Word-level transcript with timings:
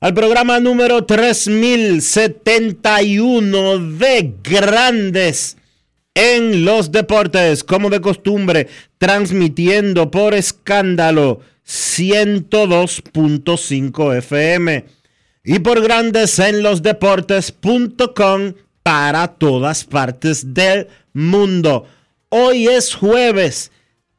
al 0.00 0.14
programa 0.14 0.60
número 0.60 1.04
3071 1.04 3.78
de 3.98 4.32
Grandes 4.44 5.56
en 6.14 6.64
los 6.64 6.92
Deportes, 6.92 7.64
como 7.64 7.90
de 7.90 8.00
costumbre, 8.00 8.68
transmitiendo 8.98 10.08
por 10.10 10.32
escándalo 10.34 11.40
102.5 11.66 14.16
FM 14.18 14.84
y 15.44 15.58
por 15.58 15.82
Grandes 15.82 16.38
en 16.38 16.62
los 16.62 16.82
Deportes.com 16.82 18.54
para 18.82 19.28
todas 19.28 19.84
partes 19.84 20.54
del 20.54 20.88
mundo. 21.12 21.86
Hoy 22.28 22.68
es 22.68 22.94
jueves 22.94 23.72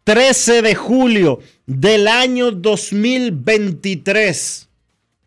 13 0.03 0.61
de 0.61 0.75
julio 0.75 1.39
del 1.66 2.08
año 2.08 2.52
2023. 2.52 4.68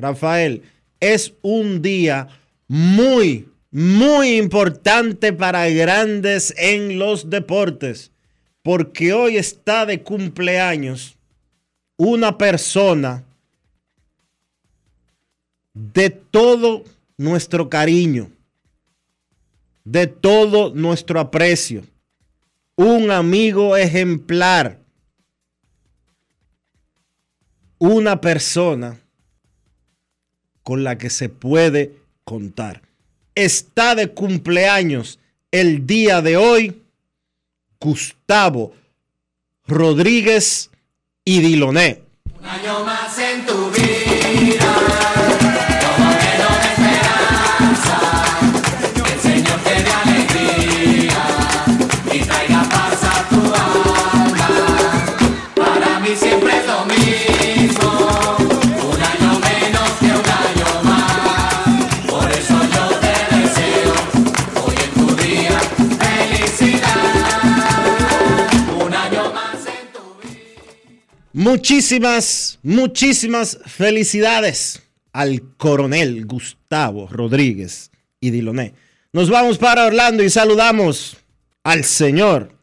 Rafael, 0.03 0.63
es 1.01 1.33
un 1.43 1.81
día 1.81 2.29
muy, 2.69 3.49
muy 3.71 4.37
importante 4.37 5.33
para 5.33 5.69
grandes 5.71 6.55
en 6.59 6.99
los 6.99 7.31
deportes, 7.31 8.11
porque 8.63 9.13
hoy 9.13 9.37
está 9.37 9.87
de 9.87 10.03
cumpleaños 10.03 11.17
una 11.97 12.37
persona 12.37 13.25
de 15.73 16.11
todo 16.11 16.85
nuestro 17.17 17.71
cariño 17.71 18.31
de 19.85 20.07
todo 20.07 20.73
nuestro 20.75 21.21
aprecio. 21.21 21.85
Un 22.77 23.11
amigo 23.11 23.77
ejemplar. 23.77 24.79
Una 27.79 28.21
persona 28.21 29.01
con 30.63 30.85
la 30.85 30.99
que 30.99 31.11
se 31.11 31.29
puede 31.29 31.97
contar. 32.25 32.83
Está 33.35 33.95
de 33.95 34.09
cumpleaños 34.09 35.19
el 35.51 35.87
día 35.87 36.23
de 36.23 36.37
hoy 36.37 36.83
Gustavo 37.81 38.75
Rodríguez 39.67 40.71
y 41.25 41.41
Diloné. 41.41 42.03
Un 42.39 42.47
año 42.47 42.85
más 42.85 43.19
en 43.19 43.47
tu 43.47 43.71
vida. 43.71 44.12
Muchísimas, 71.33 72.59
muchísimas 72.63 73.59
felicidades 73.67 74.83
al 75.13 75.43
coronel 75.57 76.27
Gustavo 76.27 77.09
Rodríguez 77.11 77.91
y 78.21 78.31
Diloné. 78.31 78.75
Nos 79.13 79.31
vamos 79.31 79.59
para 79.59 79.87
Orlando 79.87 80.23
y 80.23 80.31
saludamos 80.31 81.17
al 81.65 81.85
señor 81.85 82.57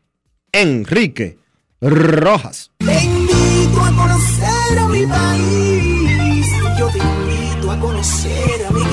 Enrique 0.52 1.38
Rojas. 1.82 2.72
Te 2.80 3.04
invito 3.04 3.82
a 3.82 3.96
conocer 3.96 4.80
a 4.80 4.88
mi 4.88 5.06
país. 5.06 6.48
Yo 6.78 6.90
te 6.90 7.00
invito 7.00 7.72
a 7.72 7.80
conocer 7.80 8.66
a 8.68 8.72
mi 8.72 8.90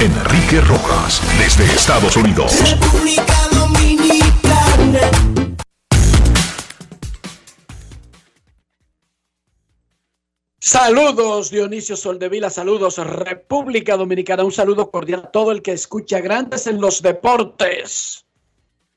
Enrique 0.00 0.60
Rojas, 0.60 1.20
desde 1.38 1.64
Estados 1.64 2.16
Unidos. 2.16 2.52
República 2.60 3.34
Dominicana. 3.52 5.27
Saludos 10.70 11.50
Dionisio 11.50 11.96
Soldevila, 11.96 12.50
saludos 12.50 12.98
República 12.98 13.96
Dominicana, 13.96 14.44
un 14.44 14.52
saludo 14.52 14.90
cordial 14.90 15.20
a 15.20 15.30
todo 15.30 15.50
el 15.50 15.62
que 15.62 15.72
escucha 15.72 16.20
Grandes 16.20 16.66
en 16.66 16.78
los 16.78 17.00
Deportes 17.00 18.26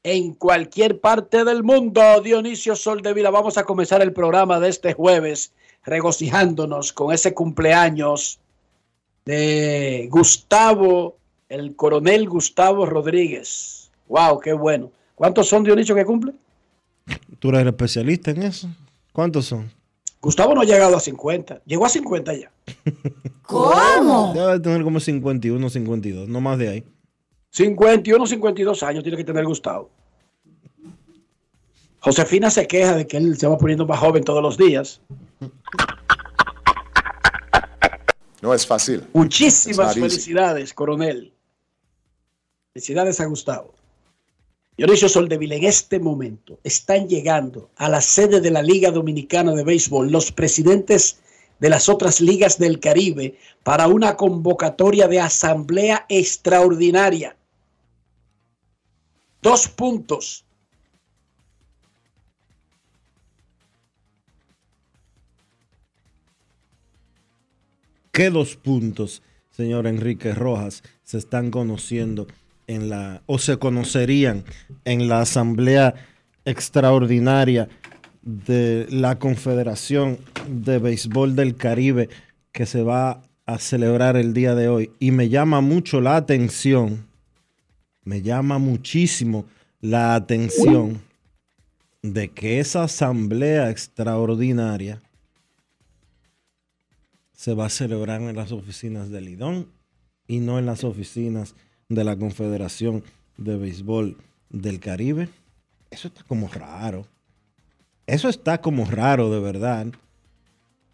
en 0.04 0.34
cualquier 0.34 1.00
parte 1.00 1.46
del 1.46 1.64
mundo. 1.64 2.02
Dionisio 2.22 2.76
Soldevila, 2.76 3.30
vamos 3.30 3.58
a 3.58 3.64
comenzar 3.64 4.02
el 4.02 4.12
programa 4.12 4.60
de 4.60 4.68
este 4.68 4.92
jueves 4.92 5.54
regocijándonos 5.86 6.92
con 6.92 7.14
ese 7.14 7.34
cumpleaños 7.34 8.42
de 9.24 10.10
Gustavo, 10.12 11.16
el 11.48 11.78
coronel 11.78 12.28
Gustavo 12.28 12.86
Rodríguez. 12.86 13.90
Wow, 14.10 14.42
qué 14.42 14.52
bueno. 14.52 14.92
¿Cuántos 15.16 15.48
son 15.48 15.64
Dionisio 15.64 15.96
que 15.96 16.04
cumple? 16.04 16.34
¿Tú 17.40 17.48
eres 17.48 17.66
especialista 17.66 18.32
en 18.32 18.44
eso? 18.44 18.68
¿Cuántos 19.14 19.46
son? 19.46 19.81
Gustavo 20.22 20.54
no 20.54 20.62
ha 20.62 20.66
llegado 20.66 20.96
a 20.96 21.00
50. 21.00 21.62
Llegó 21.66 21.86
a 21.86 21.90
50 21.90 22.34
ya. 22.36 22.52
¿Cómo? 23.42 24.34
Debe 24.34 24.60
tener 24.60 24.84
como 24.84 25.00
51, 25.00 25.70
52, 25.70 26.30
no 26.30 26.40
más 26.40 26.60
de 26.60 26.70
ahí. 26.70 26.84
51, 27.50 28.28
52 28.28 28.84
años 28.84 29.04
tiene 29.04 29.18
que 29.18 29.24
tener 29.24 29.46
Gustavo. 29.46 29.90
Josefina 32.00 32.50
se 32.50 32.68
queja 32.68 32.96
de 32.96 33.08
que 33.08 33.18
él 33.18 33.38
se 33.38 33.48
va 33.48 33.58
poniendo 33.58 33.86
más 33.86 34.00
joven 34.00 34.24
todos 34.24 34.42
los 34.42 34.58
días. 34.58 35.02
No 38.42 38.54
es 38.54 38.66
fácil. 38.66 39.04
Muchísimas 39.14 39.94
felicidades, 39.94 40.74
coronel. 40.74 41.34
Felicidades 42.74 43.20
a 43.20 43.26
Gustavo. 43.26 43.76
Dionisio 44.78 45.10
Soldevila, 45.10 45.56
en 45.56 45.66
este 45.66 46.00
momento 46.00 46.60
están 46.64 47.08
llegando 47.08 47.70
a 47.76 47.90
la 47.90 48.02
sede 48.02 48.40
de 48.40 48.52
la 48.52 48.62
Liga 48.62 48.90
Dominicana 48.90 49.54
de 49.54 49.64
Béisbol 49.64 50.12
los 50.12 50.32
presidentes 50.32 51.20
de 51.60 51.70
las 51.70 51.90
otras 51.90 52.22
ligas 52.22 52.58
del 52.58 52.80
Caribe 52.80 53.38
para 53.64 53.88
una 53.88 54.16
convocatoria 54.16 55.08
de 55.08 55.20
asamblea 55.20 56.06
extraordinaria. 56.10 57.36
Dos 59.42 59.68
puntos. 59.68 60.46
¿Qué 68.12 68.30
dos 68.30 68.56
puntos, 68.56 69.22
señor 69.52 69.86
Enrique 69.86 70.34
Rojas, 70.34 70.84
se 71.04 71.18
están 71.18 71.52
conociendo 71.52 72.28
en 72.68 72.90
la 72.90 73.22
o 73.26 73.40
se 73.40 73.58
conocerían 73.58 74.44
en 74.86 75.08
la 75.08 75.22
asamblea 75.22 75.96
extraordinaria 76.46 77.70
de 78.22 78.88
la 78.90 79.20
Confederación 79.20 80.20
de 80.48 80.80
Béisbol 80.80 81.36
del 81.36 81.56
Caribe 81.56 82.10
que 82.52 82.66
se 82.66 82.84
va 82.84 83.24
a 83.46 83.58
celebrar 83.58 84.16
el 84.16 84.34
día 84.34 84.56
de 84.56 84.68
hoy? 84.68 84.92
Y 85.00 85.12
me 85.12 85.30
llama 85.30 85.62
mucho 85.62 86.02
la 86.02 86.16
atención, 86.16 87.08
me 88.04 88.22
llama 88.22 88.60
muchísimo 88.60 89.46
la 89.80 90.16
atención 90.16 91.02
de 92.02 92.30
que 92.30 92.60
esa 92.60 92.84
asamblea 92.84 93.70
extraordinaria 93.70 95.02
se 97.34 97.54
va 97.54 97.66
a 97.66 97.70
celebrar 97.70 98.22
en 98.22 98.36
las 98.36 98.52
oficinas 98.52 99.10
del 99.10 99.26
Lidón 99.26 99.68
y 100.28 100.40
no 100.40 100.60
en 100.60 100.66
las 100.66 100.84
oficinas 100.84 101.56
de 101.92 102.06
la 102.06 102.16
Confederación 102.16 103.04
de 103.38 103.58
Béisbol 103.58 104.16
del 104.50 104.80
Caribe. 104.80 105.28
Eso 105.90 106.08
está 106.08 106.24
como 106.24 106.48
raro. 106.48 107.06
Eso 108.08 108.30
está 108.30 108.62
como 108.62 108.86
raro 108.86 109.30
de 109.30 109.42
verdad. 109.42 109.88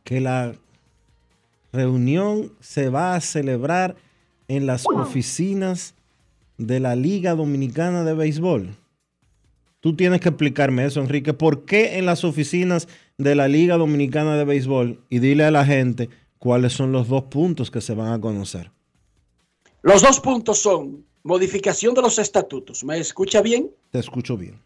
Que 0.03 0.19
la 0.21 0.55
reunión 1.71 2.51
se 2.59 2.89
va 2.89 3.13
a 3.13 3.21
celebrar 3.21 3.95
en 4.47 4.65
las 4.65 4.85
oficinas 4.87 5.93
de 6.57 6.79
la 6.79 6.95
Liga 6.95 7.35
Dominicana 7.35 8.03
de 8.03 8.15
Béisbol. 8.15 8.75
Tú 9.79 9.95
tienes 9.95 10.19
que 10.19 10.29
explicarme 10.29 10.85
eso, 10.85 10.99
Enrique. 10.99 11.33
¿Por 11.33 11.65
qué 11.65 11.99
en 11.99 12.07
las 12.07 12.23
oficinas 12.23 12.87
de 13.19 13.35
la 13.35 13.47
Liga 13.47 13.77
Dominicana 13.77 14.35
de 14.35 14.45
Béisbol? 14.45 14.99
Y 15.09 15.19
dile 15.19 15.43
a 15.43 15.51
la 15.51 15.63
gente 15.63 16.09
cuáles 16.39 16.73
son 16.73 16.91
los 16.91 17.07
dos 17.07 17.25
puntos 17.25 17.69
que 17.69 17.81
se 17.81 17.93
van 17.93 18.11
a 18.13 18.19
conocer. 18.19 18.71
Los 19.87 20.01
dos 20.01 20.19
puntos 20.19 20.59
son 20.59 21.05
modificación 21.23 21.93
de 21.93 22.01
los 22.01 22.19
estatutos. 22.19 22.83
¿Me 22.83 22.99
escucha 22.99 23.41
bien? 23.41 23.71
Te 23.89 23.99
escucho 23.99 24.35
bien. 24.35 24.61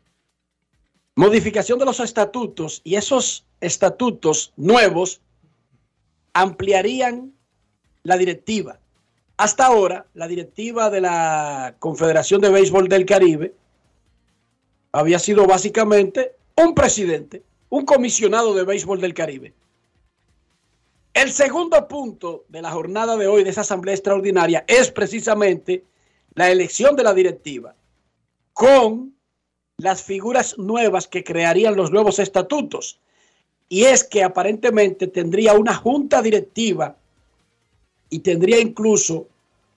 Modificación 1.15 1.77
de 1.77 1.85
los 1.85 1.99
estatutos 1.99 2.81
y 2.83 2.95
esos 2.95 3.45
estatutos 3.59 4.51
nuevos 4.57 5.21
ampliarían 6.33 7.33
la 8.01 8.17
directiva. 8.17 8.79
Hasta 9.37 9.67
ahora, 9.67 10.07
la 10.15 10.27
directiva 10.27 10.89
de 10.89 11.01
la 11.01 11.75
Confederación 11.77 12.41
de 12.41 12.49
Béisbol 12.49 12.87
del 12.87 13.05
Caribe 13.05 13.53
había 14.91 15.19
sido 15.19 15.45
básicamente 15.45 16.31
un 16.57 16.73
presidente, 16.73 17.43
un 17.69 17.85
comisionado 17.85 18.55
de 18.55 18.63
béisbol 18.63 18.99
del 18.99 19.13
Caribe. 19.13 19.53
El 21.13 21.31
segundo 21.31 21.87
punto 21.87 22.45
de 22.47 22.61
la 22.61 22.71
jornada 22.71 23.17
de 23.17 23.27
hoy 23.27 23.43
de 23.43 23.49
esa 23.49 23.61
asamblea 23.61 23.95
extraordinaria 23.95 24.63
es 24.67 24.91
precisamente 24.91 25.83
la 26.35 26.49
elección 26.49 26.95
de 26.95 27.03
la 27.03 27.13
directiva 27.13 27.75
con 28.53 29.13
las 29.77 30.03
figuras 30.03 30.57
nuevas 30.57 31.07
que 31.07 31.23
crearían 31.23 31.75
los 31.75 31.91
nuevos 31.91 32.19
estatutos. 32.19 32.99
Y 33.67 33.83
es 33.85 34.03
que 34.03 34.23
aparentemente 34.23 35.07
tendría 35.07 35.53
una 35.53 35.75
junta 35.75 36.21
directiva 36.21 36.97
y 38.09 38.19
tendría 38.19 38.59
incluso 38.59 39.27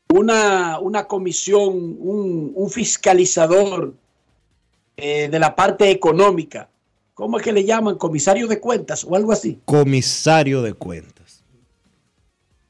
una, 0.08 0.78
una 0.78 1.06
comisión, 1.06 1.96
un, 1.98 2.70
fiscalizador 2.70 3.94
eh, 4.96 5.28
de 5.28 5.38
la 5.38 5.54
parte 5.56 5.90
económica. 5.90 6.68
¿Cómo 7.14 7.38
es 7.38 7.44
que 7.44 7.52
le 7.52 7.64
llaman? 7.64 7.96
Comisario 7.96 8.48
de 8.48 8.60
cuentas 8.60 9.04
o 9.04 9.14
algo 9.14 9.32
así. 9.32 9.60
Comisario 9.64 10.62
de 10.62 10.74
cuentas. 10.74 11.23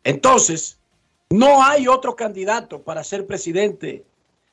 Entonces, 0.04 0.78
no 1.30 1.64
hay 1.64 1.88
otro 1.88 2.14
candidato 2.14 2.82
para 2.82 3.02
ser 3.02 3.26
presidente 3.26 4.04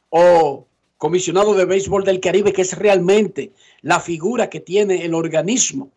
o 0.09 0.65
comisionado 0.98 1.53
de 1.53 1.65
béisbol 1.65 2.03
del 2.03 2.19
Caribe 2.19 2.53
que 2.53 2.62
es 2.62 2.77
realmente 2.77 3.51
la 3.81 4.00
figura 4.00 4.50
que 4.50 4.59
tiene 4.59 5.03
el 5.03 5.13
organismo, 5.13 5.92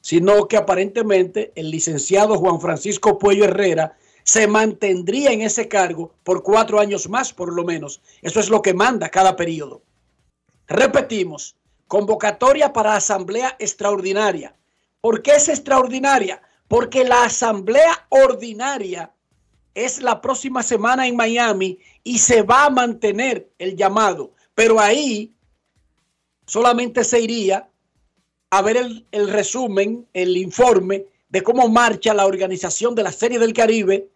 sino 0.00 0.48
que 0.48 0.56
aparentemente 0.56 1.52
el 1.54 1.70
licenciado 1.70 2.38
Juan 2.38 2.60
Francisco 2.60 3.18
Puello 3.18 3.44
Herrera 3.44 3.96
se 4.24 4.46
mantendría 4.46 5.32
en 5.32 5.42
ese 5.42 5.68
cargo 5.68 6.12
por 6.24 6.42
cuatro 6.42 6.80
años 6.80 7.08
más, 7.08 7.32
por 7.32 7.52
lo 7.52 7.64
menos. 7.64 8.00
Eso 8.22 8.40
es 8.40 8.50
lo 8.50 8.62
que 8.62 8.74
manda 8.74 9.08
cada 9.08 9.36
periodo. 9.36 9.82
Repetimos, 10.66 11.56
convocatoria 11.86 12.72
para 12.72 12.96
asamblea 12.96 13.56
extraordinaria. 13.58 14.54
¿Por 15.00 15.22
qué 15.22 15.32
es 15.32 15.48
extraordinaria? 15.48 16.40
Porque 16.72 17.04
la 17.04 17.24
asamblea 17.24 18.06
ordinaria 18.08 19.12
es 19.74 20.00
la 20.00 20.22
próxima 20.22 20.62
semana 20.62 21.06
en 21.06 21.14
Miami 21.14 21.78
y 22.02 22.18
se 22.18 22.40
va 22.40 22.64
a 22.64 22.70
mantener 22.70 23.52
el 23.58 23.76
llamado. 23.76 24.32
Pero 24.54 24.80
ahí 24.80 25.34
solamente 26.46 27.04
se 27.04 27.20
iría 27.20 27.68
a 28.48 28.62
ver 28.62 28.78
el, 29.10 29.28
resumen, 29.28 30.08
el 30.14 30.34
informe 30.38 31.04
de 31.28 31.42
cómo 31.42 31.68
marcha 31.68 32.14
la 32.14 32.24
organización 32.24 32.94
de 32.94 33.02
la 33.02 33.12
Serie 33.12 33.38
del 33.38 33.52
Caribe 33.52 34.08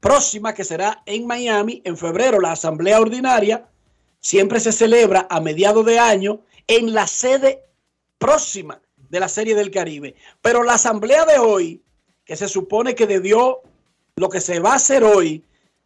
próxima 0.00 0.54
que 0.54 0.64
será 0.64 1.02
en 1.04 1.26
Miami 1.26 1.82
en 1.84 1.98
febrero, 1.98 2.40
la 2.40 2.52
asamblea 2.52 3.02
ordinaria 3.02 3.68
siempre 4.18 4.60
se 4.60 4.72
celebra 4.72 5.26
a 5.28 5.40
mediados 5.40 5.84
de 5.84 5.98
año 5.98 6.40
en 6.66 6.94
la 6.94 7.06
sede 7.06 7.64
próxima 8.16 8.80
de 9.16 9.20
la 9.20 9.28
Serie 9.28 9.54
del 9.54 9.70
Caribe. 9.70 10.14
Pero 10.42 10.62
la 10.62 10.74
asamblea 10.74 11.24
de 11.24 11.38
hoy, 11.38 11.82
que 12.24 12.36
se 12.36 12.48
supone 12.48 12.94
que 12.94 13.06
debió, 13.06 13.62
lo 14.16 14.28
que 14.28 14.40
se 14.40 14.60
va 14.60 14.72
a 14.72 14.76
hacer 14.76 15.04
hoy, 15.04 15.42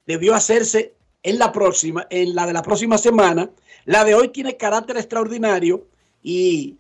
debió 0.07 0.35
hacerse 0.35 0.95
en 1.23 1.39
la 1.39 1.53
próxima, 1.53 2.07
en 2.11 2.35
la 2.35 2.47
de 2.47 2.53
la 2.53 2.63
próxima 2.63 2.99
semana, 2.99 3.51
la 3.85 4.05
de 4.05 4.15
hoy 4.15 4.29
tiene 4.29 4.57
carácter 4.57 4.97
extraordinario 4.97 5.87
y 6.23 6.77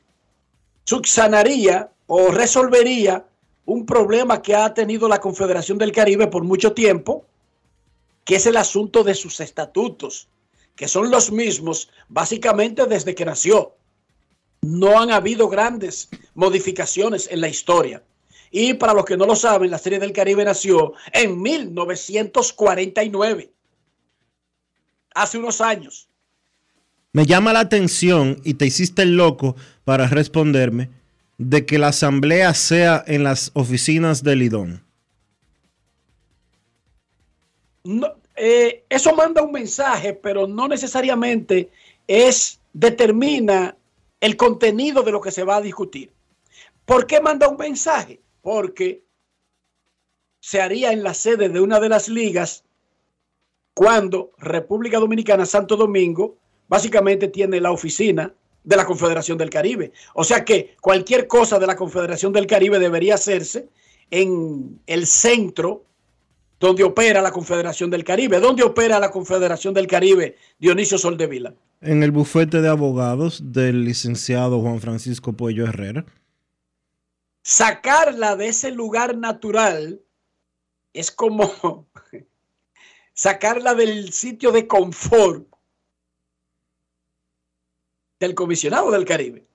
subsanaría 0.84 1.90
o 2.06 2.32
resolvería 2.32 3.24
un 3.66 3.86
problema 3.86 4.42
que 4.42 4.56
ha 4.56 4.74
tenido 4.74 5.08
la 5.08 5.20
Confederación 5.20 5.78
del 5.78 5.92
Caribe 5.92 6.26
por 6.26 6.42
mucho 6.42 6.72
tiempo, 6.72 7.24
que 8.24 8.36
es 8.36 8.46
el 8.46 8.56
asunto 8.56 9.04
de 9.04 9.14
sus 9.14 9.38
estatutos 9.40 10.28
que 10.80 10.88
son 10.88 11.10
los 11.10 11.30
mismos 11.30 11.90
básicamente 12.08 12.86
desde 12.86 13.14
que 13.14 13.26
nació. 13.26 13.74
No 14.62 15.00
han 15.00 15.10
habido 15.10 15.48
grandes 15.48 16.08
modificaciones 16.34 17.28
en 17.30 17.40
la 17.40 17.48
historia. 17.48 18.02
Y 18.50 18.74
para 18.74 18.94
los 18.94 19.04
que 19.04 19.16
no 19.16 19.26
lo 19.26 19.36
saben, 19.36 19.70
la 19.70 19.78
Serie 19.78 19.98
del 19.98 20.12
Caribe 20.12 20.44
nació 20.44 20.94
en 21.12 21.40
1949, 21.40 23.50
hace 25.14 25.38
unos 25.38 25.60
años. 25.60 26.08
Me 27.12 27.26
llama 27.26 27.52
la 27.52 27.60
atención 27.60 28.40
y 28.44 28.54
te 28.54 28.66
hiciste 28.66 29.02
el 29.02 29.16
loco 29.16 29.56
para 29.84 30.08
responderme 30.08 30.90
de 31.38 31.64
que 31.64 31.78
la 31.78 31.88
asamblea 31.88 32.52
sea 32.54 33.02
en 33.06 33.24
las 33.24 33.50
oficinas 33.54 34.22
del 34.22 34.40
Lidón. 34.40 34.84
No, 37.84 38.14
eh, 38.36 38.84
eso 38.88 39.14
manda 39.16 39.42
un 39.42 39.52
mensaje, 39.52 40.12
pero 40.12 40.46
no 40.46 40.68
necesariamente 40.68 41.70
es 42.06 42.60
determina 42.72 43.74
el 44.20 44.36
contenido 44.36 45.02
de 45.02 45.12
lo 45.12 45.20
que 45.20 45.30
se 45.30 45.44
va 45.44 45.56
a 45.56 45.60
discutir. 45.62 46.12
¿Por 46.84 47.06
qué 47.06 47.20
manda 47.20 47.48
un 47.48 47.56
mensaje? 47.56 48.20
Porque 48.42 49.04
se 50.40 50.60
haría 50.60 50.92
en 50.92 51.02
la 51.02 51.14
sede 51.14 51.48
de 51.48 51.60
una 51.60 51.80
de 51.80 51.88
las 51.88 52.08
ligas 52.08 52.64
cuando 53.74 54.32
República 54.38 54.98
Dominicana, 54.98 55.46
Santo 55.46 55.76
Domingo, 55.76 56.36
básicamente 56.68 57.28
tiene 57.28 57.60
la 57.60 57.72
oficina 57.72 58.34
de 58.62 58.76
la 58.76 58.84
Confederación 58.84 59.38
del 59.38 59.50
Caribe. 59.50 59.92
O 60.14 60.24
sea 60.24 60.44
que 60.44 60.76
cualquier 60.80 61.26
cosa 61.26 61.58
de 61.58 61.66
la 61.66 61.76
Confederación 61.76 62.32
del 62.32 62.46
Caribe 62.46 62.78
debería 62.78 63.14
hacerse 63.14 63.68
en 64.10 64.80
el 64.86 65.06
centro 65.06 65.84
donde 66.60 66.84
opera 66.84 67.22
la 67.22 67.32
Confederación 67.32 67.90
del 67.90 68.04
Caribe. 68.04 68.38
¿Dónde 68.38 68.62
opera 68.62 69.00
la 69.00 69.10
Confederación 69.10 69.72
del 69.72 69.86
Caribe, 69.86 70.36
Dionisio 70.58 70.98
Soldevila? 70.98 71.54
En 71.80 72.02
el 72.02 72.10
bufete 72.10 72.60
de 72.60 72.68
abogados 72.68 73.40
del 73.52 73.84
licenciado 73.84 74.60
Juan 74.60 74.80
Francisco 74.80 75.32
Puello 75.32 75.66
Herrera. 75.66 76.04
Sacarla 77.42 78.36
de 78.36 78.48
ese 78.48 78.70
lugar 78.70 79.16
natural 79.16 80.02
es 80.92 81.10
como 81.10 81.86
sacarla 83.14 83.74
del 83.74 84.12
sitio 84.12 84.52
de 84.52 84.68
confort 84.68 85.48
del 88.18 88.34
comisionado 88.34 88.90
del 88.90 89.06
Caribe. 89.06 89.46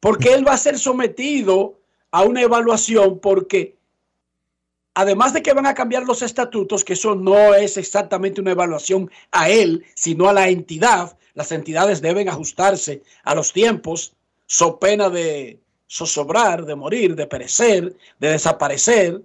Porque 0.00 0.32
él 0.32 0.48
va 0.48 0.54
a 0.54 0.58
ser 0.58 0.78
sometido 0.78 1.78
a 2.10 2.22
una 2.22 2.40
evaluación 2.40 3.20
porque 3.20 3.75
además 4.96 5.34
de 5.34 5.42
que 5.42 5.52
van 5.52 5.66
a 5.66 5.74
cambiar 5.74 6.04
los 6.04 6.22
estatutos, 6.22 6.82
que 6.82 6.94
eso 6.94 7.14
no 7.14 7.54
es 7.54 7.76
exactamente 7.76 8.40
una 8.40 8.52
evaluación 8.52 9.10
a 9.30 9.50
él, 9.50 9.84
sino 9.94 10.26
a 10.26 10.32
la 10.32 10.48
entidad, 10.48 11.18
las 11.34 11.52
entidades 11.52 12.00
deben 12.00 12.30
ajustarse 12.30 13.02
a 13.22 13.34
los 13.34 13.52
tiempos, 13.52 14.14
so 14.46 14.78
pena 14.78 15.10
de 15.10 15.60
zozobrar, 15.86 16.64
de 16.64 16.76
morir, 16.76 17.14
de 17.14 17.26
perecer, 17.26 17.94
de 18.18 18.30
desaparecer, 18.30 19.20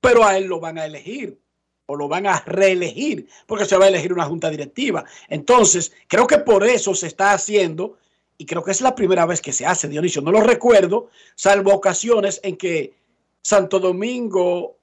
pero 0.00 0.24
a 0.24 0.38
él 0.38 0.44
lo 0.46 0.60
van 0.60 0.78
a 0.78 0.86
elegir 0.86 1.38
o 1.84 1.94
lo 1.94 2.08
van 2.08 2.26
a 2.26 2.40
reelegir, 2.46 3.28
porque 3.46 3.66
se 3.66 3.76
va 3.76 3.84
a 3.84 3.88
elegir 3.88 4.14
una 4.14 4.24
junta 4.24 4.48
directiva. 4.48 5.04
Entonces, 5.28 5.92
creo 6.08 6.26
que 6.26 6.38
por 6.38 6.66
eso 6.66 6.94
se 6.94 7.08
está 7.08 7.34
haciendo, 7.34 7.98
y 8.38 8.46
creo 8.46 8.64
que 8.64 8.70
es 8.70 8.80
la 8.80 8.94
primera 8.94 9.26
vez 9.26 9.42
que 9.42 9.52
se 9.52 9.66
hace, 9.66 9.88
Dionisio, 9.88 10.22
no 10.22 10.32
lo 10.32 10.40
recuerdo, 10.40 11.10
salvo 11.34 11.74
ocasiones 11.74 12.40
en 12.42 12.56
que 12.56 13.01
Santo 13.42 13.80
Domingo 13.80 14.76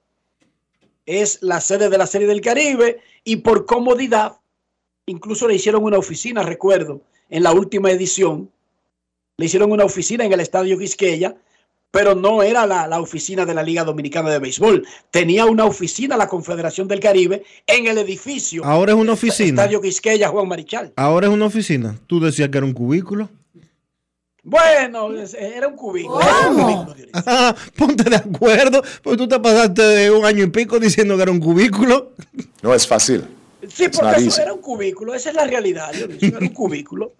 es 1.06 1.40
la 1.42 1.60
sede 1.62 1.90
de 1.90 1.98
la 1.98 2.06
Serie 2.06 2.28
del 2.28 2.42
Caribe 2.42 3.00
y 3.24 3.38
por 3.38 3.66
comodidad, 3.66 4.38
incluso 5.06 5.48
le 5.48 5.56
hicieron 5.56 5.84
una 5.84 5.98
oficina, 5.98 6.44
recuerdo, 6.44 7.02
en 7.30 7.44
la 7.44 7.52
última 7.52 7.90
edición, 7.90 8.52
le 9.38 9.46
hicieron 9.46 9.72
una 9.72 9.86
oficina 9.86 10.26
en 10.26 10.34
el 10.34 10.42
Estadio 10.42 10.78
Quisqueya, 10.78 11.36
pero 11.92 12.14
no 12.14 12.44
era 12.44 12.68
la, 12.68 12.86
la, 12.86 13.00
oficina 13.00 13.46
de 13.46 13.54
la 13.54 13.64
Liga 13.64 13.84
Dominicana 13.84 14.30
de 14.30 14.38
Béisbol. 14.38 14.86
Tenía 15.10 15.46
una 15.46 15.66
oficina 15.66 16.18
la 16.18 16.28
Confederación 16.28 16.88
del 16.88 17.00
Caribe 17.00 17.44
en 17.66 17.88
el 17.88 17.98
edificio. 17.98 18.64
Ahora 18.64 18.92
es 18.92 18.98
una 19.00 19.14
oficina. 19.14 19.64
Estadio 19.64 19.82
Quisqueya, 19.82 20.28
Juan 20.28 20.48
Marichal. 20.48 20.94
Ahora 20.96 21.28
es 21.28 21.34
una 21.34 21.46
oficina. 21.46 21.98
Tú 22.06 22.20
decías 22.20 22.50
que 22.50 22.58
era 22.58 22.68
un 22.68 22.74
cubículo. 22.74 23.30
Bueno, 24.50 25.12
era 25.38 25.68
un 25.68 25.76
cubículo. 25.76 26.20
Era 26.22 26.50
un 26.50 26.86
cubículo 26.86 27.12
ah, 27.14 27.56
ponte 27.78 28.10
de 28.10 28.16
acuerdo, 28.16 28.82
porque 29.04 29.18
tú 29.18 29.28
te 29.28 29.40
pasaste 29.40 29.82
de 29.82 30.12
un 30.12 30.26
año 30.26 30.44
y 30.44 30.48
pico 30.50 30.80
diciendo 30.80 31.16
que 31.16 31.22
era 31.22 31.32
un 31.32 31.40
cubículo. 31.40 32.14
No 32.64 32.74
es 32.74 32.88
fácil. 32.88 33.28
Sí, 33.68 33.90
porque 33.90 34.26
eso 34.26 34.42
era 34.42 34.54
un 34.54 34.62
cubículo, 34.62 35.14
esa 35.14 35.30
es 35.30 35.36
la 35.36 35.46
realidad. 35.46 35.92
Dionisio, 35.94 36.30
era 36.30 36.40
un 36.40 36.54
cubículo. 36.54 37.14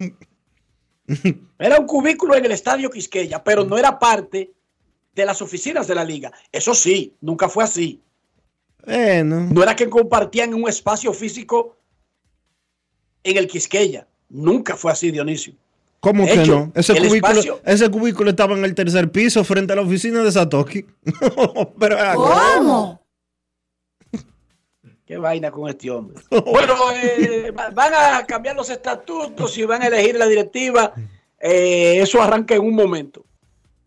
Era 1.58 1.78
un 1.78 1.86
cubículo 1.86 2.34
en 2.34 2.44
el 2.46 2.52
estadio 2.52 2.90
Quisqueya, 2.90 3.44
pero 3.44 3.64
no 3.64 3.78
era 3.78 3.98
parte 3.98 4.52
de 5.14 5.24
las 5.24 5.40
oficinas 5.40 5.86
de 5.86 5.94
la 5.94 6.04
liga. 6.04 6.32
Eso 6.50 6.74
sí, 6.74 7.14
nunca 7.20 7.48
fue 7.48 7.62
así. 7.62 8.02
Bueno. 8.84 9.48
No 9.52 9.62
era 9.62 9.76
que 9.76 9.88
compartían 9.88 10.52
un 10.52 10.68
espacio 10.68 11.12
físico 11.12 11.76
en 13.22 13.36
el 13.36 13.46
Quisqueya. 13.46 14.08
Nunca 14.28 14.76
fue 14.76 14.90
así, 14.90 15.12
Dionisio. 15.12 15.54
¿Cómo 16.00 16.24
De 16.24 16.32
que 16.32 16.42
hecho, 16.42 16.56
no? 16.58 16.72
Ese 16.74 16.94
cubículo, 16.94 17.18
espacio- 17.40 17.60
ese 17.64 17.90
cubículo 17.90 18.30
estaba 18.30 18.56
en 18.56 18.64
el 18.64 18.74
tercer 18.74 19.10
piso 19.10 19.44
frente 19.44 19.72
a 19.74 19.76
la 19.76 19.82
oficina 19.82 20.22
de 20.22 20.32
Satoshi. 20.32 20.86
Pero. 21.78 21.96
¿Cómo? 22.14 23.02
Qué 25.06 25.16
vaina 25.18 25.50
con 25.50 25.68
este 25.68 25.90
hombre. 25.90 26.22
Bueno, 26.30 26.74
eh, 26.94 27.50
va- 27.50 27.70
van 27.70 27.92
a 27.94 28.26
cambiar 28.26 28.56
los 28.56 28.70
estatutos 28.70 29.56
y 29.58 29.64
van 29.64 29.82
a 29.82 29.88
elegir 29.88 30.16
la 30.16 30.26
directiva. 30.26 30.94
Eh, 31.38 32.00
eso 32.00 32.22
arranca 32.22 32.54
en 32.54 32.62
un 32.62 32.74
momento 32.74 33.24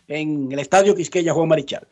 en 0.08 0.51
el 0.51 0.60
estadio 0.60 0.96
Quisqueya 0.96 1.34
Juan 1.34 1.48
Marichal. 1.48 1.88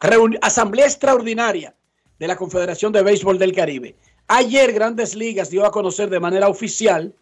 Reuni- 0.00 0.38
Asamblea 0.40 0.86
extraordinaria 0.86 1.74
de 2.18 2.26
la 2.26 2.36
Confederación 2.36 2.92
de 2.92 3.02
Béisbol 3.02 3.38
del 3.38 3.54
Caribe. 3.54 3.94
Ayer 4.28 4.72
Grandes 4.72 5.14
Ligas 5.14 5.50
dio 5.50 5.64
a 5.66 5.70
conocer 5.70 6.08
de 6.08 6.20
manera 6.20 6.48
oficial 6.48 7.14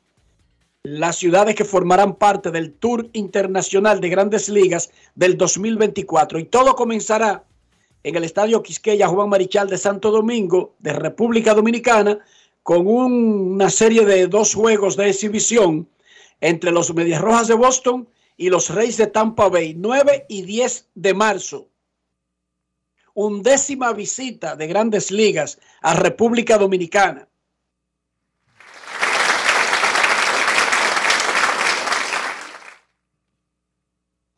las 0.91 1.17
ciudades 1.17 1.55
que 1.55 1.65
formarán 1.65 2.15
parte 2.17 2.51
del 2.51 2.73
Tour 2.73 3.09
Internacional 3.13 4.01
de 4.01 4.09
Grandes 4.09 4.49
Ligas 4.49 4.91
del 5.15 5.37
2024 5.37 6.39
y 6.39 6.45
todo 6.47 6.75
comenzará 6.75 7.45
en 8.03 8.17
el 8.17 8.25
Estadio 8.25 8.63
Quisqueya 8.63 9.09
Juan 9.09 9.29
Marichal 9.29 9.69
de 9.69 9.77
Santo 9.77 10.11
Domingo, 10.11 10.75
de 10.79 10.93
República 10.95 11.53
Dominicana, 11.53 12.19
con 12.63 12.87
un- 12.87 13.53
una 13.55 13.71
serie 13.71 14.05
de 14.07 14.27
dos 14.29 14.55
juegos 14.55 14.97
de 14.97 15.11
exhibición 15.11 15.89
entre 16.41 16.71
los 16.71 16.95
Medias 16.95 17.21
Rojas 17.21 17.49
de 17.49 17.55
Boston 17.55 18.09
y 18.37 18.49
los 18.49 18.71
Reyes 18.71 18.97
de 18.97 19.09
Tampa 19.09 19.49
Bay, 19.49 19.75
9 19.77 20.25
y 20.29 20.43
10 20.43 20.89
de 20.95 21.13
marzo. 21.13 21.69
Undécima 23.15 23.93
visita 23.93 24.55
de 24.55 24.67
grandes 24.69 25.11
ligas 25.11 25.59
a 25.83 25.95
República 25.95 26.57
Dominicana. 26.57 27.29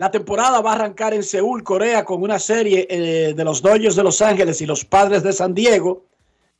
La 0.00 0.10
temporada 0.10 0.62
va 0.62 0.72
a 0.72 0.74
arrancar 0.76 1.12
en 1.12 1.22
Seúl, 1.22 1.62
Corea, 1.62 2.06
con 2.06 2.22
una 2.22 2.38
serie 2.38 2.86
eh, 2.88 3.34
de 3.34 3.44
los 3.44 3.60
Dodgers 3.60 3.96
de 3.96 4.02
Los 4.02 4.22
Ángeles 4.22 4.62
y 4.62 4.64
los 4.64 4.82
Padres 4.82 5.22
de 5.22 5.34
San 5.34 5.52
Diego 5.52 6.06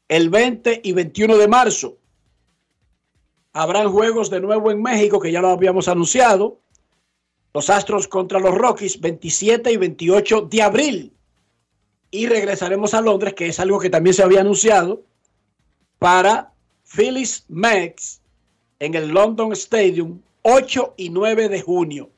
el 0.08 0.28
20 0.28 0.82
y 0.84 0.92
21 0.92 1.38
de 1.38 1.48
marzo. 1.48 1.96
Habrán 3.54 3.90
juegos 3.90 4.28
de 4.28 4.42
nuevo 4.42 4.70
en 4.70 4.82
México, 4.82 5.18
que 5.18 5.32
ya 5.32 5.40
lo 5.40 5.48
habíamos 5.48 5.88
anunciado. 5.88 6.60
Los 7.54 7.70
Astros 7.70 8.08
contra 8.08 8.38
los 8.38 8.54
Rockies, 8.54 9.00
27 9.00 9.72
y 9.72 9.76
28 9.78 10.42
de 10.42 10.62
abril. 10.62 11.12
Y 12.10 12.26
regresaremos 12.26 12.92
a 12.92 13.00
Londres, 13.00 13.32
que 13.32 13.46
es 13.46 13.58
algo 13.58 13.80
que 13.80 13.88
también 13.88 14.12
se 14.12 14.22
había 14.22 14.42
anunciado, 14.42 15.02
para 15.98 16.52
Phillies 16.84 17.46
Mex 17.48 18.20
en 18.80 18.94
el 18.96 19.08
London 19.08 19.52
Stadium, 19.52 20.20
8 20.42 20.92
y 20.98 21.08
9 21.08 21.48
de 21.48 21.62
junio. 21.62 22.10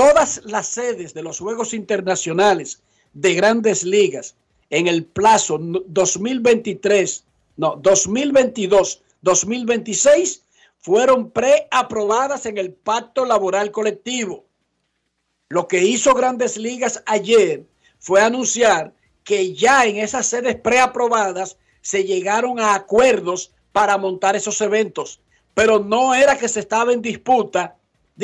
Todas 0.00 0.40
las 0.46 0.66
sedes 0.66 1.12
de 1.12 1.22
los 1.22 1.38
Juegos 1.40 1.74
Internacionales 1.74 2.80
de 3.12 3.34
Grandes 3.34 3.84
Ligas 3.84 4.34
en 4.70 4.86
el 4.86 5.04
plazo 5.04 5.58
no- 5.58 5.82
2023, 5.88 7.22
no, 7.58 7.76
2022, 7.76 9.02
2026 9.20 10.42
fueron 10.78 11.30
preaprobadas 11.30 12.46
en 12.46 12.56
el 12.56 12.72
Pacto 12.72 13.26
Laboral 13.26 13.70
Colectivo. 13.72 14.46
Lo 15.50 15.68
que 15.68 15.84
hizo 15.84 16.14
Grandes 16.14 16.56
Ligas 16.56 17.02
ayer 17.04 17.66
fue 17.98 18.22
anunciar 18.22 18.94
que 19.22 19.52
ya 19.52 19.84
en 19.84 19.98
esas 19.98 20.24
sedes 20.24 20.56
preaprobadas 20.56 21.58
se 21.82 22.04
llegaron 22.04 22.58
a 22.58 22.74
acuerdos 22.74 23.52
para 23.72 23.98
montar 23.98 24.34
esos 24.34 24.62
eventos, 24.62 25.20
pero 25.52 25.78
no 25.78 26.14
era 26.14 26.38
que 26.38 26.48
se 26.48 26.60
estaba 26.60 26.94
en 26.94 27.02
disputa 27.02 27.76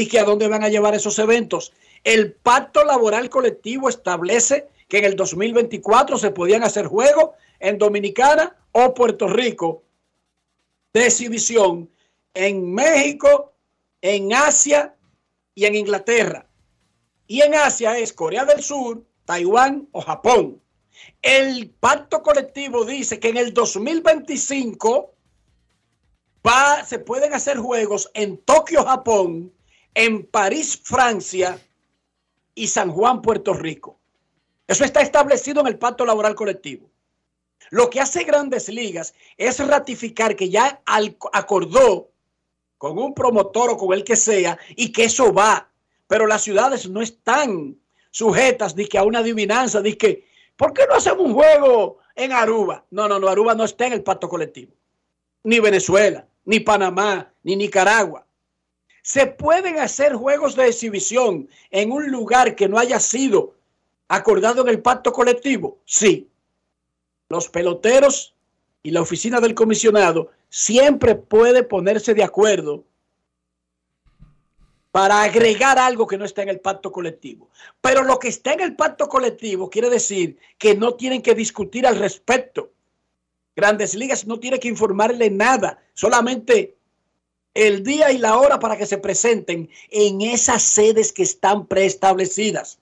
que 0.04 0.18
a 0.18 0.24
dónde 0.24 0.48
van 0.48 0.62
a 0.62 0.68
llevar 0.68 0.94
esos 0.94 1.18
eventos. 1.18 1.72
El 2.04 2.34
pacto 2.34 2.84
laboral 2.84 3.30
colectivo 3.30 3.88
establece 3.88 4.68
que 4.88 4.98
en 4.98 5.06
el 5.06 5.16
2024 5.16 6.18
se 6.18 6.30
podían 6.30 6.62
hacer 6.62 6.86
juegos 6.86 7.30
en 7.58 7.78
Dominicana 7.78 8.54
o 8.72 8.92
Puerto 8.92 9.26
Rico 9.26 9.82
de 10.92 11.06
exhibición 11.06 11.90
en 12.34 12.72
México, 12.72 13.54
en 14.02 14.32
Asia 14.34 14.94
y 15.54 15.64
en 15.64 15.74
Inglaterra. 15.74 16.46
Y 17.26 17.40
en 17.40 17.54
Asia 17.54 17.98
es 17.98 18.12
Corea 18.12 18.44
del 18.44 18.62
Sur, 18.62 19.02
Taiwán 19.24 19.88
o 19.92 20.00
Japón. 20.02 20.60
El 21.22 21.70
pacto 21.80 22.22
colectivo 22.22 22.84
dice 22.84 23.18
que 23.18 23.30
en 23.30 23.38
el 23.38 23.52
2025 23.52 25.14
va, 26.46 26.84
se 26.84 26.98
pueden 26.98 27.34
hacer 27.34 27.58
juegos 27.58 28.10
en 28.14 28.38
Tokio, 28.38 28.84
Japón, 28.84 29.52
en 29.96 30.26
París, 30.26 30.78
Francia 30.84 31.58
y 32.54 32.66
San 32.66 32.90
Juan, 32.92 33.22
Puerto 33.22 33.54
Rico. 33.54 33.98
Eso 34.68 34.84
está 34.84 35.00
establecido 35.00 35.62
en 35.62 35.68
el 35.68 35.78
pacto 35.78 36.04
laboral 36.04 36.34
colectivo. 36.34 36.90
Lo 37.70 37.88
que 37.88 38.02
hace 38.02 38.24
Grandes 38.24 38.68
Ligas 38.68 39.14
es 39.38 39.58
ratificar 39.66 40.36
que 40.36 40.50
ya 40.50 40.82
acordó 41.32 42.10
con 42.76 42.98
un 42.98 43.14
promotor 43.14 43.70
o 43.70 43.76
con 43.78 43.94
el 43.94 44.04
que 44.04 44.16
sea 44.16 44.58
y 44.76 44.92
que 44.92 45.04
eso 45.04 45.32
va. 45.32 45.70
Pero 46.06 46.26
las 46.26 46.42
ciudades 46.42 46.90
no 46.90 47.00
están 47.00 47.78
sujetas 48.10 48.76
de 48.76 48.86
que 48.86 48.98
a 48.98 49.02
una 49.02 49.20
adivinanza, 49.20 49.80
de 49.80 49.96
que, 49.96 50.28
¿por 50.56 50.74
qué 50.74 50.86
no 50.86 50.96
hacemos 50.96 51.24
un 51.24 51.32
juego 51.32 52.00
en 52.14 52.32
Aruba? 52.32 52.84
No, 52.90 53.08
no, 53.08 53.18
no, 53.18 53.28
Aruba 53.28 53.54
no 53.54 53.64
está 53.64 53.86
en 53.86 53.94
el 53.94 54.02
pacto 54.02 54.28
colectivo. 54.28 54.74
Ni 55.42 55.58
Venezuela, 55.58 56.28
ni 56.44 56.60
Panamá, 56.60 57.32
ni 57.42 57.56
Nicaragua. 57.56 58.25
Se 59.06 59.28
pueden 59.28 59.78
hacer 59.78 60.14
juegos 60.14 60.56
de 60.56 60.66
exhibición 60.66 61.48
en 61.70 61.92
un 61.92 62.10
lugar 62.10 62.56
que 62.56 62.68
no 62.68 62.76
haya 62.76 62.98
sido 62.98 63.54
acordado 64.08 64.62
en 64.62 64.68
el 64.68 64.82
pacto 64.82 65.12
colectivo. 65.12 65.78
Sí. 65.84 66.28
Los 67.28 67.48
peloteros 67.48 68.34
y 68.82 68.90
la 68.90 69.02
oficina 69.02 69.40
del 69.40 69.54
comisionado 69.54 70.32
siempre 70.48 71.14
puede 71.14 71.62
ponerse 71.62 72.14
de 72.14 72.25
acuerdo 72.25 72.82
para 74.90 75.22
agregar 75.22 75.78
algo 75.78 76.08
que 76.08 76.18
no 76.18 76.25
está 76.25 76.42
en 76.42 76.48
el 76.48 76.58
pacto 76.58 76.90
colectivo. 76.90 77.48
Pero 77.80 78.02
lo 78.02 78.18
que 78.18 78.26
está 78.26 78.54
en 78.54 78.60
el 78.60 78.75
pacto 78.75 79.08
colectivo 79.08 79.70
quiere 79.70 79.88
decir 79.88 80.36
que 80.58 80.75
no 80.75 80.94
tienen 80.94 81.22
que 81.22 81.36
discutir 81.36 81.86
al 81.86 82.00
respecto. 82.00 82.72
Grandes 83.54 83.94
Ligas 83.94 84.26
no 84.26 84.40
tiene 84.40 84.58
que 84.58 84.66
informarle 84.66 85.30
nada, 85.30 85.80
solamente 85.94 86.76
el 87.56 87.82
día 87.82 88.12
y 88.12 88.18
la 88.18 88.36
hora 88.36 88.58
para 88.58 88.76
que 88.76 88.84
se 88.84 88.98
presenten 88.98 89.70
en 89.88 90.20
esas 90.20 90.62
sedes 90.62 91.10
que 91.10 91.22
están 91.22 91.66
preestablecidas. 91.66 92.78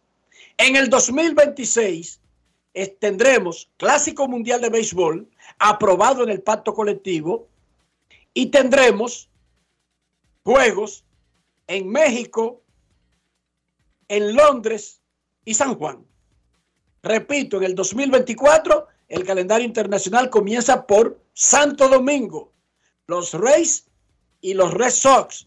En 0.58 0.74
el 0.74 0.90
2026 0.90 2.20
eh, 2.74 2.88
tendremos 2.88 3.70
Clásico 3.76 4.26
Mundial 4.26 4.60
de 4.60 4.70
Béisbol 4.70 5.28
aprobado 5.60 6.24
en 6.24 6.30
el 6.30 6.42
pacto 6.42 6.74
colectivo 6.74 7.46
y 8.34 8.46
tendremos 8.46 9.28
juegos 10.42 11.04
en 11.68 11.88
México, 11.88 12.60
en 14.08 14.34
Londres 14.34 15.00
y 15.44 15.54
San 15.54 15.76
Juan. 15.76 16.04
Repito, 17.04 17.58
en 17.58 17.62
el 17.62 17.74
2024 17.76 18.88
el 19.08 19.24
calendario 19.24 19.68
internacional 19.68 20.30
comienza 20.30 20.84
por 20.84 21.20
Santo 21.32 21.88
Domingo, 21.88 22.50
los 23.06 23.34
Rays 23.34 23.86
y 24.44 24.52
los 24.52 24.74
Red 24.74 24.90
Sox. 24.90 25.46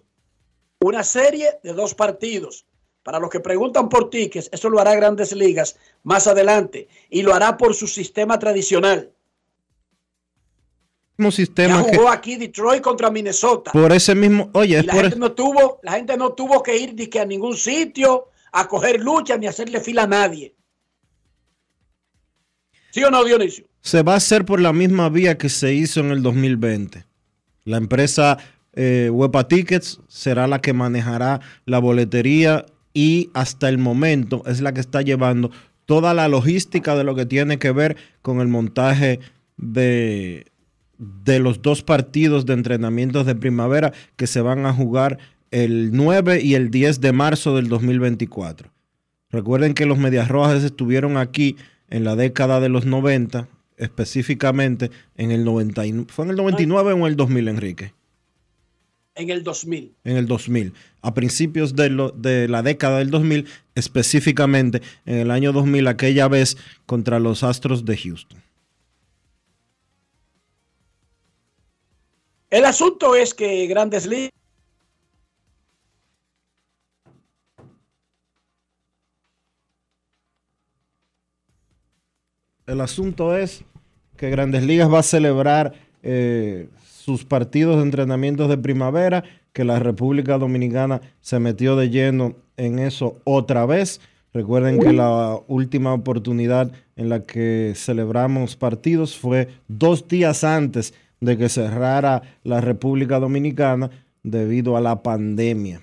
Una 0.80 1.04
serie 1.04 1.60
de 1.62 1.74
dos 1.74 1.94
partidos. 1.94 2.66
Para 3.04 3.20
los 3.20 3.30
que 3.30 3.40
preguntan 3.40 3.90
por 3.90 4.10
tickets, 4.10 4.50
eso 4.52 4.70
lo 4.72 4.80
hará 4.80 4.96
Grandes 4.96 5.34
Ligas 5.34 5.78
más 6.02 6.26
adelante 6.26 6.88
y 7.12 7.22
lo 7.22 7.36
hará 7.36 7.58
por 7.58 7.76
su 7.76 7.86
sistema 7.86 8.40
tradicional. 8.40 9.14
Mismo 11.16 11.30
Ya 11.30 11.36
sistema 11.36 11.86
que, 11.86 11.96
jugó 11.96 12.10
aquí 12.10 12.38
Detroit 12.38 12.82
contra 12.82 13.12
Minnesota. 13.12 13.72
por 13.72 13.92
ese 13.92 14.16
mismo, 14.16 14.50
oye, 14.54 14.80
es 14.80 14.86
la 14.88 14.94
por, 14.94 15.02
gente 15.04 15.20
no 15.20 15.32
tuvo, 15.32 15.80
la 15.84 15.92
gente 15.94 16.18
no 16.18 16.34
tuvo 16.34 16.64
que 16.64 16.76
ir 16.76 16.96
ni 16.96 17.06
que 17.06 17.20
a 17.20 17.26
ningún 17.26 17.56
sitio 17.56 18.30
a 18.52 18.68
coger 18.68 19.00
lucha 19.00 19.38
ni 19.38 19.46
a 19.46 19.52
hacerle 19.52 19.80
fila 19.80 20.04
a 20.04 20.08
nadie. 20.08 20.56
¿Sí 22.92 23.04
o 23.04 23.12
no, 23.12 23.24
Dionisio? 23.24 23.66
se 23.82 24.02
va 24.02 24.14
a 24.14 24.18
hacer 24.18 24.44
por 24.44 24.60
la 24.60 24.74
misma 24.74 25.08
vía 25.10 25.38
que 25.38 25.50
se 25.50 25.74
hizo 25.74 26.00
en 26.00 26.12
el 26.12 26.24
2020. 26.24 27.06
La 27.64 27.78
empresa 27.78 28.38
eh, 28.80 29.10
Huepa 29.12 29.48
Tickets 29.48 30.02
será 30.08 30.46
la 30.46 30.62
que 30.62 30.72
manejará 30.72 31.42
la 31.66 31.80
boletería 31.80 32.64
y 32.94 33.32
hasta 33.34 33.70
el 33.70 33.80
momento 33.80 34.44
es 34.46 34.62
la 34.62 34.72
que 34.72 34.82
está 34.82 35.02
llevando 35.02 35.50
toda 35.86 36.14
la 36.14 36.28
logística 36.28 36.96
de 36.96 37.04
lo 37.04 37.16
que 37.16 37.26
tiene 37.26 37.58
que 37.58 37.72
ver 37.72 37.98
con 38.22 38.40
el 38.40 38.48
montaje 38.50 39.20
de, 39.58 40.46
de 41.00 41.40
los 41.40 41.64
dos 41.64 41.82
partidos 41.82 42.46
de 42.46 42.54
entrenamientos 42.54 43.26
de 43.26 43.34
primavera 43.34 43.94
que 44.16 44.28
se 44.28 44.42
van 44.42 44.68
a 44.68 44.74
jugar 44.74 45.18
el 45.50 45.90
9 45.94 46.42
y 46.44 46.54
el 46.54 46.70
10 46.70 47.02
de 47.02 47.14
marzo 47.14 47.56
del 47.56 47.70
2024. 47.70 48.70
Recuerden 49.32 49.74
que 49.74 49.88
los 49.88 49.98
Medias 49.98 50.28
Rojas 50.28 50.64
estuvieron 50.64 51.18
aquí 51.18 51.56
en 51.90 52.04
la 52.04 52.16
década 52.16 52.60
de 52.60 52.70
los 52.70 52.86
90, 52.86 53.48
específicamente 53.78 54.92
en 55.16 55.32
el 55.32 55.44
99. 55.46 56.06
¿Fue 56.10 56.26
en 56.26 56.32
el 56.32 56.38
99 56.38 56.94
o 56.94 56.98
en 56.98 57.06
el 57.06 57.16
2000, 57.16 57.48
Enrique? 57.48 57.97
En 59.18 59.30
el 59.32 59.44
2000. 59.44 59.96
En 60.04 60.18
el 60.18 60.28
2000. 60.28 60.74
A 61.02 61.14
principios 61.14 61.76
de, 61.76 61.90
lo- 61.90 62.12
de 62.12 62.48
la 62.48 62.62
década 62.62 63.00
del 63.00 63.10
2000, 63.10 63.48
específicamente 63.74 64.82
en 65.06 65.18
el 65.18 65.32
año 65.32 65.52
2000, 65.54 65.88
aquella 65.88 66.28
vez 66.28 66.56
contra 66.86 67.20
los 67.20 67.44
Astros 67.44 67.84
de 67.84 67.98
Houston. 67.98 68.40
El 72.52 72.66
asunto 72.66 73.16
es 73.16 73.34
que 73.34 73.66
Grandes 73.68 74.06
Ligas 74.06 74.32
El 82.66 82.82
asunto 82.82 83.36
es 83.36 83.64
que 84.18 84.30
Grandes 84.30 84.64
Ligas 84.64 84.92
va 84.92 85.00
a 85.00 85.04
celebrar 85.04 85.74
eh, 86.04 86.70
sus 87.08 87.24
partidos 87.24 87.78
de 87.78 87.84
entrenamientos 87.84 88.50
de 88.50 88.58
primavera, 88.58 89.24
que 89.54 89.64
la 89.64 89.80
República 89.80 90.38
Dominicana 90.38 91.00
se 91.22 91.40
metió 91.40 91.78
de 91.78 91.90
lleno 91.90 92.36
en 92.58 92.80
eso 92.80 93.22
otra 93.24 93.66
vez. 93.66 94.02
Recuerden 94.34 94.78
que 94.78 94.92
la 94.92 95.40
última 95.48 95.94
oportunidad 95.94 96.70
en 96.98 97.08
la 97.08 97.24
que 97.24 97.72
celebramos 97.78 98.58
partidos 98.58 99.18
fue 99.18 99.48
dos 99.70 100.10
días 100.10 100.44
antes 100.44 100.94
de 101.22 101.38
que 101.38 101.48
cerrara 101.48 102.24
la 102.44 102.60
República 102.60 103.22
Dominicana 103.22 103.90
debido 104.22 104.76
a 104.76 104.82
la 104.82 105.02
pandemia 105.02 105.82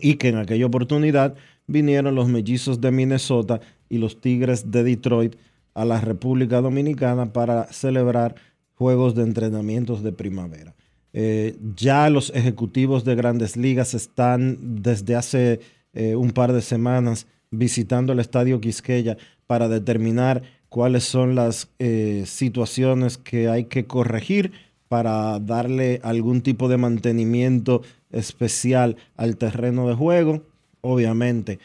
y 0.00 0.14
que 0.14 0.30
en 0.30 0.38
aquella 0.38 0.66
oportunidad 0.66 1.36
vinieron 1.68 2.16
los 2.16 2.26
mellizos 2.26 2.80
de 2.80 2.90
Minnesota 2.90 3.60
y 3.88 3.98
los 3.98 4.20
Tigres 4.20 4.72
de 4.72 4.82
Detroit 4.82 5.36
a 5.74 5.84
la 5.84 6.00
República 6.00 6.60
Dominicana 6.60 7.32
para 7.32 7.72
celebrar 7.72 8.34
juegos 8.76 9.14
de 9.14 9.22
entrenamientos 9.22 10.02
de 10.02 10.12
primavera. 10.12 10.74
Eh, 11.12 11.56
ya 11.74 12.10
los 12.10 12.30
ejecutivos 12.34 13.04
de 13.04 13.14
grandes 13.14 13.56
ligas 13.56 13.94
están 13.94 14.82
desde 14.82 15.16
hace 15.16 15.60
eh, 15.94 16.14
un 16.14 16.30
par 16.30 16.52
de 16.52 16.60
semanas 16.60 17.26
visitando 17.50 18.12
el 18.12 18.20
estadio 18.20 18.60
Quisqueya 18.60 19.16
para 19.46 19.68
determinar 19.68 20.42
cuáles 20.68 21.04
son 21.04 21.34
las 21.34 21.70
eh, 21.78 22.24
situaciones 22.26 23.16
que 23.16 23.48
hay 23.48 23.64
que 23.64 23.86
corregir 23.86 24.52
para 24.88 25.40
darle 25.40 26.00
algún 26.02 26.42
tipo 26.42 26.68
de 26.68 26.76
mantenimiento 26.76 27.80
especial 28.10 28.96
al 29.16 29.38
terreno 29.38 29.88
de 29.88 29.94
juego. 29.94 30.42
Obviamente, 30.82 31.58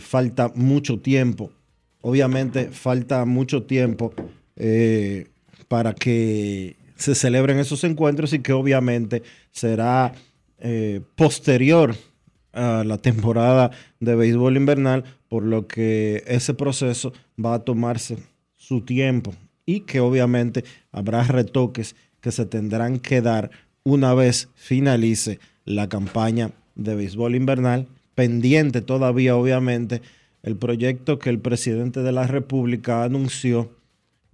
falta 0.00 0.50
mucho 0.54 0.98
tiempo. 0.98 1.52
Obviamente, 2.00 2.70
falta 2.70 3.24
mucho 3.26 3.62
tiempo 3.62 4.12
para 5.68 5.94
que 5.94 6.76
se 6.96 7.14
celebren 7.14 7.58
esos 7.58 7.84
encuentros 7.84 8.32
y 8.32 8.40
que 8.40 8.52
obviamente 8.52 9.22
será 9.52 10.12
eh, 10.58 11.00
posterior 11.14 11.94
a 12.52 12.82
la 12.84 12.98
temporada 12.98 13.70
de 14.00 14.16
béisbol 14.16 14.56
invernal, 14.56 15.04
por 15.28 15.44
lo 15.44 15.68
que 15.68 16.24
ese 16.26 16.54
proceso 16.54 17.12
va 17.42 17.54
a 17.54 17.58
tomarse 17.60 18.18
su 18.56 18.80
tiempo 18.80 19.34
y 19.64 19.80
que 19.80 20.00
obviamente 20.00 20.64
habrá 20.90 21.22
retoques 21.22 21.94
que 22.20 22.32
se 22.32 22.46
tendrán 22.46 22.98
que 22.98 23.20
dar 23.20 23.50
una 23.84 24.14
vez 24.14 24.48
finalice 24.54 25.38
la 25.64 25.88
campaña 25.88 26.50
de 26.74 26.94
béisbol 26.94 27.34
invernal, 27.34 27.86
pendiente 28.14 28.80
todavía 28.80 29.36
obviamente 29.36 30.02
el 30.42 30.56
proyecto 30.56 31.18
que 31.18 31.30
el 31.30 31.38
presidente 31.38 32.00
de 32.00 32.12
la 32.12 32.26
República 32.26 33.04
anunció 33.04 33.70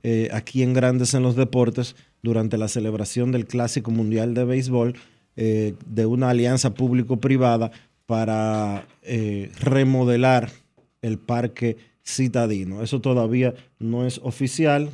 eh, 0.07 0.29
aquí 0.33 0.62
en 0.62 0.75
Grandes 0.75 1.14
en 1.14 1.23
los 1.23 1.35
Deportes 1.35 1.97
durante 2.23 2.59
la 2.59 2.69
celebración 2.69 3.33
del 3.33 3.47
Clásico 3.47 3.90
Mundial 3.90 4.35
de 4.35 4.45
Béisbol 4.45 4.97
eh, 5.35 5.75
de 5.87 6.05
una 6.05 6.29
alianza 6.29 6.75
público-privada 6.75 7.73
para 8.05 8.87
eh, 9.03 9.51
remodelar 9.59 10.51
el 11.01 11.17
parque 11.17 11.79
citadino. 12.05 12.83
Eso 12.83 13.01
todavía 13.01 13.55
no 13.79 14.07
es 14.07 14.21
oficial. 14.23 14.90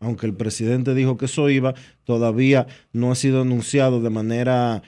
aunque 0.00 0.26
el 0.26 0.34
presidente 0.34 0.92
dijo 0.92 1.16
que 1.16 1.26
eso 1.26 1.48
iba, 1.50 1.74
todavía 2.02 2.66
no 2.92 3.12
ha 3.12 3.14
sido 3.14 3.42
anunciado 3.42 4.00
de 4.00 4.10
manera 4.10 4.82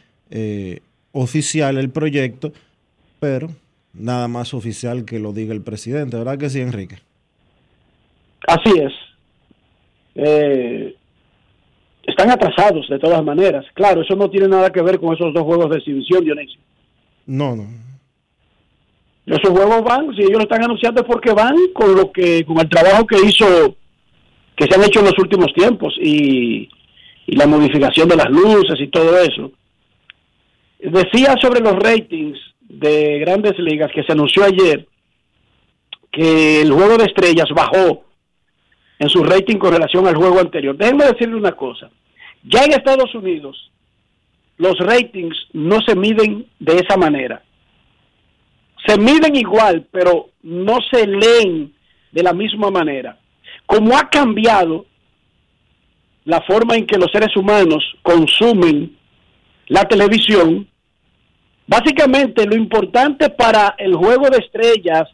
oficial 1.12 1.78
el 1.78 1.90
proyecto, 1.90 2.52
pero 3.20 3.50
nada 3.94 4.26
más 4.26 4.52
oficial 4.52 5.04
que 5.04 5.20
lo 5.20 5.32
diga 5.32 5.54
el 5.54 5.62
presidente, 5.62 6.16
¿verdad 6.16 6.38
que 6.38 6.50
sí, 6.50 6.60
Enrique? 6.60 7.09
Así 8.46 8.78
es. 8.78 8.92
Eh, 10.14 10.94
están 12.02 12.30
atrasados 12.30 12.88
de 12.88 12.98
todas 12.98 13.24
maneras. 13.24 13.64
Claro, 13.74 14.02
eso 14.02 14.16
no 14.16 14.30
tiene 14.30 14.48
nada 14.48 14.70
que 14.70 14.82
ver 14.82 14.98
con 14.98 15.14
esos 15.14 15.32
dos 15.32 15.44
juegos 15.44 15.70
de 15.70 15.78
exhibición, 15.78 16.24
Dionisio. 16.24 16.60
No, 17.26 17.54
no. 17.54 17.64
Esos 19.26 19.50
juegos 19.50 19.84
van, 19.84 20.14
si 20.16 20.22
ellos 20.22 20.38
lo 20.38 20.42
están 20.42 20.64
anunciando 20.64 21.02
es 21.02 21.06
porque 21.06 21.32
van 21.32 21.54
con 21.72 21.94
lo 21.94 22.10
que, 22.10 22.44
con 22.44 22.58
el 22.58 22.68
trabajo 22.68 23.06
que 23.06 23.18
hizo, 23.20 23.76
que 24.56 24.66
se 24.66 24.74
han 24.74 24.84
hecho 24.84 25.00
en 25.00 25.06
los 25.06 25.18
últimos 25.18 25.52
tiempos 25.54 25.94
y, 26.00 26.68
y 27.26 27.36
la 27.36 27.46
modificación 27.46 28.08
de 28.08 28.16
las 28.16 28.28
luces 28.28 28.80
y 28.80 28.88
todo 28.88 29.16
eso. 29.18 29.52
Decía 30.80 31.36
sobre 31.40 31.60
los 31.60 31.74
ratings 31.74 32.38
de 32.60 33.18
grandes 33.20 33.58
ligas 33.58 33.90
que 33.94 34.02
se 34.02 34.12
anunció 34.12 34.44
ayer 34.44 34.86
que 36.10 36.62
el 36.62 36.72
juego 36.72 36.96
de 36.96 37.04
estrellas 37.04 37.48
bajó 37.54 38.04
en 39.00 39.08
su 39.08 39.24
rating 39.24 39.56
con 39.56 39.72
relación 39.72 40.06
al 40.06 40.14
juego 40.14 40.38
anterior. 40.38 40.76
Déjenme 40.76 41.06
decirle 41.06 41.34
una 41.34 41.52
cosa. 41.52 41.90
Ya 42.44 42.62
en 42.64 42.72
Estados 42.72 43.12
Unidos 43.14 43.72
los 44.58 44.78
ratings 44.78 45.34
no 45.54 45.80
se 45.80 45.96
miden 45.96 46.46
de 46.58 46.76
esa 46.76 46.98
manera. 46.98 47.42
Se 48.86 48.98
miden 48.98 49.34
igual, 49.34 49.86
pero 49.90 50.28
no 50.42 50.78
se 50.92 51.06
leen 51.06 51.72
de 52.12 52.22
la 52.22 52.34
misma 52.34 52.70
manera. 52.70 53.18
Como 53.64 53.96
ha 53.96 54.10
cambiado 54.10 54.84
la 56.24 56.42
forma 56.42 56.76
en 56.76 56.86
que 56.86 56.98
los 56.98 57.10
seres 57.10 57.34
humanos 57.36 57.82
consumen 58.02 58.98
la 59.68 59.84
televisión, 59.84 60.68
básicamente 61.66 62.44
lo 62.44 62.54
importante 62.54 63.30
para 63.30 63.76
el 63.78 63.94
juego 63.94 64.28
de 64.28 64.38
estrellas 64.38 65.08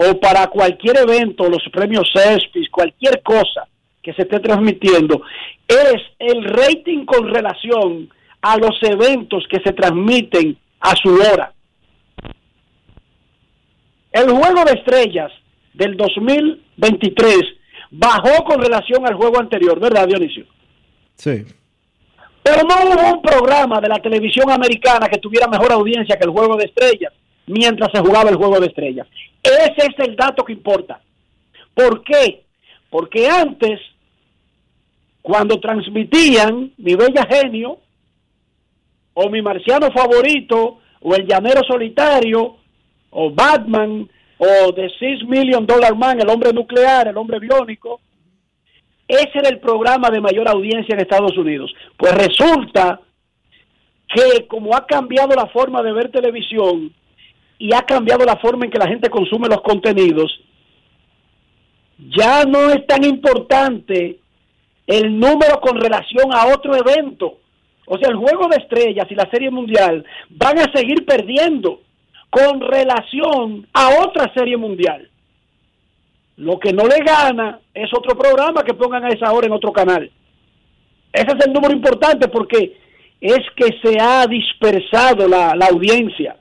o 0.00 0.20
para 0.20 0.46
cualquier 0.46 0.96
evento, 0.98 1.48
los 1.48 1.62
premios 1.72 2.08
CESPIS, 2.14 2.70
cualquier 2.70 3.20
cosa 3.20 3.66
que 4.00 4.12
se 4.12 4.22
esté 4.22 4.38
transmitiendo, 4.38 5.22
es 5.66 5.96
el 6.20 6.44
rating 6.44 7.04
con 7.04 7.28
relación 7.28 8.08
a 8.40 8.56
los 8.58 8.78
eventos 8.82 9.44
que 9.50 9.58
se 9.60 9.72
transmiten 9.72 10.56
a 10.78 10.94
su 10.94 11.12
hora. 11.14 11.52
El 14.12 14.30
juego 14.30 14.64
de 14.64 14.72
estrellas 14.74 15.32
del 15.74 15.96
2023 15.96 17.40
bajó 17.90 18.44
con 18.44 18.62
relación 18.62 19.04
al 19.04 19.14
juego 19.14 19.40
anterior, 19.40 19.80
¿verdad, 19.80 20.06
Dionisio? 20.06 20.46
Sí. 21.16 21.44
Pero 22.44 22.62
no 22.62 22.76
hubo 22.84 23.14
un 23.16 23.22
programa 23.22 23.80
de 23.80 23.88
la 23.88 23.98
televisión 23.98 24.48
americana 24.48 25.08
que 25.08 25.18
tuviera 25.18 25.48
mejor 25.48 25.72
audiencia 25.72 26.16
que 26.16 26.24
el 26.24 26.30
juego 26.30 26.56
de 26.56 26.66
estrellas 26.66 27.12
mientras 27.48 27.90
se 27.92 28.00
jugaba 28.00 28.30
el 28.30 28.36
juego 28.36 28.60
de 28.60 28.66
estrellas. 28.66 29.06
Ese 29.42 29.88
es 29.88 30.06
el 30.06 30.16
dato 30.16 30.44
que 30.44 30.52
importa. 30.52 31.00
¿Por 31.74 32.02
qué? 32.02 32.44
Porque 32.90 33.28
antes, 33.28 33.80
cuando 35.22 35.60
transmitían 35.60 36.72
Mi 36.76 36.94
Bella 36.94 37.26
Genio, 37.30 37.78
o 39.14 39.28
Mi 39.30 39.42
Marciano 39.42 39.90
Favorito, 39.90 40.78
o 41.00 41.14
El 41.14 41.26
Llanero 41.26 41.62
Solitario, 41.64 42.56
o 43.10 43.30
Batman, 43.30 44.08
o 44.38 44.72
The 44.74 44.88
Six 44.98 45.24
Million 45.26 45.66
Dollar 45.66 45.94
Man, 45.96 46.20
El 46.20 46.28
Hombre 46.28 46.52
Nuclear, 46.52 47.08
El 47.08 47.16
Hombre 47.16 47.38
Biónico, 47.38 48.00
ese 49.08 49.38
era 49.38 49.48
el 49.48 49.58
programa 49.58 50.10
de 50.10 50.20
mayor 50.20 50.48
audiencia 50.48 50.94
en 50.94 51.00
Estados 51.00 51.36
Unidos. 51.38 51.74
Pues 51.96 52.12
resulta 52.14 53.00
que 54.06 54.46
como 54.46 54.76
ha 54.76 54.86
cambiado 54.86 55.34
la 55.34 55.46
forma 55.46 55.82
de 55.82 55.92
ver 55.92 56.10
televisión 56.10 56.92
y 57.58 57.74
ha 57.74 57.82
cambiado 57.82 58.24
la 58.24 58.36
forma 58.36 58.64
en 58.64 58.70
que 58.70 58.78
la 58.78 58.88
gente 58.88 59.10
consume 59.10 59.48
los 59.48 59.62
contenidos, 59.62 60.40
ya 62.16 62.44
no 62.44 62.70
es 62.70 62.86
tan 62.86 63.04
importante 63.04 64.20
el 64.86 65.18
número 65.18 65.60
con 65.60 65.80
relación 65.80 66.32
a 66.32 66.46
otro 66.46 66.74
evento. 66.76 67.38
O 67.86 67.98
sea, 67.98 68.10
el 68.10 68.16
juego 68.16 68.48
de 68.48 68.56
estrellas 68.56 69.06
y 69.10 69.14
la 69.14 69.28
serie 69.30 69.50
mundial 69.50 70.04
van 70.30 70.58
a 70.58 70.72
seguir 70.72 71.04
perdiendo 71.04 71.80
con 72.30 72.60
relación 72.60 73.66
a 73.72 74.02
otra 74.04 74.32
serie 74.34 74.56
mundial. 74.56 75.08
Lo 76.36 76.58
que 76.58 76.72
no 76.72 76.86
le 76.86 76.98
gana 76.98 77.58
es 77.74 77.90
otro 77.92 78.16
programa 78.16 78.62
que 78.62 78.74
pongan 78.74 79.04
a 79.04 79.08
esa 79.08 79.32
hora 79.32 79.46
en 79.46 79.52
otro 79.52 79.72
canal. 79.72 80.10
Ese 81.12 81.36
es 81.36 81.46
el 81.46 81.52
número 81.52 81.74
importante 81.74 82.28
porque 82.28 82.76
es 83.20 83.40
que 83.56 83.78
se 83.82 83.98
ha 84.00 84.26
dispersado 84.26 85.26
la, 85.26 85.54
la 85.56 85.66
audiencia. 85.66 86.36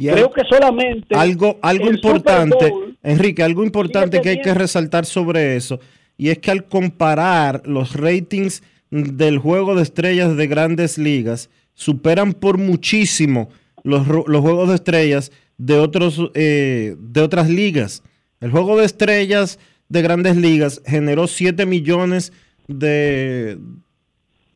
Y 0.00 0.08
Creo 0.08 0.30
que 0.32 0.42
solamente 0.48 1.14
algo, 1.14 1.58
algo 1.62 1.90
importante, 1.90 2.72
Enrique, 3.02 3.42
algo 3.42 3.62
importante 3.64 4.20
que 4.22 4.30
hay 4.30 4.40
que 4.40 4.54
resaltar 4.54 5.04
sobre 5.04 5.56
eso, 5.56 5.78
y 6.16 6.30
es 6.30 6.38
que 6.38 6.50
al 6.50 6.64
comparar 6.64 7.62
los 7.66 7.94
ratings 7.94 8.62
del 8.90 9.38
juego 9.38 9.74
de 9.74 9.82
estrellas 9.82 10.36
de 10.36 10.46
grandes 10.46 10.96
ligas, 10.96 11.50
superan 11.74 12.32
por 12.32 12.56
muchísimo 12.58 13.50
los, 13.84 14.06
los 14.08 14.40
juegos 14.40 14.70
de 14.70 14.74
estrellas 14.76 15.32
de, 15.58 15.76
otros, 15.76 16.18
eh, 16.34 16.96
de 16.98 17.20
otras 17.20 17.48
ligas. 17.50 18.02
El 18.40 18.50
juego 18.50 18.78
de 18.78 18.86
estrellas 18.86 19.58
de 19.90 20.00
grandes 20.02 20.36
ligas 20.36 20.80
generó 20.86 21.26
7 21.26 21.66
millones 21.66 22.32
de, 22.68 23.58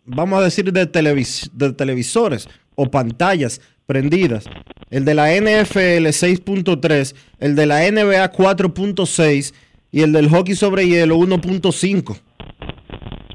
vamos 0.07 0.39
a 0.39 0.43
decir, 0.43 0.73
de, 0.73 0.91
televis- 0.91 1.51
de 1.53 1.73
televisores 1.75 2.49
o 2.75 2.91
pantallas 2.91 3.61
prendidas. 3.87 4.47
El 4.95 5.05
de 5.05 5.15
la 5.17 5.27
NFL 5.35 6.07
6.3, 6.07 7.17
el 7.41 7.57
de 7.57 7.67
la 7.67 7.81
NBA 7.81 8.31
4.6 8.31 9.53
y 9.91 10.03
el 10.03 10.13
del 10.13 10.29
hockey 10.29 10.55
sobre 10.55 10.87
hielo 10.87 11.17
1.5. 11.17 12.17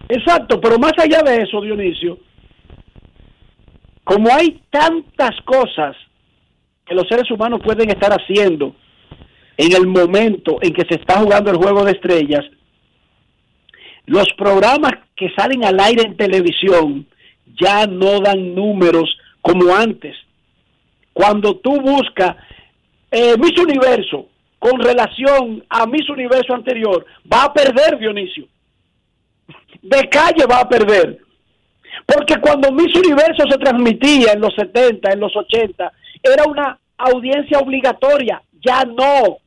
Exacto, 0.08 0.62
pero 0.62 0.80
más 0.80 0.94
allá 0.98 1.22
de 1.22 1.42
eso, 1.42 1.60
Dionisio, 1.60 2.18
como 4.06 4.34
hay 4.34 4.62
tantas 4.70 5.32
cosas 5.44 5.98
que 6.86 6.96
los 6.96 7.06
seres 7.10 7.30
humanos 7.30 7.60
pueden 7.62 7.90
estar 7.90 8.14
haciendo 8.14 8.74
en 9.58 9.76
el 9.76 9.86
momento 9.86 10.60
en 10.62 10.72
que 10.72 10.86
se 10.88 10.96
está 10.96 11.20
jugando 11.20 11.52
el 11.52 11.58
juego 11.58 11.84
de 11.84 11.92
estrellas, 11.92 12.46
los 14.06 14.30
programas 14.38 14.94
que 15.14 15.30
salen 15.36 15.66
al 15.66 15.78
aire 15.82 16.04
en 16.04 16.16
televisión 16.16 17.06
ya 17.62 17.86
no 17.86 18.22
dan 18.22 18.56
números 18.56 19.14
como 19.42 19.76
antes. 19.76 20.16
Cuando 21.20 21.58
tú 21.58 21.82
buscas 21.82 22.38
eh, 23.12 23.36
Miss 23.38 23.60
Universo 23.60 24.30
con 24.58 24.80
relación 24.80 25.66
a 25.68 25.86
Miss 25.86 26.10
Universo 26.10 26.54
anterior, 26.54 27.06
va 27.30 27.44
a 27.44 27.54
perder 27.54 28.00
Dionisio 28.00 28.48
de 29.82 30.08
calle 30.08 30.46
va 30.50 30.62
a 30.62 30.70
perder. 30.70 31.20
Porque 32.06 32.40
cuando 32.40 32.72
Miss 32.72 32.96
Universo 32.96 33.44
se 33.50 33.58
transmitía 33.58 34.32
en 34.32 34.40
los 34.40 34.54
70, 34.56 35.12
en 35.12 35.20
los 35.20 35.36
80, 35.36 35.92
era 36.24 36.46
una 36.46 36.80
audiencia 36.98 37.60
obligatoria. 37.60 38.42
Ya 38.66 38.86
no. 38.86 39.40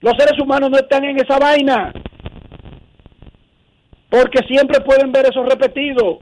Los 0.00 0.14
seres 0.18 0.40
humanos 0.40 0.70
no 0.70 0.78
están 0.78 1.04
en 1.04 1.20
esa 1.20 1.38
vaina. 1.38 1.92
Porque 4.08 4.40
siempre 4.48 4.80
pueden 4.80 5.12
ver 5.12 5.26
eso 5.26 5.42
repetido. 5.42 6.20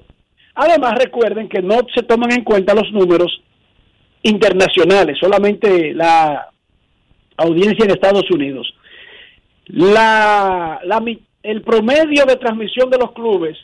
Además, 0.57 0.95
recuerden 0.97 1.49
que 1.49 1.63
no 1.63 1.77
se 1.95 2.03
toman 2.03 2.33
en 2.33 2.43
cuenta 2.43 2.75
los 2.75 2.91
números 2.91 3.43
internacionales, 4.23 5.19
solamente 5.19 5.95
la 5.95 6.49
audiencia 7.37 7.85
en 7.85 7.91
Estados 7.91 8.31
Unidos. 8.31 8.73
La, 9.67 10.81
la, 10.85 11.03
el 11.43 11.63
promedio 11.63 12.25
de 12.25 12.37
transmisión 12.37 12.91
de 12.91 12.99
los 12.99 13.13
clubes 13.13 13.57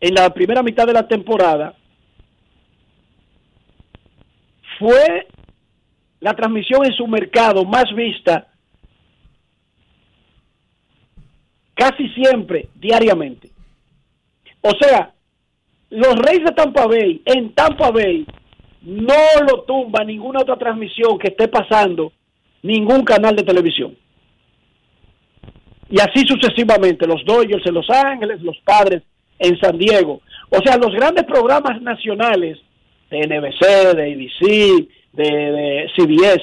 en 0.00 0.14
la 0.14 0.32
primera 0.32 0.62
mitad 0.62 0.86
de 0.86 0.92
la 0.92 1.06
temporada 1.06 1.74
fue 4.78 5.28
la 6.20 6.34
transmisión 6.34 6.84
en 6.84 6.92
su 6.92 7.06
mercado 7.06 7.64
más 7.64 7.84
vista 7.94 8.48
casi 11.74 12.08
siempre 12.10 12.68
diariamente. 12.74 13.50
O 14.60 14.70
sea, 14.78 15.14
los 15.90 16.14
Reyes 16.16 16.44
de 16.44 16.52
Tampa 16.52 16.86
Bay 16.86 17.20
en 17.24 17.52
Tampa 17.52 17.90
Bay 17.90 18.24
no 18.82 19.14
lo 19.48 19.62
tumba 19.62 20.04
ninguna 20.04 20.40
otra 20.40 20.56
transmisión 20.56 21.18
que 21.18 21.28
esté 21.28 21.48
pasando 21.48 22.12
ningún 22.62 23.04
canal 23.04 23.36
de 23.36 23.42
televisión. 23.42 23.96
Y 25.90 26.00
así 26.00 26.24
sucesivamente, 26.26 27.06
los 27.06 27.24
Dodgers 27.24 27.66
en 27.66 27.74
Los 27.74 27.90
Ángeles, 27.90 28.40
los 28.42 28.56
Padres 28.64 29.02
en 29.38 29.58
San 29.58 29.76
Diego. 29.76 30.20
O 30.48 30.62
sea, 30.62 30.76
los 30.76 30.94
grandes 30.94 31.24
programas 31.24 31.82
nacionales 31.82 32.58
de 33.10 33.26
NBC, 33.26 33.96
de 33.96 34.12
ABC, 34.12 34.88
de, 35.12 35.52
de 35.52 35.90
CBS, 35.96 36.42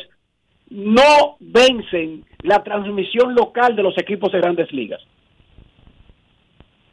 no 0.70 1.38
vencen 1.40 2.26
la 2.44 2.62
transmisión 2.62 3.34
local 3.34 3.76
de 3.76 3.84
los 3.84 3.98
equipos 3.98 4.32
de 4.34 4.40
grandes 4.40 4.72
ligas. 4.74 5.00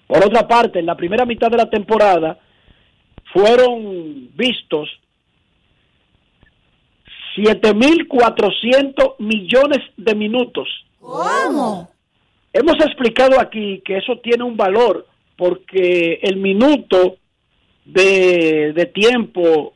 Por 0.06 0.24
otra 0.24 0.46
parte, 0.46 0.78
en 0.78 0.86
la 0.86 0.96
primera 0.96 1.24
mitad 1.24 1.50
de 1.50 1.56
la 1.56 1.68
temporada 1.68 2.38
fueron 3.34 4.30
vistos 4.36 4.88
7.400 7.36 9.16
millones 9.18 9.80
de 9.96 10.14
minutos. 10.14 10.68
¿Cómo? 11.00 11.90
Hemos 12.52 12.76
explicado 12.76 13.40
aquí 13.40 13.82
que 13.84 13.96
eso 13.96 14.20
tiene 14.22 14.44
un 14.44 14.56
valor 14.56 15.08
porque 15.36 16.20
el 16.22 16.36
minuto 16.36 17.16
de, 17.84 18.72
de 18.72 18.86
tiempo 18.86 19.74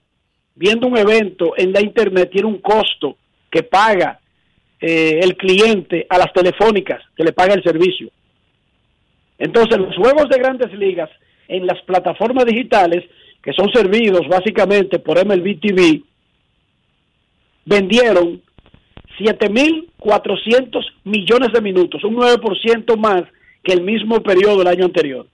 viendo 0.54 0.86
un 0.86 0.96
evento 0.96 1.54
en 1.56 1.72
la 1.72 1.80
internet 1.80 2.30
tiene 2.30 2.46
un 2.46 2.58
costo 2.58 3.16
que 3.50 3.64
paga 3.64 4.20
eh, 4.80 5.18
el 5.20 5.36
cliente 5.36 6.06
a 6.08 6.18
las 6.18 6.32
telefónicas 6.32 7.02
que 7.16 7.24
le 7.24 7.32
paga 7.32 7.54
el 7.54 7.64
servicio. 7.64 8.08
Entonces 9.36 9.78
los 9.78 9.96
juegos 9.96 10.28
de 10.28 10.38
grandes 10.38 10.72
ligas 10.74 11.10
en 11.48 11.66
las 11.66 11.82
plataformas 11.82 12.44
digitales 12.44 13.04
que 13.42 13.52
son 13.52 13.70
servidos 13.72 14.26
básicamente 14.28 14.98
por 14.98 15.24
MLB 15.24 15.60
TV 15.60 16.02
vendieron 17.68 18.42
7.400 19.18 20.84
millones 21.04 21.52
de 21.52 21.60
minutos, 21.60 22.02
un 22.04 22.16
9% 22.16 22.96
más 22.96 23.24
que 23.62 23.74
el 23.74 23.82
mismo 23.82 24.22
periodo 24.22 24.56
del 24.58 24.68
año 24.68 24.86
anterior. 24.86 25.26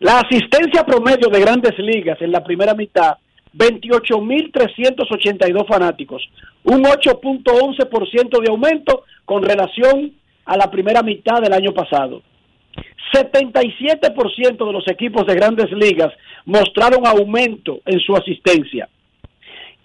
La 0.00 0.20
asistencia 0.20 0.84
promedio 0.84 1.28
de 1.28 1.40
grandes 1.40 1.76
ligas 1.78 2.20
en 2.20 2.30
la 2.30 2.44
primera 2.44 2.74
mitad, 2.74 3.16
28.382 3.54 5.66
fanáticos, 5.66 6.22
un 6.64 6.84
8.11% 6.84 8.40
de 8.40 8.50
aumento 8.50 9.04
con 9.24 9.42
relación 9.42 10.12
a 10.44 10.56
la 10.56 10.68
primera 10.70 11.02
mitad 11.02 11.40
del 11.40 11.52
año 11.52 11.72
pasado. 11.72 12.22
77% 13.12 14.66
de 14.66 14.72
los 14.72 14.88
equipos 14.88 15.26
de 15.26 15.34
grandes 15.34 15.70
ligas 15.72 16.12
mostraron 16.44 17.06
aumento 17.06 17.80
en 17.84 18.00
su 18.00 18.14
asistencia. 18.14 18.88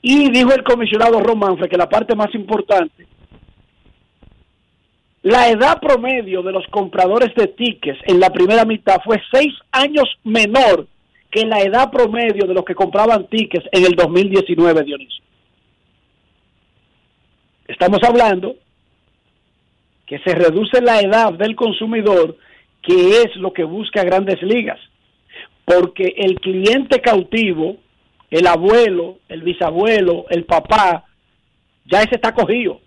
Y 0.02 0.30
dijo 0.32 0.54
el 0.54 0.63
comisionado 0.63 1.20
Romanfre 1.20 1.70
que 1.70 1.78
la 1.78 1.89
parte 1.89 2.15
más 2.15 2.34
importante, 2.36 3.08
la 5.24 5.50
edad 5.50 5.80
promedio 5.82 6.41
de 6.43 6.52
los 6.52 6.65
compradores 6.67 7.34
de 7.36 7.48
tickets 7.48 8.00
en 8.06 8.20
la 8.20 8.30
primera 8.30 8.63
mitad 8.63 9.02
fue 9.04 9.22
seis 9.32 9.54
años 9.72 10.06
menor 10.24 10.88
que 11.30 11.46
la 11.46 11.60
edad 11.62 11.91
promedio 11.91 12.48
de 12.48 12.54
los 12.54 12.63
que 12.63 12.76
compraban 12.76 13.28
tickets 13.28 13.67
en 13.72 13.86
el 13.86 13.96
2019, 13.96 14.84
Dionisio. 14.84 15.24
estamos 17.67 18.00
hablando 18.04 18.56
que 20.06 20.20
se 20.20 20.34
reduce 20.34 20.82
la 20.82 21.02
edad 21.02 21.34
del 21.34 21.56
consumidor, 21.56 22.38
que 22.82 23.22
es 23.22 23.36
lo 23.36 23.52
que 23.52 23.65
busca 23.65 24.04
grandes 24.04 24.41
ligas. 24.41 24.80
Porque 25.67 26.13
el 26.15 26.39
cliente 26.39 27.01
cautivo, 27.01 27.75
el 28.32 28.47
abuelo, 28.47 29.19
el 29.27 29.41
bisabuelo, 29.41 30.25
el 30.30 30.45
papá, 30.45 31.03
ya 31.84 31.99
ese 31.99 32.15
está 32.15 32.34
cogido. 32.34 32.80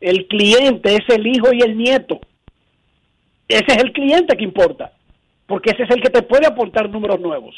El 0.00 0.28
cliente 0.28 0.94
es 0.94 1.08
el 1.08 1.26
hijo 1.26 1.52
y 1.52 1.62
el 1.62 1.76
nieto. 1.76 2.20
Ese 3.48 3.66
es 3.66 3.82
el 3.82 3.92
cliente 3.92 4.36
que 4.36 4.44
importa, 4.44 4.92
porque 5.48 5.70
ese 5.70 5.82
es 5.82 5.90
el 5.90 6.00
que 6.00 6.10
te 6.10 6.22
puede 6.22 6.46
aportar 6.46 6.88
números 6.88 7.18
nuevos. 7.18 7.56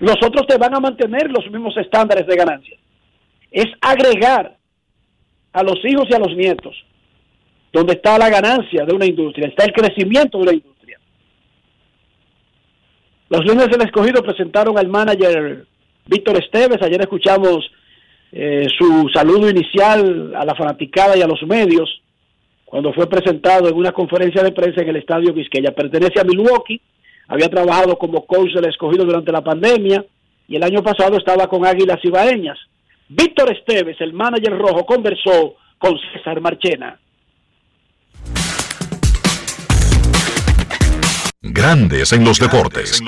Los 0.00 0.16
otros 0.24 0.46
te 0.46 0.56
van 0.56 0.74
a 0.74 0.80
mantener 0.80 1.30
los 1.30 1.44
mismos 1.50 1.76
estándares 1.76 2.26
de 2.26 2.34
ganancia. 2.34 2.78
Es 3.50 3.66
agregar 3.82 4.56
a 5.52 5.62
los 5.62 5.76
hijos 5.84 6.06
y 6.08 6.14
a 6.14 6.18
los 6.18 6.34
nietos 6.34 6.74
donde 7.74 7.94
está 7.94 8.16
la 8.16 8.30
ganancia 8.30 8.86
de 8.86 8.94
una 8.94 9.04
industria, 9.04 9.48
está 9.48 9.64
el 9.64 9.72
crecimiento 9.72 10.38
de 10.38 10.42
una 10.44 10.52
industria. 10.52 10.73
Los 13.34 13.46
lunes 13.46 13.68
del 13.68 13.82
escogido 13.82 14.22
presentaron 14.22 14.78
al 14.78 14.86
manager 14.86 15.66
Víctor 16.06 16.36
Esteves, 16.36 16.80
ayer 16.82 17.00
escuchamos 17.00 17.68
eh, 18.30 18.68
su 18.78 19.08
saludo 19.12 19.50
inicial 19.50 20.32
a 20.36 20.44
la 20.44 20.54
fanaticada 20.54 21.16
y 21.16 21.22
a 21.22 21.26
los 21.26 21.42
medios 21.42 22.00
cuando 22.64 22.92
fue 22.92 23.08
presentado 23.08 23.68
en 23.68 23.74
una 23.74 23.90
conferencia 23.90 24.40
de 24.40 24.52
prensa 24.52 24.82
en 24.82 24.90
el 24.90 24.96
estadio 24.96 25.32
Vizqueya. 25.32 25.74
Pertenece 25.74 26.20
a 26.20 26.24
Milwaukee, 26.24 26.80
había 27.26 27.48
trabajado 27.48 27.98
como 27.98 28.24
coach 28.24 28.52
del 28.54 28.68
escogido 28.68 29.04
durante 29.04 29.32
la 29.32 29.42
pandemia 29.42 30.04
y 30.46 30.54
el 30.54 30.62
año 30.62 30.84
pasado 30.84 31.16
estaba 31.16 31.48
con 31.48 31.66
Águilas 31.66 31.98
Ibaeñas. 32.04 32.58
Víctor 33.08 33.52
Esteves, 33.52 34.00
el 34.00 34.12
manager 34.12 34.56
rojo, 34.56 34.86
conversó 34.86 35.56
con 35.78 35.98
César 36.12 36.40
Marchena. 36.40 37.00
Grandes 41.46 42.10
en 42.12 42.24
los 42.24 42.40
deportes. 42.40 43.02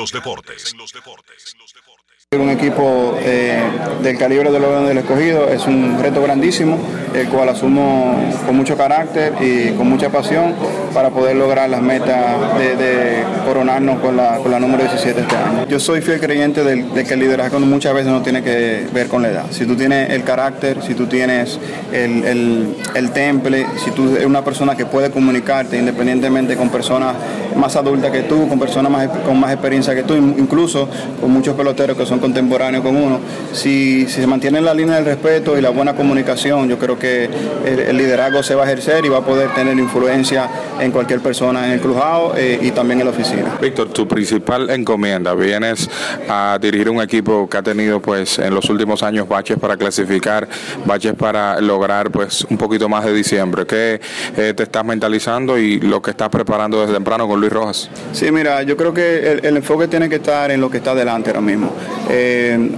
Un 2.33 2.51
equipo 2.51 3.17
eh, 3.21 3.63
del 4.03 4.19
calibre 4.19 4.51
de 4.51 4.61
los 4.61 4.87
del 4.87 4.99
escogido 4.99 5.49
es 5.49 5.65
un 5.67 5.99
reto 6.03 6.21
grandísimo, 6.21 6.79
el 7.15 7.29
cual 7.29 7.49
asumo 7.49 8.15
con 8.45 8.55
mucho 8.55 8.77
carácter 8.77 9.33
y 9.41 9.71
con 9.71 9.89
mucha 9.89 10.11
pasión 10.11 10.55
para 10.97 11.11
poder 11.11 11.37
lograr 11.37 11.69
las 11.69 11.83
metas 11.83 12.59
de, 12.59 13.23
coronarnos 13.45 14.01
con 14.01 14.17
la, 14.17 14.39
con 14.39 14.51
la 14.51 14.59
número 14.59 14.83
17 14.83 15.21
este 15.21 15.37
año. 15.37 15.67
Yo 15.69 15.79
soy 15.79 16.01
fiel 16.01 16.19
creyente 16.19 16.65
de, 16.65 17.05
que 17.05 17.13
el 17.13 17.21
liderazgo 17.21 17.61
muchas 17.61 17.93
veces 17.93 18.11
no 18.11 18.23
tiene 18.23 18.43
que 18.43 18.87
ver 18.95 19.07
con 19.07 19.21
la 19.21 19.29
edad. 19.29 19.45
Si 19.51 19.67
tú 19.67 19.77
tienes 19.77 20.09
el 20.09 20.25
carácter, 20.25 20.83
si 20.83 20.95
tú 20.95 21.07
tienes 21.07 21.61
el, 21.93 22.25
el, 22.25 22.77
el 22.95 23.11
temple, 23.11 23.67
si 23.85 23.91
tú 23.91 24.15
eres 24.15 24.25
una 24.25 24.43
persona 24.43 24.75
que 24.75 24.87
puede 24.87 25.11
comunicarte 25.11 25.77
independientemente 25.77 26.57
con 26.57 26.71
personas 26.71 27.15
más 27.57 27.77
adultas 27.77 28.11
que 28.11 28.23
tú, 28.23 28.49
con 28.49 28.59
personas 28.59 28.91
más, 28.91 29.09
con 29.25 29.39
más 29.39 29.53
experiencia 29.53 29.95
que 29.95 30.03
tú, 30.03 30.15
incluso 30.15 30.89
con 31.21 31.31
muchos 31.31 31.55
peloteros 31.55 31.97
que 31.97 32.07
son 32.07 32.21
contemporáneos 32.21 32.83
con 32.83 32.97
uno, 32.97 33.21
si, 33.53 34.07
si 34.09 34.21
se 34.21 34.27
mantiene 34.27 34.63
la 34.63 34.73
línea 34.73 34.97
del 34.97 35.05
respeto 35.05 35.59
y 35.59 35.61
la 35.61 35.71
buena 35.71 35.95
comunicación, 35.95 36.69
yo 36.69 36.79
creo 36.79 36.99
que 36.99 37.29
el, 37.67 37.81
el 37.81 37.97
liderazgo 37.97 38.43
se 38.43 38.55
va 38.55 38.65
a 38.65 38.67
ejercer 38.67 39.05
y 39.05 39.09
va 39.09 39.19
a 39.19 39.25
poder 39.25 39.53
tener 39.55 39.79
influencia 39.79 40.49
en 40.81 40.86
cualquier 40.91 41.21
persona 41.21 41.67
en 41.67 41.73
el 41.73 41.81
crujado 41.81 42.35
eh, 42.37 42.59
y 42.63 42.71
también 42.71 43.01
en 43.01 43.07
la 43.07 43.13
oficina. 43.13 43.57
Víctor, 43.61 43.89
tu 43.89 44.07
principal 44.07 44.71
encomienda, 44.71 45.35
vienes 45.35 45.89
a 46.29 46.59
dirigir 46.61 46.91
un 46.91 47.01
equipo 47.01 47.49
que 47.49 47.57
ha 47.57 47.63
tenido 47.63 48.01
pues 48.01 48.39
en 48.39 48.55
los 48.55 48.69
últimos 48.71 49.03
años 49.03 49.29
baches 49.29 49.59
para 49.59 49.77
clasificar, 49.77 50.49
baches 50.85 51.15
para 51.15 51.61
lograr 51.61 52.11
pues 52.11 52.45
un 52.49 52.59
poquito 52.59 52.89
más 52.89 53.05
de 53.05 53.13
diciembre. 53.13 53.67
¿Qué 53.67 54.01
eh, 54.37 54.55
te 54.55 54.63
estás 54.63 54.85
mentalizando 54.85 55.59
y 55.59 55.81
lo 55.81 56.01
que 56.03 56.11
estás 56.11 56.29
preparando 56.29 56.81
desde 56.81 56.95
temprano 56.95 57.27
con 57.29 57.41
Luis 57.41 57.53
Rojas? 57.53 57.91
Sí, 58.13 58.31
mira, 58.31 58.63
yo 58.63 58.77
creo 58.77 58.93
que 58.93 59.33
el, 59.33 59.47
el 59.47 59.57
enfoque 59.57 59.89
tiene 59.89 60.09
que 60.09 60.17
estar 60.17 60.51
en 60.51 60.61
lo 60.61 60.71
que 60.71 60.79
está 60.79 60.95
delante 60.95 61.31
ahora 61.31 61.41
mismo. 61.43 61.73
Eh, 62.09 62.71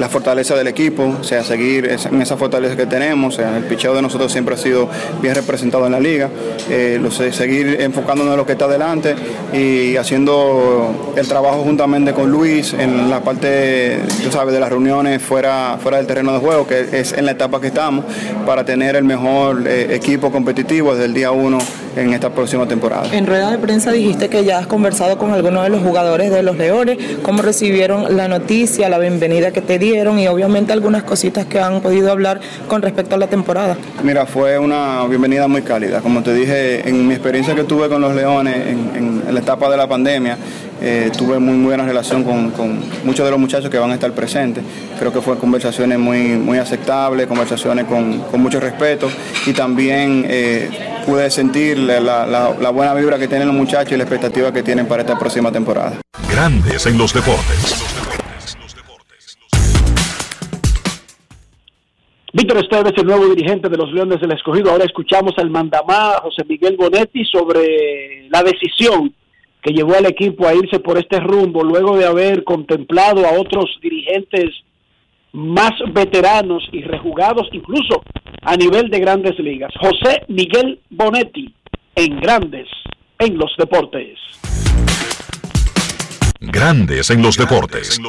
la 0.00 0.08
fortaleza 0.08 0.56
del 0.56 0.66
equipo, 0.66 1.14
o 1.20 1.22
sea, 1.22 1.44
seguir 1.44 1.86
en 2.10 2.22
esa 2.22 2.38
fortaleza 2.38 2.74
que 2.74 2.86
tenemos, 2.86 3.34
o 3.34 3.36
sea, 3.36 3.58
el 3.58 3.64
picheo 3.64 3.94
de 3.94 4.00
nosotros 4.00 4.32
siempre 4.32 4.54
ha 4.54 4.58
sido 4.58 4.88
bien 5.20 5.34
representado 5.34 5.84
en 5.84 5.92
la 5.92 6.00
liga, 6.00 6.30
eh, 6.70 6.98
seguir 7.32 7.76
enfocándonos 7.82 8.32
en 8.32 8.38
lo 8.38 8.46
que 8.46 8.52
está 8.52 8.66
delante 8.66 9.14
y 9.52 9.96
haciendo 9.96 11.12
el 11.16 11.28
trabajo 11.28 11.58
juntamente 11.64 12.14
con 12.14 12.30
Luis 12.30 12.72
en 12.72 13.10
la 13.10 13.20
parte, 13.20 13.98
tú 14.24 14.32
sabes, 14.32 14.54
de 14.54 14.60
las 14.60 14.70
reuniones 14.70 15.20
fuera, 15.20 15.76
fuera 15.82 15.98
del 15.98 16.06
terreno 16.06 16.32
de 16.32 16.38
juego, 16.38 16.66
que 16.66 16.88
es 16.98 17.12
en 17.12 17.26
la 17.26 17.32
etapa 17.32 17.60
que 17.60 17.66
estamos, 17.66 18.06
para 18.46 18.64
tener 18.64 18.96
el 18.96 19.04
mejor 19.04 19.68
eh, 19.68 19.94
equipo 19.94 20.32
competitivo 20.32 20.92
desde 20.92 21.04
el 21.04 21.12
día 21.12 21.30
uno 21.30 21.58
en 21.94 22.14
esta 22.14 22.30
próxima 22.30 22.66
temporada. 22.66 23.06
En 23.12 23.26
rueda 23.26 23.50
de 23.50 23.58
prensa 23.58 23.92
dijiste 23.92 24.30
que 24.30 24.44
ya 24.44 24.60
has 24.60 24.66
conversado 24.66 25.18
con 25.18 25.32
algunos 25.32 25.62
de 25.64 25.68
los 25.68 25.82
jugadores 25.82 26.30
de 26.30 26.42
los 26.42 26.56
Leones, 26.56 26.96
cómo 27.22 27.42
recibieron 27.42 28.16
la 28.16 28.28
noticia, 28.28 28.88
la 28.88 28.98
bienvenida 28.98 29.50
que 29.50 29.60
te 29.60 29.78
dieron 29.78 29.89
y 29.94 30.26
obviamente 30.26 30.72
algunas 30.72 31.02
cositas 31.02 31.46
que 31.46 31.60
han 31.60 31.80
podido 31.80 32.10
hablar 32.10 32.40
con 32.68 32.82
respecto 32.82 33.14
a 33.14 33.18
la 33.18 33.26
temporada. 33.26 33.76
Mira, 34.02 34.26
fue 34.26 34.58
una 34.58 35.04
bienvenida 35.06 35.48
muy 35.48 35.62
cálida. 35.62 36.00
Como 36.00 36.22
te 36.22 36.32
dije, 36.32 36.88
en 36.88 37.06
mi 37.06 37.14
experiencia 37.14 37.54
que 37.54 37.64
tuve 37.64 37.88
con 37.88 38.00
los 38.00 38.14
Leones 38.14 38.54
en, 38.54 39.22
en 39.26 39.34
la 39.34 39.40
etapa 39.40 39.68
de 39.68 39.76
la 39.76 39.88
pandemia, 39.88 40.36
eh, 40.80 41.10
tuve 41.16 41.38
muy, 41.38 41.54
muy 41.54 41.66
buena 41.66 41.84
relación 41.84 42.24
con, 42.24 42.50
con, 42.52 42.80
muchos 43.04 43.24
de 43.24 43.30
los 43.30 43.38
muchachos 43.38 43.68
que 43.68 43.78
van 43.78 43.90
a 43.90 43.94
estar 43.94 44.12
presentes. 44.12 44.64
Creo 44.98 45.12
que 45.12 45.20
fue 45.20 45.36
conversaciones 45.36 45.98
muy, 45.98 46.36
muy 46.36 46.58
aceptables, 46.58 47.26
conversaciones 47.26 47.84
con, 47.84 48.20
con 48.20 48.40
mucho 48.40 48.60
respeto 48.60 49.10
y 49.46 49.52
también 49.52 50.24
eh, 50.26 50.70
pude 51.04 51.30
sentir 51.30 51.78
la, 51.78 52.00
la, 52.00 52.26
la 52.26 52.70
buena 52.70 52.94
vibra 52.94 53.18
que 53.18 53.28
tienen 53.28 53.48
los 53.48 53.56
muchachos 53.56 53.92
y 53.92 53.96
la 53.96 54.04
expectativa 54.04 54.52
que 54.52 54.62
tienen 54.62 54.86
para 54.86 55.02
esta 55.02 55.18
próxima 55.18 55.52
temporada. 55.52 55.98
Grandes 56.32 56.86
en 56.86 56.96
los 56.96 57.12
deportes. 57.12 57.79
Víctor 62.40 62.56
Esteves, 62.56 62.94
el 62.96 63.04
nuevo 63.04 63.28
dirigente 63.34 63.68
de 63.68 63.76
los 63.76 63.92
Leones 63.92 64.18
del 64.18 64.32
Escogido. 64.32 64.70
Ahora 64.70 64.86
escuchamos 64.86 65.34
al 65.36 65.50
mandamá 65.50 66.14
José 66.22 66.42
Miguel 66.48 66.74
Bonetti 66.74 67.22
sobre 67.26 68.30
la 68.30 68.42
decisión 68.42 69.14
que 69.62 69.74
llevó 69.74 69.94
al 69.94 70.06
equipo 70.06 70.48
a 70.48 70.54
irse 70.54 70.80
por 70.80 70.96
este 70.96 71.20
rumbo 71.20 71.62
luego 71.62 71.98
de 71.98 72.06
haber 72.06 72.42
contemplado 72.44 73.26
a 73.26 73.38
otros 73.38 73.78
dirigentes 73.82 74.48
más 75.32 75.72
veteranos 75.92 76.66
y 76.72 76.80
rejugados 76.80 77.46
incluso 77.52 78.02
a 78.40 78.56
nivel 78.56 78.88
de 78.88 79.00
grandes 79.00 79.38
ligas. 79.38 79.74
José 79.78 80.22
Miguel 80.28 80.80
Bonetti 80.88 81.54
en 81.94 82.20
Grandes 82.20 82.68
en 83.18 83.36
los 83.36 83.54
Deportes. 83.58 84.18
Grandes 86.40 87.10
en 87.10 87.20
los 87.20 87.36
deportes. 87.36 88.00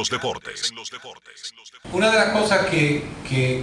Una 1.92 2.10
de 2.10 2.16
las 2.16 2.30
cosas 2.30 2.70
que, 2.70 3.04
que, 3.28 3.62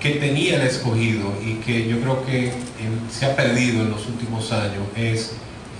que 0.00 0.10
tenía 0.10 0.56
el 0.56 0.62
escogido 0.62 1.32
y 1.44 1.54
que 1.54 1.88
yo 1.88 2.00
creo 2.00 2.24
que 2.24 2.48
en, 2.48 3.10
se 3.10 3.26
ha 3.26 3.34
perdido 3.34 3.82
en 3.82 3.90
los 3.90 4.06
últimos 4.06 4.52
años 4.52 4.84
es 4.96 5.32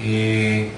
eh, 0.03 0.71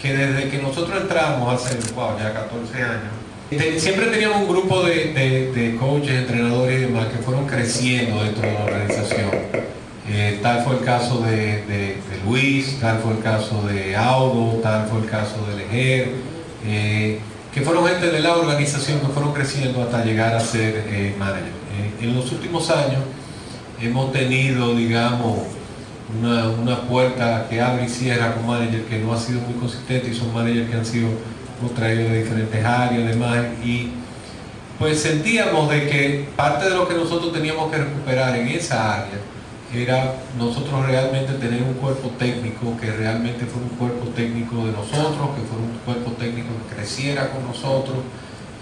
que 0.00 0.14
desde 0.14 0.48
que 0.50 0.58
nosotros 0.58 1.00
entramos 1.00 1.54
hace 1.54 1.76
wow, 1.94 2.18
ya 2.18 2.32
14 2.32 2.82
años, 2.82 3.80
siempre 3.80 4.06
teníamos 4.06 4.42
un 4.42 4.48
grupo 4.48 4.82
de, 4.82 5.12
de, 5.12 5.52
de, 5.52 5.76
coaches, 5.76 6.10
entrenadores 6.10 6.78
y 6.78 6.82
demás 6.82 7.06
que 7.06 7.18
fueron 7.18 7.46
creciendo 7.46 8.22
dentro 8.22 8.42
de 8.42 8.54
la 8.54 8.64
organización. 8.64 9.30
Eh, 10.08 10.38
tal 10.40 10.64
fue 10.64 10.76
el 10.76 10.84
caso 10.84 11.20
de, 11.20 11.64
de, 11.66 11.96
Luis, 12.24 12.78
tal 12.80 12.98
fue 12.98 13.12
el 13.12 13.22
caso 13.22 13.62
de 13.66 13.96
Audo, 13.96 14.60
tal 14.60 14.86
fue 14.86 15.00
el 15.00 15.06
caso 15.06 15.36
de 15.48 15.56
Leger, 15.56 16.08
eh, 16.64 17.18
que 17.56 17.62
fueron 17.62 17.86
gente 17.86 18.10
de 18.10 18.20
la 18.20 18.36
organización 18.36 19.00
que 19.00 19.06
fueron 19.06 19.32
creciendo 19.32 19.82
hasta 19.82 20.04
llegar 20.04 20.34
a 20.34 20.40
ser 20.40 20.84
eh, 20.88 21.14
manager. 21.18 21.54
en 22.02 22.14
los 22.14 22.30
últimos 22.30 22.68
años 22.68 23.00
hemos 23.80 24.12
tenido, 24.12 24.74
digamos, 24.74 25.38
una, 26.20 26.50
una, 26.50 26.82
puerta 26.82 27.46
que 27.48 27.58
abre 27.58 27.86
y 27.86 27.88
cierra 27.88 28.34
con 28.34 28.46
manager 28.46 28.82
que 28.82 28.98
no 28.98 29.14
ha 29.14 29.18
sido 29.18 29.40
muy 29.40 29.54
consistente 29.54 30.10
y 30.10 30.14
son 30.14 30.34
managers 30.34 30.68
que 30.68 30.76
han 30.76 30.84
sido 30.84 31.08
traídos 31.74 32.10
de 32.10 32.24
diferentes 32.24 32.62
áreas 32.62 33.04
además 33.06 33.38
y 33.64 33.88
pues 34.78 35.00
sentíamos 35.00 35.70
de 35.70 35.88
que 35.88 36.28
parte 36.36 36.68
de 36.68 36.76
lo 36.76 36.86
que 36.86 36.94
nosotros 36.94 37.32
teníamos 37.32 37.72
que 37.72 37.78
recuperar 37.78 38.36
en 38.36 38.48
esa 38.48 38.96
área 38.96 39.18
era 39.82 40.14
nosotros 40.38 40.86
realmente 40.86 41.32
tener 41.34 41.62
un 41.62 41.74
cuerpo 41.74 42.10
técnico 42.18 42.76
que 42.80 42.90
realmente 42.90 43.46
fuera 43.46 43.68
un 43.70 43.76
cuerpo 43.76 44.08
técnico 44.14 44.66
de 44.66 44.72
nosotros, 44.72 45.30
que 45.36 45.42
fuera 45.42 45.64
un 45.64 45.78
cuerpo 45.84 46.12
técnico 46.12 46.48
que 46.68 46.76
creciera 46.76 47.30
con 47.30 47.46
nosotros 47.46 47.98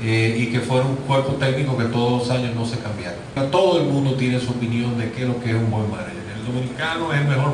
eh, 0.02 0.36
y 0.38 0.46
que 0.46 0.60
fuera 0.60 0.86
un 0.86 0.96
cuerpo 0.96 1.34
técnico 1.34 1.76
que 1.76 1.84
todos 1.84 2.22
los 2.26 2.30
años 2.30 2.54
no 2.54 2.66
se 2.66 2.78
cambiara. 2.78 3.16
Todo 3.50 3.80
el 3.80 3.86
mundo 3.86 4.14
tiene 4.14 4.40
su 4.40 4.50
opinión 4.50 4.98
de 4.98 5.10
qué 5.12 5.22
es 5.22 5.28
lo 5.28 5.40
que 5.40 5.50
es 5.50 5.56
un 5.56 5.70
buen 5.70 5.90
manager 5.90 6.24
dominicano 6.44 7.12
es 7.12 7.20
el 7.20 7.28
mejor, 7.28 7.52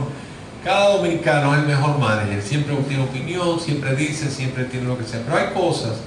cada 0.64 0.96
dominicano 0.96 1.54
es 1.54 1.60
el 1.60 1.66
mejor 1.66 1.98
manager, 1.98 2.42
siempre 2.42 2.74
tiene 2.88 3.04
opinión, 3.04 3.60
siempre 3.60 3.94
dice, 3.96 4.30
siempre 4.30 4.64
tiene 4.64 4.86
lo 4.86 4.98
que 4.98 5.04
sea, 5.04 5.22
pero 5.24 5.36
hay 5.36 5.52
cosas 5.54 6.00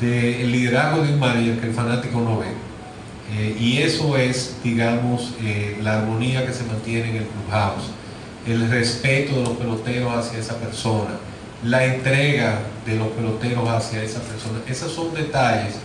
del 0.00 0.50
liderazgo 0.50 1.02
de 1.02 1.12
un 1.12 1.20
manager 1.20 1.60
que 1.60 1.66
el 1.66 1.74
fanático 1.74 2.20
no 2.20 2.38
ve. 2.38 2.69
Eh, 3.32 3.56
y 3.58 3.78
eso 3.78 4.16
es, 4.16 4.56
digamos, 4.64 5.34
eh, 5.42 5.78
la 5.82 5.98
armonía 5.98 6.44
que 6.44 6.52
se 6.52 6.64
mantiene 6.64 7.10
en 7.10 7.16
el 7.16 7.26
clubhouse, 7.26 7.90
el 8.46 8.68
respeto 8.68 9.36
de 9.36 9.42
los 9.42 9.52
peloteros 9.52 10.12
hacia 10.12 10.38
esa 10.38 10.56
persona, 10.56 11.10
la 11.62 11.84
entrega 11.84 12.60
de 12.86 12.96
los 12.96 13.08
peloteros 13.08 13.68
hacia 13.68 14.02
esa 14.02 14.20
persona. 14.20 14.58
Esos 14.66 14.92
son 14.92 15.14
detalles 15.14 15.76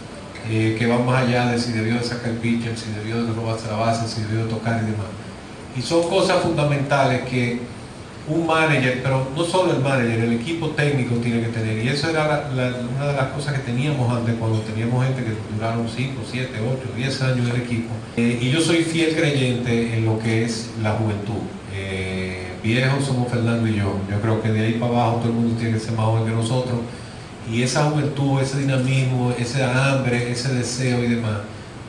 eh, 0.49 0.75
que 0.77 0.87
van 0.87 1.05
más 1.05 1.23
allá 1.23 1.51
de 1.51 1.59
si 1.59 1.71
debió 1.71 1.95
de 1.95 2.03
sacar 2.03 2.29
el 2.29 2.37
pitcher, 2.37 2.75
si 2.77 2.91
debió 2.91 3.23
de 3.23 3.33
robarse 3.33 3.67
la 3.67 3.77
base, 3.77 4.07
si 4.07 4.21
debió 4.21 4.45
de 4.45 4.51
tocar 4.51 4.81
y 4.81 4.85
demás. 4.91 5.07
Y 5.77 5.81
son 5.81 6.07
cosas 6.09 6.41
fundamentales 6.41 7.23
que 7.29 7.59
un 8.27 8.47
manager, 8.47 9.01
pero 9.03 9.27
no 9.35 9.43
solo 9.43 9.73
el 9.73 9.81
manager, 9.81 10.19
el 10.19 10.33
equipo 10.33 10.69
técnico 10.69 11.15
tiene 11.15 11.41
que 11.41 11.47
tener. 11.49 11.83
Y 11.85 11.89
eso 11.89 12.09
era 12.09 12.49
una 12.51 13.07
de 13.07 13.13
las 13.13 13.27
cosas 13.27 13.53
que 13.53 13.59
teníamos 13.59 14.11
antes, 14.11 14.33
cuando 14.39 14.59
teníamos 14.61 15.05
gente 15.05 15.23
que 15.23 15.31
duraron 15.55 15.87
5, 15.87 16.21
7, 16.31 16.49
8, 16.59 16.91
10 16.97 17.21
años 17.21 17.49
el 17.53 17.61
equipo. 17.61 17.93
Eh, 18.17 18.39
y 18.41 18.49
yo 18.49 18.61
soy 18.61 18.77
fiel 18.83 19.15
creyente 19.15 19.95
en 19.97 20.05
lo 20.05 20.17
que 20.17 20.43
es 20.45 20.71
la 20.81 20.93
juventud. 20.93 21.43
Eh, 21.75 22.47
viejos 22.63 23.05
somos 23.05 23.29
Fernando 23.31 23.67
y 23.67 23.75
yo. 23.75 23.95
Yo 24.09 24.19
creo 24.21 24.41
que 24.41 24.49
de 24.49 24.65
ahí 24.65 24.73
para 24.73 24.91
abajo 24.93 25.17
todo 25.17 25.29
el 25.29 25.33
mundo 25.35 25.55
tiene 25.59 25.73
que 25.75 25.79
ser 25.79 25.93
más 25.93 26.05
joven 26.05 26.25
que 26.25 26.31
nosotros. 26.31 26.79
Y 27.51 27.61
esa 27.61 27.83
juventud, 27.91 28.41
ese 28.41 28.57
dinamismo, 28.59 29.33
ese 29.37 29.63
hambre, 29.63 30.31
ese 30.31 30.51
deseo 30.51 31.03
y 31.03 31.09
demás, 31.09 31.41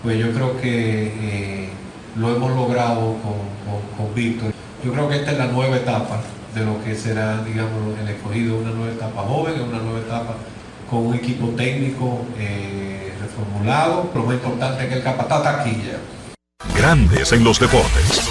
pues 0.02 0.18
yo 0.18 0.30
creo 0.32 0.60
que 0.60 1.06
eh, 1.18 1.68
lo 2.16 2.36
hemos 2.36 2.50
logrado 2.54 3.16
con, 3.22 3.32
con- 3.64 4.06
con 4.06 4.14
Víctor. 4.14 4.52
Yo 4.86 4.92
creo 4.92 5.08
que 5.08 5.16
esta 5.16 5.32
es 5.32 5.38
la 5.38 5.48
nueva 5.48 5.78
etapa 5.78 6.20
de 6.54 6.64
lo 6.64 6.80
que 6.84 6.94
será, 6.94 7.42
digamos, 7.42 7.98
el 7.98 8.08
escogido, 8.08 8.56
una 8.56 8.70
nueva 8.70 8.92
etapa 8.92 9.20
joven, 9.22 9.60
una 9.60 9.78
nueva 9.80 9.98
etapa 9.98 10.36
con 10.88 11.06
un 11.08 11.14
equipo 11.16 11.48
técnico 11.56 12.24
eh, 12.38 13.12
reformulado, 13.20 14.08
pero 14.12 14.26
más 14.26 14.34
importante 14.34 14.88
que 14.88 14.94
el 14.94 15.02
capataz 15.02 15.42
taquilla. 15.42 15.98
Grandes 16.78 17.32
en 17.32 17.42
los 17.42 17.58
deportes. 17.58 18.30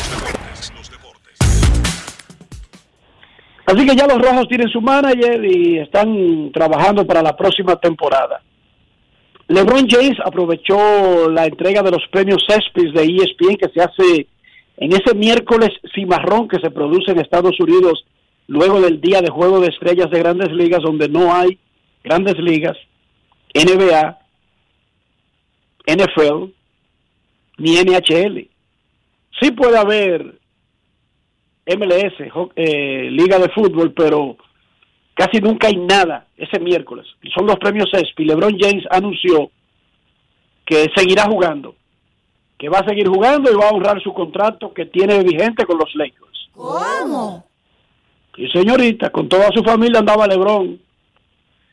Así 3.66 3.86
que 3.86 3.96
ya 3.98 4.08
los 4.08 4.22
rojos 4.22 4.48
tienen 4.48 4.70
su 4.70 4.80
manager 4.80 5.44
y 5.44 5.80
están 5.80 6.54
trabajando 6.54 7.06
para 7.06 7.22
la 7.22 7.36
próxima 7.36 7.76
temporada. 7.76 8.42
LeBron 9.50 9.90
James 9.90 10.18
aprovechó 10.24 11.30
la 11.30 11.48
entrega 11.48 11.84
de 11.84 11.92
los 11.92 12.08
premios 12.10 12.46
CESPIS 12.48 12.94
de 12.94 13.04
ESPN 13.04 13.58
que 13.58 13.70
se 13.74 13.82
hace 13.82 14.28
en 14.78 14.94
ese 14.94 15.16
miércoles 15.16 15.70
cimarrón 15.94 16.48
que 16.48 16.60
se 16.60 16.72
produce 16.72 17.12
en 17.12 17.20
Estados 17.20 17.60
Unidos 17.60 18.06
luego 18.48 18.82
del 18.82 19.02
día 19.02 19.22
de 19.22 19.30
juego 19.30 19.60
de 19.60 19.70
estrellas 19.70 20.10
de 20.12 20.20
grandes 20.20 20.52
ligas 20.52 20.82
donde 20.82 21.10
no 21.10 21.34
hay 21.34 21.58
grandes 22.04 22.38
ligas, 22.38 22.78
NBA, 23.54 24.20
NFL, 25.88 26.52
ni 27.58 27.78
NHL. 27.78 28.50
Sí 29.40 29.52
puede 29.52 29.78
haber 29.78 30.40
MLS, 31.66 32.14
eh, 32.56 33.10
Liga 33.10 33.40
de 33.40 33.50
Fútbol, 33.50 33.94
pero 33.94 34.38
casi 35.16 35.40
nunca 35.40 35.68
hay 35.68 35.78
nada 35.78 36.28
ese 36.38 36.60
miércoles. 36.60 37.08
Son 37.36 37.48
los 37.48 37.58
premios 37.58 37.90
ESPY. 37.92 38.26
LeBron 38.26 38.58
James 38.60 38.84
anunció 38.92 39.50
que 40.66 40.88
seguirá 40.96 41.24
jugando, 41.24 41.76
que 42.66 42.70
va 42.70 42.80
a 42.80 42.90
seguir 42.90 43.08
jugando 43.08 43.52
y 43.52 43.56
va 43.56 43.70
a 43.70 43.74
honrar 43.74 44.02
su 44.02 44.12
contrato 44.12 44.74
que 44.74 44.88
tiene 44.88 45.22
vigente 45.22 45.68
con 45.68 45.78
los 45.78 45.94
Lakers. 45.94 46.50
¿Cómo? 46.52 47.46
Y 48.38 48.48
señorita, 48.48 49.12
con 49.12 49.30
toda 49.30 49.52
su 49.54 49.64
familia 49.64 50.00
andaba 50.00 50.26
LeBron 50.26 50.80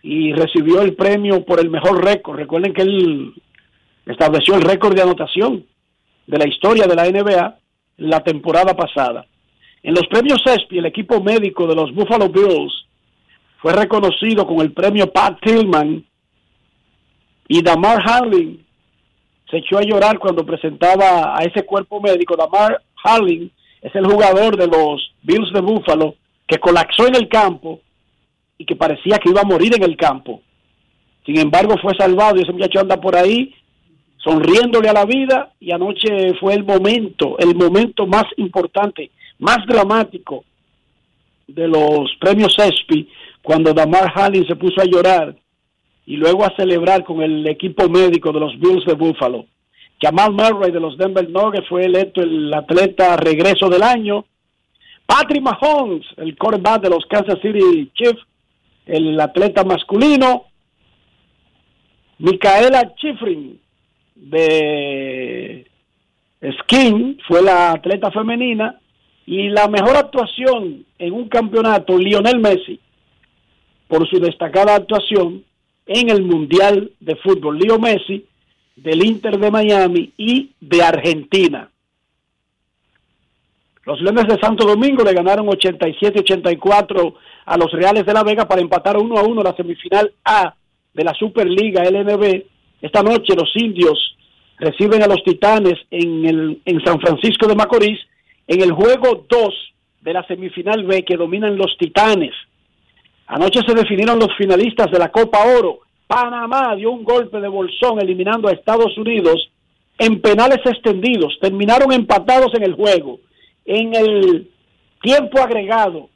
y 0.03 0.35
recibió 0.35 0.83
el 0.83 0.95
premio 0.95 1.47
por 1.47 1.61
el 1.61 1.71
mejor 1.71 2.05
récord. 2.05 2.37
Recuerden 2.37 2.75
que 2.75 2.83
él 2.83 3.33
estableció 4.05 4.55
el 4.55 4.61
récord 4.61 4.95
de 4.95 5.01
anotación 5.01 5.65
de 6.27 6.39
la 6.39 6.47
historia 6.47 6.87
de 6.87 6.95
la 6.95 7.09
NBA 7.09 7.57
la 7.97 8.21
temporada 8.23 8.77
pasada. 8.77 9.25
En 9.83 9.95
los 9.95 10.07
premios 10.09 10.43
ESPY, 10.45 10.77
el 10.77 10.87
equipo 10.87 11.23
médico 11.23 11.67
de 11.67 11.75
los 11.75 11.95
Buffalo 11.95 12.29
Bills 12.29 12.85
fue 13.63 13.73
reconocido 13.73 14.47
con 14.47 14.61
el 14.61 14.73
premio 14.73 15.11
Pat 15.11 15.41
Tillman 15.41 16.05
y 17.49 17.63
Damar 17.63 17.99
Hamlin 18.07 18.63
se 19.53 19.59
echó 19.59 19.77
a 19.77 19.83
llorar 19.83 20.19
cuando 20.19 20.47
presentaba 20.47 21.37
a 21.37 21.45
ese 21.45 21.67
cuerpo 21.67 22.01
médico. 22.01 22.35
Damar 22.37 22.83
Hamlin 23.05 23.53
es 23.83 23.95
el 23.95 24.07
jugador 24.07 24.57
de 24.57 24.67
los 24.67 25.13
Bills 25.23 25.53
de 25.53 25.61
Buffalo 25.61 26.15
que 26.49 26.59
colapsó 26.59 27.07
en 27.07 27.17
el 27.17 27.29
campo 27.29 27.81
y 28.57 28.65
que 28.65 28.75
parecía 28.75 29.19
que 29.19 29.29
iba 29.29 29.43
a 29.43 29.47
morir 29.47 29.77
en 29.77 29.83
el 29.83 29.95
campo. 29.95 30.41
Sin 31.27 31.39
embargo, 31.39 31.75
fue 31.83 31.95
salvado 31.99 32.39
y 32.39 32.43
ese 32.43 32.53
muchacho 32.53 32.81
anda 32.81 32.99
por 32.99 33.15
ahí 33.15 33.55
sonriéndole 34.17 34.89
a 34.89 34.95
la 34.95 35.05
vida 35.05 35.53
y 35.61 35.71
anoche 35.71 36.33
fue 36.41 36.55
el 36.55 36.65
momento, 36.65 37.37
el 37.39 37.55
momento 37.55 38.07
más 38.07 38.25
importante, 38.39 39.11
más 39.39 39.59
dramático 39.67 40.45
de 41.47 41.69
los 41.69 42.11
premios 42.19 42.57
ESPY 42.59 43.07
cuando 43.43 43.75
Damar 43.75 44.11
Hamlin 44.15 44.47
se 44.47 44.57
puso 44.57 44.81
a 44.81 44.87
llorar 44.87 45.37
y 46.07 46.17
luego 46.17 46.45
a 46.45 46.55
celebrar 46.57 47.05
con 47.05 47.23
el 47.23 47.47
equipo 47.49 47.89
médico 47.89 48.33
de 48.33 48.41
los 48.41 48.59
Bills 48.59 48.85
de 48.87 48.95
Buffalo. 48.95 49.47
Jamal 50.01 50.33
Murray 50.33 50.73
de 50.73 50.81
los 50.81 50.99
Denver 50.99 51.29
Nuggets 51.29 51.69
fue 51.69 51.85
electo 51.85 52.23
el 52.23 52.53
atleta 52.53 53.17
regreso 53.17 53.69
del 53.69 53.83
año. 53.83 54.25
Patrick 55.07 55.43
Mahomes, 55.43 56.05
el 56.17 56.37
quarterback 56.37 56.83
de 56.83 56.91
los 56.91 57.07
Kansas 57.07 57.39
City 57.41 57.91
Chiefs, 57.95 58.21
el 58.87 59.21
atleta 59.21 59.63
masculino. 59.65 60.47
Micaela 62.19 62.93
Schifrin 62.97 63.61
de 64.15 65.67
Skin 66.63 67.19
fue 67.27 67.43
la 67.43 67.73
atleta 67.73 68.11
femenina 68.11 68.81
y 69.27 69.49
la 69.51 69.69
mejor 69.69 69.97
actuación 69.97 70.85
en 70.99 71.13
un 71.13 71.29
campeonato, 71.29 71.97
Lionel 71.97 72.41
Messi, 72.41 72.81
por 73.87 74.09
su 74.09 74.19
destacada 74.19 74.75
actuación 74.75 75.45
en 75.87 76.11
el 76.11 76.23
Mundial 76.23 76.93
de 77.01 77.17
Fútbol. 77.17 77.59
Leo 77.59 77.79
Messi 77.79 78.25
del 78.77 79.05
Inter 79.05 79.39
de 79.39 79.51
Miami 79.51 80.13
y 80.17 80.51
de 80.61 80.83
Argentina. 80.83 81.69
Los 83.85 84.01
Leones 84.01 84.29
de 84.29 84.39
Santo 84.41 84.65
Domingo 84.65 85.03
le 85.03 85.13
ganaron 85.13 85.47
87-84 85.47 87.15
a 87.47 87.57
los 87.57 87.73
Reales 87.73 88.07
de 88.07 88.13
la 88.13 88.23
Vega 88.23 88.47
para 88.47 88.61
empatar 88.61 88.97
1 88.97 89.19
a 89.19 89.23
1 89.23 89.43
la 89.43 89.57
semifinal 89.57 90.13
A 90.25 90.55
de 90.95 91.05
la 91.05 91.13
Superliga 91.15 91.83
LNB. 91.83 92.45
Esta 92.81 93.03
noche 93.03 93.35
los 93.35 93.51
indios 93.57 94.17
reciben 94.59 95.03
a 95.03 95.09
los 95.09 95.23
Titanes 95.25 95.79
en, 95.91 96.25
el, 96.25 96.61
en 96.65 96.85
San 96.85 97.01
Francisco 97.01 97.49
de 97.49 97.57
Macorís 97.57 97.99
en 98.47 98.61
el 98.61 98.73
juego 98.73 99.25
2 99.29 99.55
de 100.03 100.13
la 100.13 100.25
semifinal 100.27 100.85
B 100.85 101.05
que 101.05 101.17
dominan 101.17 101.57
los 101.57 101.77
Titanes. 101.77 102.35
Anoche 103.33 103.61
se 103.67 103.75
definieron 103.75 104.19
los 104.19 104.29
finalistas 104.37 104.91
de 104.91 104.99
la 104.99 105.11
Copa 105.11 105.39
Oro. 105.59 105.81
Panamá 106.07 106.77
dio 106.77 106.91
un 106.91 107.03
golpe 107.03 107.41
de 107.41 107.49
bolsón 107.49 107.99
eliminando 107.99 108.47
a 108.47 108.53
Estados 108.53 108.99
Unidos 108.99 109.51
en 109.97 110.21
penales 110.21 110.59
extendidos. 110.67 111.39
Terminaron 111.41 111.91
empatados 111.93 112.53
en 112.55 112.63
el 112.63 112.75
juego, 112.75 113.21
en 113.65 113.95
el 113.95 114.51
tiempo 115.01 115.41
agregado 115.41 116.11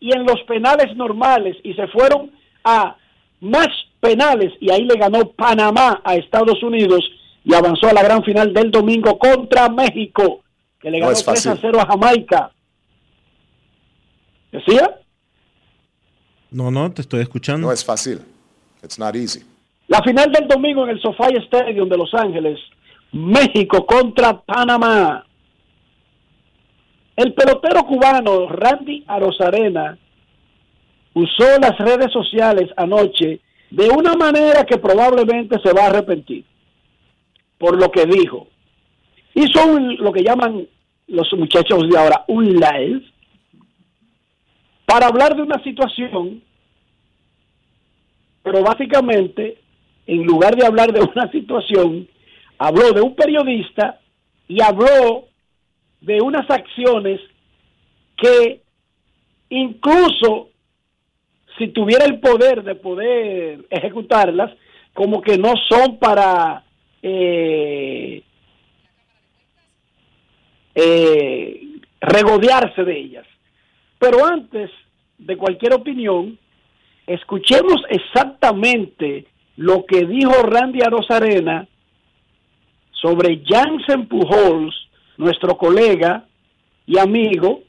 y 0.00 0.12
en 0.12 0.24
los 0.24 0.42
penales 0.42 0.96
normales 0.96 1.56
y 1.62 1.72
se 1.74 1.86
fueron 1.86 2.32
a 2.64 2.96
más 3.40 3.68
penales 4.00 4.52
y 4.58 4.72
ahí 4.72 4.82
le 4.82 4.96
ganó 4.96 5.30
Panamá 5.30 6.00
a 6.02 6.16
Estados 6.16 6.60
Unidos 6.64 7.08
y 7.44 7.54
avanzó 7.54 7.90
a 7.90 7.92
la 7.92 8.02
gran 8.02 8.24
final 8.24 8.52
del 8.52 8.72
domingo 8.72 9.16
contra 9.18 9.68
México, 9.68 10.40
que 10.80 10.90
le 10.90 10.98
ganó 10.98 11.12
es 11.12 11.24
3 11.24 11.46
a 11.46 11.50
fácil. 11.50 11.70
0 11.70 11.80
a 11.80 11.86
Jamaica. 11.86 12.50
¿Decía? 14.50 14.96
No, 16.56 16.70
no, 16.70 16.90
te 16.90 17.02
estoy 17.02 17.20
escuchando. 17.20 17.66
No 17.66 17.72
es 17.72 17.84
fácil. 17.84 18.18
It's 18.82 18.98
not 18.98 19.14
easy. 19.14 19.40
La 19.88 20.00
final 20.02 20.32
del 20.32 20.48
domingo 20.48 20.84
en 20.84 20.90
el 20.92 21.00
SoFi 21.02 21.36
Stadium 21.44 21.86
de 21.86 21.98
Los 21.98 22.14
Ángeles, 22.14 22.58
México 23.12 23.84
contra 23.84 24.40
Panamá. 24.40 25.26
El 27.14 27.34
pelotero 27.34 27.82
cubano 27.84 28.48
Randy 28.48 29.04
Arozarena 29.06 29.98
usó 31.12 31.44
las 31.60 31.76
redes 31.76 32.10
sociales 32.10 32.70
anoche 32.78 33.40
de 33.70 33.88
una 33.90 34.14
manera 34.14 34.64
que 34.64 34.78
probablemente 34.78 35.58
se 35.62 35.74
va 35.74 35.84
a 35.84 35.88
arrepentir 35.88 36.42
por 37.58 37.78
lo 37.78 37.90
que 37.90 38.06
dijo. 38.06 38.46
Hizo 39.34 39.62
un- 39.66 39.96
lo 39.96 40.10
que 40.10 40.22
llaman 40.24 40.66
los 41.08 41.28
muchachos 41.34 41.86
de 41.90 41.98
ahora 41.98 42.24
un 42.28 42.46
live 42.46 43.02
para 44.86 45.06
hablar 45.08 45.36
de 45.36 45.42
una 45.42 45.62
situación 45.62 46.42
pero 48.46 48.62
básicamente, 48.62 49.58
en 50.06 50.22
lugar 50.22 50.54
de 50.54 50.64
hablar 50.64 50.92
de 50.92 51.00
una 51.00 51.28
situación, 51.32 52.06
habló 52.58 52.92
de 52.92 53.00
un 53.00 53.16
periodista 53.16 53.98
y 54.46 54.62
habló 54.62 55.26
de 56.00 56.20
unas 56.20 56.48
acciones 56.48 57.20
que 58.16 58.60
incluso 59.48 60.50
si 61.58 61.68
tuviera 61.68 62.04
el 62.04 62.20
poder 62.20 62.62
de 62.62 62.76
poder 62.76 63.66
ejecutarlas, 63.68 64.52
como 64.94 65.20
que 65.22 65.36
no 65.38 65.54
son 65.68 65.98
para 65.98 66.62
eh, 67.02 68.22
eh, 70.72 71.62
regodearse 72.00 72.84
de 72.84 72.96
ellas. 72.96 73.26
Pero 73.98 74.24
antes 74.24 74.70
de 75.18 75.36
cualquier 75.36 75.74
opinión, 75.74 76.38
escuchemos 77.06 77.82
exactamente 77.88 79.26
lo 79.56 79.84
que 79.86 80.04
dijo 80.06 80.32
Randy 80.42 80.82
Arozarena 80.82 81.66
sobre 82.92 83.42
Jansen 83.46 84.06
Pujols, 84.08 84.74
nuestro 85.16 85.56
colega 85.56 86.26
y 86.86 86.98
amigo, 86.98 87.60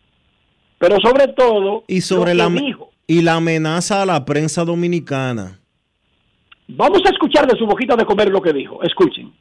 pero 0.78 0.98
sobre 1.00 1.28
todo 1.30 1.84
Y 1.88 2.02
sobre 2.02 2.34
lo 2.34 2.50
la, 2.50 2.56
que 2.56 2.66
dijo. 2.66 2.92
y 3.08 3.22
la 3.22 3.36
amenaza 3.36 4.02
a 4.02 4.06
la 4.06 4.26
prensa 4.26 4.64
dominicana. 4.66 5.60
Vamos 6.68 7.02
a 7.06 7.10
escuchar 7.10 7.48
de 7.48 7.58
su 7.58 7.66
boquita 7.66 7.96
de 7.96 8.06
comer 8.06 8.30
lo 8.30 8.42
que 8.42 8.52
dijo. 8.54 8.84
Escuchen. 8.84 9.32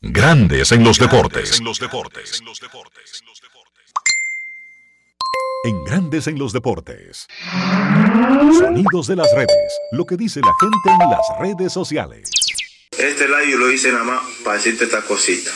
Grandes 0.00 0.70
en 0.72 0.84
los 0.84 0.98
deportes. 0.98 1.58
En 1.58 1.64
Grandes 5.86 6.26
en 6.26 6.38
los 6.38 6.52
deportes. 6.52 7.26
Sonidos 8.58 9.06
de 9.06 9.16
las 9.16 9.30
redes. 9.34 9.50
Lo 9.92 10.04
que 10.06 10.16
dice 10.16 10.40
la 10.40 10.52
gente 10.60 11.04
en 11.04 11.10
las 11.10 11.20
redes 11.40 11.72
sociales. 11.72 12.30
Este 12.98 13.26
live 13.28 13.50
yo 13.50 13.58
lo 13.58 13.70
hice 13.70 13.90
nada 13.92 14.04
más 14.04 14.22
para 14.44 14.56
decirte 14.56 14.84
esta 14.84 15.02
cosita. 15.02 15.50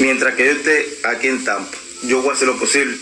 Mientras 0.00 0.34
que 0.34 0.46
yo 0.46 0.52
esté 0.52 0.98
aquí 1.04 1.28
en 1.28 1.44
Tampa, 1.44 1.76
yo 2.04 2.20
voy 2.22 2.30
a 2.30 2.32
hacer 2.34 2.48
lo 2.48 2.56
posible. 2.58 2.96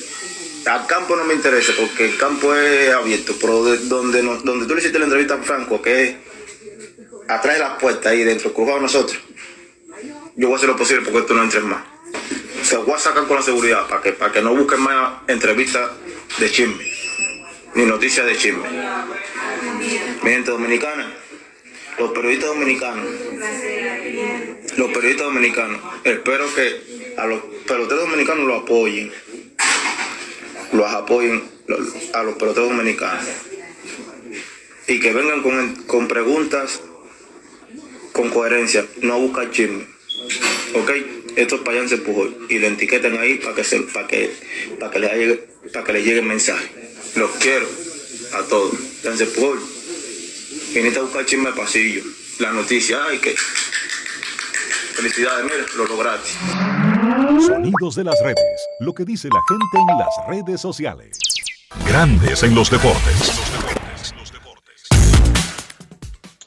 Al 0.67 0.87
campo 0.87 1.15
no 1.17 1.25
me 1.25 1.35
interesa 1.35 1.73
porque 1.79 2.07
el 2.07 2.17
campo 2.19 2.55
es 2.55 2.93
abierto, 2.93 3.35
pero 3.41 3.65
de- 3.65 3.79
donde, 3.87 4.23
no- 4.23 4.37
donde 4.39 4.67
tú 4.67 4.75
le 4.75 4.81
hiciste 4.81 4.99
la 4.99 5.05
entrevista 5.05 5.35
a 5.35 5.39
Franco, 5.43 5.81
que 5.83 6.05
es 6.05 6.17
atrás 7.29 7.55
de 7.55 7.61
la 7.61 7.79
puerta 7.79 8.11
ahí 8.11 8.25
dentro, 8.25 8.53
crujado 8.53 8.81
nosotros, 8.81 9.19
yo 10.37 10.49
voy 10.49 10.55
a 10.55 10.57
hacer 10.57 10.69
lo 10.69 10.77
posible 10.77 11.05
porque 11.09 11.27
tú 11.29 11.35
no 11.35 11.43
entres 11.45 11.63
más. 11.63 11.83
Se 12.67 12.77
voy 12.79 12.95
a 12.95 12.99
sacar 12.99 13.29
con 13.29 13.37
la 13.37 13.43
seguridad 13.43 13.87
para 13.87 14.03
que, 14.03 14.11
para 14.11 14.33
que 14.33 14.43
no 14.43 14.53
busquen 14.53 14.81
más 14.81 15.21
entrevistas 15.29 15.89
de 16.41 16.51
chisme, 16.51 16.85
ni 17.77 17.85
noticias 17.85 18.27
de 18.27 18.37
chisme. 18.37 18.69
Mi 20.25 20.31
gente 20.31 20.51
dominicana, 20.51 21.13
los 21.97 22.11
periodistas 22.11 22.49
dominicanos, 22.49 23.07
los 24.77 24.91
periodistas 24.91 25.27
dominicanos, 25.27 25.81
espero 26.03 26.53
que 26.57 27.15
a 27.17 27.27
los 27.27 27.41
peloteros 27.69 28.11
dominicanos 28.11 28.45
lo 28.45 28.57
apoyen, 28.57 29.13
los 30.73 30.93
apoyen 30.93 31.49
a 32.15 32.23
los 32.25 32.35
peloteros 32.35 32.71
dominicanos 32.71 33.27
y 34.89 34.99
que 34.99 35.13
vengan 35.13 35.41
con, 35.45 35.85
con 35.85 36.09
preguntas 36.09 36.81
con 38.13 38.29
coherencia, 38.31 38.85
no 39.03 39.21
buscar 39.21 39.53
chisme. 39.53 39.87
¿Ok? 40.75 40.91
Estos 41.37 41.61
payan 41.61 41.87
se 41.87 41.99
Pujol 41.99 42.47
y 42.49 42.59
le 42.59 42.69
etiqueten 42.69 43.19
ahí 43.19 43.35
para 43.35 43.55
que, 43.55 43.63
se, 43.63 43.81
para 43.81 44.07
que, 44.07 44.35
para 44.81 44.91
que, 44.91 44.99
les 44.99 45.13
llegue, 45.13 45.49
para 45.71 45.85
que 45.85 45.93
les 45.93 46.05
llegue 46.05 46.21
el 46.21 46.27
mensaje. 46.27 46.67
Los 47.15 47.31
quiero 47.33 47.69
a 48.33 48.43
todos. 48.45 48.73
Yance 49.05 49.27
Pujol, 49.27 49.61
viniste 50.75 50.99
a 50.99 51.03
buscar 51.03 51.27
chisme 51.27 51.51
de 51.51 51.57
pasillo. 51.57 52.03
La 52.39 52.53
noticia, 52.53 53.05
ay, 53.05 53.19
que 53.19 53.35
felicidades, 54.95 55.45
mira, 55.45 55.67
lo 55.77 55.87
lograste. 55.87 56.31
Sonidos 57.47 57.97
de 57.97 58.05
las 58.05 58.19
redes. 58.23 58.67
Lo 58.81 58.95
que 58.95 59.05
dice 59.05 59.29
la 59.29 59.41
gente 59.47 59.93
en 59.93 59.99
las 59.99 60.15
redes 60.29 60.61
sociales. 60.61 61.19
Grandes 61.87 62.43
en 62.43 62.55
los 62.55 62.71
deportes. 62.71 63.66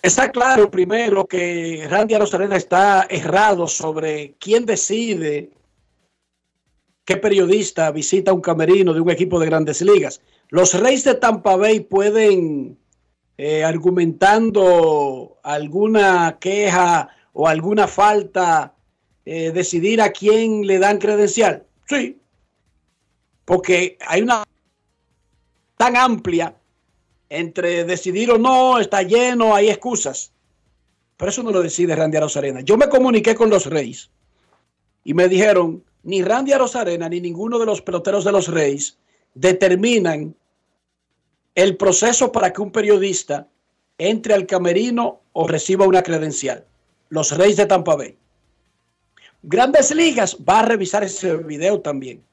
Está 0.02 0.32
claro 0.32 0.72
primero 0.72 1.26
que 1.26 1.86
Randy 1.90 2.14
Arozarena 2.14 2.56
está 2.56 3.06
errado 3.10 3.68
sobre 3.68 4.36
quién 4.40 4.66
decide 4.66 5.52
qué 7.04 7.18
periodista 7.18 7.92
visita 7.92 8.32
un 8.32 8.40
camerino 8.40 8.94
de 8.94 9.02
un 9.02 9.10
equipo 9.10 9.40
de 9.40 9.48
grandes 9.48 9.82
ligas. 9.82 10.22
Los 10.50 10.74
Reyes 10.74 11.04
de 11.04 11.16
Tampa 11.16 11.58
Bay 11.58 11.82
pueden, 11.82 12.78
eh, 13.38 13.64
argumentando 13.66 15.38
alguna 15.44 16.38
queja 16.40 17.10
o 17.34 17.48
alguna 17.48 17.88
falta, 17.88 18.76
eh, 19.26 19.52
decidir 19.52 20.02
a 20.02 20.12
quién 20.12 20.66
le 20.66 20.80
dan 20.80 20.98
credencial. 20.98 21.66
Sí, 21.88 22.22
porque 23.44 23.98
hay 24.08 24.22
una 24.22 24.44
tan 25.76 25.98
amplia 25.98 26.56
entre 27.30 27.86
decidir 27.86 28.32
o 28.32 28.38
no, 28.38 28.80
está 28.80 29.04
lleno, 29.04 29.56
hay 29.56 29.70
excusas. 29.70 30.32
Pero 31.18 31.30
eso 31.30 31.44
no 31.44 31.52
lo 31.52 31.62
decide 31.62 31.96
Randy 31.96 32.18
Arozarena. 32.18 32.62
Yo 32.62 32.78
me 32.78 32.90
comuniqué 32.90 33.36
con 33.36 33.50
los 33.50 33.66
Reyes 33.68 34.10
y 35.04 35.14
me 35.14 35.28
dijeron, 35.28 35.84
ni 36.04 36.24
Randy 36.24 36.54
Arozarena 36.54 37.08
ni 37.10 37.22
ninguno 37.22 37.60
de 37.60 37.66
los 37.66 37.82
peloteros 37.82 38.24
de 38.24 38.32
los 38.32 38.48
Reyes 38.48 38.98
determinan 39.34 40.36
el 41.56 41.78
proceso 41.78 42.32
para 42.32 42.52
que 42.52 42.62
un 42.62 42.72
periodista 42.72 43.48
entre 43.98 44.34
al 44.34 44.48
camerino 44.48 45.20
o 45.34 45.48
reciba 45.48 45.86
una 45.86 46.02
credencial. 46.02 46.66
Los 47.10 47.36
Reyes 47.38 47.58
de 47.58 47.66
Tampa 47.66 47.96
Bay. 47.96 48.18
Grandes 49.44 49.94
Ligas 49.94 50.38
va 50.48 50.60
a 50.60 50.66
revisar 50.66 51.04
ese 51.04 51.36
video 51.38 51.82
también. 51.82 52.24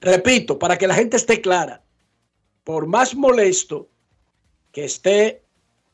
Repito, 0.00 0.58
para 0.58 0.78
que 0.78 0.86
la 0.86 0.94
gente 0.94 1.16
esté 1.16 1.40
clara 1.40 1.82
por 2.64 2.86
más 2.86 3.14
molesto 3.14 3.88
que 4.70 4.84
esté 4.84 5.42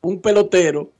un 0.01 0.21
pelotero, 0.21 0.91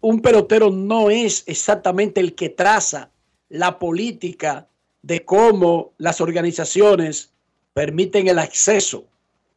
un 0.00 0.20
pelotero 0.20 0.70
no 0.70 1.10
es 1.10 1.44
exactamente 1.46 2.20
el 2.20 2.34
que 2.34 2.50
traza 2.50 3.10
la 3.48 3.78
política 3.78 4.68
de 5.02 5.24
cómo 5.24 5.92
las 5.98 6.20
organizaciones 6.20 7.32
permiten 7.72 8.28
el 8.28 8.38
acceso 8.38 9.04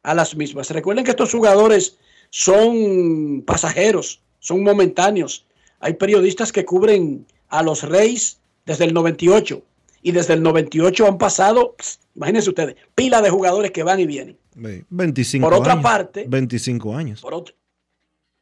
a 0.02 0.14
las 0.14 0.34
mismas. 0.34 0.70
Recuerden 0.70 1.04
que 1.04 1.10
estos 1.10 1.32
jugadores 1.32 1.98
son 2.30 3.42
pasajeros, 3.46 4.20
son 4.40 4.62
momentáneos. 4.62 5.46
Hay 5.80 5.94
periodistas 5.94 6.52
que 6.52 6.64
cubren 6.64 7.26
a 7.48 7.62
los 7.62 7.82
Reyes 7.82 8.38
desde 8.66 8.84
el 8.84 8.94
98 8.94 9.62
y 10.02 10.12
desde 10.12 10.34
el 10.34 10.42
98 10.42 11.06
han 11.06 11.18
pasado, 11.18 11.74
pss, 11.78 12.00
imagínense 12.14 12.48
ustedes, 12.50 12.76
pila 12.94 13.20
de 13.22 13.30
jugadores 13.30 13.70
que 13.72 13.82
van 13.82 14.00
y 14.00 14.06
vienen. 14.06 14.38
Ve, 14.54 14.84
25 14.90 15.44
Por 15.48 15.54
otra 15.58 15.72
años. 15.72 15.82
parte- 15.84 16.24
25 16.28 16.94
años. 16.94 17.20
Por 17.20 17.34
otro- 17.34 17.54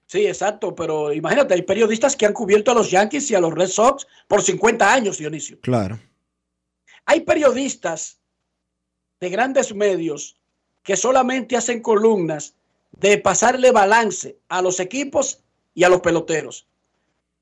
Sí, 0.09 0.25
exacto, 0.27 0.75
pero 0.75 1.13
imagínate, 1.13 1.55
hay 1.55 1.63
periodistas 1.63 2.15
que 2.15 2.27
han 2.27 2.33
cubierto 2.33 2.71
a 2.71 2.75
los 2.75 2.91
Yankees 2.91 3.29
y 3.31 3.35
a 3.35 3.41
los 3.41 3.53
Red 3.53 3.69
Sox 3.69 4.07
por 4.29 4.41
50 4.41 4.93
años, 4.93 5.19
Dionisio. 5.19 5.59
Claro. 5.61 5.99
Hay 7.07 7.21
periodistas 7.23 8.19
de 9.21 9.29
grandes 9.31 9.75
medios 9.75 10.37
que 10.85 10.97
solamente 10.97 11.57
hacen 11.57 11.81
columnas 11.83 12.55
de 12.93 13.19
pasarle 13.19 13.73
balance 13.73 14.37
a 14.49 14.63
los 14.63 14.79
equipos 14.79 15.41
y 15.75 15.83
a 15.85 15.89
los 15.89 16.01
peloteros. 16.01 16.67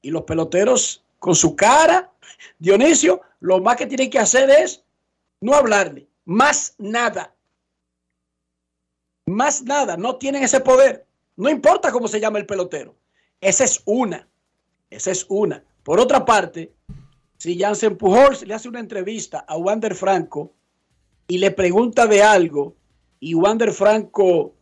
Y 0.01 0.11
los 0.11 0.23
peloteros 0.23 1.05
con 1.19 1.35
su 1.35 1.55
cara, 1.57 2.11
Dionisio, 2.59 3.21
lo 3.45 3.61
más 3.61 3.77
que 3.77 3.87
tienen 3.87 4.09
que 4.09 4.19
hacer 4.19 4.49
es 4.49 4.83
no 5.43 5.55
hablarle, 5.55 6.09
más 6.25 6.75
nada. 6.79 7.37
Más 9.27 9.63
nada, 9.63 9.99
no 9.99 10.17
tienen 10.17 10.43
ese 10.43 10.61
poder. 10.61 11.07
No 11.37 11.51
importa 11.51 11.93
cómo 11.93 12.09
se 12.09 12.21
llama 12.21 12.39
el 12.39 12.47
pelotero. 12.47 12.97
Esa 13.43 13.65
es 13.65 13.83
una. 13.85 14.27
Esa 14.89 15.11
es 15.11 15.27
una. 15.29 15.63
Por 15.83 16.01
otra 16.01 16.25
parte, 16.25 16.73
si 17.37 17.59
Jansen 17.59 17.99
Pujols 17.99 18.47
le 18.47 18.55
hace 18.55 18.67
una 18.67 18.81
entrevista 18.81 19.41
a 19.41 19.59
Wander 19.59 19.95
Franco 19.95 20.55
y 21.29 21.37
le 21.37 21.51
pregunta 21.51 22.07
de 22.07 22.23
algo 22.23 22.77
y 23.21 23.35
Wander 23.35 23.73
Franco 23.73 24.55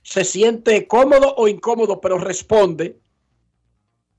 se 0.00 0.24
siente 0.24 0.86
cómodo 0.86 1.34
o 1.36 1.46
incómodo, 1.46 2.00
pero 2.00 2.16
responde, 2.16 2.98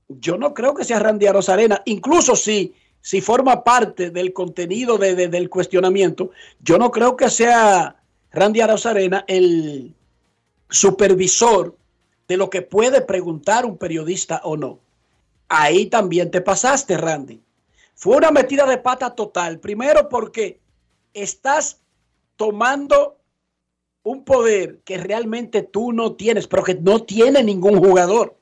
yo 0.08 0.38
no 0.38 0.54
creo 0.54 0.74
que 0.74 0.84
sea 0.84 0.98
Randy 0.98 1.26
Arozarena, 1.26 1.82
incluso 1.84 2.34
si, 2.34 2.74
si 3.00 3.20
forma 3.20 3.62
parte 3.62 4.10
del 4.10 4.32
contenido 4.32 4.98
de- 4.98 5.14
de- 5.14 5.28
del 5.28 5.48
cuestionamiento, 5.50 6.30
yo 6.60 6.78
no 6.78 6.90
creo 6.90 7.16
que 7.16 7.28
sea 7.30 7.96
Randy 8.32 8.60
Arozarena 8.60 9.24
el 9.28 9.94
supervisor 10.70 11.76
de 12.26 12.36
lo 12.36 12.50
que 12.50 12.62
puede 12.62 13.00
preguntar 13.00 13.64
un 13.64 13.78
periodista 13.78 14.40
o 14.44 14.56
no. 14.56 14.80
Ahí 15.48 15.86
también 15.86 16.30
te 16.30 16.40
pasaste, 16.42 16.96
Randy. 16.96 17.40
Fue 17.94 18.16
una 18.16 18.30
metida 18.30 18.66
de 18.66 18.78
pata 18.78 19.14
total. 19.14 19.58
Primero 19.60 20.08
porque 20.08 20.60
estás 21.14 21.80
tomando 22.36 23.16
un 24.02 24.24
poder 24.24 24.80
que 24.84 24.98
realmente 24.98 25.62
tú 25.62 25.92
no 25.92 26.12
tienes, 26.14 26.46
pero 26.46 26.62
que 26.62 26.74
no 26.74 27.02
tiene 27.02 27.42
ningún 27.42 27.78
jugador. 27.78 28.37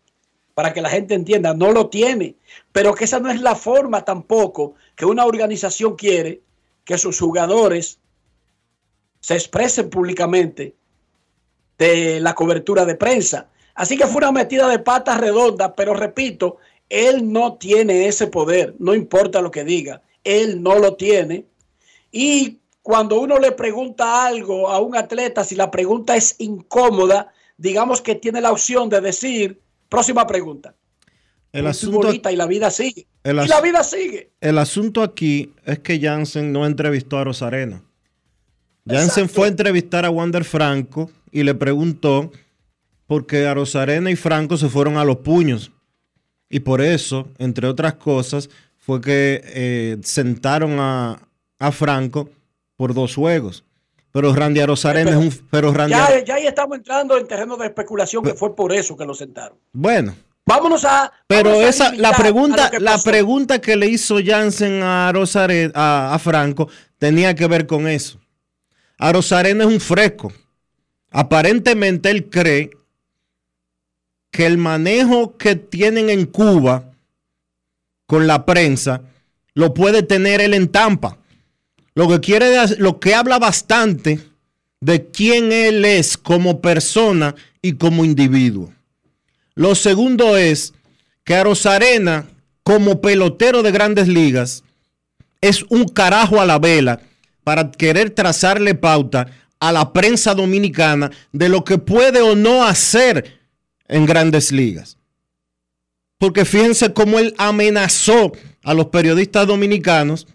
Para 0.56 0.72
que 0.72 0.80
la 0.80 0.88
gente 0.88 1.12
entienda, 1.12 1.52
no 1.52 1.70
lo 1.70 1.90
tiene. 1.90 2.34
Pero 2.72 2.94
que 2.94 3.04
esa 3.04 3.20
no 3.20 3.30
es 3.30 3.42
la 3.42 3.54
forma 3.54 4.06
tampoco 4.06 4.74
que 4.96 5.04
una 5.04 5.26
organización 5.26 5.96
quiere 5.96 6.40
que 6.86 6.96
sus 6.96 7.20
jugadores 7.20 7.98
se 9.20 9.34
expresen 9.34 9.90
públicamente 9.90 10.74
de 11.76 12.20
la 12.20 12.34
cobertura 12.34 12.86
de 12.86 12.94
prensa. 12.94 13.50
Así 13.74 13.98
que 13.98 14.06
fue 14.06 14.22
una 14.22 14.32
metida 14.32 14.66
de 14.66 14.78
patas 14.78 15.20
redonda, 15.20 15.74
pero 15.74 15.92
repito, 15.92 16.56
él 16.88 17.30
no 17.30 17.56
tiene 17.56 18.06
ese 18.06 18.26
poder, 18.28 18.74
no 18.78 18.94
importa 18.94 19.42
lo 19.42 19.50
que 19.50 19.62
diga, 19.62 20.00
él 20.24 20.62
no 20.62 20.78
lo 20.78 20.94
tiene. 20.94 21.44
Y 22.10 22.60
cuando 22.80 23.20
uno 23.20 23.38
le 23.38 23.52
pregunta 23.52 24.24
algo 24.24 24.70
a 24.70 24.80
un 24.80 24.96
atleta, 24.96 25.44
si 25.44 25.54
la 25.54 25.70
pregunta 25.70 26.16
es 26.16 26.36
incómoda, 26.38 27.30
digamos 27.58 28.00
que 28.00 28.14
tiene 28.14 28.40
la 28.40 28.52
opción 28.52 28.88
de 28.88 29.02
decir, 29.02 29.60
próxima 29.88 30.26
pregunta. 30.26 30.74
El 31.52 31.66
asunto, 31.66 32.12
y 32.12 32.36
la 32.36 32.46
vida 32.46 32.70
sigue. 32.70 33.06
el 33.24 33.38
y 33.42 33.48
la 33.48 33.60
vida 33.62 33.82
sigue. 33.82 34.30
el 34.40 34.58
asunto 34.58 35.02
aquí 35.02 35.52
es 35.64 35.78
que 35.78 35.98
Jansen 35.98 36.52
no 36.52 36.66
entrevistó 36.66 37.18
a 37.18 37.24
Rosarena. 37.24 37.82
Jansen 38.86 39.24
Exacto. 39.24 39.34
fue 39.34 39.46
a 39.46 39.50
entrevistar 39.50 40.04
a 40.04 40.10
Wander 40.10 40.44
Franco 40.44 41.10
y 41.32 41.42
le 41.42 41.54
preguntó 41.54 42.30
porque 43.06 43.46
a 43.46 43.54
Rosarena 43.54 44.10
y 44.10 44.16
Franco 44.16 44.56
se 44.56 44.68
fueron 44.68 44.96
a 44.98 45.04
los 45.04 45.18
puños. 45.18 45.72
Y 46.48 46.60
por 46.60 46.80
eso, 46.80 47.28
entre 47.38 47.66
otras 47.66 47.94
cosas, 47.94 48.50
fue 48.76 49.00
que 49.00 49.42
eh, 49.44 49.96
sentaron 50.02 50.78
a, 50.78 51.20
a 51.58 51.72
Franco 51.72 52.30
por 52.76 52.94
dos 52.94 53.14
juegos. 53.14 53.64
Pero 54.16 54.34
Randy 54.34 54.60
Arozarena 54.60 55.10
es 55.10 55.16
un... 55.16 55.30
Pero 55.50 55.74
Randy 55.74 55.90
Ya, 55.90 56.24
ya 56.24 56.34
ahí 56.36 56.46
estamos 56.46 56.78
entrando 56.78 57.18
en 57.18 57.28
terreno 57.28 57.54
de 57.58 57.66
especulación 57.66 58.24
que 58.24 58.32
fue 58.32 58.56
por 58.56 58.72
eso 58.72 58.96
que 58.96 59.04
lo 59.04 59.12
sentaron. 59.12 59.58
Bueno, 59.74 60.16
Vámonos 60.46 60.86
a. 60.86 61.12
Pero 61.26 61.50
a 61.50 61.68
esa, 61.68 61.92
la 61.92 62.12
pregunta, 62.12 62.70
la 62.78 62.96
pregunta 62.96 63.60
que 63.60 63.76
le 63.76 63.88
hizo 63.88 64.16
Jansen 64.24 64.80
a 64.82 65.10
a, 65.10 66.14
a 66.14 66.18
Franco 66.18 66.70
tenía 66.96 67.34
que 67.34 67.46
ver 67.46 67.66
con 67.66 67.86
eso. 67.86 68.18
A 68.96 69.12
Rosarena 69.12 69.64
es 69.64 69.70
un 69.70 69.80
fresco. 69.80 70.32
Aparentemente 71.10 72.08
él 72.08 72.30
cree 72.30 72.70
que 74.30 74.46
el 74.46 74.56
manejo 74.56 75.36
que 75.36 75.56
tienen 75.56 76.08
en 76.08 76.24
Cuba 76.24 76.84
con 78.06 78.26
la 78.26 78.46
prensa 78.46 79.02
lo 79.52 79.74
puede 79.74 80.02
tener 80.02 80.40
él 80.40 80.54
en 80.54 80.68
Tampa. 80.68 81.18
Lo 81.96 82.06
que 82.08 82.20
quiere, 82.20 82.76
lo 82.76 83.00
que 83.00 83.14
habla 83.14 83.38
bastante 83.38 84.20
de 84.82 85.06
quién 85.06 85.50
él 85.50 85.82
es 85.86 86.18
como 86.18 86.60
persona 86.60 87.34
y 87.62 87.72
como 87.72 88.04
individuo. 88.04 88.70
Lo 89.54 89.74
segundo 89.74 90.36
es 90.36 90.74
que 91.24 91.34
a 91.34 91.44
Rosarena, 91.44 92.26
como 92.62 93.00
pelotero 93.00 93.62
de 93.62 93.72
grandes 93.72 94.08
ligas, 94.08 94.62
es 95.40 95.62
un 95.70 95.88
carajo 95.88 96.38
a 96.38 96.44
la 96.44 96.58
vela 96.58 97.00
para 97.42 97.70
querer 97.70 98.10
trazarle 98.10 98.74
pauta 98.74 99.28
a 99.58 99.72
la 99.72 99.94
prensa 99.94 100.34
dominicana 100.34 101.10
de 101.32 101.48
lo 101.48 101.64
que 101.64 101.78
puede 101.78 102.20
o 102.20 102.36
no 102.36 102.62
hacer 102.66 103.40
en 103.88 104.04
grandes 104.04 104.52
ligas. 104.52 104.98
Porque 106.18 106.44
fíjense 106.44 106.92
cómo 106.92 107.18
él 107.18 107.34
amenazó 107.38 108.32
a 108.62 108.74
los 108.74 108.86
periodistas 108.86 109.46
dominicanos 109.46 110.26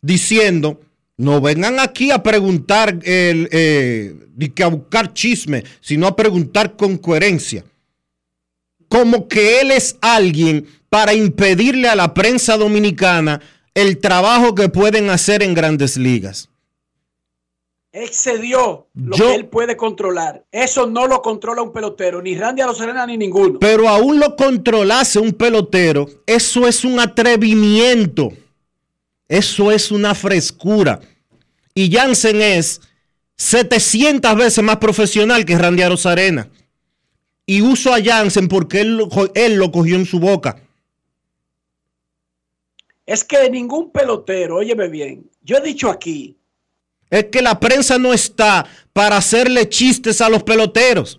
diciendo, 0.00 0.80
no 1.16 1.40
vengan 1.40 1.78
aquí 1.80 2.10
a 2.10 2.22
preguntar, 2.22 2.98
el, 3.04 3.48
eh, 3.52 4.14
ni 4.36 4.48
que 4.48 4.62
a 4.64 4.68
buscar 4.68 5.12
chisme, 5.12 5.62
sino 5.80 6.06
a 6.06 6.16
preguntar 6.16 6.76
con 6.76 6.96
coherencia 6.98 7.64
como 8.88 9.26
que 9.26 9.60
él 9.62 9.70
es 9.70 9.96
alguien 10.02 10.66
para 10.90 11.14
impedirle 11.14 11.88
a 11.88 11.96
la 11.96 12.12
prensa 12.12 12.58
dominicana 12.58 13.40
el 13.72 13.96
trabajo 13.98 14.54
que 14.54 14.68
pueden 14.68 15.08
hacer 15.08 15.42
en 15.42 15.54
grandes 15.54 15.96
ligas. 15.96 16.50
Excedió 17.90 18.88
lo 18.94 19.16
Yo- 19.16 19.28
que 19.28 19.34
él 19.34 19.46
puede 19.46 19.76
controlar. 19.76 20.44
Eso 20.50 20.86
no 20.86 21.06
lo 21.06 21.22
controla 21.22 21.62
un 21.62 21.72
pelotero, 21.72 22.20
ni 22.20 22.34
Randy 22.36 22.62
Arozarena 22.62 23.06
ni 23.06 23.16
ninguno. 23.16 23.58
Pero 23.60 23.88
aún 23.88 24.18
lo 24.20 24.36
controlase 24.36 25.18
un 25.18 25.32
pelotero, 25.32 26.06
eso 26.26 26.66
es 26.66 26.84
un 26.84 27.00
atrevimiento. 27.00 28.30
Eso 29.28 29.70
es 29.72 29.90
una 29.90 30.14
frescura. 30.14 31.00
Y 31.74 31.90
Jansen 31.90 32.40
es 32.42 32.80
700 33.36 34.34
veces 34.36 34.62
más 34.62 34.76
profesional 34.76 35.44
que 35.44 35.56
Randy 35.56 35.82
Arozarena. 35.82 36.48
Y 37.46 37.60
uso 37.62 37.92
a 37.92 38.02
Jansen 38.02 38.48
porque 38.48 38.80
él, 38.82 38.96
lo- 38.96 39.08
él 39.34 39.54
lo 39.54 39.70
cogió 39.72 39.96
en 39.96 40.06
su 40.06 40.20
boca. 40.20 40.56
Es 43.06 43.24
que 43.24 43.50
ningún 43.50 43.90
pelotero, 43.90 44.56
óyeme 44.56 44.88
bien, 44.88 45.28
yo 45.42 45.56
he 45.56 45.60
dicho 45.60 45.90
aquí, 45.90 46.36
Es 47.10 47.24
que 47.26 47.42
la 47.42 47.58
prensa 47.60 47.98
no 47.98 48.14
está 48.14 48.64
para 48.94 49.18
hacerle 49.18 49.68
chistes 49.68 50.20
a 50.22 50.30
los 50.30 50.42
peloteros. 50.44 51.18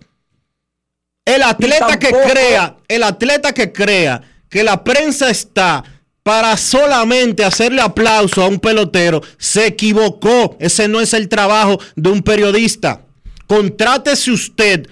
El 1.24 1.42
atleta 1.42 1.98
que 2.00 2.10
crea, 2.10 2.76
el 2.88 3.02
atleta 3.04 3.52
que 3.52 3.70
crea 3.72 4.20
que 4.48 4.64
la 4.64 4.82
prensa 4.82 5.30
está 5.30 5.84
para 6.24 6.56
solamente 6.56 7.44
hacerle 7.44 7.82
aplauso 7.82 8.42
a 8.42 8.48
un 8.48 8.58
pelotero, 8.58 9.20
se 9.36 9.66
equivocó. 9.66 10.56
Ese 10.58 10.88
no 10.88 11.00
es 11.00 11.12
el 11.12 11.28
trabajo 11.28 11.78
de 11.94 12.10
un 12.10 12.22
periodista. 12.22 13.02
Contrátese 13.46 14.32
usted 14.32 14.88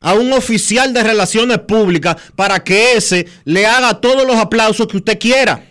a 0.00 0.14
un 0.14 0.32
oficial 0.32 0.94
de 0.94 1.02
relaciones 1.02 1.58
públicas 1.58 2.16
para 2.34 2.64
que 2.64 2.94
ese 2.94 3.26
le 3.44 3.66
haga 3.66 4.00
todos 4.00 4.26
los 4.26 4.36
aplausos 4.36 4.88
que 4.88 4.96
usted 4.96 5.18
quiera. 5.18 5.62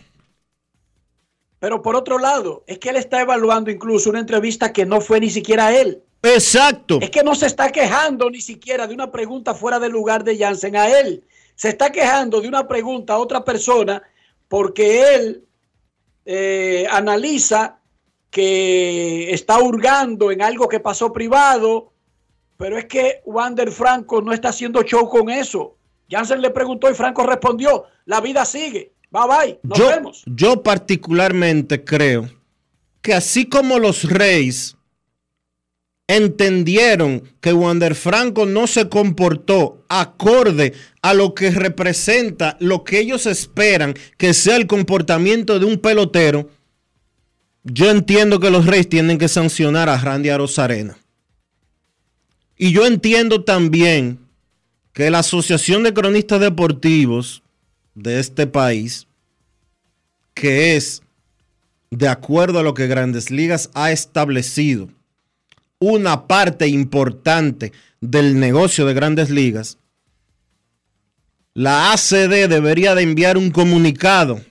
pero 1.57 1.81
por 1.81 1.95
otro 1.95 2.19
lado, 2.19 2.63
es 2.67 2.77
que 2.77 2.89
él 2.89 2.97
está 2.97 3.21
evaluando 3.21 3.71
incluso 3.71 4.11
una 4.11 4.19
entrevista 4.19 4.71
que 4.71 4.85
no 4.85 5.01
fue 5.01 5.19
ni 5.19 5.31
siquiera 5.31 5.75
él. 5.75 6.03
Exacto. 6.21 6.99
Es 7.01 7.09
que 7.09 7.23
no 7.23 7.33
se 7.33 7.47
está 7.47 7.71
quejando 7.71 8.29
ni 8.29 8.39
siquiera 8.39 8.85
de 8.85 8.93
una 8.93 9.11
pregunta 9.11 9.55
fuera 9.55 9.79
del 9.79 9.91
lugar 9.91 10.23
de 10.23 10.37
Jansen 10.37 10.75
a 10.75 10.87
él. 10.99 11.23
Se 11.55 11.69
está 11.69 11.91
quejando 11.91 12.39
de 12.39 12.47
una 12.47 12.67
pregunta 12.67 13.13
a 13.13 13.17
otra 13.17 13.43
persona 13.43 14.03
porque 14.47 15.15
él 15.15 15.45
eh, 16.25 16.87
analiza 16.89 17.79
que 18.29 19.31
está 19.31 19.59
hurgando 19.59 20.31
en 20.31 20.41
algo 20.41 20.67
que 20.67 20.79
pasó 20.79 21.13
privado, 21.13 21.93
pero 22.57 22.77
es 22.77 22.85
que 22.85 23.21
Wander 23.25 23.71
Franco 23.71 24.21
no 24.21 24.33
está 24.33 24.49
haciendo 24.49 24.81
show 24.83 25.07
con 25.07 25.29
eso. 25.29 25.77
Jansen 26.09 26.41
le 26.41 26.49
preguntó 26.49 26.89
y 26.89 26.93
Franco 26.93 27.23
respondió, 27.23 27.85
la 28.05 28.21
vida 28.21 28.45
sigue, 28.45 28.93
bye 29.09 29.23
bye, 29.27 29.59
nos 29.63 29.77
yo, 29.77 29.87
vemos. 29.87 30.23
yo 30.25 30.61
particularmente 30.61 31.83
creo 31.83 32.29
que 33.01 33.13
así 33.13 33.47
como 33.47 33.79
los 33.79 34.03
Reyes 34.03 34.75
entendieron 36.07 37.23
que 37.41 37.53
Wander 37.53 37.95
Franco 37.95 38.45
no 38.45 38.67
se 38.67 38.89
comportó 38.89 39.83
acorde 39.89 40.73
a 41.01 41.13
lo 41.13 41.33
que 41.33 41.51
representa 41.51 42.57
lo 42.59 42.83
que 42.83 42.99
ellos 42.99 43.25
esperan 43.25 43.95
que 44.17 44.33
sea 44.33 44.55
el 44.57 44.67
comportamiento 44.67 45.59
de 45.59 45.65
un 45.65 45.77
pelotero, 45.77 46.49
yo 47.63 47.89
entiendo 47.89 48.39
que 48.39 48.51
los 48.51 48.65
Reyes 48.67 48.89
tienen 48.89 49.17
que 49.17 49.27
sancionar 49.27 49.89
a 49.89 49.97
Randy 49.97 50.29
Arozarena. 50.29 50.97
Y 52.57 52.71
yo 52.71 52.85
entiendo 52.85 53.43
también 53.43 54.19
que 54.93 55.09
la 55.09 55.19
Asociación 55.19 55.83
de 55.83 55.93
Cronistas 55.93 56.39
Deportivos 56.39 57.43
de 57.95 58.19
este 58.19 58.45
país, 58.47 59.07
que 60.33 60.75
es, 60.75 61.01
de 61.89 62.07
acuerdo 62.07 62.59
a 62.59 62.63
lo 62.63 62.73
que 62.73 62.87
Grandes 62.87 63.31
Ligas 63.31 63.71
ha 63.73 63.91
establecido, 63.91 64.89
una 65.79 66.27
parte 66.27 66.67
importante 66.67 67.71
del 68.01 68.39
negocio 68.39 68.85
de 68.85 68.93
Grandes 68.93 69.29
Ligas, 69.29 69.77
la 71.53 71.93
ACD 71.93 72.49
debería 72.49 72.95
de 72.95 73.03
enviar 73.03 73.37
un 73.37 73.49
comunicado 73.49 74.41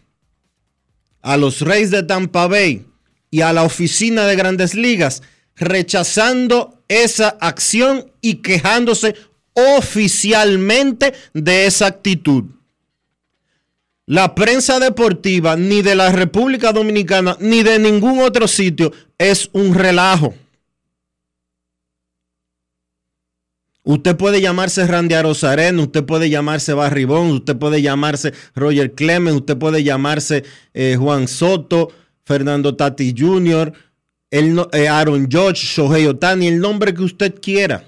a 1.20 1.36
los 1.36 1.60
Reyes 1.60 1.90
de 1.90 2.02
Tampa 2.02 2.46
Bay 2.46 2.86
y 3.30 3.42
a 3.42 3.52
la 3.52 3.62
oficina 3.62 4.26
de 4.26 4.36
Grandes 4.36 4.74
Ligas 4.74 5.22
rechazando 5.56 6.82
esa 6.88 7.28
acción 7.40 8.10
y 8.20 8.36
quejándose 8.36 9.14
oficialmente 9.52 11.14
de 11.32 11.66
esa 11.66 11.86
actitud. 11.86 12.44
La 14.06 14.34
prensa 14.34 14.78
deportiva 14.80 15.56
ni 15.56 15.80
de 15.80 15.94
la 15.94 16.12
República 16.12 16.72
Dominicana 16.72 17.36
ni 17.40 17.62
de 17.62 17.78
ningún 17.78 18.20
otro 18.20 18.46
sitio 18.48 18.92
es 19.16 19.48
un 19.52 19.74
relajo. 19.74 20.34
Usted 23.86 24.16
puede 24.16 24.40
llamarse 24.40 24.86
Randy 24.86 25.14
Arozarena, 25.14 25.82
usted 25.82 26.04
puede 26.04 26.30
llamarse 26.30 26.72
Barribón, 26.72 27.30
usted 27.32 27.54
puede 27.56 27.82
llamarse 27.82 28.32
Roger 28.54 28.94
Clemens, 28.94 29.36
usted 29.36 29.58
puede 29.58 29.84
llamarse 29.84 30.42
eh, 30.72 30.96
Juan 30.98 31.28
Soto, 31.28 31.92
Fernando 32.24 32.74
Tati 32.74 33.14
Jr., 33.16 33.72
el, 34.30 34.58
eh, 34.72 34.88
Aaron 34.88 35.28
George, 35.30 35.66
Shohei 35.66 36.06
Otani, 36.06 36.48
el 36.48 36.60
nombre 36.60 36.94
que 36.94 37.02
usted 37.02 37.38
quiera. 37.40 37.84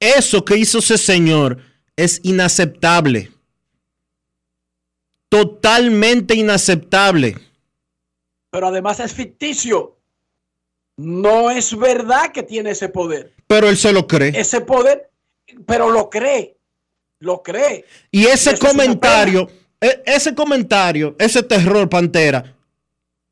Eso 0.00 0.44
que 0.44 0.56
hizo 0.56 0.80
ese 0.80 0.98
señor 0.98 1.58
es 1.94 2.20
inaceptable. 2.24 3.30
Totalmente 5.28 6.34
inaceptable. 6.34 7.38
Pero 8.50 8.66
además 8.66 8.98
es 8.98 9.14
ficticio. 9.14 9.96
No 10.96 11.48
es 11.48 11.78
verdad 11.78 12.32
que 12.32 12.42
tiene 12.42 12.70
ese 12.70 12.88
poder. 12.88 13.35
Pero 13.46 13.68
él 13.68 13.76
se 13.76 13.92
lo 13.92 14.06
cree. 14.06 14.32
Ese 14.38 14.60
poder, 14.60 15.10
pero 15.66 15.90
lo 15.90 16.10
cree, 16.10 16.56
lo 17.20 17.42
cree. 17.42 17.84
Y 18.10 18.26
ese 18.26 18.58
comentario, 18.58 19.48
e- 19.80 20.02
ese 20.06 20.34
comentario, 20.34 21.14
ese 21.18 21.42
terror 21.42 21.88
pantera, 21.88 22.54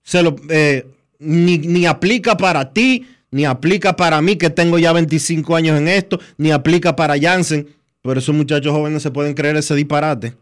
se 0.03 0.23
lo, 0.23 0.37
eh, 0.51 0.87
ni, 1.19 1.59
ni 1.59 1.87
aplica 1.87 2.37
para 2.37 2.73
ti, 2.73 3.07
ni 3.31 3.45
aplica 3.45 3.97
para 3.97 4.21
mí 4.23 4.37
que 4.37 4.51
tengo 4.51 4.79
ya 4.79 4.93
25 4.93 5.57
años 5.57 5.77
en 5.79 5.89
esto, 5.89 6.21
ni 6.37 6.53
aplica 6.53 6.95
para 6.95 7.19
Jansen. 7.19 7.69
Pero 8.03 8.21
esos 8.21 8.35
muchachos 8.35 8.71
jóvenes 8.73 9.03
se 9.03 9.11
pueden 9.11 9.33
creer 9.35 9.57
ese 9.57 9.75
disparate. 9.75 10.35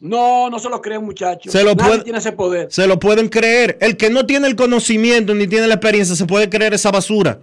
No, 0.00 0.50
no 0.50 0.58
se 0.58 0.68
lo 0.68 0.82
cree, 0.82 0.98
muchacho. 0.98 1.50
Se 1.50 1.62
lo 1.64 1.74
Nadie 1.74 1.88
puede- 1.90 2.02
tiene 2.04 2.18
ese 2.18 2.32
poder. 2.32 2.66
Se 2.70 2.86
lo 2.86 2.98
pueden 2.98 3.28
creer. 3.30 3.78
El 3.80 3.96
que 3.96 4.10
no 4.10 4.26
tiene 4.26 4.46
el 4.48 4.56
conocimiento 4.56 5.34
ni 5.34 5.46
tiene 5.46 5.68
la 5.68 5.74
experiencia 5.74 6.14
se 6.16 6.26
puede 6.26 6.50
creer 6.50 6.74
esa 6.74 6.90
basura. 6.90 7.38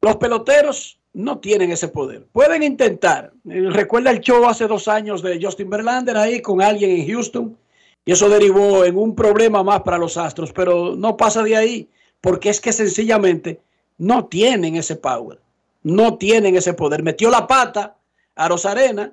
Los 0.00 0.16
peloteros 0.16 0.98
no 1.12 1.38
tienen 1.38 1.70
ese 1.72 1.88
poder. 1.88 2.26
Pueden 2.32 2.62
intentar. 2.62 3.32
Eh, 3.48 3.68
Recuerda 3.70 4.10
el 4.10 4.20
show 4.20 4.46
hace 4.46 4.66
dos 4.66 4.88
años 4.88 5.22
de 5.22 5.38
Justin 5.42 5.68
Verlander 5.68 6.16
ahí 6.16 6.40
con 6.40 6.62
alguien 6.62 6.90
en 6.90 7.06
Houston. 7.08 7.56
Y 8.04 8.12
eso 8.12 8.28
derivó 8.28 8.84
en 8.84 8.96
un 8.96 9.14
problema 9.14 9.62
más 9.62 9.82
para 9.82 9.98
los 9.98 10.16
Astros. 10.16 10.52
Pero 10.52 10.96
no 10.96 11.16
pasa 11.16 11.42
de 11.42 11.56
ahí. 11.56 11.88
Porque 12.20 12.50
es 12.50 12.60
que 12.60 12.72
sencillamente 12.72 13.60
no 13.98 14.26
tienen 14.26 14.76
ese 14.76 14.96
power. 14.96 15.38
No 15.82 16.16
tienen 16.16 16.56
ese 16.56 16.74
poder. 16.74 17.02
Metió 17.02 17.30
la 17.30 17.46
pata 17.46 17.96
a 18.36 18.48
Rosarena, 18.48 19.12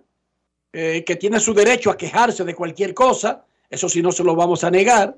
eh, 0.71 1.03
que 1.05 1.15
tiene 1.15 1.39
su 1.39 1.53
derecho 1.53 1.89
a 1.89 1.97
quejarse 1.97 2.43
de 2.43 2.55
cualquier 2.55 2.93
cosa. 2.93 3.43
Eso 3.69 3.89
sí 3.89 4.01
no 4.01 4.11
se 4.11 4.23
lo 4.23 4.35
vamos 4.35 4.63
a 4.63 4.71
negar. 4.71 5.15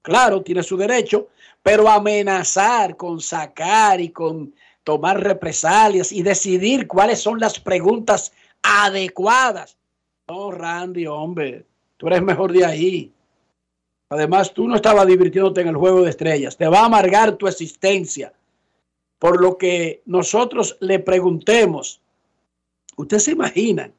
Claro, 0.00 0.42
tiene 0.42 0.62
su 0.62 0.76
derecho. 0.76 1.28
Pero 1.62 1.88
amenazar 1.88 2.96
con 2.96 3.20
sacar 3.20 4.00
y 4.00 4.08
con 4.08 4.52
tomar 4.84 5.22
represalias 5.22 6.12
y 6.12 6.22
decidir 6.22 6.86
cuáles 6.86 7.20
son 7.20 7.38
las 7.38 7.60
preguntas 7.60 8.32
adecuadas. 8.62 9.76
No, 10.28 10.50
Randy, 10.50 11.06
hombre, 11.06 11.64
tú 11.96 12.06
eres 12.06 12.22
mejor 12.22 12.52
de 12.52 12.64
ahí. 12.64 13.12
Además, 14.08 14.52
tú 14.52 14.68
no 14.68 14.76
estabas 14.76 15.06
divirtiéndote 15.06 15.62
en 15.62 15.68
el 15.68 15.76
juego 15.76 16.02
de 16.02 16.10
estrellas. 16.10 16.56
Te 16.56 16.68
va 16.68 16.80
a 16.80 16.84
amargar 16.84 17.36
tu 17.36 17.48
existencia. 17.48 18.32
Por 19.18 19.40
lo 19.40 19.56
que 19.56 20.02
nosotros 20.04 20.76
le 20.80 20.98
preguntemos, 20.98 22.00
ustedes 22.96 23.24
se 23.24 23.32
imaginan, 23.32 23.92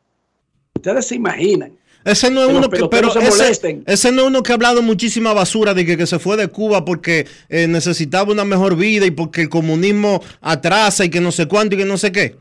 ustedes 0.76 1.08
se 1.08 1.16
imaginan. 1.16 1.78
Ese 2.06 2.30
no 2.30 2.42
es 2.42 2.48
Que 2.48 2.54
uno 2.54 2.70
que, 2.70 2.88
pero 2.90 3.12
se 3.12 3.20
ese, 3.20 3.82
ese 3.86 4.12
no 4.12 4.24
es 4.24 4.28
uno 4.28 4.44
que 4.44 4.52
ha 4.52 4.56
hablado 4.56 4.82
muchísima 4.82 5.34
basura 5.34 5.74
de 5.74 5.86
que, 5.86 5.96
que 5.96 6.06
se 6.06 6.20
fue 6.20 6.36
de 6.36 6.48
Cuba 6.48 6.84
porque 6.84 7.28
eh, 7.50 7.68
necesitaba 7.68 8.32
una 8.32 8.44
mejor 8.44 8.76
vida 8.76 9.06
y 9.06 9.12
porque 9.12 9.42
el 9.42 9.50
comunismo 9.50 10.22
atrasa 10.42 11.06
y 11.06 11.10
que 11.10 11.22
no 11.22 11.32
sé 11.32 11.48
cuánto 11.48 11.76
y 11.76 11.80
que 11.80 11.86
no 11.86 11.98
sé 11.98 12.12
qué. 12.12 12.36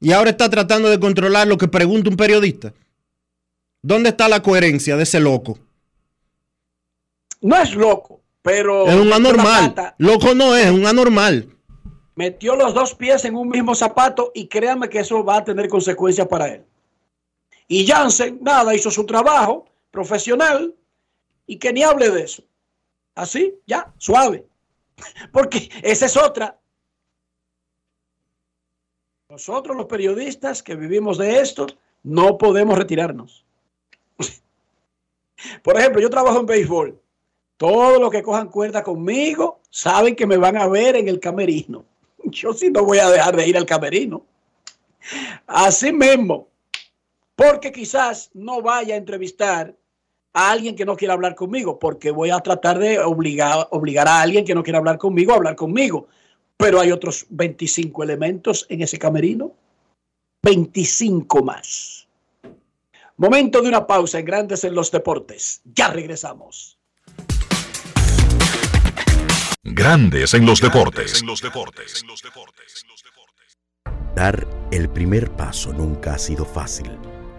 Y 0.00 0.12
ahora 0.12 0.30
está 0.30 0.48
tratando 0.48 0.88
de 0.88 0.98
controlar 0.98 1.46
lo 1.46 1.58
que 1.58 1.68
pregunta 1.68 2.08
un 2.08 2.16
periodista. 2.16 2.72
¿Dónde 3.82 4.10
está 4.10 4.28
la 4.28 4.42
coherencia 4.42 4.96
de 4.96 5.02
ese 5.02 5.20
loco? 5.20 5.58
No 7.40 7.56
es 7.56 7.74
loco, 7.74 8.20
pero 8.42 8.86
Es 8.86 8.94
un 8.94 9.12
anormal. 9.12 9.94
Loco 9.98 10.34
no 10.34 10.54
es, 10.54 10.66
es 10.66 10.72
un 10.72 10.86
anormal. 10.86 11.48
metió 12.14 12.54
los 12.56 12.74
dos 12.74 12.94
pies 12.94 13.24
en 13.24 13.34
un 13.34 13.48
mismo 13.48 13.74
zapato 13.74 14.30
y 14.34 14.46
créanme 14.46 14.88
que 14.88 15.00
eso 15.00 15.24
va 15.24 15.38
a 15.38 15.44
tener 15.44 15.68
consecuencias 15.68 16.28
para 16.28 16.48
él. 16.48 16.64
Y 17.72 17.86
Jansen, 17.86 18.40
nada, 18.42 18.74
hizo 18.74 18.90
su 18.90 19.06
trabajo 19.06 19.64
profesional 19.92 20.74
y 21.46 21.56
que 21.56 21.72
ni 21.72 21.84
hable 21.84 22.10
de 22.10 22.24
eso. 22.24 22.42
Así, 23.14 23.54
ya, 23.64 23.94
suave. 23.96 24.44
Porque 25.32 25.70
esa 25.80 26.06
es 26.06 26.16
otra. 26.16 26.58
Nosotros 29.28 29.76
los 29.76 29.86
periodistas 29.86 30.64
que 30.64 30.74
vivimos 30.74 31.16
de 31.16 31.38
esto, 31.38 31.68
no 32.02 32.36
podemos 32.38 32.76
retirarnos. 32.76 33.46
Por 35.62 35.78
ejemplo, 35.78 36.02
yo 36.02 36.10
trabajo 36.10 36.40
en 36.40 36.46
béisbol. 36.46 37.00
Todos 37.56 38.00
los 38.00 38.10
que 38.10 38.24
cojan 38.24 38.48
cuerda 38.48 38.82
conmigo 38.82 39.60
saben 39.70 40.16
que 40.16 40.26
me 40.26 40.38
van 40.38 40.56
a 40.56 40.66
ver 40.66 40.96
en 40.96 41.06
el 41.06 41.20
camerino. 41.20 41.84
Yo 42.24 42.52
sí 42.52 42.68
no 42.68 42.84
voy 42.84 42.98
a 42.98 43.10
dejar 43.10 43.36
de 43.36 43.46
ir 43.46 43.56
al 43.56 43.66
camerino. 43.66 44.26
Así 45.46 45.92
mismo. 45.92 46.49
Porque 47.40 47.72
quizás 47.72 48.30
no 48.34 48.60
vaya 48.60 48.96
a 48.96 48.98
entrevistar 48.98 49.74
a 50.34 50.50
alguien 50.50 50.76
que 50.76 50.84
no 50.84 50.94
quiera 50.94 51.14
hablar 51.14 51.34
conmigo, 51.34 51.78
porque 51.78 52.10
voy 52.10 52.28
a 52.28 52.40
tratar 52.40 52.78
de 52.78 52.98
obligar, 52.98 53.66
obligar 53.70 54.06
a 54.08 54.20
alguien 54.20 54.44
que 54.44 54.54
no 54.54 54.62
quiera 54.62 54.78
hablar 54.78 54.98
conmigo 54.98 55.32
a 55.32 55.36
hablar 55.36 55.56
conmigo. 55.56 56.06
Pero 56.58 56.78
hay 56.78 56.92
otros 56.92 57.24
25 57.30 58.02
elementos 58.02 58.66
en 58.68 58.82
ese 58.82 58.98
camerino. 58.98 59.54
25 60.42 61.42
más. 61.42 62.06
Momento 63.16 63.62
de 63.62 63.68
una 63.68 63.86
pausa 63.86 64.18
en 64.18 64.26
Grandes 64.26 64.62
en 64.64 64.74
los 64.74 64.90
Deportes. 64.90 65.62
Ya 65.64 65.88
regresamos. 65.88 66.78
Grandes 69.62 70.34
en 70.34 70.44
los 70.44 70.60
deportes. 70.60 71.24
Dar 74.14 74.46
el 74.70 74.90
primer 74.90 75.30
paso 75.30 75.72
nunca 75.72 76.14
ha 76.14 76.18
sido 76.18 76.44
fácil, 76.44 76.90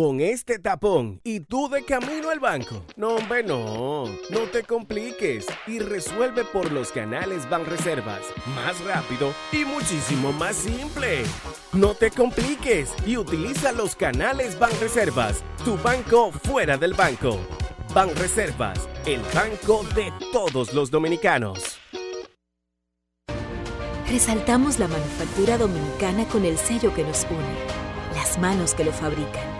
Con 0.00 0.22
este 0.22 0.58
tapón 0.58 1.20
y 1.24 1.40
tú 1.40 1.68
de 1.68 1.84
camino 1.84 2.30
al 2.30 2.40
banco. 2.40 2.82
No, 2.96 3.16
hombre, 3.16 3.42
no. 3.42 4.06
No 4.30 4.40
te 4.50 4.62
compliques 4.62 5.46
y 5.66 5.78
resuelve 5.78 6.42
por 6.42 6.72
los 6.72 6.90
canales 6.90 7.46
Banreservas. 7.50 8.22
Más 8.54 8.82
rápido 8.86 9.34
y 9.52 9.66
muchísimo 9.66 10.32
más 10.32 10.56
simple. 10.56 11.24
No 11.74 11.92
te 11.92 12.10
compliques 12.10 12.94
y 13.04 13.18
utiliza 13.18 13.72
los 13.72 13.94
canales 13.94 14.58
Banreservas. 14.58 15.44
Tu 15.66 15.76
banco 15.76 16.32
fuera 16.32 16.78
del 16.78 16.94
banco. 16.94 17.38
Banreservas, 17.92 18.88
el 19.04 19.20
banco 19.34 19.84
de 19.94 20.10
todos 20.32 20.72
los 20.72 20.90
dominicanos. 20.90 21.78
Resaltamos 24.08 24.78
la 24.78 24.88
manufactura 24.88 25.58
dominicana 25.58 26.26
con 26.26 26.46
el 26.46 26.56
sello 26.56 26.94
que 26.94 27.04
nos 27.04 27.26
une, 27.30 28.16
las 28.16 28.38
manos 28.38 28.74
que 28.74 28.84
lo 28.84 28.92
fabrican, 28.92 29.59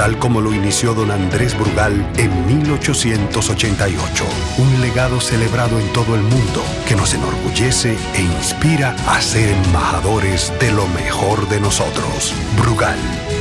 tal 0.00 0.18
como 0.18 0.40
lo 0.40 0.54
inició 0.54 0.94
don 0.94 1.10
Andrés 1.10 1.54
Brugal 1.54 1.92
en 2.16 2.46
1888. 2.46 4.24
Un 4.56 4.80
legado 4.80 5.20
celebrado 5.20 5.78
en 5.78 5.92
todo 5.92 6.14
el 6.14 6.22
mundo 6.22 6.62
que 6.88 6.96
nos 6.96 7.12
enorgullece 7.12 7.98
e 8.14 8.22
inspira 8.22 8.96
a 9.06 9.20
ser 9.20 9.50
embajadores 9.50 10.54
de 10.58 10.72
lo 10.72 10.86
mejor 10.86 11.46
de 11.50 11.60
nosotros. 11.60 12.32
Brugal, 12.56 12.96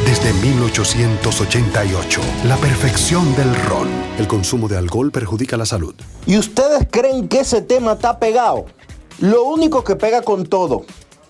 desde 0.05 0.33
1888, 0.33 2.19
la 2.43 2.57
perfección 2.57 3.33
del 3.37 3.55
ron. 3.55 3.87
El 4.17 4.27
consumo 4.27 4.67
de 4.67 4.75
alcohol 4.75 5.13
perjudica 5.13 5.55
la 5.55 5.65
salud. 5.65 5.95
¿Y 6.25 6.37
ustedes 6.37 6.89
creen 6.91 7.29
que 7.29 7.39
ese 7.39 7.61
tema 7.61 7.93
está 7.93 8.19
pegado? 8.19 8.65
Lo 9.19 9.45
único 9.45 9.85
que 9.85 9.95
pega 9.95 10.23
con 10.23 10.45
todo. 10.45 10.83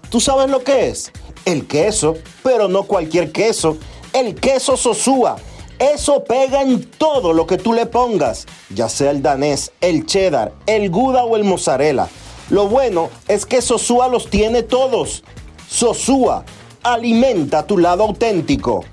¿Tú 0.10 0.20
sabes 0.20 0.50
lo 0.50 0.64
que 0.64 0.90
es? 0.90 1.12
El 1.46 1.68
queso, 1.68 2.16
pero 2.42 2.68
no 2.68 2.86
cualquier 2.86 3.32
queso. 3.32 3.78
El 4.14 4.36
queso 4.36 4.78
Sosúa. 4.78 5.38
Eso 5.78 6.24
pega 6.26 6.62
en 6.62 6.84
todo 6.84 7.32
lo 7.32 7.48
que 7.48 7.58
tú 7.58 7.72
le 7.72 7.86
pongas, 7.86 8.46
ya 8.70 8.90
sea 8.90 9.12
el 9.12 9.22
danés, 9.22 9.72
el 9.80 10.06
cheddar, 10.06 10.52
el 10.66 10.90
gouda 10.90 11.24
o 11.24 11.38
el 11.38 11.46
mozzarella. 11.46 12.10
Lo 12.50 12.68
bueno 12.68 13.10
es 13.28 13.46
que 13.46 13.62
Sosúa 13.62 14.10
los 14.10 14.30
tiene 14.30 14.64
todos. 14.64 15.24
Sosúa, 15.70 16.44
alimenta 16.84 17.66
tu 17.66 17.78
lado 17.78 18.04
auténtico. 18.04 18.84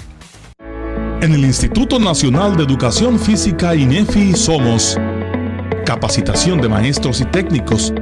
En 1.22 1.32
el 1.32 1.44
Instituto 1.44 1.98
Nacional 1.98 2.56
de 2.56 2.62
Educación 2.62 3.18
Física 3.18 3.74
INEFI 3.74 4.34
somos 4.34 4.96
capacitación 5.86 6.60
de 6.60 6.68
maestros 6.68 7.20
y 7.20 7.24
técnicos, 7.24 7.92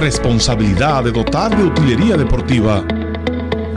responsabilidad 0.00 1.04
de 1.04 1.12
dotar 1.12 1.56
de 1.56 1.62
utilería 1.62 2.16
deportiva, 2.16 2.84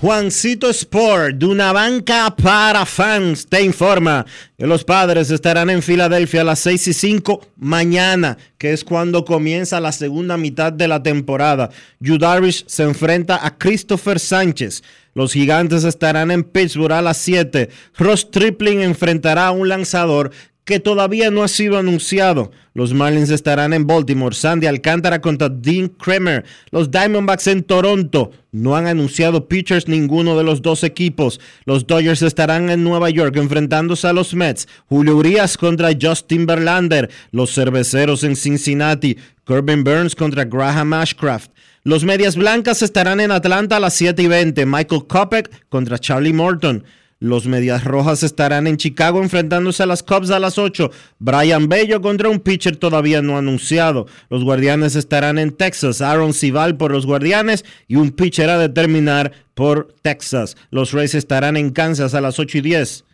Juancito 0.00 0.70
Sport, 0.70 1.36
de 1.36 1.44
una 1.44 1.74
banca 1.74 2.34
para 2.34 2.86
fans, 2.86 3.46
te 3.46 3.60
informa 3.62 4.24
que 4.56 4.66
los 4.66 4.82
padres 4.82 5.30
estarán 5.30 5.68
en 5.68 5.82
Filadelfia 5.82 6.40
a 6.40 6.44
las 6.44 6.60
6 6.60 6.88
y 6.88 6.94
5 6.94 7.46
mañana, 7.58 8.38
que 8.56 8.72
es 8.72 8.82
cuando 8.82 9.26
comienza 9.26 9.78
la 9.78 9.92
segunda 9.92 10.38
mitad 10.38 10.72
de 10.72 10.88
la 10.88 11.02
temporada. 11.02 11.68
Judarish 12.02 12.64
se 12.66 12.84
enfrenta 12.84 13.44
a 13.44 13.58
Christopher 13.58 14.18
Sánchez. 14.18 14.82
Los 15.12 15.34
gigantes 15.34 15.84
estarán 15.84 16.30
en 16.30 16.44
Pittsburgh 16.44 16.92
a 16.92 17.02
las 17.02 17.18
7. 17.18 17.68
Ross 17.98 18.30
Tripling 18.30 18.80
enfrentará 18.80 19.48
a 19.48 19.50
un 19.50 19.68
lanzador 19.68 20.30
que 20.64 20.80
todavía 20.80 21.30
no 21.30 21.42
ha 21.42 21.48
sido 21.48 21.78
anunciado. 21.78 22.52
Los 22.74 22.94
Marlins 22.94 23.30
estarán 23.30 23.72
en 23.72 23.86
Baltimore. 23.86 24.34
Sandy 24.34 24.66
Alcántara 24.66 25.20
contra 25.20 25.48
Dean 25.48 25.88
Kramer. 25.88 26.44
Los 26.70 26.90
Diamondbacks 26.90 27.48
en 27.48 27.64
Toronto. 27.64 28.30
No 28.52 28.76
han 28.76 28.86
anunciado 28.86 29.48
pitchers 29.48 29.88
ninguno 29.88 30.36
de 30.36 30.44
los 30.44 30.62
dos 30.62 30.84
equipos. 30.84 31.40
Los 31.64 31.86
Dodgers 31.86 32.22
estarán 32.22 32.70
en 32.70 32.84
Nueva 32.84 33.10
York 33.10 33.36
enfrentándose 33.36 34.06
a 34.06 34.12
los 34.12 34.34
Mets. 34.34 34.68
Julio 34.88 35.16
Urias 35.16 35.56
contra 35.56 35.90
Justin 36.00 36.46
Verlander. 36.46 37.10
Los 37.32 37.54
Cerveceros 37.54 38.22
en 38.22 38.36
Cincinnati. 38.36 39.16
Corbin 39.44 39.82
Burns 39.82 40.14
contra 40.14 40.44
Graham 40.44 40.92
Ashcraft. 40.92 41.50
Los 41.82 42.04
Medias 42.04 42.36
Blancas 42.36 42.82
estarán 42.82 43.20
en 43.20 43.32
Atlanta 43.32 43.76
a 43.76 43.80
las 43.80 43.94
7 43.94 44.22
y 44.22 44.26
20. 44.28 44.66
Michael 44.66 45.06
Kopech 45.08 45.50
contra 45.68 45.98
Charlie 45.98 46.32
Morton. 46.32 46.84
Los 47.22 47.46
Medias 47.46 47.84
Rojas 47.84 48.22
estarán 48.22 48.66
en 48.66 48.78
Chicago 48.78 49.22
enfrentándose 49.22 49.82
a 49.82 49.86
las 49.86 50.02
Cubs 50.02 50.30
a 50.30 50.38
las 50.38 50.56
8. 50.56 50.90
Brian 51.18 51.68
Bello 51.68 52.00
contra 52.00 52.30
un 52.30 52.40
pitcher 52.40 52.76
todavía 52.76 53.20
no 53.20 53.36
anunciado. 53.36 54.06
Los 54.30 54.42
Guardianes 54.42 54.96
estarán 54.96 55.38
en 55.38 55.52
Texas. 55.52 56.00
Aaron 56.00 56.32
Cival 56.32 56.78
por 56.78 56.92
los 56.92 57.04
Guardianes 57.04 57.66
y 57.88 57.96
un 57.96 58.10
pitcher 58.12 58.48
a 58.48 58.58
determinar 58.58 59.32
por 59.52 59.94
Texas. 60.00 60.56
Los 60.70 60.92
Rays 60.92 61.14
estarán 61.14 61.58
en 61.58 61.70
Kansas 61.70 62.14
a 62.14 62.22
las 62.22 62.38
8 62.38 62.56
y 62.56 62.60
10. 62.62 63.04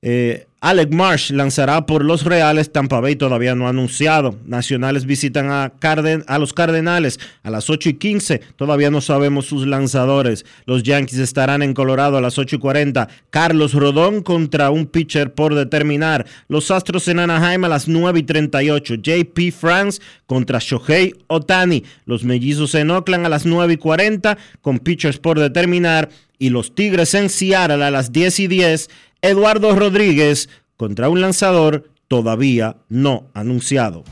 Eh, 0.00 0.46
Alec 0.60 0.92
Marsh 0.92 1.30
lanzará 1.30 1.86
por 1.86 2.04
los 2.04 2.24
Reales, 2.24 2.72
Tampa 2.72 2.98
Bay 2.98 3.14
todavía 3.14 3.54
no 3.54 3.66
ha 3.66 3.70
anunciado. 3.70 4.36
Nacionales 4.44 5.06
visitan 5.06 5.52
a, 5.52 5.72
Carden, 5.78 6.24
a 6.26 6.38
los 6.38 6.52
Cardenales 6.52 7.20
a 7.44 7.50
las 7.50 7.70
8 7.70 7.90
y 7.90 7.94
15, 7.94 8.40
todavía 8.56 8.90
no 8.90 9.00
sabemos 9.00 9.46
sus 9.46 9.68
lanzadores. 9.68 10.44
Los 10.66 10.82
Yankees 10.82 11.20
estarán 11.20 11.62
en 11.62 11.74
Colorado 11.74 12.16
a 12.16 12.20
las 12.20 12.38
8 12.38 12.56
y 12.56 12.58
40. 12.58 13.08
Carlos 13.30 13.72
Rodón 13.72 14.22
contra 14.22 14.70
un 14.70 14.86
pitcher 14.86 15.32
por 15.32 15.54
determinar. 15.54 16.26
Los 16.48 16.72
Astros 16.72 17.06
en 17.06 17.20
Anaheim 17.20 17.64
a 17.64 17.68
las 17.68 17.86
9 17.86 18.18
y 18.18 18.22
38. 18.24 18.96
JP 18.96 19.52
France 19.52 20.02
contra 20.26 20.58
Shohei 20.58 21.14
Otani. 21.28 21.84
Los 22.04 22.24
Mellizos 22.24 22.74
en 22.74 22.90
Oakland 22.90 23.26
a 23.26 23.28
las 23.28 23.46
9 23.46 23.74
y 23.74 23.76
40 23.76 24.36
con 24.60 24.80
pitchers 24.80 25.18
por 25.18 25.38
determinar. 25.38 26.08
Y 26.40 26.50
los 26.50 26.74
Tigres 26.74 27.14
en 27.14 27.30
Seattle 27.30 27.82
a 27.84 27.90
las 27.90 28.12
10 28.12 28.40
y 28.40 28.46
10 28.46 28.90
Eduardo 29.20 29.74
Rodríguez 29.74 30.48
contra 30.76 31.08
un 31.08 31.20
lanzador 31.20 31.90
todavía 32.06 32.76
no 32.88 33.30
anunciado. 33.34 34.04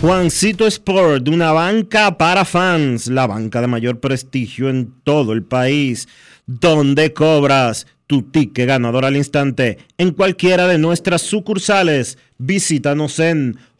Juancito 0.00 0.66
Sport, 0.66 1.28
una 1.28 1.52
banca 1.52 2.16
para 2.18 2.44
fans, 2.44 3.06
la 3.06 3.26
banca 3.26 3.60
de 3.60 3.68
mayor 3.68 4.00
prestigio 4.00 4.68
en 4.68 4.92
todo 5.04 5.32
el 5.32 5.44
país, 5.44 6.08
donde 6.46 7.12
cobras 7.12 7.86
tu 8.08 8.22
ticket 8.22 8.66
ganador 8.66 9.04
al 9.04 9.16
instante 9.16 9.78
en 9.98 10.10
cualquiera 10.10 10.66
de 10.66 10.78
nuestras 10.78 11.22
sucursales. 11.22 12.18
Visítanos 12.36 13.20
en 13.20 13.56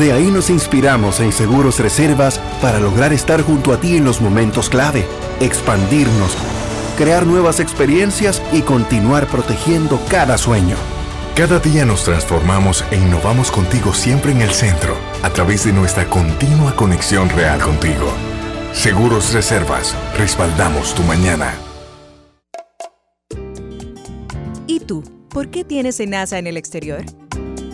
De 0.00 0.10
ahí 0.10 0.32
nos 0.32 0.50
inspiramos 0.50 1.20
en 1.20 1.30
Seguros 1.30 1.78
Reservas 1.78 2.40
para 2.60 2.80
lograr 2.80 3.12
estar 3.12 3.40
junto 3.40 3.72
a 3.72 3.78
ti 3.78 3.96
en 3.96 4.04
los 4.04 4.20
momentos 4.20 4.68
clave, 4.68 5.06
expandirnos, 5.40 6.36
crear 6.98 7.24
nuevas 7.24 7.60
experiencias 7.60 8.42
y 8.52 8.62
continuar 8.62 9.28
protegiendo 9.28 10.00
cada 10.10 10.38
sueño. 10.38 10.76
Cada 11.36 11.58
día 11.58 11.84
nos 11.84 12.04
transformamos 12.04 12.84
e 12.92 12.96
innovamos 12.96 13.50
contigo 13.50 13.92
siempre 13.92 14.30
en 14.30 14.40
el 14.40 14.50
centro, 14.50 14.96
a 15.24 15.30
través 15.30 15.64
de 15.64 15.72
nuestra 15.72 16.04
continua 16.04 16.76
conexión 16.76 17.28
real 17.28 17.60
contigo. 17.60 18.06
Seguros 18.72 19.32
Reservas, 19.32 19.96
respaldamos 20.16 20.94
tu 20.94 21.02
mañana. 21.02 21.52
¿Y 24.68 24.78
tú? 24.78 25.02
¿Por 25.28 25.48
qué 25.48 25.64
tienes 25.64 25.98
NASA 26.06 26.38
en 26.38 26.46
el 26.46 26.56
exterior? 26.56 27.02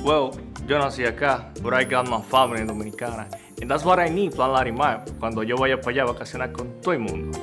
Well, 0.04 0.30
yo 0.66 0.78
nací 0.78 1.04
acá, 1.04 1.52
but 1.60 1.74
I 1.74 1.84
got 1.84 2.08
my 2.08 2.22
family 2.30 2.64
dominicana. 2.64 3.28
And 3.60 3.70
that's 3.70 3.84
what 3.84 3.98
I 3.98 4.08
need, 4.10 4.32
Plan 4.34 4.54
Larimar, 4.54 5.04
cuando 5.18 5.42
yo 5.42 5.58
vaya 5.58 5.78
para 5.78 5.90
allá 5.90 6.02
a 6.04 6.12
vacacionar 6.14 6.52
con 6.52 6.80
todo 6.80 6.94
el 6.94 7.00
mundo. 7.00 7.38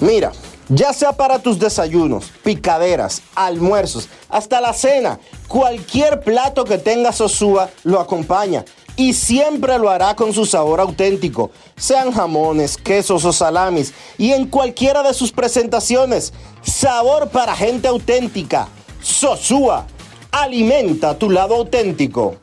Mira, 0.00 0.32
ya 0.68 0.92
sea 0.92 1.12
para 1.12 1.38
tus 1.38 1.58
desayunos, 1.58 2.30
picaderas, 2.44 3.22
almuerzos, 3.34 4.10
hasta 4.28 4.60
la 4.60 4.74
cena, 4.74 5.18
cualquier 5.48 6.20
plato 6.20 6.64
que 6.64 6.76
tenga 6.76 7.10
Sosúa 7.12 7.70
lo 7.84 7.98
acompaña 8.00 8.66
y 8.96 9.14
siempre 9.14 9.78
lo 9.78 9.90
hará 9.90 10.14
con 10.14 10.32
su 10.32 10.46
sabor 10.46 10.80
auténtico, 10.80 11.50
sean 11.76 12.12
jamones, 12.12 12.76
quesos 12.76 13.24
o 13.24 13.32
salamis 13.32 13.92
y 14.18 14.32
en 14.32 14.46
cualquiera 14.46 15.02
de 15.02 15.14
sus 15.14 15.32
presentaciones. 15.32 16.32
Sabor 16.62 17.30
para 17.30 17.56
gente 17.56 17.88
auténtica. 17.88 18.68
Sosúa, 19.00 19.86
alimenta 20.30 21.18
tu 21.18 21.30
lado 21.30 21.56
auténtico. 21.56 22.36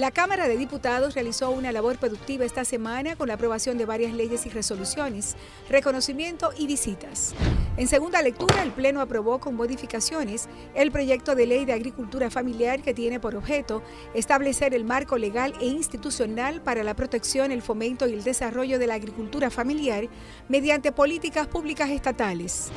La 0.00 0.12
Cámara 0.12 0.48
de 0.48 0.56
Diputados 0.56 1.12
realizó 1.12 1.50
una 1.50 1.72
labor 1.72 1.98
productiva 1.98 2.46
esta 2.46 2.64
semana 2.64 3.16
con 3.16 3.28
la 3.28 3.34
aprobación 3.34 3.76
de 3.76 3.84
varias 3.84 4.14
leyes 4.14 4.46
y 4.46 4.48
resoluciones, 4.48 5.36
reconocimiento 5.68 6.52
y 6.56 6.66
visitas. 6.66 7.34
En 7.76 7.86
segunda 7.86 8.22
lectura, 8.22 8.62
el 8.62 8.72
Pleno 8.72 9.02
aprobó 9.02 9.40
con 9.40 9.56
modificaciones 9.56 10.48
el 10.74 10.90
proyecto 10.90 11.34
de 11.34 11.44
ley 11.44 11.66
de 11.66 11.74
agricultura 11.74 12.30
familiar 12.30 12.80
que 12.80 12.94
tiene 12.94 13.20
por 13.20 13.36
objeto 13.36 13.82
establecer 14.14 14.72
el 14.72 14.86
marco 14.86 15.18
legal 15.18 15.52
e 15.60 15.66
institucional 15.66 16.62
para 16.62 16.82
la 16.82 16.96
protección, 16.96 17.52
el 17.52 17.60
fomento 17.60 18.08
y 18.08 18.14
el 18.14 18.24
desarrollo 18.24 18.78
de 18.78 18.86
la 18.86 18.94
agricultura 18.94 19.50
familiar 19.50 20.08
mediante 20.48 20.92
políticas 20.92 21.46
públicas 21.46 21.90
estatales. 21.90 22.70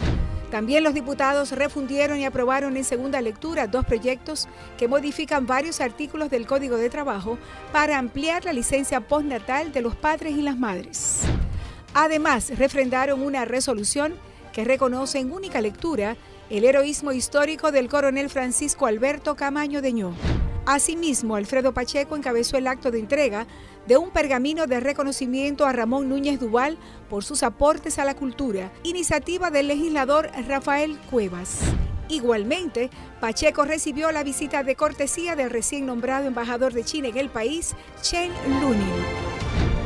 También 0.54 0.84
los 0.84 0.94
diputados 0.94 1.52
refundieron 1.52 2.20
y 2.20 2.26
aprobaron 2.26 2.78
en 2.78 2.84
segunda 2.84 3.20
lectura 3.22 3.66
dos 3.66 3.86
proyectos 3.86 4.48
que 4.78 4.88
modifican 4.88 5.48
varios 5.48 5.82
artículos 5.82 6.30
del 6.30 6.46
Código 6.46 6.78
de 6.78 6.92
Trabajo 6.92 7.40
para 7.72 7.98
ampliar 7.98 8.46
la 8.46 8.54
licencia 8.54 9.02
postnatal 9.02 9.74
de 9.74 9.82
los 9.82 9.96
padres 9.96 10.38
y 10.38 10.44
las 10.44 10.56
madres. 10.56 11.22
Además, 11.96 12.56
refrendaron 12.56 13.24
una 13.24 13.46
resolución 13.46 14.14
que 14.54 14.64
reconoce 14.64 15.18
en 15.18 15.32
única 15.32 15.60
lectura 15.60 16.18
el 16.52 16.66
heroísmo 16.66 17.14
histórico 17.14 17.72
del 17.72 17.90
coronel 17.90 18.30
Francisco 18.30 18.86
Alberto 18.86 19.36
Camaño 19.36 19.82
Deñó. 19.82 20.14
Asimismo, 20.66 21.36
Alfredo 21.36 21.74
Pacheco 21.74 22.16
encabezó 22.16 22.58
el 22.58 22.68
acto 22.68 22.90
de 22.90 23.00
entrega 23.00 23.48
de 23.86 23.98
un 23.98 24.12
pergamino 24.12 24.66
de 24.66 24.80
reconocimiento 24.80 25.66
a 25.66 25.74
Ramón 25.74 26.08
Núñez 26.08 26.40
Duval 26.40 26.78
por 27.10 27.24
sus 27.26 27.44
aportes 27.44 28.00
a 28.00 28.06
la 28.06 28.16
cultura, 28.16 28.72
iniciativa 28.84 29.52
del 29.52 29.68
legislador 29.68 30.30
Rafael 30.48 30.98
Cuevas. 31.12 31.60
Igualmente, 32.08 32.90
Pacheco 33.20 33.66
recibió 33.66 34.12
la 34.12 34.24
visita 34.24 34.64
de 34.64 34.76
cortesía 34.76 35.36
del 35.36 35.50
recién 35.50 35.86
nombrado 35.86 36.28
embajador 36.28 36.74
de 36.74 36.86
China 36.86 37.10
en 37.10 37.18
el 37.18 37.30
país, 37.30 37.76
Chen 38.02 38.32
Lunin. 38.62 38.88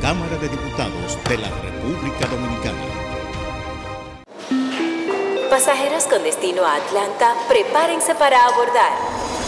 Cámara 0.00 0.36
de 0.38 0.48
Diputados 0.48 1.18
de 1.28 1.38
la 1.38 1.48
República 1.60 2.26
Dominicana. 2.26 2.78
Pasajeros 5.50 6.04
con 6.04 6.22
destino 6.22 6.64
a 6.64 6.76
Atlanta, 6.76 7.34
prepárense 7.48 8.14
para 8.14 8.44
abordar. 8.46 9.47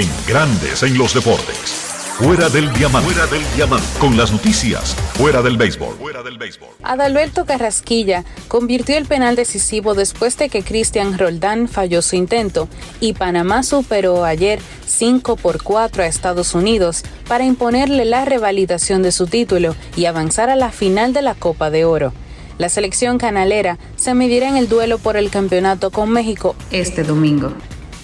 En 0.00 0.08
Grandes 0.26 0.82
en 0.82 0.96
los 0.96 1.12
deportes. 1.12 1.90
Fuera 2.16 2.48
del 2.48 2.72
diamante. 2.72 3.12
Fuera 3.12 3.26
del 3.26 3.42
diamante. 3.54 3.86
Con 3.98 4.16
las 4.16 4.32
noticias. 4.32 4.94
Fuera 5.12 5.42
del 5.42 5.58
béisbol. 5.58 5.94
Fuera 5.96 6.22
del 6.22 6.38
béisbol. 6.38 6.70
Adalberto 6.82 7.44
Carrasquilla 7.44 8.24
convirtió 8.48 8.96
el 8.96 9.04
penal 9.04 9.36
decisivo 9.36 9.92
después 9.92 10.38
de 10.38 10.48
que 10.48 10.62
Cristian 10.62 11.18
Roldán 11.18 11.68
falló 11.68 12.00
su 12.00 12.16
intento 12.16 12.66
y 12.98 13.12
Panamá 13.12 13.62
superó 13.62 14.24
ayer 14.24 14.60
5 14.86 15.36
por 15.36 15.62
4 15.62 16.02
a 16.02 16.06
Estados 16.06 16.54
Unidos 16.54 17.02
para 17.28 17.44
imponerle 17.44 18.06
la 18.06 18.24
revalidación 18.24 19.02
de 19.02 19.12
su 19.12 19.26
título 19.26 19.76
y 19.96 20.06
avanzar 20.06 20.48
a 20.48 20.56
la 20.56 20.70
final 20.70 21.12
de 21.12 21.20
la 21.20 21.34
Copa 21.34 21.68
de 21.68 21.84
Oro. 21.84 22.14
La 22.56 22.70
selección 22.70 23.18
canalera 23.18 23.78
se 23.96 24.14
medirá 24.14 24.48
en 24.48 24.56
el 24.56 24.66
duelo 24.66 24.96
por 24.96 25.18
el 25.18 25.28
campeonato 25.28 25.90
con 25.90 26.08
México 26.08 26.56
este 26.70 27.02
domingo. 27.02 27.52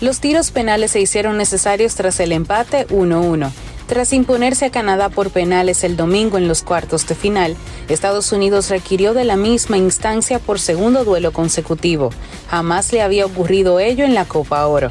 Los 0.00 0.20
tiros 0.20 0.50
penales 0.50 0.90
se 0.90 1.00
hicieron 1.00 1.38
necesarios 1.38 1.94
tras 1.94 2.20
el 2.20 2.32
empate 2.32 2.86
1-1. 2.88 3.50
Tras 3.86 4.12
imponerse 4.12 4.66
a 4.66 4.70
Canadá 4.70 5.08
por 5.08 5.30
penales 5.30 5.84
el 5.84 5.96
domingo 5.96 6.36
en 6.36 6.48
los 6.48 6.62
cuartos 6.62 7.06
de 7.06 7.14
final, 7.14 7.56
Estados 7.88 8.30
Unidos 8.32 8.68
requirió 8.68 9.14
de 9.14 9.24
la 9.24 9.36
misma 9.36 9.78
instancia 9.78 10.38
por 10.38 10.60
segundo 10.60 11.04
duelo 11.04 11.32
consecutivo. 11.32 12.10
Jamás 12.50 12.92
le 12.92 13.00
había 13.00 13.24
ocurrido 13.24 13.80
ello 13.80 14.04
en 14.04 14.14
la 14.14 14.26
Copa 14.26 14.66
Oro. 14.66 14.90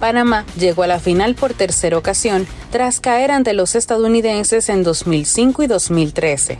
Panamá 0.00 0.46
llegó 0.58 0.84
a 0.84 0.86
la 0.86 1.00
final 1.00 1.34
por 1.34 1.52
tercera 1.52 1.98
ocasión 1.98 2.46
tras 2.70 3.00
caer 3.00 3.32
ante 3.32 3.52
los 3.52 3.74
estadounidenses 3.74 4.70
en 4.70 4.82
2005 4.84 5.64
y 5.64 5.66
2013. 5.66 6.58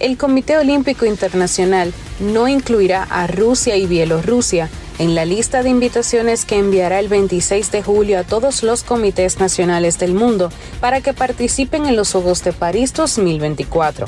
El 0.00 0.16
Comité 0.16 0.56
Olímpico 0.56 1.06
Internacional 1.06 1.92
no 2.20 2.48
incluirá 2.48 3.02
a 3.02 3.26
Rusia 3.26 3.76
y 3.76 3.86
Bielorrusia 3.86 4.70
en 4.98 5.14
la 5.14 5.24
lista 5.24 5.62
de 5.62 5.70
invitaciones 5.70 6.44
que 6.44 6.58
enviará 6.58 6.98
el 6.98 7.08
26 7.08 7.70
de 7.70 7.82
julio 7.82 8.18
a 8.18 8.24
todos 8.24 8.62
los 8.62 8.82
comités 8.82 9.38
nacionales 9.38 9.98
del 9.98 10.12
mundo 10.12 10.50
para 10.80 11.00
que 11.00 11.14
participen 11.14 11.86
en 11.86 11.96
los 11.96 12.12
Juegos 12.12 12.42
de 12.44 12.52
París 12.52 12.92
2024. 12.92 14.06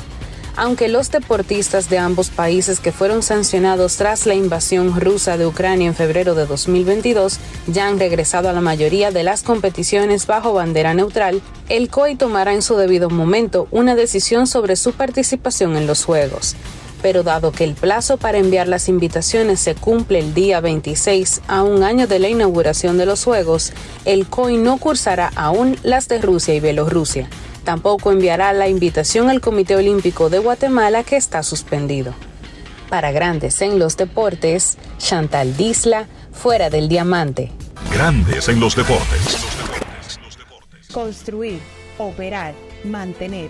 aunque 0.57 0.89
los 0.89 1.09
deportistas 1.11 1.89
de 1.89 1.97
ambos 1.97 2.29
países 2.29 2.81
que 2.81 2.91
fueron 2.91 3.23
sancionados 3.23 3.95
tras 3.95 4.25
la 4.25 4.35
invasión 4.35 4.99
rusa 4.99 5.37
de 5.37 5.47
Ucrania 5.47 5.87
en 5.87 5.95
febrero 5.95 6.35
de 6.35 6.45
2022 6.45 7.39
ya 7.67 7.87
han 7.87 7.97
regresado 7.97 8.49
a 8.49 8.53
la 8.53 8.59
mayoría 8.59 9.11
de 9.11 9.23
las 9.23 9.43
competiciones 9.43 10.27
bajo 10.27 10.51
bandera 10.51 10.93
neutral, 10.93 11.41
el 11.69 11.89
COI 11.89 12.15
tomará 12.15 12.53
en 12.53 12.61
su 12.61 12.75
debido 12.75 13.09
momento 13.09 13.69
una 13.71 13.95
decisión 13.95 14.45
sobre 14.45 14.75
su 14.75 14.91
participación 14.91 15.77
en 15.77 15.87
los 15.87 16.03
Juegos 16.03 16.57
pero 17.01 17.23
dado 17.23 17.51
que 17.51 17.63
el 17.63 17.73
plazo 17.73 18.17
para 18.17 18.37
enviar 18.37 18.67
las 18.67 18.87
invitaciones 18.89 19.59
se 19.59 19.75
cumple 19.75 20.19
el 20.19 20.33
día 20.33 20.61
26 20.61 21.41
a 21.47 21.63
un 21.63 21.83
año 21.83 22.07
de 22.07 22.19
la 22.19 22.29
inauguración 22.29 22.97
de 22.97 23.05
los 23.05 23.23
Juegos, 23.23 23.73
el 24.05 24.27
COI 24.27 24.57
no 24.57 24.77
cursará 24.77 25.31
aún 25.35 25.77
las 25.83 26.07
de 26.07 26.21
Rusia 26.21 26.53
y 26.53 26.59
Bielorrusia. 26.59 27.29
Tampoco 27.63 28.11
enviará 28.11 28.53
la 28.53 28.67
invitación 28.67 29.29
al 29.29 29.41
Comité 29.41 29.75
Olímpico 29.75 30.29
de 30.29 30.39
Guatemala 30.39 31.03
que 31.03 31.15
está 31.15 31.43
suspendido. 31.43 32.13
Para 32.89 33.11
Grandes 33.11 33.61
en 33.61 33.79
los 33.79 33.97
Deportes, 33.97 34.77
Chantal 34.97 35.55
Disla, 35.55 36.07
fuera 36.31 36.69
del 36.69 36.89
diamante. 36.89 37.51
Grandes 37.93 38.49
en 38.49 38.59
los 38.59 38.75
deportes. 38.75 39.37
Construir, 40.91 41.59
operar, 41.97 42.53
mantener 42.83 43.49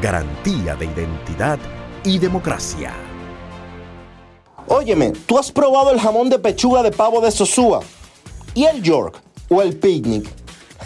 garantía 0.00 0.74
de 0.76 0.86
identidad 0.86 1.58
y 2.04 2.18
democracia. 2.18 2.92
Óyeme, 4.66 5.12
¿tú 5.26 5.38
has 5.38 5.50
probado 5.50 5.90
el 5.90 6.00
jamón 6.00 6.30
de 6.30 6.38
pechuga 6.38 6.82
de 6.82 6.90
pavo 6.90 7.20
de 7.20 7.30
Sosúa? 7.30 7.80
¿Y 8.54 8.64
el 8.64 8.82
York 8.82 9.20
o 9.48 9.60
el 9.62 9.76
picnic? 9.76 10.28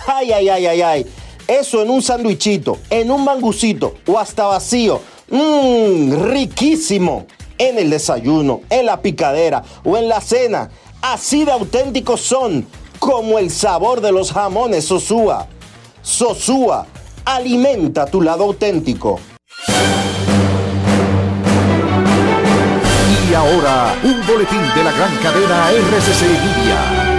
Ay, 0.07 0.33
ay, 0.33 0.49
ay, 0.49 0.67
ay, 0.67 0.83
ay. 0.83 1.07
Eso 1.47 1.83
en 1.83 1.91
un 1.91 2.03
sandwichito, 2.03 2.79
en 2.91 3.11
un 3.11 3.25
mangucito 3.25 3.95
o 4.07 4.19
hasta 4.19 4.47
vacío. 4.47 5.01
Mmm, 5.31 6.31
riquísimo. 6.31 7.27
En 7.57 7.79
el 7.79 7.91
desayuno, 7.91 8.62
en 8.69 8.87
la 8.87 9.01
picadera 9.01 9.62
o 9.85 9.97
en 9.97 10.09
la 10.09 10.21
cena. 10.21 10.71
Así 11.03 11.45
de 11.45 11.53
auténticos 11.53 12.21
son, 12.21 12.67
como 12.99 13.39
el 13.39 13.51
sabor 13.51 14.01
de 14.01 14.11
los 14.11 14.33
jamones 14.33 14.87
Sosúa. 14.87 15.47
Sosúa 16.03 16.87
Alimenta 17.25 18.05
tu 18.05 18.20
lado 18.20 18.45
auténtico. 18.45 19.18
Y 23.31 23.35
ahora, 23.35 23.95
un 24.03 24.27
boletín 24.27 24.61
de 24.75 24.85
la 24.85 24.93
gran 24.93 25.16
cadena 25.22 25.70
RCC 25.70 26.22
Media. 26.22 27.14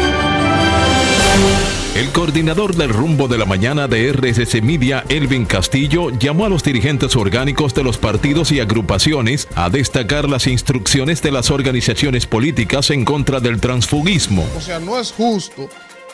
El 1.96 2.12
coordinador 2.12 2.76
del 2.76 2.90
rumbo 2.90 3.28
de 3.28 3.40
la 3.40 3.46
mañana 3.46 3.88
de 3.88 4.10
RCC 4.10 4.62
Media, 4.62 5.04
Elvin 5.10 5.46
Castillo, 5.46 6.12
llamó 6.12 6.46
a 6.46 6.50
los 6.50 6.64
dirigentes 6.64 7.16
orgánicos 7.16 7.74
de 7.74 7.84
los 7.84 7.98
partidos 7.98 8.52
y 8.52 8.60
agrupaciones 8.60 9.48
a 9.56 9.70
destacar 9.72 10.30
las 10.30 10.46
instrucciones 10.46 11.24
de 11.24 11.32
las 11.32 11.50
organizaciones 11.50 12.28
políticas 12.28 12.92
en 12.92 13.06
contra 13.06 13.40
del 13.40 13.60
transfugismo. 13.60 14.46
O 14.56 14.62
sea, 14.62 14.80
no 14.80 15.00
es 15.00 15.12
justo 15.14 15.68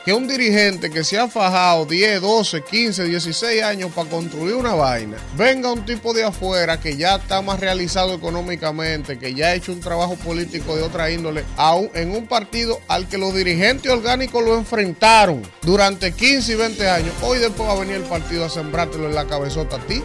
que 0.04 0.14
un 0.14 0.28
dirigente 0.28 0.90
que 0.90 1.04
se 1.04 1.20
ha 1.20 1.28
fajado 1.28 1.86
10, 1.86 2.22
12, 2.22 2.64
15, 2.64 3.06
16 3.06 3.64
años 3.64 3.92
para 3.94 4.10
construir 4.10 4.56
una 4.56 4.74
vaina, 4.74 5.18
venga 5.38 5.72
un 5.72 5.86
tipo 5.86 6.14
de 6.14 6.24
afuera 6.24 6.80
que 6.80 6.98
ya 6.98 7.16
está 7.16 7.42
más 7.42 7.60
realizado 7.60 8.14
económicamente, 8.14 9.20
que 9.20 9.34
ya 9.34 9.48
ha 9.48 9.54
hecho 9.54 9.72
un 9.72 9.80
trabajo 9.80 10.16
político 10.16 10.76
de 10.76 10.84
otra 10.84 11.12
índole, 11.12 11.46
en 11.94 12.12
un 12.12 12.28
partido 12.28 12.80
al 12.88 13.08
que 13.08 13.18
los 13.18 13.34
dirigentes 13.34 13.92
orgánicos 13.92 14.44
lo 14.44 14.58
enfrentaron 14.58 15.44
durante 15.62 16.12
15 16.12 16.54
y 16.54 16.56
20 16.56 16.90
años, 16.90 17.14
hoy 17.22 17.40
después 17.40 17.70
va 17.70 17.74
a 17.74 17.80
venir 17.80 17.96
el 17.96 18.04
partido 18.04 18.46
a 18.46 18.50
sembrártelo 18.50 19.08
en 19.08 19.16
la 19.16 19.28
cabezota 19.28 19.76
a 19.76 19.80
ti. 19.80 20.02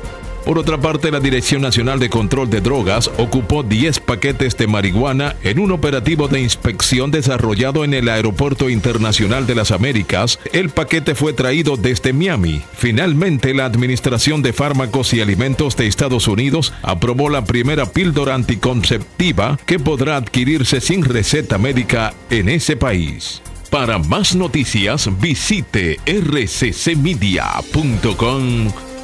Por 0.46 0.58
otra 0.60 0.80
parte, 0.80 1.10
la 1.10 1.18
Dirección 1.18 1.60
Nacional 1.60 1.98
de 1.98 2.08
Control 2.08 2.48
de 2.48 2.60
Drogas 2.60 3.10
ocupó 3.18 3.64
10 3.64 3.98
paquetes 3.98 4.56
de 4.56 4.68
marihuana 4.68 5.34
en 5.42 5.58
un 5.58 5.72
operativo 5.72 6.28
de 6.28 6.40
inspección 6.40 7.10
desarrollado 7.10 7.82
en 7.82 7.94
el 7.94 8.08
Aeropuerto 8.08 8.70
Internacional 8.70 9.48
de 9.48 9.56
las 9.56 9.72
Américas. 9.72 10.38
El 10.52 10.70
paquete 10.70 11.16
fue 11.16 11.32
traído 11.32 11.76
desde 11.76 12.12
Miami. 12.12 12.62
Finalmente, 12.74 13.54
la 13.54 13.64
Administración 13.64 14.40
de 14.40 14.52
Fármacos 14.52 15.12
y 15.14 15.20
Alimentos 15.20 15.76
de 15.76 15.88
Estados 15.88 16.28
Unidos 16.28 16.72
aprobó 16.82 17.28
la 17.28 17.44
primera 17.44 17.86
píldora 17.86 18.36
anticonceptiva 18.36 19.58
que 19.66 19.80
podrá 19.80 20.16
adquirirse 20.16 20.80
sin 20.80 21.02
receta 21.02 21.58
médica 21.58 22.14
en 22.30 22.50
ese 22.50 22.76
país. 22.76 23.42
Para 23.68 23.98
más 23.98 24.36
noticias, 24.36 25.10
visite 25.20 25.98
rccmedia.com 26.06 26.86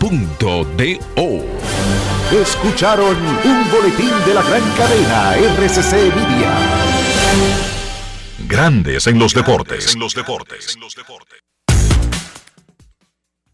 .do. 0.02 1.44
Escucharon 2.32 3.16
un 3.16 3.70
boletín 3.70 4.10
de 4.26 4.34
la 4.34 4.42
gran 4.42 4.62
cadena 4.76 5.36
RCC 5.36 5.92
Media. 6.16 6.56
Grandes 8.48 9.06
en 9.06 9.20
los 9.20 9.32
deportes. 9.32 9.94
En 9.94 10.00
los 10.00 10.14
deportes. 10.14 10.76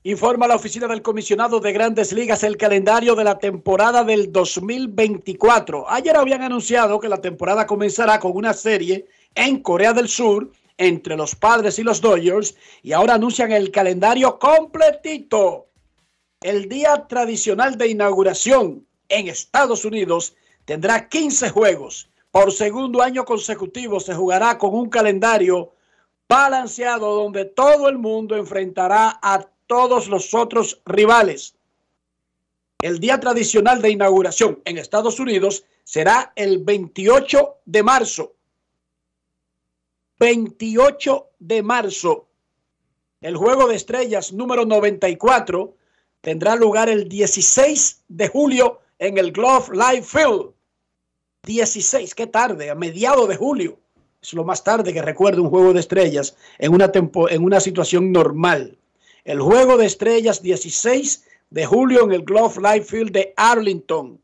Informa 0.05 0.49
la 0.49 0.55
oficina 0.55 0.87
del 0.87 1.03
comisionado 1.03 1.61
de 1.61 1.73
grandes 1.73 2.15
ligas 2.15 2.43
el 2.43 2.57
calendario 2.57 3.15
de 3.15 3.25
la 3.25 3.39
temporada 3.39 4.03
del 4.03 4.33
2024. 4.33 5.91
Ayer 5.91 6.17
habían 6.17 6.41
anunciado 6.41 6.99
que 6.99 7.11
la 7.11 7.21
temporada 7.21 7.67
comenzará 7.67 8.19
con 8.19 8.35
una 8.35 8.55
serie 8.55 9.07
en 9.35 9.61
Corea 9.61 9.93
del 9.93 10.09
Sur 10.09 10.51
entre 10.79 11.17
los 11.17 11.35
padres 11.35 11.79
y 11.79 11.83
los 11.83 12.01
Dodgers 12.01 12.55
y 12.83 12.93
ahora 12.93 13.15
anuncian 13.15 13.53
el 13.53 13.71
calendario 13.71 14.39
completito 14.39 15.68
el 16.41 16.69
día 16.69 17.07
tradicional 17.09 17.77
de 17.77 17.89
inauguración 17.89 18.87
en 19.09 19.29
Estados 19.29 19.85
Unidos 19.85 20.37
tendrá 20.65 21.09
15 21.09 21.51
juegos. 21.51 22.11
Por 22.31 22.53
segundo 22.53 23.03
año 23.03 23.25
consecutivo 23.25 23.99
se 24.01 24.15
jugará 24.15 24.59
con 24.59 24.75
un 24.75 24.89
calendario 24.89 25.73
balanceado 26.29 27.15
donde 27.15 27.47
todo 27.47 27.89
el 27.89 27.99
mundo 27.99 28.37
enfrentará 28.37 29.19
a 29.23 29.47
todos 29.67 30.09
los 30.09 30.35
otros 30.35 30.81
rivales. 30.85 31.55
El 32.81 33.01
día 33.01 33.19
tradicional 33.19 33.83
de 33.83 33.91
inauguración 33.91 34.61
en 34.65 34.79
Estados 34.79 35.19
Unidos 35.19 35.65
será 35.83 36.33
el 36.37 36.59
28 36.59 37.57
de 37.65 37.83
marzo. 37.83 38.35
28 40.21 41.31
de 41.41 41.63
marzo. 41.63 42.29
El 43.21 43.37
juego 43.37 43.67
de 43.67 43.75
estrellas 43.75 44.33
número 44.33 44.65
94 44.65 45.75
tendrá 46.21 46.57
lugar 46.57 46.89
el 46.89 47.09
16 47.09 48.05
de 48.09 48.29
julio 48.29 48.81
en 48.99 49.19
el 49.19 49.33
Glove 49.33 49.71
Live 49.73 50.03
Field. 50.03 50.53
16, 51.45 52.15
qué 52.15 52.27
tarde, 52.27 52.71
a 52.71 52.75
mediados 52.75 53.29
de 53.29 53.37
julio. 53.37 53.79
Es 54.21 54.33
lo 54.35 54.45
más 54.45 54.65
tarde 54.65 54.93
que 54.93 55.01
recuerdo 55.01 55.43
un 55.43 55.51
juego 55.51 55.73
de 55.73 55.81
estrellas 55.81 56.37
en 56.59 56.75
una, 56.75 56.91
en 57.31 57.45
una 57.45 57.61
situación 57.61 58.13
normal. 58.13 58.77
El 59.25 59.41
juego 59.41 59.77
de 59.77 59.87
estrellas 59.87 60.43
16 60.43 61.25
de 61.51 61.67
julio 61.67 62.05
en 62.05 62.13
el 62.13 62.23
Glove 62.23 62.57
Live 62.57 62.85
Field 62.85 63.13
de 63.13 63.33
Arlington. 63.37 64.21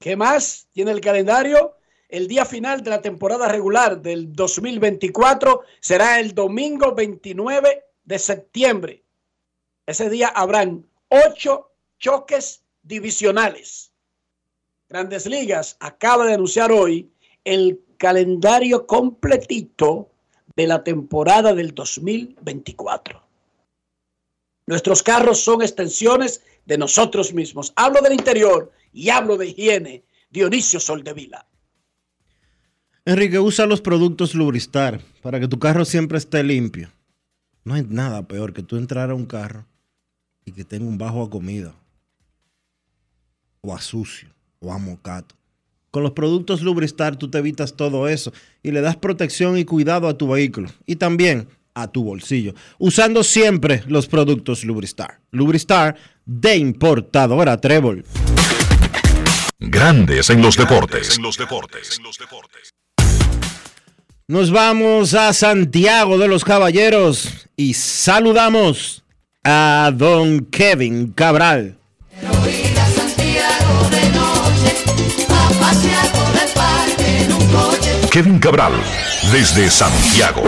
¿Qué 0.00 0.16
más 0.16 0.66
tiene 0.72 0.92
el 0.92 1.00
calendario? 1.00 1.76
El 2.08 2.26
día 2.26 2.44
final 2.44 2.82
de 2.82 2.90
la 2.90 3.02
temporada 3.02 3.46
regular 3.46 4.00
del 4.00 4.32
2024 4.32 5.62
será 5.78 6.18
el 6.18 6.34
domingo 6.34 6.94
29 6.94 7.84
de 8.02 8.18
septiembre. 8.18 9.04
Ese 9.90 10.08
día 10.08 10.28
habrán 10.28 10.86
ocho 11.08 11.72
choques 11.98 12.62
divisionales. 12.84 13.90
Grandes 14.88 15.26
Ligas 15.26 15.76
acaba 15.80 16.26
de 16.26 16.34
anunciar 16.34 16.70
hoy 16.70 17.10
el 17.42 17.80
calendario 17.98 18.86
completito 18.86 20.08
de 20.54 20.68
la 20.68 20.84
temporada 20.84 21.54
del 21.54 21.74
2024. 21.74 23.20
Nuestros 24.66 25.02
carros 25.02 25.40
son 25.40 25.60
extensiones 25.60 26.44
de 26.66 26.78
nosotros 26.78 27.34
mismos. 27.34 27.72
Hablo 27.74 28.00
del 28.00 28.12
interior 28.12 28.70
y 28.92 29.08
hablo 29.08 29.36
de 29.36 29.48
higiene. 29.48 30.04
Dionisio 30.30 30.78
Soldevila. 30.78 31.48
Enrique, 33.04 33.40
usa 33.40 33.66
los 33.66 33.80
productos 33.80 34.36
Lubristar 34.36 35.00
para 35.20 35.40
que 35.40 35.48
tu 35.48 35.58
carro 35.58 35.84
siempre 35.84 36.18
esté 36.18 36.44
limpio. 36.44 36.92
No 37.64 37.74
hay 37.74 37.82
nada 37.82 38.28
peor 38.28 38.52
que 38.52 38.62
tú 38.62 38.76
entrar 38.76 39.10
a 39.10 39.16
un 39.16 39.26
carro 39.26 39.66
y 40.44 40.52
que 40.52 40.64
tenga 40.64 40.86
un 40.86 40.98
bajo 40.98 41.22
a 41.22 41.30
comida, 41.30 41.74
o 43.60 43.74
a 43.74 43.80
sucio, 43.80 44.28
o 44.58 44.72
a 44.72 44.78
mocato. 44.78 45.34
Con 45.90 46.02
los 46.02 46.12
productos 46.12 46.62
Lubristar 46.62 47.16
tú 47.16 47.30
te 47.30 47.38
evitas 47.38 47.74
todo 47.74 48.06
eso 48.08 48.32
y 48.62 48.70
le 48.70 48.80
das 48.80 48.96
protección 48.96 49.58
y 49.58 49.64
cuidado 49.64 50.08
a 50.08 50.16
tu 50.16 50.28
vehículo 50.28 50.70
y 50.86 50.96
también 50.96 51.48
a 51.74 51.88
tu 51.88 52.04
bolsillo, 52.04 52.54
usando 52.78 53.24
siempre 53.24 53.82
los 53.86 54.06
productos 54.06 54.64
Lubristar. 54.64 55.20
Lubristar 55.30 55.96
de 56.24 56.56
importadora 56.56 57.60
Trébol. 57.60 58.04
Grandes 59.58 60.30
en 60.30 60.42
los 60.42 60.56
deportes. 60.56 61.16
En 61.16 61.22
los 61.22 61.36
deportes. 61.36 62.00
Nos 64.28 64.52
vamos 64.52 65.14
a 65.14 65.32
Santiago 65.32 66.16
de 66.16 66.28
los 66.28 66.44
Caballeros 66.44 67.48
y 67.56 67.74
saludamos 67.74 69.02
a 69.44 69.90
don 69.94 70.46
Kevin 70.50 71.12
Cabral. 71.14 71.76
Kevin 78.10 78.38
Cabral, 78.40 78.72
desde 79.32 79.70
Santiago. 79.70 80.42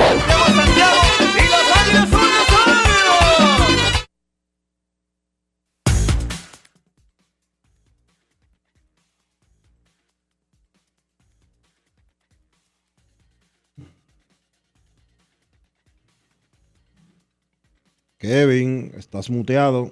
Kevin, 18.22 18.92
estás 18.96 19.28
muteado. 19.30 19.90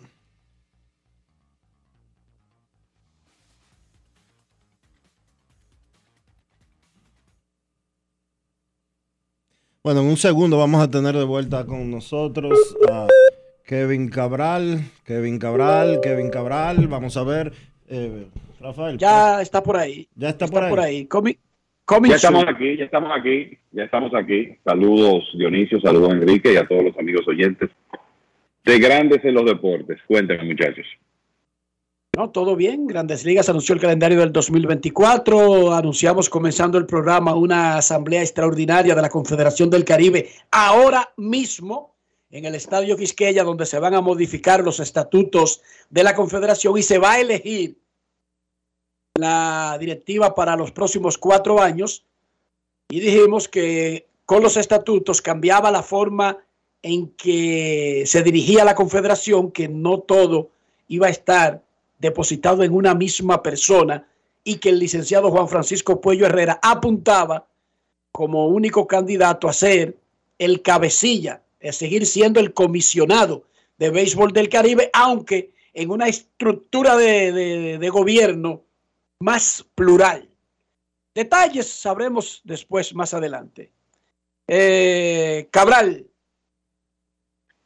Bueno, 9.82 10.02
en 10.02 10.06
un 10.06 10.16
segundo 10.16 10.58
vamos 10.58 10.80
a 10.80 10.88
tener 10.88 11.16
de 11.16 11.24
vuelta 11.24 11.66
con 11.66 11.90
nosotros 11.90 12.56
a 12.88 13.08
Kevin 13.64 14.08
Cabral, 14.08 14.78
Kevin 15.04 15.40
Cabral, 15.40 15.98
Kevin 16.00 16.30
Cabral. 16.30 16.86
Vamos 16.86 17.16
a 17.16 17.24
ver, 17.24 17.52
eh, 17.88 18.28
Rafael. 18.60 18.96
Ya 18.96 19.42
está 19.42 19.60
por 19.60 19.76
ahí. 19.76 20.06
Ya 20.14 20.28
está, 20.28 20.46
por 20.46 20.62
ahí. 20.62 20.70
Por 20.70 21.26
ahí. 21.26 21.36
ya 22.08 22.14
estamos 22.14 22.44
aquí, 22.46 22.76
ya 22.76 22.84
estamos 22.84 23.10
aquí, 23.12 23.58
ya 23.72 23.82
estamos 23.82 24.14
aquí. 24.14 24.56
Saludos 24.62 25.24
Dionisio, 25.36 25.80
saludos 25.80 26.12
Enrique 26.12 26.52
y 26.52 26.56
a 26.58 26.68
todos 26.68 26.84
los 26.84 26.96
amigos 26.96 27.26
oyentes 27.26 27.70
de 28.64 28.78
Grandes 28.78 29.24
en 29.24 29.34
los 29.34 29.44
Deportes. 29.44 29.98
Cuéntenme 30.06 30.44
muchachos. 30.44 30.86
No, 32.16 32.30
todo 32.30 32.56
bien. 32.56 32.86
Grandes 32.86 33.24
Ligas 33.24 33.48
anunció 33.48 33.74
el 33.74 33.80
calendario 33.80 34.18
del 34.18 34.32
2024. 34.32 35.72
Anunciamos 35.72 36.28
comenzando 36.28 36.76
el 36.76 36.86
programa 36.86 37.34
una 37.34 37.76
asamblea 37.76 38.20
extraordinaria 38.20 38.94
de 38.94 39.02
la 39.02 39.08
Confederación 39.08 39.70
del 39.70 39.84
Caribe 39.84 40.28
ahora 40.50 41.12
mismo 41.16 41.94
en 42.30 42.44
el 42.44 42.54
Estadio 42.54 42.96
Quisqueya, 42.96 43.44
donde 43.44 43.66
se 43.66 43.78
van 43.78 43.94
a 43.94 44.00
modificar 44.00 44.62
los 44.62 44.80
estatutos 44.80 45.62
de 45.88 46.02
la 46.02 46.14
Confederación 46.14 46.76
y 46.78 46.82
se 46.82 46.98
va 46.98 47.12
a 47.12 47.20
elegir 47.20 47.78
la 49.14 49.76
directiva 49.78 50.34
para 50.34 50.56
los 50.56 50.72
próximos 50.72 51.16
cuatro 51.16 51.60
años. 51.60 52.04
Y 52.88 53.00
dijimos 53.00 53.48
que 53.48 54.08
con 54.26 54.42
los 54.42 54.56
estatutos 54.56 55.22
cambiaba 55.22 55.70
la 55.70 55.82
forma 55.82 56.38
en 56.82 57.08
que 57.10 58.04
se 58.06 58.22
dirigía 58.22 58.64
la 58.64 58.74
Confederación, 58.74 59.50
que 59.50 59.68
no 59.68 60.00
todo 60.00 60.50
iba 60.88 61.06
a 61.06 61.10
estar 61.10 61.62
depositado 61.98 62.62
en 62.62 62.74
una 62.74 62.94
misma 62.94 63.42
persona 63.42 64.06
y 64.42 64.56
que 64.56 64.70
el 64.70 64.78
licenciado 64.78 65.30
Juan 65.30 65.48
Francisco 65.48 66.00
Puello 66.00 66.26
Herrera 66.26 66.58
apuntaba 66.62 67.46
como 68.10 68.48
único 68.48 68.86
candidato 68.86 69.48
a 69.48 69.52
ser 69.52 69.96
el 70.38 70.62
cabecilla, 70.62 71.42
a 71.62 71.72
seguir 71.72 72.06
siendo 72.06 72.40
el 72.40 72.54
comisionado 72.54 73.44
de 73.78 73.90
béisbol 73.90 74.32
del 74.32 74.48
Caribe, 74.48 74.90
aunque 74.92 75.52
en 75.74 75.90
una 75.90 76.08
estructura 76.08 76.96
de, 76.96 77.88
gobierno 77.92 78.62
más 79.20 79.64
plural. 79.74 80.28
Detalles 81.14 81.68
sabremos 81.68 82.40
después, 82.44 82.94
más 82.94 83.14
adelante. 83.14 83.70
Eh, 84.48 85.48
Cabral, 85.50 86.06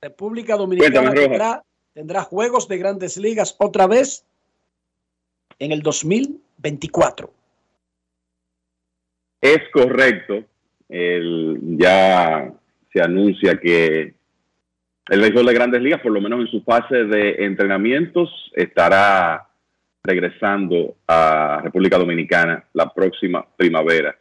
República 0.04 0.56
Dominicana 0.56 1.12
tendrá 1.12 1.62
tendrá 1.94 2.22
juegos 2.22 2.68
de 2.68 2.76
grandes 2.76 3.16
ligas 3.16 3.56
otra 3.58 3.86
vez 3.86 4.26
en 5.58 5.72
el 5.72 5.80
2024. 5.80 7.32
Es 9.40 9.60
correcto. 9.72 10.44
ya 10.88 12.52
se 12.92 13.00
anuncia 13.00 13.58
que 13.58 14.14
el 15.08 15.20
béisbol 15.20 15.46
de 15.46 15.54
grandes 15.54 15.80
ligas, 15.82 16.00
por 16.00 16.12
lo 16.12 16.20
menos 16.20 16.40
en 16.40 16.48
su 16.48 16.62
fase 16.62 17.04
de 17.04 17.44
entrenamientos, 17.44 18.30
estará 18.54 19.48
regresando 20.02 20.96
a 21.06 21.60
República 21.62 21.96
Dominicana 21.96 22.64
la 22.74 22.92
próxima 22.92 23.44
primavera, 23.56 24.14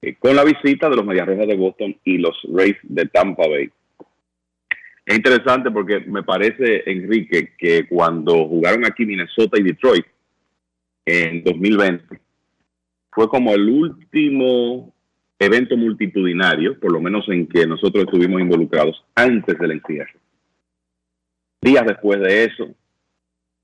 eh, 0.00 0.14
con 0.16 0.36
la 0.36 0.44
visita 0.44 0.88
de 0.88 0.96
los 0.96 1.04
Medias 1.04 1.26
Rojas 1.26 1.48
de 1.48 1.56
Boston 1.56 1.96
y 2.04 2.18
los 2.18 2.36
Rays 2.52 2.76
de 2.84 3.06
Tampa 3.06 3.48
Bay. 3.48 3.70
Es 5.06 5.16
interesante 5.16 5.70
porque 5.70 6.00
me 6.00 6.24
parece, 6.24 6.82
Enrique, 6.90 7.54
que 7.56 7.86
cuando 7.86 8.48
jugaron 8.48 8.84
aquí 8.84 9.06
Minnesota 9.06 9.56
y 9.58 9.62
Detroit 9.62 10.04
en 11.04 11.44
2020, 11.44 12.20
fue 13.12 13.28
como 13.28 13.54
el 13.54 13.68
último 13.68 14.92
evento 15.38 15.76
multitudinario, 15.76 16.80
por 16.80 16.92
lo 16.92 17.00
menos 17.00 17.24
en 17.28 17.46
que 17.46 17.66
nosotros 17.68 18.04
estuvimos 18.04 18.40
involucrados 18.40 19.04
antes 19.14 19.56
del 19.56 19.70
encierro. 19.70 20.18
Días 21.62 21.86
después 21.86 22.20
de 22.20 22.44
eso, 22.44 22.74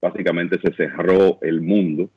básicamente 0.00 0.60
se 0.60 0.72
cerró 0.74 1.38
el 1.42 1.60
mundo 1.60 2.08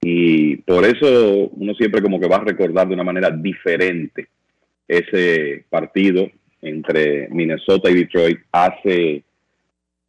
y 0.00 0.56
por 0.58 0.86
eso 0.86 1.48
uno 1.50 1.74
siempre 1.74 2.00
como 2.00 2.18
que 2.18 2.28
va 2.28 2.36
a 2.36 2.44
recordar 2.44 2.88
de 2.88 2.94
una 2.94 3.04
manera 3.04 3.30
diferente 3.30 4.28
ese 4.86 5.66
partido 5.68 6.30
entre 6.60 7.28
Minnesota 7.28 7.90
y 7.90 7.94
Detroit 7.94 8.38
hace 8.52 9.22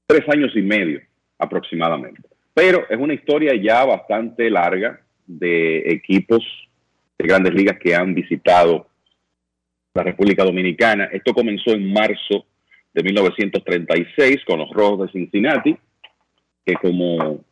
tres 0.06 0.28
años 0.30 0.52
y 0.56 0.62
medio 0.62 1.02
aproximadamente. 1.38 2.22
Pero 2.54 2.86
es 2.90 2.98
una 2.98 3.14
historia 3.14 3.54
ya 3.56 3.86
bastante 3.86 4.50
larga 4.50 5.00
de 5.26 5.92
equipos 5.92 6.44
de 7.18 7.28
grandes 7.28 7.54
ligas 7.54 7.78
que 7.80 7.96
han 7.96 8.14
visitado 8.14 8.88
la 9.94 10.04
República 10.04 10.44
Dominicana. 10.44 11.06
Esto 11.06 11.34
comenzó 11.34 11.72
en 11.72 11.92
marzo 11.92 12.46
de 12.94 13.04
1936 13.04 14.38
con 14.46 14.60
los 14.60 14.70
Rojos 14.72 15.08
de 15.08 15.12
Cincinnati, 15.20 15.78
que 16.66 16.74
como 16.76 17.44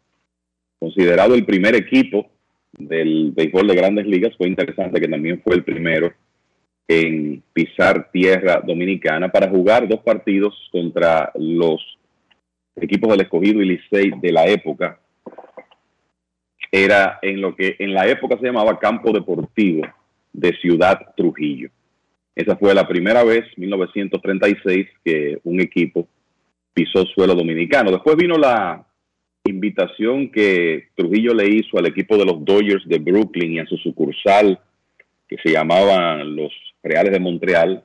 considerado 0.80 1.36
el 1.36 1.46
primer 1.46 1.76
equipo 1.76 2.30
del 2.72 3.32
béisbol 3.32 3.68
de 3.68 3.76
grandes 3.76 4.06
ligas, 4.06 4.36
fue 4.38 4.48
interesante 4.48 5.00
que 5.00 5.08
también 5.08 5.42
fue 5.42 5.56
el 5.56 5.64
primero 5.64 6.14
en 6.88 7.44
pisar 7.54 8.10
tierra 8.12 8.62
dominicana 8.66 9.30
para 9.30 9.50
jugar 9.50 9.88
dos 9.88 10.00
partidos 10.00 10.56
contra 10.72 11.32
los 11.36 11.98
equipos 12.76 13.12
del 13.12 13.22
escogido 13.22 13.62
y 13.62 13.66
Licey 13.66 14.12
de 14.22 14.32
la 14.32 14.46
época. 14.48 15.00
Era 16.72 17.20
en 17.22 17.42
lo 17.42 17.56
que 17.56 17.76
en 17.80 17.94
la 17.94 18.08
época 18.08 18.38
se 18.38 18.46
llamaba 18.46 18.80
Campo 18.80 19.12
Deportivo 19.12 19.86
de 20.32 20.56
Ciudad 20.58 21.14
Trujillo. 21.16 21.70
Esa 22.36 22.56
fue 22.56 22.74
la 22.74 22.88
primera 22.88 23.24
vez, 23.24 23.46
1936, 23.58 24.88
que 25.04 25.40
un 25.44 25.60
equipo 25.60 26.08
pisó 26.74 27.04
suelo 27.06 27.34
dominicano. 27.34 27.92
Después 27.92 28.16
vino 28.16 28.38
la 28.38 28.86
invitación 29.44 30.30
que 30.30 30.90
Trujillo 30.96 31.34
le 31.34 31.48
hizo 31.48 31.80
al 31.80 31.88
equipo 31.88 32.18
de 32.18 32.26
los 32.26 32.46
Dodgers 32.46 32.88
de 32.88 33.00
Brooklyn 33.00 33.54
y 33.54 33.60
a 33.60 33.66
su 33.66 33.78
sucursal 33.78 34.60
que 35.28 35.38
se 35.44 35.52
llamaban 35.52 36.36
los 36.36 36.52
Reales 36.84 37.12
de 37.12 37.20
Montreal 37.20 37.84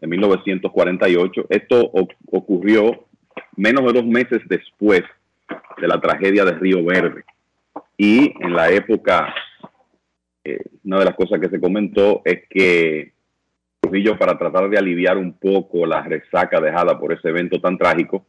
en 0.00 0.10
1948. 0.10 1.46
Esto 1.48 1.90
ocurrió 2.30 3.06
menos 3.56 3.84
de 3.86 4.00
dos 4.00 4.06
meses 4.06 4.42
después 4.46 5.02
de 5.80 5.88
la 5.88 6.00
tragedia 6.00 6.44
de 6.44 6.52
Río 6.52 6.84
Verde. 6.84 7.24
Y 7.96 8.34
en 8.40 8.54
la 8.54 8.70
época, 8.70 9.34
eh, 10.44 10.60
una 10.84 10.98
de 10.98 11.04
las 11.04 11.14
cosas 11.14 11.40
que 11.40 11.48
se 11.48 11.60
comentó 11.60 12.22
es 12.24 12.42
que 12.50 13.14
Trujillo, 13.84 14.18
para 14.18 14.38
tratar 14.38 14.70
de 14.70 14.78
aliviar 14.78 15.18
un 15.18 15.34
poco 15.34 15.84
la 15.84 16.02
resaca 16.02 16.58
dejada 16.58 16.98
por 16.98 17.12
ese 17.12 17.28
evento 17.28 17.60
tan 17.60 17.76
trágico, 17.76 18.24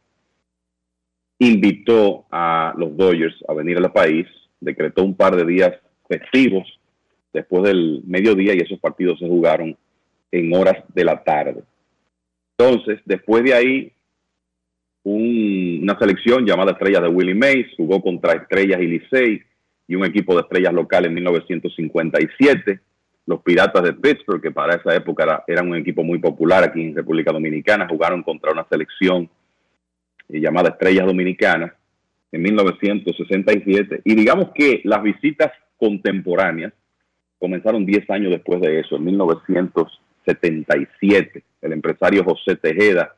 invitó 1.38 2.26
a 2.30 2.74
los 2.76 2.94
Dodgers 2.94 3.36
a 3.48 3.54
venir 3.54 3.78
al 3.78 3.90
país, 3.90 4.26
decretó 4.60 5.02
un 5.02 5.16
par 5.16 5.34
de 5.34 5.46
días 5.46 5.72
festivos 6.08 6.66
después 7.36 7.64
del 7.64 8.02
mediodía 8.06 8.54
y 8.54 8.60
esos 8.60 8.80
partidos 8.80 9.18
se 9.18 9.28
jugaron 9.28 9.76
en 10.32 10.54
horas 10.54 10.82
de 10.94 11.04
la 11.04 11.22
tarde. 11.22 11.62
Entonces, 12.58 13.00
después 13.04 13.44
de 13.44 13.52
ahí, 13.52 13.92
una 15.04 15.98
selección 15.98 16.46
llamada 16.46 16.72
Estrellas 16.72 17.02
de 17.02 17.08
Willie 17.08 17.34
Mays 17.34 17.66
jugó 17.76 18.00
contra 18.00 18.32
Estrellas 18.32 18.80
y 18.80 18.86
Licey 18.86 19.42
y 19.86 19.94
un 19.94 20.06
equipo 20.06 20.34
de 20.34 20.40
estrellas 20.40 20.72
local 20.72 21.04
en 21.04 21.12
1957. 21.12 22.80
Los 23.26 23.42
Piratas 23.42 23.82
de 23.82 23.92
Pittsburgh, 23.92 24.40
que 24.40 24.50
para 24.50 24.76
esa 24.76 24.94
época 24.94 25.24
era, 25.24 25.44
eran 25.46 25.68
un 25.68 25.76
equipo 25.76 26.02
muy 26.02 26.18
popular 26.18 26.64
aquí 26.64 26.80
en 26.80 26.96
República 26.96 27.32
Dominicana, 27.32 27.86
jugaron 27.86 28.22
contra 28.22 28.52
una 28.52 28.66
selección 28.70 29.28
eh, 30.30 30.40
llamada 30.40 30.70
Estrellas 30.70 31.04
Dominicanas 31.04 31.72
en 32.32 32.40
1967. 32.40 34.00
Y 34.04 34.14
digamos 34.14 34.52
que 34.54 34.80
las 34.84 35.02
visitas 35.02 35.52
contemporáneas 35.76 36.72
comenzaron 37.38 37.86
10 37.86 38.10
años 38.10 38.30
después 38.30 38.60
de 38.60 38.80
eso, 38.80 38.96
en 38.96 39.04
1977. 39.04 41.44
El 41.62 41.72
empresario 41.72 42.24
José 42.24 42.56
Tejeda 42.56 43.14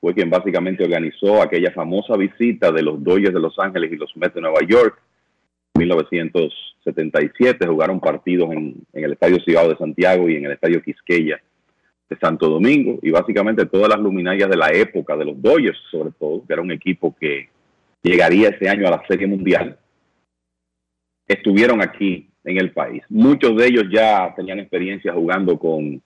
fue 0.00 0.14
quien 0.14 0.28
básicamente 0.28 0.84
organizó 0.84 1.42
aquella 1.42 1.70
famosa 1.72 2.16
visita 2.16 2.70
de 2.70 2.82
los 2.82 3.02
Dodgers 3.02 3.32
de 3.32 3.40
Los 3.40 3.58
Ángeles 3.58 3.90
y 3.90 3.96
los 3.96 4.14
Mets 4.16 4.34
de 4.34 4.42
Nueva 4.42 4.60
York. 4.68 5.00
En 5.74 5.80
1977 5.80 7.66
jugaron 7.66 7.98
partidos 8.00 8.52
en, 8.52 8.76
el 8.92 9.12
Estadio 9.12 9.38
Cibao 9.44 9.68
de 9.68 9.76
Santiago 9.76 10.28
y 10.28 10.36
en 10.36 10.44
el 10.44 10.52
Estadio 10.52 10.80
Quisqueya 10.82 11.42
de 12.10 12.18
Santo 12.18 12.50
Domingo 12.50 12.98
y 13.02 13.10
básicamente 13.10 13.64
todas 13.64 13.88
las 13.88 13.98
luminarias 13.98 14.50
de 14.50 14.58
la 14.58 14.68
época 14.68 15.16
de 15.16 15.24
los 15.24 15.40
Dodgers, 15.40 15.78
sobre 15.90 16.10
todo, 16.18 16.44
que 16.46 16.52
era 16.52 16.60
un 16.60 16.70
equipo 16.70 17.16
que 17.18 17.48
llegaría 18.02 18.50
ese 18.50 18.68
año 18.68 18.86
a 18.86 18.90
la 18.90 19.02
Serie 19.08 19.26
Mundial, 19.26 19.78
estuvieron 21.26 21.80
aquí 21.80 22.28
en 22.44 22.58
el 22.58 22.72
país. 22.72 23.02
Muchos 23.08 23.56
de 23.56 23.66
ellos 23.66 23.84
ya 23.92 24.32
tenían 24.34 24.60
experiencia 24.60 25.12
jugando 25.12 25.58
con 25.58 26.02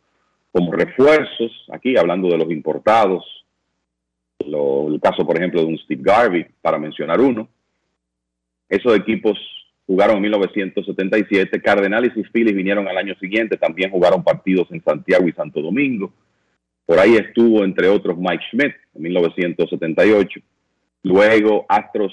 como 0.51 0.73
refuerzos, 0.73 1.52
aquí 1.70 1.97
hablando 1.97 2.28
de 2.28 2.39
los 2.39 2.51
importados, 2.51 3.24
el 4.39 5.01
caso 5.01 5.27
por 5.27 5.36
ejemplo 5.36 5.60
de 5.60 5.66
un 5.66 5.78
Steve 5.78 6.02
Garvey, 6.02 6.47
para 6.62 6.78
mencionar 6.78 7.20
uno. 7.20 7.48
Esos 8.69 8.97
equipos 8.97 9.39
jugaron 9.86 10.16
en 10.16 10.23
1977, 10.23 11.60
Cardenales 11.62 12.12
y 12.16 12.23
Phillies 12.23 12.55
vinieron 12.55 12.89
al 12.89 12.97
año 12.97 13.15
siguiente, 13.16 13.56
también 13.56 13.90
jugaron 13.90 14.23
partidos 14.23 14.69
en 14.70 14.82
Santiago 14.82 15.28
y 15.28 15.32
Santo 15.32 15.60
Domingo. 15.60 16.12
Por 16.86 16.98
ahí 16.98 17.16
estuvo, 17.16 17.65
entre 17.65 17.89
otros, 17.89 18.16
Mike 18.16 18.44
Schmidt 18.51 18.74
en 18.94 19.02
1978. 19.02 20.40
Luego, 21.02 21.66
Astros 21.69 22.12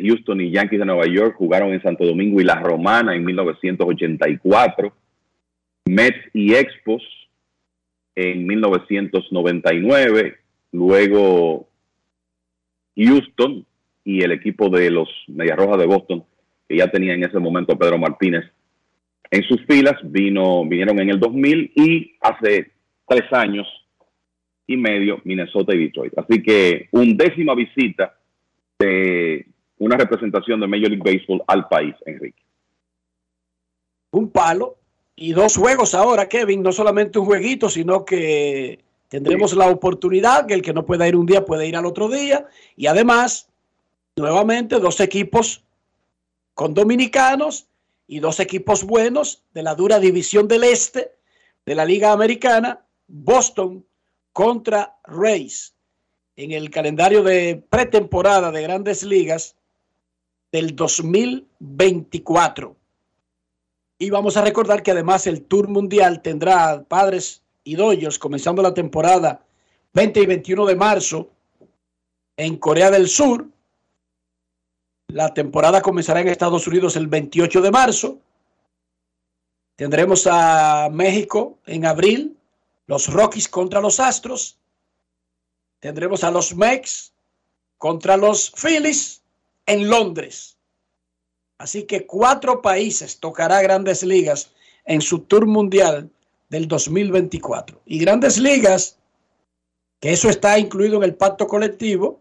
Houston 0.00 0.40
y 0.40 0.50
Yankees 0.50 0.80
de 0.80 0.86
Nueva 0.86 1.06
York 1.06 1.36
jugaron 1.36 1.72
en 1.72 1.82
Santo 1.82 2.04
Domingo 2.04 2.40
y 2.40 2.44
La 2.44 2.60
Romana 2.60 3.14
en 3.14 3.24
1984. 3.24 4.94
Mets 5.86 6.18
y 6.32 6.54
Expos 6.54 7.02
en 8.14 8.46
1999. 8.46 10.36
Luego, 10.72 11.68
Houston 12.96 13.66
y 14.04 14.22
el 14.22 14.32
equipo 14.32 14.68
de 14.68 14.90
los 14.90 15.08
Medias 15.28 15.56
Rojas 15.56 15.78
de 15.78 15.86
Boston, 15.86 16.24
que 16.68 16.76
ya 16.76 16.90
tenía 16.90 17.14
en 17.14 17.24
ese 17.24 17.38
momento 17.38 17.78
Pedro 17.78 17.98
Martínez 17.98 18.44
en 19.32 19.42
sus 19.44 19.64
filas, 19.64 19.96
vino, 20.04 20.62
vinieron 20.66 21.00
en 21.00 21.08
el 21.08 21.18
2000 21.18 21.72
y 21.74 22.16
hace 22.20 22.70
tres 23.08 23.32
años 23.32 23.66
y 24.66 24.76
medio 24.76 25.22
Minnesota 25.24 25.74
y 25.74 25.78
Detroit. 25.78 26.12
Así 26.18 26.42
que 26.42 26.88
undécima 26.90 27.54
visita 27.54 28.14
de 28.78 29.46
una 29.78 29.96
representación 29.96 30.60
de 30.60 30.66
Major 30.66 30.90
League 30.90 31.02
Baseball 31.04 31.42
al 31.46 31.68
país, 31.68 31.94
Enrique. 32.06 32.42
Un 34.12 34.30
palo 34.30 34.76
y 35.16 35.32
dos 35.32 35.56
juegos 35.56 35.94
ahora, 35.94 36.28
Kevin, 36.28 36.62
no 36.62 36.72
solamente 36.72 37.18
un 37.18 37.26
jueguito, 37.26 37.68
sino 37.68 38.04
que 38.04 38.80
tendremos 39.08 39.54
la 39.54 39.68
oportunidad 39.68 40.46
que 40.46 40.54
el 40.54 40.62
que 40.62 40.72
no 40.72 40.84
pueda 40.84 41.06
ir 41.08 41.16
un 41.16 41.26
día 41.26 41.44
puede 41.44 41.66
ir 41.66 41.76
al 41.76 41.86
otro 41.86 42.08
día. 42.08 42.46
Y 42.76 42.86
además, 42.86 43.48
nuevamente, 44.16 44.78
dos 44.78 45.00
equipos 45.00 45.64
con 46.54 46.74
dominicanos 46.74 47.66
y 48.06 48.20
dos 48.20 48.40
equipos 48.40 48.84
buenos 48.84 49.42
de 49.54 49.62
la 49.62 49.74
dura 49.74 49.98
división 49.98 50.48
del 50.48 50.64
este 50.64 51.12
de 51.64 51.74
la 51.74 51.84
Liga 51.84 52.12
Americana, 52.12 52.84
Boston 53.06 53.86
contra 54.32 54.98
Rays. 55.04 55.74
En 56.36 56.52
el 56.52 56.70
calendario 56.70 57.22
de 57.22 57.62
pretemporada 57.68 58.50
de 58.50 58.62
grandes 58.62 59.02
ligas 59.02 59.56
del 60.52 60.76
2024. 60.76 62.76
Y 63.98 64.10
vamos 64.10 64.36
a 64.36 64.42
recordar 64.42 64.82
que 64.82 64.90
además 64.90 65.26
el 65.26 65.42
Tour 65.42 65.68
Mundial 65.68 66.20
tendrá 66.20 66.84
padres 66.84 67.42
y 67.64 67.74
doyos 67.74 68.18
comenzando 68.18 68.60
la 68.60 68.74
temporada 68.74 69.44
20 69.94 70.20
y 70.20 70.26
21 70.26 70.66
de 70.66 70.76
marzo 70.76 71.30
en 72.36 72.56
Corea 72.56 72.90
del 72.90 73.08
Sur. 73.08 73.46
La 75.08 75.32
temporada 75.32 75.80
comenzará 75.80 76.20
en 76.20 76.28
Estados 76.28 76.66
Unidos 76.66 76.96
el 76.96 77.06
28 77.06 77.62
de 77.62 77.70
marzo. 77.70 78.18
Tendremos 79.76 80.26
a 80.30 80.88
México 80.90 81.58
en 81.66 81.86
abril, 81.86 82.36
los 82.86 83.12
Rockies 83.12 83.48
contra 83.48 83.80
los 83.80 84.00
Astros. 84.00 84.58
Tendremos 85.80 86.24
a 86.24 86.30
los 86.30 86.54
Mex 86.54 87.12
contra 87.78 88.16
los 88.16 88.50
Phillies 88.50 89.21
en 89.72 89.88
Londres. 89.88 90.58
Así 91.58 91.84
que 91.84 92.06
cuatro 92.06 92.60
países 92.60 93.20
tocará 93.20 93.62
grandes 93.62 94.02
ligas 94.02 94.54
en 94.84 95.00
su 95.00 95.20
Tour 95.20 95.46
Mundial 95.46 96.10
del 96.48 96.66
2024. 96.68 97.80
Y 97.86 97.98
grandes 97.98 98.38
ligas, 98.38 98.98
que 100.00 100.12
eso 100.12 100.28
está 100.28 100.58
incluido 100.58 100.96
en 100.96 101.04
el 101.04 101.14
pacto 101.14 101.46
colectivo, 101.46 102.20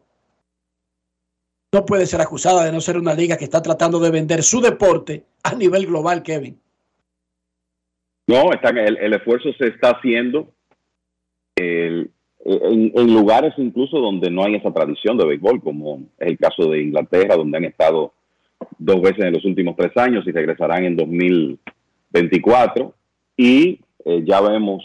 no 1.74 1.86
puede 1.86 2.06
ser 2.06 2.22
acusada 2.22 2.66
de 2.66 2.72
no 2.72 2.82
ser 2.82 2.98
una 2.98 3.14
liga 3.14 3.38
que 3.38 3.46
está 3.46 3.62
tratando 3.62 4.00
de 4.00 4.12
vender 4.12 4.44
su 4.44 4.62
deporte 4.62 5.26
a 5.44 5.56
nivel 5.56 5.88
global, 5.88 6.22
Kevin. 6.22 6.60
No, 8.28 8.54
está, 8.54 8.70
el, 8.70 8.98
el 8.98 9.14
esfuerzo 9.14 9.50
se 9.58 9.68
está 9.68 9.92
haciendo 9.92 10.54
el, 11.56 12.12
en, 12.44 13.14
lugares 13.14 13.54
incluso 13.58 14.00
donde 14.00 14.30
no 14.32 14.44
hay 14.44 14.56
esa 14.56 14.72
tradición 14.72 15.18
de 15.18 15.26
béisbol, 15.26 15.62
como 15.62 16.04
es 16.18 16.28
el 16.28 16.38
caso 16.38 16.70
de 16.70 16.82
Inglaterra, 16.82 17.36
donde 17.36 17.58
han 17.58 17.66
estado 17.66 18.14
dos 18.78 19.02
veces 19.02 19.26
en 19.26 19.34
los 19.34 19.46
últimos 19.46 19.76
tres 19.76 19.96
años 19.98 20.26
y 20.26 20.32
regresarán 20.32 20.86
en 20.86 20.96
2024. 20.96 22.94
Y 23.38 23.80
eh, 24.06 24.24
ya 24.26 24.42
vemos 24.42 24.84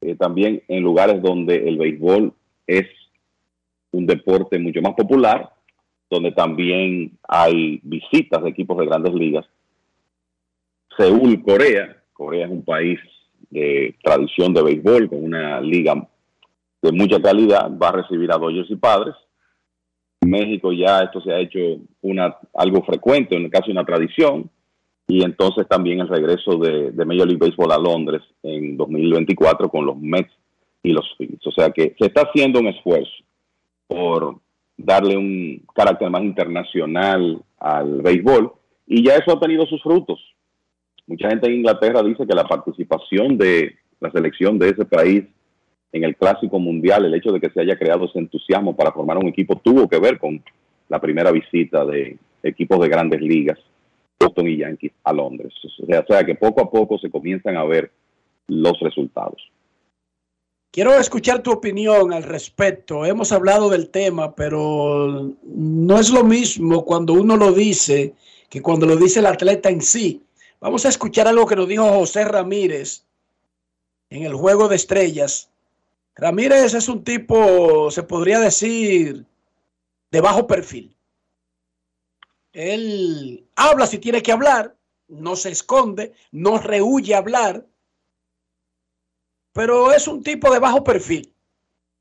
eh, 0.00 0.14
también 0.14 0.62
en 0.68 0.82
lugares 0.82 1.20
donde 1.22 1.68
el 1.68 1.78
béisbol 1.78 2.32
es 2.66 2.86
un 3.90 4.06
deporte 4.06 4.58
mucho 4.58 4.80
más 4.82 4.94
popular, 4.94 5.50
donde 6.10 6.32
también 6.32 7.12
hay 7.26 7.80
visitas 7.82 8.42
de 8.42 8.50
equipos 8.50 8.78
de 8.78 8.86
grandes 8.86 9.14
ligas. 9.14 9.46
Seúl, 10.96 11.42
Corea. 11.42 11.96
Corea 12.12 12.46
es 12.46 12.52
un 12.52 12.64
país 12.64 12.98
de 13.50 13.94
tradición 14.02 14.54
de 14.54 14.62
béisbol, 14.62 15.08
con 15.08 15.24
una 15.24 15.60
liga 15.60 16.08
de 16.82 16.92
mucha 16.92 17.20
calidad, 17.20 17.70
va 17.70 17.88
a 17.88 17.92
recibir 18.02 18.30
a 18.32 18.38
Dodgers 18.38 18.70
y 18.70 18.76
Padres. 18.76 19.14
En 20.20 20.30
México 20.30 20.72
ya 20.72 21.00
esto 21.00 21.20
se 21.20 21.32
ha 21.32 21.40
hecho 21.40 21.58
una, 22.02 22.36
algo 22.54 22.82
frecuente, 22.82 23.36
en 23.36 23.44
el 23.44 23.50
caso 23.50 23.66
de 23.66 23.72
una 23.72 23.84
tradición, 23.84 24.50
y 25.08 25.24
entonces 25.24 25.68
también 25.68 26.00
el 26.00 26.08
regreso 26.08 26.56
de, 26.56 26.90
de 26.90 27.04
Major 27.04 27.26
League 27.26 27.38
Baseball 27.38 27.72
a 27.72 27.78
Londres 27.78 28.22
en 28.42 28.76
2024 28.76 29.68
con 29.68 29.86
los 29.86 29.96
Mets 29.96 30.32
y 30.82 30.92
los 30.92 31.06
Phillies. 31.16 31.46
O 31.46 31.52
sea 31.52 31.70
que 31.70 31.94
se 31.98 32.06
está 32.06 32.22
haciendo 32.22 32.60
un 32.60 32.68
esfuerzo 32.68 33.12
por 33.86 34.40
darle 34.76 35.16
un 35.16 35.62
carácter 35.74 36.10
más 36.10 36.22
internacional 36.22 37.40
al 37.58 38.02
béisbol 38.02 38.52
y 38.86 39.04
ya 39.04 39.16
eso 39.16 39.32
ha 39.32 39.40
tenido 39.40 39.66
sus 39.66 39.82
frutos. 39.82 40.20
Mucha 41.06 41.28
gente 41.28 41.46
en 41.46 41.56
Inglaterra 41.56 42.02
dice 42.02 42.26
que 42.26 42.34
la 42.34 42.44
participación 42.44 43.38
de 43.38 43.76
la 44.00 44.10
selección 44.10 44.58
de 44.58 44.70
ese 44.70 44.84
país 44.84 45.24
en 45.92 46.04
el 46.04 46.16
Clásico 46.16 46.58
Mundial, 46.58 47.04
el 47.04 47.14
hecho 47.14 47.32
de 47.32 47.40
que 47.40 47.50
se 47.50 47.60
haya 47.60 47.78
creado 47.78 48.06
ese 48.06 48.18
entusiasmo 48.18 48.76
para 48.76 48.92
formar 48.92 49.18
un 49.18 49.28
equipo 49.28 49.56
tuvo 49.56 49.88
que 49.88 49.98
ver 49.98 50.18
con 50.18 50.42
la 50.88 51.00
primera 51.00 51.30
visita 51.30 51.84
de 51.84 52.18
equipos 52.42 52.80
de 52.80 52.88
grandes 52.88 53.20
ligas, 53.20 53.58
Boston 54.18 54.48
y 54.48 54.58
Yankees, 54.58 54.92
a 55.04 55.12
Londres. 55.12 55.52
O 55.64 56.06
sea, 56.06 56.24
que 56.24 56.34
poco 56.34 56.62
a 56.62 56.70
poco 56.70 56.98
se 56.98 57.10
comienzan 57.10 57.56
a 57.56 57.64
ver 57.64 57.90
los 58.48 58.78
resultados. 58.80 59.50
Quiero 60.70 60.94
escuchar 60.94 61.42
tu 61.42 61.52
opinión 61.52 62.12
al 62.12 62.22
respecto. 62.22 63.06
Hemos 63.06 63.32
hablado 63.32 63.70
del 63.70 63.88
tema, 63.88 64.34
pero 64.34 65.32
no 65.42 65.98
es 65.98 66.10
lo 66.10 66.22
mismo 66.22 66.84
cuando 66.84 67.14
uno 67.14 67.36
lo 67.36 67.52
dice 67.52 68.14
que 68.50 68.60
cuando 68.60 68.86
lo 68.86 68.96
dice 68.96 69.20
el 69.20 69.26
atleta 69.26 69.70
en 69.70 69.80
sí. 69.80 70.22
Vamos 70.60 70.84
a 70.84 70.90
escuchar 70.90 71.28
algo 71.28 71.46
que 71.46 71.56
nos 71.56 71.68
dijo 71.68 71.84
José 71.84 72.24
Ramírez 72.24 73.04
en 74.10 74.24
el 74.24 74.34
juego 74.34 74.68
de 74.68 74.76
estrellas. 74.76 75.50
Ramírez 76.16 76.74
es 76.74 76.88
un 76.88 77.04
tipo, 77.04 77.90
se 77.90 78.02
podría 78.02 78.40
decir, 78.40 79.26
de 80.10 80.20
bajo 80.20 80.46
perfil. 80.46 80.96
Él 82.52 83.46
habla 83.54 83.86
si 83.86 83.98
tiene 83.98 84.22
que 84.22 84.32
hablar, 84.32 84.74
no 85.08 85.36
se 85.36 85.50
esconde, 85.50 86.14
no 86.32 86.58
rehuye 86.58 87.14
hablar 87.14 87.66
pero 89.56 89.90
es 89.90 90.06
un 90.06 90.22
tipo 90.22 90.52
de 90.52 90.58
bajo 90.58 90.84
perfil 90.84 91.32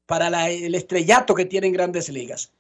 para 0.05 0.49
el 0.49 0.75
estrellato 0.75 1.33
que 1.33 1.45
tiene 1.45 1.67
en 1.67 1.73
grandes 1.73 2.09
ligas. 2.09 2.51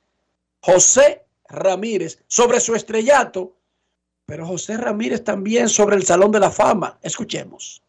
José 0.61 1.25
Ramírez 1.49 2.23
sobre 2.27 2.61
su 2.61 2.75
estrellato, 2.75 3.57
pero 4.25 4.47
José 4.47 4.77
Ramírez 4.77 5.21
también 5.21 5.67
sobre 5.67 5.97
el 5.97 6.05
Salón 6.05 6.31
de 6.31 6.39
la 6.39 6.49
Fama. 6.49 6.97
Escuchemos. 7.01 7.83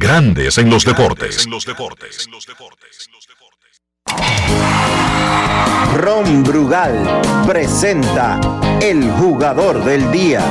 Grandes 0.00 0.56
en 0.56 0.70
los 0.70 0.86
deportes. 0.86 1.44
En 1.44 1.50
los 1.50 1.66
deportes. 1.66 2.26
Ron 5.94 6.42
Brugal 6.42 7.20
presenta 7.46 8.40
el 8.80 9.10
jugador 9.10 9.84
del 9.84 10.10
día. 10.10 10.42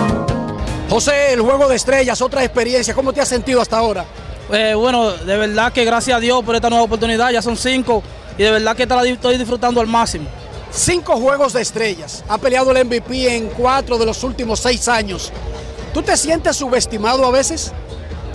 José, 0.87 1.33
el 1.33 1.41
juego 1.41 1.67
de 1.67 1.77
estrellas, 1.77 2.21
otra 2.21 2.43
experiencia, 2.43 2.93
¿cómo 2.93 3.11
te 3.11 3.21
has 3.21 3.27
sentido 3.27 3.59
hasta 3.59 3.79
ahora? 3.79 4.05
Eh, 4.51 4.75
bueno, 4.75 5.13
de 5.13 5.37
verdad 5.37 5.73
que 5.73 5.83
gracias 5.83 6.17
a 6.17 6.19
Dios 6.19 6.43
por 6.43 6.53
esta 6.53 6.69
nueva 6.69 6.85
oportunidad, 6.85 7.31
ya 7.31 7.41
son 7.41 7.57
cinco 7.57 8.03
y 8.37 8.43
de 8.43 8.51
verdad 8.51 8.75
que 8.75 8.83
estoy 8.83 9.39
disfrutando 9.39 9.81
al 9.81 9.87
máximo. 9.87 10.29
Cinco 10.71 11.17
juegos 11.17 11.53
de 11.53 11.63
estrellas, 11.63 12.23
ha 12.27 12.37
peleado 12.37 12.69
el 12.69 12.85
MVP 12.85 13.35
en 13.35 13.47
cuatro 13.47 13.97
de 13.97 14.05
los 14.05 14.23
últimos 14.23 14.59
seis 14.59 14.87
años. 14.87 15.33
¿Tú 15.91 16.03
te 16.03 16.15
sientes 16.15 16.55
subestimado 16.55 17.25
a 17.25 17.31
veces? 17.31 17.73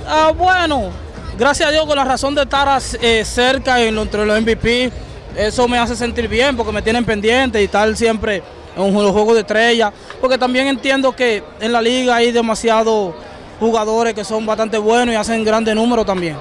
Ah, 0.07 0.33
bueno, 0.37 0.91
gracias 1.39 1.69
a 1.69 1.73
Dios 1.73 1.87
con 1.87 1.97
la 1.97 2.05
razón 2.05 2.35
de 2.35 2.43
estar 2.43 2.81
eh, 3.01 3.25
cerca 3.25 3.81
entre 3.81 4.27
los 4.27 4.41
MVP, 4.41 4.91
eso 5.37 5.67
me 5.69 5.79
hace 5.79 5.97
sentir 5.97 6.29
bien 6.29 6.57
porque 6.57 6.73
me 6.73 6.83
tienen 6.83 7.05
pendiente 7.05 7.63
y 7.63 7.69
tal 7.69 7.97
siempre 7.97 8.43
en 8.77 8.83
un 8.83 9.13
juego 9.13 9.35
de 9.35 9.41
estrella, 9.41 9.93
porque 10.21 10.39
también 10.39 10.67
entiendo 10.67 11.15
que 11.15 11.43
en 11.61 11.73
la 11.73 11.81
liga 11.81 12.17
hay 12.17 12.33
demasiados 12.33 13.15
jugadores 13.61 14.15
que 14.15 14.25
son 14.25 14.45
bastante 14.45 14.79
buenos 14.79 15.15
y 15.15 15.17
hacen 15.17 15.45
grandes 15.45 15.75
números 15.75 16.05
también. 16.05 16.37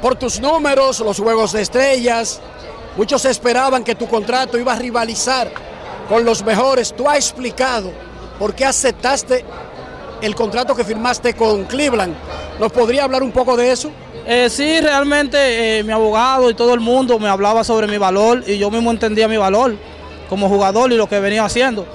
Por 0.00 0.16
tus 0.16 0.40
números, 0.40 1.00
los 1.00 1.18
juegos 1.18 1.52
de 1.52 1.62
estrellas, 1.62 2.40
muchos 2.96 3.24
esperaban 3.24 3.84
que 3.84 3.94
tu 3.94 4.08
contrato 4.08 4.58
iba 4.58 4.72
a 4.72 4.76
rivalizar 4.76 5.50
con 6.08 6.24
los 6.24 6.44
mejores. 6.44 6.92
Tú 6.92 7.08
has 7.08 7.16
explicado 7.16 7.92
por 8.38 8.54
qué 8.54 8.64
aceptaste 8.64 9.44
el 10.20 10.34
contrato 10.34 10.74
que 10.74 10.84
firmaste 10.84 11.34
con 11.34 11.64
Cleveland. 11.64 12.14
¿Nos 12.58 12.72
podría 12.72 13.04
hablar 13.04 13.22
un 13.22 13.32
poco 13.32 13.56
de 13.56 13.72
eso? 13.72 13.90
Eh, 14.24 14.48
sí, 14.48 14.80
realmente 14.80 15.78
eh, 15.78 15.82
mi 15.82 15.92
abogado 15.92 16.48
y 16.48 16.54
todo 16.54 16.74
el 16.74 16.80
mundo 16.80 17.18
me 17.18 17.28
hablaba 17.28 17.64
sobre 17.64 17.88
mi 17.88 17.98
valor 17.98 18.44
y 18.46 18.56
yo 18.56 18.70
mismo 18.70 18.92
entendía 18.92 19.26
mi 19.26 19.36
valor 19.36 19.74
como 20.28 20.48
jugador 20.48 20.92
y 20.92 20.96
lo 20.96 21.08
que 21.08 21.18
venía 21.18 21.44
haciendo. 21.44 21.86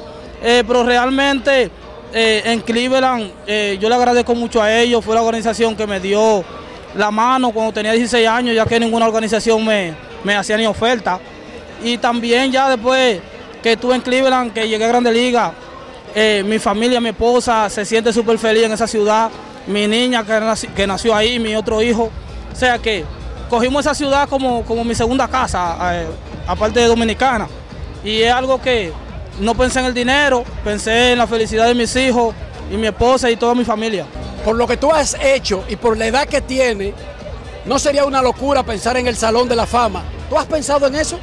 Eh, 0.43 0.63
pero 0.67 0.83
realmente 0.83 1.71
en 2.13 2.61
Cleveland 2.61 3.31
yo 3.79 3.89
le 3.89 3.95
agradezco 3.95 4.33
mucho 4.33 4.61
a 4.61 4.73
ellos, 4.73 5.03
fue 5.03 5.13
la 5.13 5.21
organización 5.21 5.75
que 5.75 5.85
me 5.85 5.99
dio 5.99 6.43
la 6.95 7.11
mano 7.11 7.51
cuando 7.51 7.73
tenía 7.73 7.91
16 7.91 8.27
años, 8.27 8.55
ya 8.55 8.65
que 8.65 8.79
ninguna 8.79 9.07
organización 9.07 9.63
me, 9.63 9.93
me 10.23 10.35
hacía 10.35 10.57
ni 10.57 10.65
oferta. 10.65 11.19
Y 11.83 11.97
también 11.97 12.51
ya 12.51 12.69
después 12.69 13.19
que 13.61 13.73
estuve 13.73 13.95
en 13.95 14.01
Cleveland, 14.01 14.53
que 14.53 14.67
llegué 14.67 14.85
a 14.85 14.87
Grande 14.87 15.11
Liga, 15.11 15.53
mi 16.45 16.59
familia, 16.59 16.99
mi 16.99 17.09
esposa 17.09 17.69
se 17.69 17.85
siente 17.85 18.11
súper 18.11 18.37
feliz 18.37 18.63
en 18.63 18.71
esa 18.71 18.87
ciudad, 18.87 19.29
mi 19.68 19.88
niña 19.88 20.26
que, 20.76 20.88
nació, 20.88 21.15
ahí, 21.15 21.39
mi 21.39 21.56
otro 21.56 21.81
hijo. 21.81 22.10
O 22.52 22.56
sea 22.56 22.80
que 22.80 23.06
cogimos 23.49 23.85
esa 23.85 23.94
ciudad 23.94 24.27
como, 24.27 24.64
como 24.64 24.84
mi 24.84 24.95
segunda 24.95 25.27
casa, 25.27 25.77
aparte 26.48 26.80
de 26.80 26.88
Dominicana. 26.88 27.48
Y 28.03 28.22
es 28.22 28.34
algo 28.34 28.61
que 28.61 28.91
no 29.39 29.56
pensé 29.56 29.80
en 29.80 29.85
el 29.85 29.94
dinero, 29.94 30.44
pensé 30.64 31.11
en 31.11 31.18
la 31.18 31.27
felicidad 31.27 31.68
de 31.68 31.76
mis 31.76 31.95
hijos 31.95 32.34
y 32.72 32.77
mi 32.77 32.88
esposa 32.88 33.30
y 33.30 33.35
toda 33.35 33.53
mi 33.53 33.65
familia. 33.65 34.06
Por 34.44 34.56
lo 34.56 34.65
que 34.68 34.77
tú 34.77 34.91
has 34.91 35.15
hecho 35.22 35.64
y 35.68 35.76
por 35.76 35.98
la 35.98 36.07
edad 36.07 36.27
que 36.27 36.41
tiene, 36.41 36.94
no 37.65 37.77
sería 37.80 38.06
una 38.06 38.22
locura 38.22 38.64
pensar 38.64 38.98
en 38.98 39.07
el 39.07 39.18
Salón 39.18 39.49
de 39.49 39.56
la 39.56 39.65
Fama. 39.65 40.03
¿Tú 40.30 40.38
has 40.38 40.45
pensado 40.45 40.88
en 40.88 40.95
eso? 40.95 41.19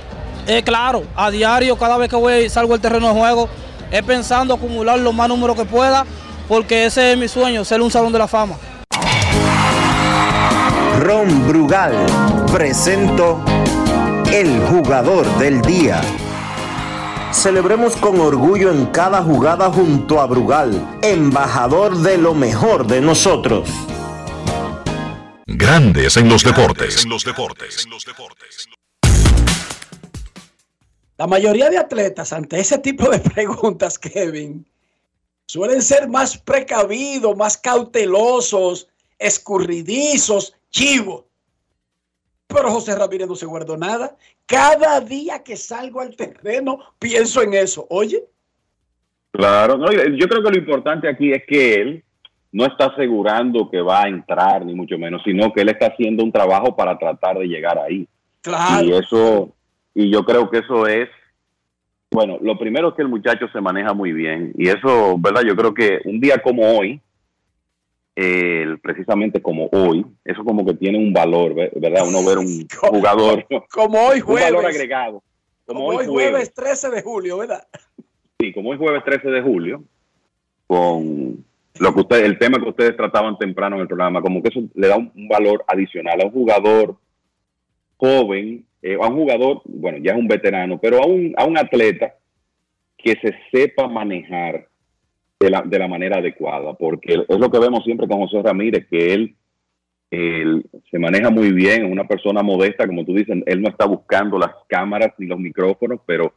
Eh, 0.47 0.63
claro, 0.63 1.05
a 1.17 1.31
diario, 1.31 1.77
cada 1.77 1.97
vez 1.97 2.11
que 2.11 2.17
voy 2.17 2.51
salgo 2.51 2.75
al 2.75 2.81
terreno 2.81 3.09
de 3.09 3.19
juego, 3.19 3.49
es 3.91 4.03
pensando 4.03 4.55
acumular 4.55 4.99
los 4.99 5.15
más 5.15 5.29
números 5.29 5.57
que 5.57 5.65
pueda, 5.65 6.05
porque 6.49 6.87
ese 6.87 7.13
es 7.13 7.19
mi 7.19 7.29
sueño, 7.29 7.65
ser 7.65 7.81
un 7.81 7.91
Salón 7.91 8.13
de 8.13 8.19
la 8.19 8.29
Fama. 8.29 8.57
Ron 11.01 11.49
Brugal 11.49 11.95
presento 12.53 13.45
el 14.33 14.61
jugador 14.67 15.27
del 15.39 15.61
día. 15.61 16.01
Celebremos 17.33 17.97
con 17.97 18.21
orgullo 18.21 18.71
en 18.71 18.87
cada 18.87 19.23
jugada 19.23 19.71
junto 19.71 20.21
a 20.21 20.27
Brugal, 20.27 20.99
embajador 21.03 21.97
de 21.99 22.17
lo 22.17 22.33
mejor 22.33 22.87
de 22.87 23.01
nosotros. 23.01 23.69
Grandes 25.47 26.17
en 26.17 26.29
los 26.29 26.43
deportes. 26.43 27.05
los 27.07 27.25
deportes. 27.25 27.87
La 31.19 31.27
mayoría 31.27 31.71
de 31.71 31.79
atletas 31.79 32.33
ante 32.33 32.59
ese 32.59 32.79
tipo 32.79 33.09
de 33.09 33.19
preguntas, 33.21 33.99
Kevin, 33.99 34.67
suelen 35.47 35.83
ser 35.83 36.09
más 36.09 36.39
precavidos, 36.39 37.37
más 37.37 37.57
cautelosos, 37.57 38.89
escurridizos, 39.19 40.55
chivos. 40.71 41.25
Pero 42.47 42.71
José 42.71 42.95
Ramírez 42.95 43.29
no 43.29 43.35
se 43.35 43.47
guardó 43.47 43.77
nada. 43.77 44.17
Cada 44.47 45.01
día 45.01 45.43
que 45.43 45.57
salgo 45.57 46.01
al 46.01 46.15
terreno 46.15 46.79
pienso 46.99 47.43
en 47.43 47.55
eso. 47.55 47.87
Oye. 47.91 48.25
Claro, 49.31 49.77
no, 49.77 49.91
yo 49.91 50.29
creo 50.29 50.43
que 50.43 50.51
lo 50.51 50.59
importante 50.59 51.09
aquí 51.09 51.33
es 51.33 51.43
que 51.47 51.75
él 51.75 52.05
no 52.53 52.67
está 52.67 52.87
asegurando 52.87 53.69
que 53.69 53.81
va 53.81 54.05
a 54.05 54.09
entrar, 54.09 54.65
ni 54.65 54.75
mucho 54.75 54.97
menos, 54.97 55.23
sino 55.25 55.53
que 55.53 55.63
él 55.63 55.71
está 55.71 55.87
haciendo 55.87 56.23
un 56.23 56.31
trabajo 56.31 56.77
para 56.77 56.97
tratar 56.97 57.37
de 57.39 57.47
llegar 57.47 57.79
ahí. 57.79 58.07
Claro. 58.43 58.85
Y 58.85 58.93
eso, 58.93 59.53
y 59.93 60.09
yo 60.13 60.25
creo 60.25 60.49
que 60.49 60.59
eso 60.59 60.87
es, 60.87 61.09
bueno, 62.15 62.39
lo 62.41 62.57
primero 62.57 62.91
es 62.91 62.95
que 62.95 63.03
el 63.03 63.09
muchacho 63.09 63.49
se 63.53 63.61
maneja 63.61 63.93
muy 63.93 64.13
bien. 64.13 64.53
Y 64.57 64.69
eso, 64.69 65.17
¿verdad? 65.19 65.43
Yo 65.43 65.57
creo 65.57 65.75
que 65.75 65.99
un 66.05 66.21
día 66.21 66.39
como 66.39 66.63
hoy, 66.79 67.01
precisamente 68.81 69.43
como 69.43 69.69
hoy, 69.73 70.07
eso 70.25 70.45
como 70.45 70.65
que 70.65 70.75
tiene 70.75 70.97
un 70.97 71.13
valor, 71.13 71.55
¿verdad? 71.55 72.07
Uno 72.07 72.25
ver 72.25 72.39
un 72.39 72.69
jugador. 72.81 73.45
Como 73.69 73.99
hoy 73.99 74.21
jueves. 74.21 74.49
Un 74.49 74.55
valor 74.55 74.71
agregado. 74.71 75.23
Como, 75.67 75.87
hoy 75.87 76.07
jueves, 76.07 76.55
13 76.55 76.91
de 76.91 77.03
julio, 77.03 77.39
¿verdad? 77.39 77.67
Sí, 78.39 78.53
como 78.53 78.71
hoy 78.71 78.79
jueves 78.79 79.03
13 79.03 79.29
de 79.31 79.43
julio, 79.43 79.83
con 80.69 81.45
lo 81.81 81.95
que 81.95 82.01
usted, 82.01 82.25
el 82.25 82.39
tema 82.39 82.61
que 82.61 82.69
ustedes 82.69 82.97
trataban 82.97 83.39
temprano 83.39 83.75
en 83.75 83.83
el 83.83 83.89
programa, 83.89 84.23
como 84.23 84.41
que 84.41 84.51
eso 84.51 84.61
le 84.75 84.87
da 84.87 84.97
un, 84.99 85.11
valor 85.29 85.65
adicional 85.67 86.21
a 86.21 86.27
un 86.27 86.31
jugador 86.31 86.97
joven, 88.05 88.65
eh, 88.83 88.97
a 89.01 89.09
un 89.09 89.17
jugador, 89.17 89.63
bueno, 89.65 89.99
ya 89.99 90.13
es 90.13 90.19
un 90.19 90.29
veterano, 90.29 90.79
pero 90.79 91.03
a 91.03 91.07
un, 91.07 91.35
a 91.37 91.45
un 91.45 91.57
atleta 91.57 92.15
que 92.99 93.15
se 93.23 93.35
sepa 93.51 93.89
manejar 93.89 94.69
de 95.41 95.51
la, 95.51 95.63
de 95.63 95.79
la 95.79 95.89
manera 95.89 96.19
adecuada, 96.19 96.75
porque 96.75 97.15
es 97.29 97.39
lo 97.39 97.51
que 97.51 97.59
vemos 97.59 97.83
siempre 97.85 98.07
con 98.07 98.21
José 98.21 98.43
Ramírez, 98.43 98.87
que 98.91 99.15
él, 99.15 99.35
él, 100.11 100.65
se 100.91 100.99
maneja 100.99 101.31
muy 101.31 101.53
bien, 101.53 101.87
es 101.87 101.93
una 101.93 102.07
persona 102.07 102.43
modesta, 102.43 102.87
como 102.87 103.05
tú 103.05 103.15
dices, 103.15 103.37
él 103.47 103.63
no 103.63 103.69
está 103.69 103.87
buscando 103.87 104.39
las 104.39 104.53
cámaras 104.69 105.13
ni 105.19 105.27
los 105.27 105.39
micrófonos, 105.39 106.01
pero 106.07 106.35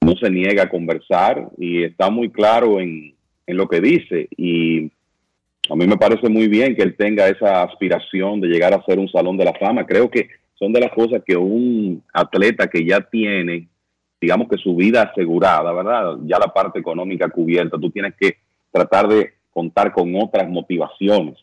no 0.00 0.14
se 0.16 0.30
niega 0.30 0.64
a 0.64 0.68
conversar 0.68 1.48
y 1.56 1.84
está 1.84 2.10
muy 2.10 2.30
claro 2.30 2.80
en, 2.80 3.14
en 3.46 3.56
lo 3.56 3.68
que 3.68 3.80
dice. 3.80 4.28
Y 4.36 4.90
a 5.70 5.76
mí 5.76 5.86
me 5.86 5.96
parece 5.96 6.28
muy 6.28 6.48
bien 6.48 6.74
que 6.74 6.82
él 6.82 6.96
tenga 6.96 7.28
esa 7.28 7.62
aspiración 7.62 8.40
de 8.40 8.48
llegar 8.48 8.74
a 8.74 8.84
ser 8.84 8.98
un 8.98 9.08
salón 9.08 9.36
de 9.36 9.46
la 9.46 9.54
fama. 9.54 9.86
Creo 9.86 10.10
que 10.10 10.28
son 10.64 10.72
de 10.72 10.80
las 10.80 10.92
cosas 10.92 11.22
que 11.24 11.36
un 11.36 12.02
atleta 12.12 12.66
que 12.68 12.84
ya 12.84 13.00
tiene 13.00 13.68
digamos 14.24 14.48
que 14.48 14.56
su 14.56 14.74
vida 14.74 15.02
asegurada, 15.02 15.70
¿verdad? 15.72 16.16
Ya 16.24 16.38
la 16.38 16.52
parte 16.52 16.78
económica 16.78 17.28
cubierta, 17.28 17.78
tú 17.78 17.90
tienes 17.90 18.14
que 18.18 18.36
tratar 18.72 19.06
de 19.06 19.34
contar 19.52 19.92
con 19.92 20.14
otras 20.16 20.48
motivaciones. 20.48 21.36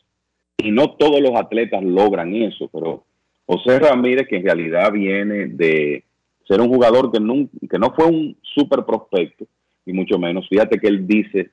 Y 0.58 0.72
no 0.72 0.92
todos 0.96 1.22
los 1.22 1.36
atletas 1.36 1.84
logran 1.84 2.34
eso, 2.36 2.70
pero 2.74 3.04
José 3.46 3.80
Ramírez, 3.80 4.28
que 4.28 4.38
en 4.38 4.46
realidad 4.46 4.92
viene 4.92 5.46
de 5.46 6.04
ser 6.48 6.60
un 6.60 6.70
jugador 6.70 7.12
que 7.12 7.20
no, 7.20 7.48
que 7.70 7.78
no 7.78 7.94
fue 7.94 8.06
un 8.06 8.36
super 8.42 8.84
prospecto, 8.84 9.46
y 9.86 9.94
mucho 9.94 10.18
menos, 10.18 10.48
fíjate 10.50 10.80
que 10.80 10.88
él 10.88 11.06
dice 11.06 11.52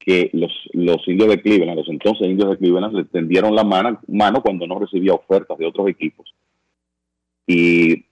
que 0.00 0.30
los, 0.32 0.52
los 0.72 1.06
indios 1.06 1.28
de 1.28 1.40
Cleveland, 1.40 1.78
los 1.78 1.88
entonces 1.88 2.26
indios 2.26 2.50
de 2.50 2.58
Cleveland, 2.58 2.94
le 2.94 3.04
tendieron 3.04 3.54
la 3.54 3.64
mano 3.64 4.42
cuando 4.42 4.66
no 4.66 4.80
recibía 4.80 5.14
ofertas 5.14 5.56
de 5.58 5.66
otros 5.66 5.88
equipos. 5.88 6.34
Y 7.46 8.06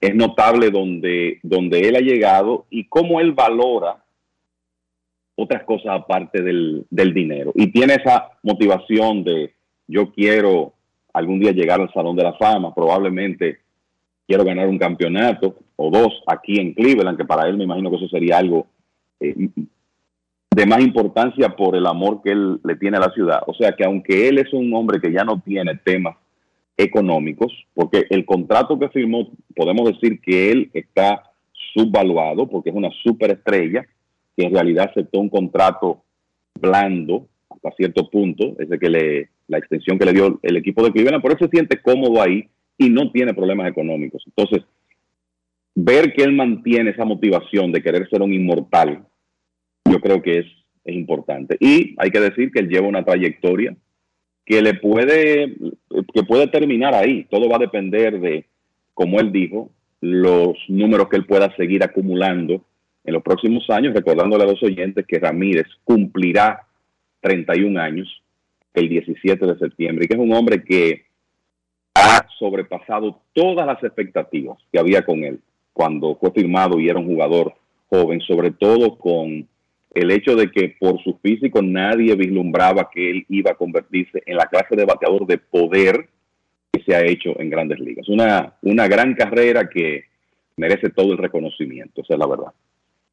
es 0.00 0.14
notable 0.14 0.70
donde, 0.70 1.40
donde 1.42 1.80
él 1.80 1.96
ha 1.96 2.00
llegado 2.00 2.66
y 2.70 2.84
cómo 2.84 3.20
él 3.20 3.32
valora 3.32 4.02
otras 5.36 5.64
cosas 5.64 6.00
aparte 6.00 6.42
del, 6.42 6.86
del 6.90 7.12
dinero. 7.12 7.52
Y 7.54 7.72
tiene 7.72 7.94
esa 7.94 8.30
motivación 8.42 9.24
de 9.24 9.54
yo 9.86 10.12
quiero 10.12 10.74
algún 11.12 11.40
día 11.40 11.52
llegar 11.52 11.80
al 11.80 11.92
Salón 11.92 12.16
de 12.16 12.22
la 12.22 12.34
Fama, 12.34 12.74
probablemente 12.74 13.58
quiero 14.26 14.44
ganar 14.44 14.68
un 14.68 14.78
campeonato 14.78 15.56
o 15.76 15.90
dos 15.90 16.22
aquí 16.26 16.60
en 16.60 16.72
Cleveland, 16.72 17.18
que 17.18 17.24
para 17.24 17.48
él 17.48 17.56
me 17.56 17.64
imagino 17.64 17.90
que 17.90 17.96
eso 17.96 18.08
sería 18.08 18.38
algo 18.38 18.66
eh, 19.18 19.48
de 20.54 20.66
más 20.66 20.80
importancia 20.80 21.48
por 21.48 21.74
el 21.74 21.86
amor 21.86 22.22
que 22.22 22.30
él 22.30 22.60
le 22.62 22.76
tiene 22.76 22.98
a 22.98 23.00
la 23.00 23.12
ciudad. 23.12 23.40
O 23.46 23.54
sea 23.54 23.72
que 23.72 23.84
aunque 23.84 24.28
él 24.28 24.38
es 24.38 24.52
un 24.52 24.72
hombre 24.74 25.00
que 25.00 25.12
ya 25.12 25.24
no 25.24 25.40
tiene 25.40 25.74
temas 25.76 26.16
económicos, 26.80 27.52
porque 27.74 28.06
el 28.10 28.24
contrato 28.24 28.78
que 28.78 28.88
firmó, 28.88 29.30
podemos 29.54 29.92
decir 29.92 30.20
que 30.20 30.50
él 30.50 30.70
está 30.72 31.22
subvaluado 31.74 32.48
porque 32.48 32.70
es 32.70 32.76
una 32.76 32.90
superestrella 33.02 33.86
que 34.36 34.44
en 34.44 34.54
realidad 34.54 34.90
aceptó 34.90 35.20
un 35.20 35.28
contrato 35.28 36.02
blando 36.58 37.28
hasta 37.50 37.70
cierto 37.72 38.08
punto, 38.08 38.56
ese 38.58 38.78
que 38.78 38.88
le, 38.88 39.28
la 39.48 39.58
extensión 39.58 39.98
que 39.98 40.06
le 40.06 40.12
dio 40.12 40.38
el 40.42 40.56
equipo 40.56 40.82
de 40.82 40.92
Cleveland, 40.92 41.22
por 41.22 41.32
eso 41.32 41.44
se 41.44 41.50
siente 41.50 41.80
cómodo 41.82 42.22
ahí 42.22 42.48
y 42.78 42.88
no 42.88 43.10
tiene 43.10 43.34
problemas 43.34 43.68
económicos. 43.68 44.22
Entonces, 44.26 44.64
ver 45.74 46.12
que 46.14 46.22
él 46.22 46.32
mantiene 46.32 46.90
esa 46.90 47.04
motivación 47.04 47.72
de 47.72 47.82
querer 47.82 48.08
ser 48.08 48.22
un 48.22 48.32
inmortal, 48.32 49.04
yo 49.84 50.00
creo 50.00 50.22
que 50.22 50.38
es, 50.38 50.46
es 50.84 50.94
importante. 50.94 51.56
Y 51.60 51.94
hay 51.98 52.10
que 52.10 52.20
decir 52.20 52.50
que 52.50 52.60
él 52.60 52.68
lleva 52.68 52.88
una 52.88 53.04
trayectoria 53.04 53.76
que 54.50 54.62
le 54.62 54.74
puede, 54.74 55.54
que 56.12 56.24
puede 56.24 56.48
terminar 56.48 56.92
ahí. 56.92 57.24
Todo 57.30 57.48
va 57.48 57.54
a 57.54 57.60
depender 57.60 58.18
de, 58.18 58.46
como 58.94 59.20
él 59.20 59.30
dijo, 59.30 59.70
los 60.00 60.56
números 60.66 61.08
que 61.08 61.18
él 61.18 61.24
pueda 61.24 61.54
seguir 61.54 61.84
acumulando 61.84 62.60
en 63.04 63.14
los 63.14 63.22
próximos 63.22 63.70
años, 63.70 63.94
recordándole 63.94 64.42
a 64.42 64.48
los 64.48 64.60
oyentes 64.64 65.06
que 65.06 65.20
Ramírez 65.20 65.66
cumplirá 65.84 66.66
31 67.20 67.80
años 67.80 68.08
el 68.74 68.88
17 68.88 69.46
de 69.46 69.56
septiembre 69.56 70.04
y 70.04 70.08
que 70.08 70.14
es 70.14 70.20
un 70.20 70.32
hombre 70.32 70.64
que 70.64 71.04
ha 71.94 72.26
sobrepasado 72.36 73.20
todas 73.32 73.64
las 73.64 73.80
expectativas 73.84 74.58
que 74.72 74.80
había 74.80 75.04
con 75.04 75.22
él 75.22 75.38
cuando 75.72 76.16
fue 76.16 76.32
firmado 76.32 76.80
y 76.80 76.88
era 76.88 76.98
un 76.98 77.06
jugador 77.06 77.54
joven, 77.88 78.20
sobre 78.22 78.50
todo 78.50 78.98
con 78.98 79.46
el 79.92 80.10
hecho 80.10 80.36
de 80.36 80.50
que 80.50 80.76
por 80.78 81.02
su 81.02 81.18
físico 81.18 81.60
nadie 81.62 82.14
vislumbraba 82.14 82.88
que 82.92 83.10
él 83.10 83.26
iba 83.28 83.52
a 83.52 83.56
convertirse 83.56 84.22
en 84.26 84.36
la 84.36 84.46
clase 84.46 84.76
de 84.76 84.84
bateador 84.84 85.26
de 85.26 85.38
poder 85.38 86.08
que 86.72 86.82
se 86.84 86.94
ha 86.94 87.04
hecho 87.04 87.38
en 87.40 87.50
grandes 87.50 87.80
ligas. 87.80 88.08
Una, 88.08 88.56
una 88.62 88.86
gran 88.86 89.14
carrera 89.14 89.68
que 89.68 90.04
merece 90.56 90.90
todo 90.90 91.12
el 91.12 91.18
reconocimiento, 91.18 92.02
esa 92.02 92.14
es 92.14 92.20
la 92.20 92.26
verdad. 92.26 92.52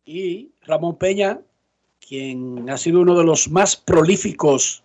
Y 0.05 0.51
Ramón 0.65 0.97
Peña, 0.97 1.39
quien 1.99 2.69
ha 2.69 2.77
sido 2.77 3.01
uno 3.01 3.17
de 3.17 3.25
los 3.25 3.49
más 3.49 3.75
prolíficos 3.75 4.83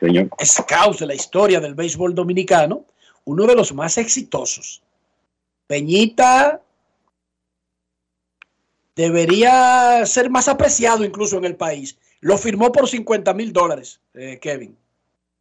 Señor. 0.00 0.28
scouts 0.42 0.98
de 0.98 1.06
la 1.06 1.14
historia 1.14 1.60
del 1.60 1.74
béisbol 1.74 2.14
dominicano, 2.14 2.84
uno 3.24 3.46
de 3.46 3.54
los 3.54 3.72
más 3.72 3.98
exitosos. 3.98 4.82
Peñita 5.68 6.60
debería 8.94 10.04
ser 10.06 10.30
más 10.30 10.48
apreciado 10.48 11.04
incluso 11.04 11.38
en 11.38 11.44
el 11.44 11.56
país. 11.56 11.98
Lo 12.20 12.38
firmó 12.38 12.70
por 12.70 12.88
50 12.88 13.34
mil 13.34 13.52
dólares, 13.52 14.00
eh, 14.14 14.38
Kevin, 14.40 14.76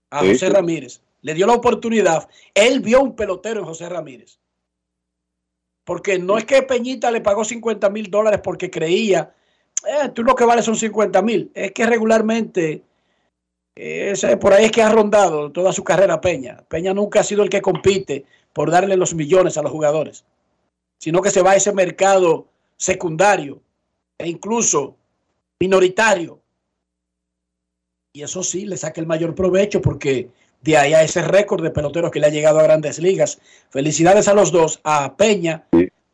a 0.10 0.20
José 0.20 0.48
sí. 0.48 0.50
Ramírez. 0.50 1.02
Le 1.22 1.34
dio 1.34 1.46
la 1.46 1.54
oportunidad. 1.54 2.28
Él 2.56 2.80
vio 2.80 3.02
un 3.02 3.16
pelotero 3.16 3.60
en 3.60 3.66
José 3.68 3.88
Ramírez. 3.88 4.40
Porque 5.84 6.18
no 6.18 6.38
es 6.38 6.46
que 6.46 6.64
Peñita 6.64 7.12
le 7.12 7.22
pagó 7.22 7.44
50 7.44 7.90
mil 7.90 8.10
dólares 8.10 8.40
porque 8.44 8.72
creía, 8.72 9.34
eh, 9.88 10.10
tú 10.10 10.24
lo 10.24 10.36
que 10.36 10.46
vale 10.46 10.64
son 10.64 10.76
50 10.76 11.22
mil. 11.22 11.52
Es 11.54 11.72
que 11.74 11.86
regularmente, 11.86 12.82
eh, 13.76 14.14
por 14.40 14.54
ahí 14.54 14.66
es 14.66 14.72
que 14.72 14.82
ha 14.82 14.90
rondado 14.90 15.52
toda 15.52 15.72
su 15.74 15.84
carrera 15.84 16.22
Peña. 16.22 16.64
Peña 16.68 16.94
nunca 16.94 17.20
ha 17.20 17.24
sido 17.24 17.44
el 17.44 17.50
que 17.50 17.62
compite 17.62 18.26
por 18.54 18.72
darle 18.72 18.98
los 18.98 19.14
millones 19.14 19.58
a 19.58 19.62
los 19.62 19.72
jugadores, 19.72 20.26
sino 20.98 21.22
que 21.22 21.30
se 21.30 21.42
va 21.42 21.52
a 21.52 21.56
ese 21.56 21.74
mercado 21.74 22.48
secundario 22.82 23.62
e 24.18 24.28
incluso 24.28 24.98
minoritario. 25.60 26.42
Y 28.12 28.24
eso 28.24 28.42
sí, 28.42 28.66
le 28.66 28.76
saca 28.76 29.00
el 29.00 29.06
mayor 29.08 29.36
provecho 29.36 29.82
porque 29.82 30.30
de 30.62 30.78
ahí 30.78 30.94
a 30.94 31.04
ese 31.04 31.22
récord 31.22 31.62
de 31.64 31.70
peloteros 31.70 32.10
que 32.10 32.20
le 32.20 32.26
ha 32.26 32.32
llegado 32.32 32.60
a 32.60 32.64
grandes 32.64 32.98
ligas. 32.98 33.40
Felicidades 33.70 34.28
a 34.28 34.34
los 34.34 34.52
dos, 34.52 34.82
a 34.84 35.16
Peña, 35.16 35.68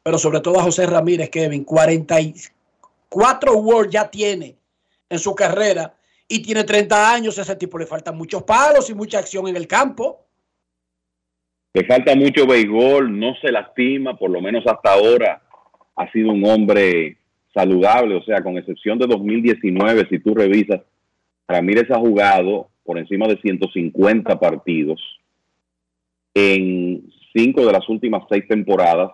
pero 0.04 0.18
sobre 0.18 0.42
todo 0.42 0.60
a 0.60 0.64
José 0.64 0.86
Ramírez, 0.86 1.30
Kevin. 1.30 1.64
44 1.64 3.54
World 3.54 3.92
ya 3.92 4.12
tiene 4.12 4.58
en 5.10 5.20
su 5.20 5.34
carrera 5.34 5.96
y 6.28 6.42
tiene 6.42 6.66
30 6.66 7.14
años. 7.14 7.40
A 7.40 7.44
ese 7.44 7.56
tipo 7.56 7.78
le 7.78 7.86
faltan 7.86 8.18
muchos 8.18 8.44
palos 8.44 8.90
y 8.90 8.94
mucha 8.94 9.20
acción 9.20 9.48
en 9.48 9.56
el 9.56 9.68
campo. 9.68 10.26
Le 11.74 11.86
falta 11.86 12.14
mucho 12.14 12.46
béisbol, 12.46 13.18
no 13.18 13.36
se 13.40 13.54
lastima, 13.54 14.18
por 14.18 14.32
lo 14.32 14.42
menos 14.42 14.66
hasta 14.68 14.92
ahora 14.92 15.47
ha 15.98 16.12
sido 16.12 16.32
un 16.32 16.46
hombre 16.46 17.18
saludable, 17.54 18.16
o 18.16 18.24
sea, 18.24 18.42
con 18.42 18.58
excepción 18.58 19.00
de 19.00 19.08
2019, 19.08 20.08
si 20.10 20.20
tú 20.20 20.36
revisas, 20.36 20.82
Ramírez 21.48 21.90
ha 21.92 21.98
jugado 21.98 22.68
por 22.84 22.98
encima 22.98 23.28
de 23.28 23.38
150 23.38 24.40
partidos 24.40 25.02
en 26.34 27.10
cinco 27.34 27.66
de 27.66 27.72
las 27.72 27.90
últimas 27.90 28.24
seis 28.30 28.48
temporadas 28.48 29.12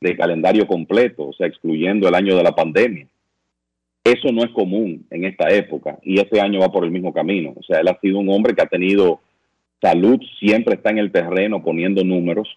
de 0.00 0.16
calendario 0.16 0.66
completo, 0.66 1.28
o 1.28 1.32
sea, 1.32 1.46
excluyendo 1.46 2.08
el 2.08 2.14
año 2.14 2.36
de 2.36 2.42
la 2.42 2.54
pandemia. 2.54 3.06
Eso 4.02 4.30
no 4.32 4.44
es 4.44 4.50
común 4.50 5.06
en 5.10 5.24
esta 5.24 5.48
época 5.48 5.98
y 6.02 6.18
este 6.20 6.40
año 6.40 6.60
va 6.60 6.70
por 6.70 6.84
el 6.84 6.90
mismo 6.90 7.12
camino. 7.12 7.54
O 7.56 7.62
sea, 7.62 7.80
él 7.80 7.88
ha 7.88 7.98
sido 8.00 8.18
un 8.18 8.28
hombre 8.30 8.54
que 8.54 8.62
ha 8.62 8.66
tenido 8.66 9.20
salud, 9.80 10.20
siempre 10.38 10.74
está 10.74 10.90
en 10.90 10.98
el 10.98 11.12
terreno 11.12 11.62
poniendo 11.62 12.04
números 12.04 12.48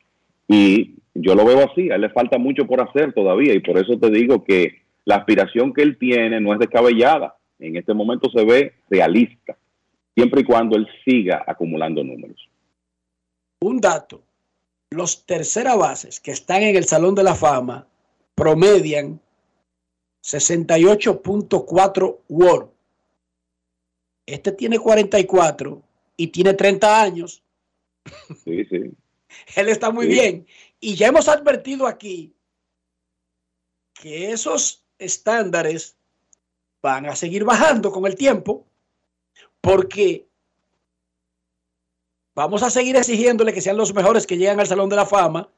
y 0.47 0.95
yo 1.21 1.35
lo 1.35 1.45
veo 1.45 1.59
así, 1.69 1.89
a 1.91 1.95
él 1.95 2.01
le 2.01 2.09
falta 2.09 2.37
mucho 2.37 2.65
por 2.65 2.81
hacer 2.81 3.13
todavía 3.13 3.53
y 3.53 3.59
por 3.59 3.77
eso 3.77 3.97
te 3.99 4.09
digo 4.09 4.43
que 4.43 4.81
la 5.05 5.15
aspiración 5.17 5.73
que 5.73 5.81
él 5.81 5.97
tiene 5.97 6.39
no 6.39 6.53
es 6.53 6.59
descabellada. 6.59 7.35
En 7.59 7.75
este 7.75 7.93
momento 7.93 8.29
se 8.29 8.43
ve 8.45 8.73
realista, 8.89 9.57
siempre 10.15 10.41
y 10.41 10.43
cuando 10.45 10.77
él 10.77 10.87
siga 11.03 11.43
acumulando 11.45 12.03
números. 12.03 12.49
Un 13.61 13.81
dato, 13.81 14.21
los 14.91 15.25
tercera 15.25 15.75
bases 15.75 16.19
que 16.19 16.31
están 16.31 16.63
en 16.63 16.75
el 16.75 16.85
Salón 16.85 17.15
de 17.15 17.23
la 17.23 17.35
Fama 17.35 17.85
promedian 18.35 19.19
68.4 20.23 22.17
WAR. 22.29 22.67
Este 24.25 24.51
tiene 24.51 24.79
44 24.79 25.81
y 26.17 26.27
tiene 26.27 26.53
30 26.53 27.01
años. 27.01 27.41
Sí, 28.43 28.63
sí. 28.65 28.91
Él 29.55 29.69
está 29.69 29.91
muy 29.91 30.05
Sí. 30.05 30.11
bien. 30.11 30.47
Y 30.79 30.95
ya 30.95 31.07
hemos 31.07 31.27
advertido 31.27 31.87
aquí 31.87 32.33
que 33.93 34.31
esos 34.31 34.85
estándares 34.97 35.97
van 36.81 37.05
a 37.05 37.15
seguir 37.15 37.43
bajando 37.43 37.91
con 37.91 38.05
el 38.05 38.15
tiempo 38.15 38.65
porque 39.61 40.25
vamos 42.33 42.63
a 42.63 42.69
seguir 42.69 42.95
exigiéndole 42.95 43.53
que 43.53 43.61
sean 43.61 43.77
los 43.77 43.93
mejores 43.93 44.25
que 44.25 44.37
llegan 44.37 44.59
al 44.59 44.67
Salón 44.67 44.89
de 44.89 44.95
la 44.95 45.05
Fama, 45.05 45.49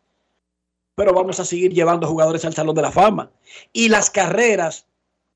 pero 0.96 1.14
vamos 1.14 1.40
a 1.40 1.46
seguir 1.46 1.72
llevando 1.72 2.08
jugadores 2.08 2.44
al 2.46 2.56
Salón 2.56 2.76
de 2.76 2.82
la 2.82 2.92
Fama. 2.92 3.32
Y 3.72 3.90
las 3.90 4.10
carreras 4.10 4.88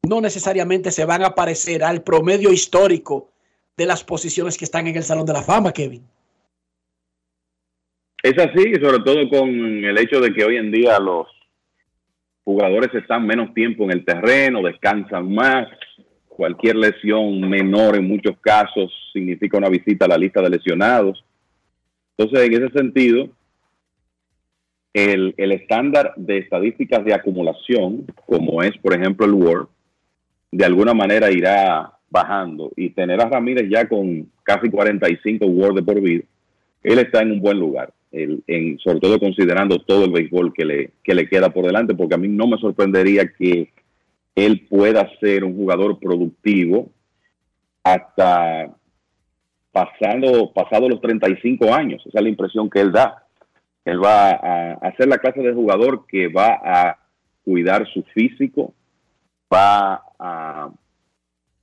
no 0.01 0.21
necesariamente 0.21 0.91
se 0.91 1.05
van 1.05 1.23
a 1.23 1.35
parecer 1.35 1.83
al 1.83 2.01
promedio 2.01 2.51
histórico 2.51 3.29
de 3.77 3.85
las 3.85 4.03
posiciones 4.03 4.57
que 4.57 4.65
están 4.65 4.87
en 4.87 4.95
el 4.95 5.03
Salón 5.03 5.25
de 5.25 5.33
la 5.33 5.43
Fama, 5.43 5.71
Kevin. 5.71 6.07
Es 8.25 8.35
así, 8.39 8.73
sobre 8.81 9.03
todo 9.03 9.29
con 9.29 9.47
el 9.85 9.99
hecho 9.99 10.19
de 10.19 10.33
que 10.33 10.43
hoy 10.43 10.57
en 10.57 10.71
día 10.71 10.97
los 10.97 11.27
jugadores 12.43 12.91
están 12.95 13.27
menos 13.27 13.53
tiempo 13.53 13.83
en 13.83 13.91
el 13.91 14.03
terreno, 14.03 14.63
descansan 14.63 15.31
más. 15.31 15.67
Cualquier 16.27 16.75
lesión 16.75 17.39
menor 17.47 17.95
en 17.95 18.07
muchos 18.07 18.35
casos 18.39 18.91
significa 19.13 19.59
una 19.59 19.69
visita 19.69 20.05
a 20.05 20.07
la 20.07 20.17
lista 20.17 20.41
de 20.41 20.49
lesionados. 20.49 21.23
Entonces, 22.17 22.47
en 22.47 22.63
ese 22.63 22.73
sentido, 22.73 23.29
el, 24.91 25.35
el 25.37 25.51
estándar 25.51 26.13
de 26.15 26.39
estadísticas 26.39 27.05
de 27.05 27.13
acumulación, 27.13 28.07
como 28.25 28.63
es, 28.63 28.75
por 28.79 28.95
ejemplo, 28.95 29.27
el 29.27 29.33
WAR, 29.33 29.67
de 30.51 30.65
alguna 30.65 30.95
manera 30.95 31.31
irá 31.31 31.93
bajando. 32.09 32.71
Y 32.75 32.89
tener 32.89 33.21
a 33.21 33.29
Ramírez 33.29 33.69
ya 33.69 33.87
con 33.87 34.31
casi 34.41 34.71
45 34.71 35.45
WAR 35.45 35.73
de 35.75 35.83
por 35.83 36.01
vida, 36.01 36.23
él 36.81 36.97
está 36.97 37.21
en 37.21 37.33
un 37.33 37.39
buen 37.39 37.59
lugar, 37.59 37.93
el- 38.15 38.43
en, 38.47 38.79
sobre 38.79 38.99
todo 38.99 39.19
considerando 39.19 39.79
todo 39.79 40.05
el 40.05 40.11
béisbol 40.11 40.53
que 40.53 40.65
le, 40.65 40.91
que 41.03 41.13
le 41.13 41.27
queda 41.27 41.49
por 41.49 41.65
delante, 41.65 41.93
porque 41.95 42.15
a 42.15 42.17
mí 42.17 42.27
no 42.27 42.47
me 42.47 42.57
sorprendería 42.57 43.31
que 43.37 43.71
él 44.35 44.65
pueda 44.69 45.09
ser 45.19 45.43
un 45.43 45.55
jugador 45.55 45.99
productivo 45.99 46.89
hasta 47.83 48.75
pasando, 49.71 50.51
pasado 50.53 50.87
los 50.89 51.01
35 51.01 51.73
años. 51.73 52.01
Esa 52.05 52.19
es 52.19 52.23
la 52.23 52.29
impresión 52.29 52.69
que 52.69 52.79
él 52.81 52.91
da. 52.91 53.23
Él 53.83 54.03
va 54.03 54.31
a, 54.31 54.71
a 54.73 54.95
ser 54.95 55.07
la 55.07 55.17
clase 55.17 55.41
de 55.41 55.53
jugador 55.53 56.05
que 56.07 56.27
va 56.27 56.59
a 56.63 56.97
cuidar 57.43 57.85
su 57.93 58.01
físico, 58.13 58.73
va 59.53 60.01
a 60.17 60.69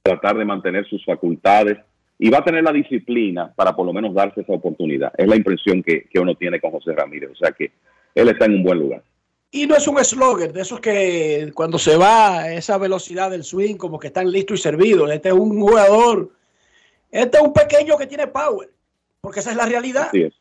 tratar 0.03 0.37
de 0.37 0.45
mantener 0.45 0.87
sus 0.87 1.05
facultades 1.05 1.79
y 2.23 2.31
va 2.31 2.39
a 2.39 2.45
tener 2.45 2.63
la 2.63 2.73
disciplina 2.73 3.53
para 3.53 3.75
por 3.75 3.85
lo 3.85 3.93
menos 3.93 4.15
darse 4.15 4.43
esa 4.43 4.53
oportunidad. 4.53 5.13
Es 5.19 5.27
la 5.27 5.35
impresión 5.35 5.83
que, 5.83 6.05
que 6.05 6.21
uno 6.21 6.37
tiene 6.37 6.61
con 6.61 6.71
José 6.71 6.93
Ramírez. 6.93 7.33
O 7.33 7.35
sea 7.35 7.51
que 7.51 7.73
él 8.15 8.29
está 8.29 8.45
en 8.45 8.55
un 8.55 8.63
buen 8.63 8.79
lugar. 8.79 9.03
Y 9.51 9.67
no 9.67 9.75
es 9.75 9.89
un 9.89 9.99
slogger 10.05 10.53
de 10.53 10.61
esos 10.61 10.79
que 10.79 11.51
cuando 11.53 11.81
se 11.81 11.97
va 11.97 12.43
a 12.43 12.55
esa 12.55 12.79
velocidad 12.79 13.29
del 13.33 13.43
swing, 13.43 13.75
como 13.75 13.99
que 13.99 14.07
están 14.07 14.31
listos 14.31 14.61
y 14.61 14.63
servidos. 14.63 15.11
Este 15.11 15.31
es 15.31 15.35
un 15.35 15.61
jugador, 15.61 16.31
este 17.11 17.39
es 17.39 17.43
un 17.43 17.53
pequeño 17.53 17.99
que 17.99 18.07
tiene 18.07 18.29
power, 18.29 18.71
porque 19.21 19.41
esa 19.41 19.51
es 19.51 19.57
la 19.57 19.67
realidad. 19.67 20.07
Así 20.07 20.23
es. 20.23 20.35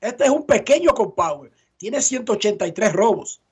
Este 0.00 0.24
es 0.24 0.30
un 0.30 0.46
pequeño 0.46 0.92
con 0.92 1.14
power. 1.14 1.50
Tiene 1.76 2.00
183 2.00 2.94
robos. 2.94 3.42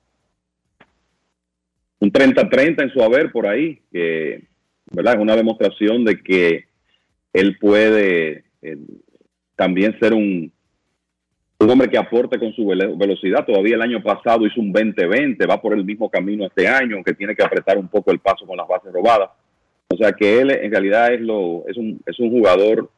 Un 1.99 2.11
30-30 2.11 2.81
en 2.81 2.89
su 2.89 3.03
haber 3.03 3.31
por 3.31 3.45
ahí, 3.45 3.79
que 3.91 4.47
¿verdad? 4.91 5.13
es 5.13 5.19
una 5.19 5.35
demostración 5.35 6.03
de 6.03 6.19
que 6.23 6.68
él 7.33 7.57
puede 7.59 8.43
eh, 8.61 8.77
también 9.55 9.97
ser 9.99 10.13
un, 10.13 10.51
hombre 11.59 11.89
que 11.89 11.97
aporte 11.97 12.39
con 12.39 12.53
su 12.53 12.65
velo- 12.65 12.97
velocidad. 12.97 13.45
Todavía 13.45 13.75
el 13.75 13.81
año 13.81 14.01
pasado 14.01 14.45
hizo 14.45 14.61
un 14.61 14.73
20-20, 14.73 15.49
va 15.49 15.61
por 15.61 15.73
el 15.73 15.83
mismo 15.83 16.09
camino 16.09 16.45
este 16.45 16.67
año, 16.67 16.95
aunque 16.95 17.13
tiene 17.13 17.35
que 17.35 17.43
apretar 17.43 17.77
un 17.77 17.87
poco 17.87 18.11
el 18.11 18.19
paso 18.19 18.45
con 18.45 18.57
las 18.57 18.67
bases 18.67 18.91
robadas. 18.93 19.29
O 19.89 19.97
sea 19.97 20.11
que 20.13 20.39
él 20.39 20.51
en 20.51 20.71
realidad 20.71 21.13
es, 21.13 21.21
lo, 21.21 21.65
es, 21.67 21.75
un, 21.75 21.99
es 22.05 22.19
un 22.19 22.29
jugador 22.29 22.89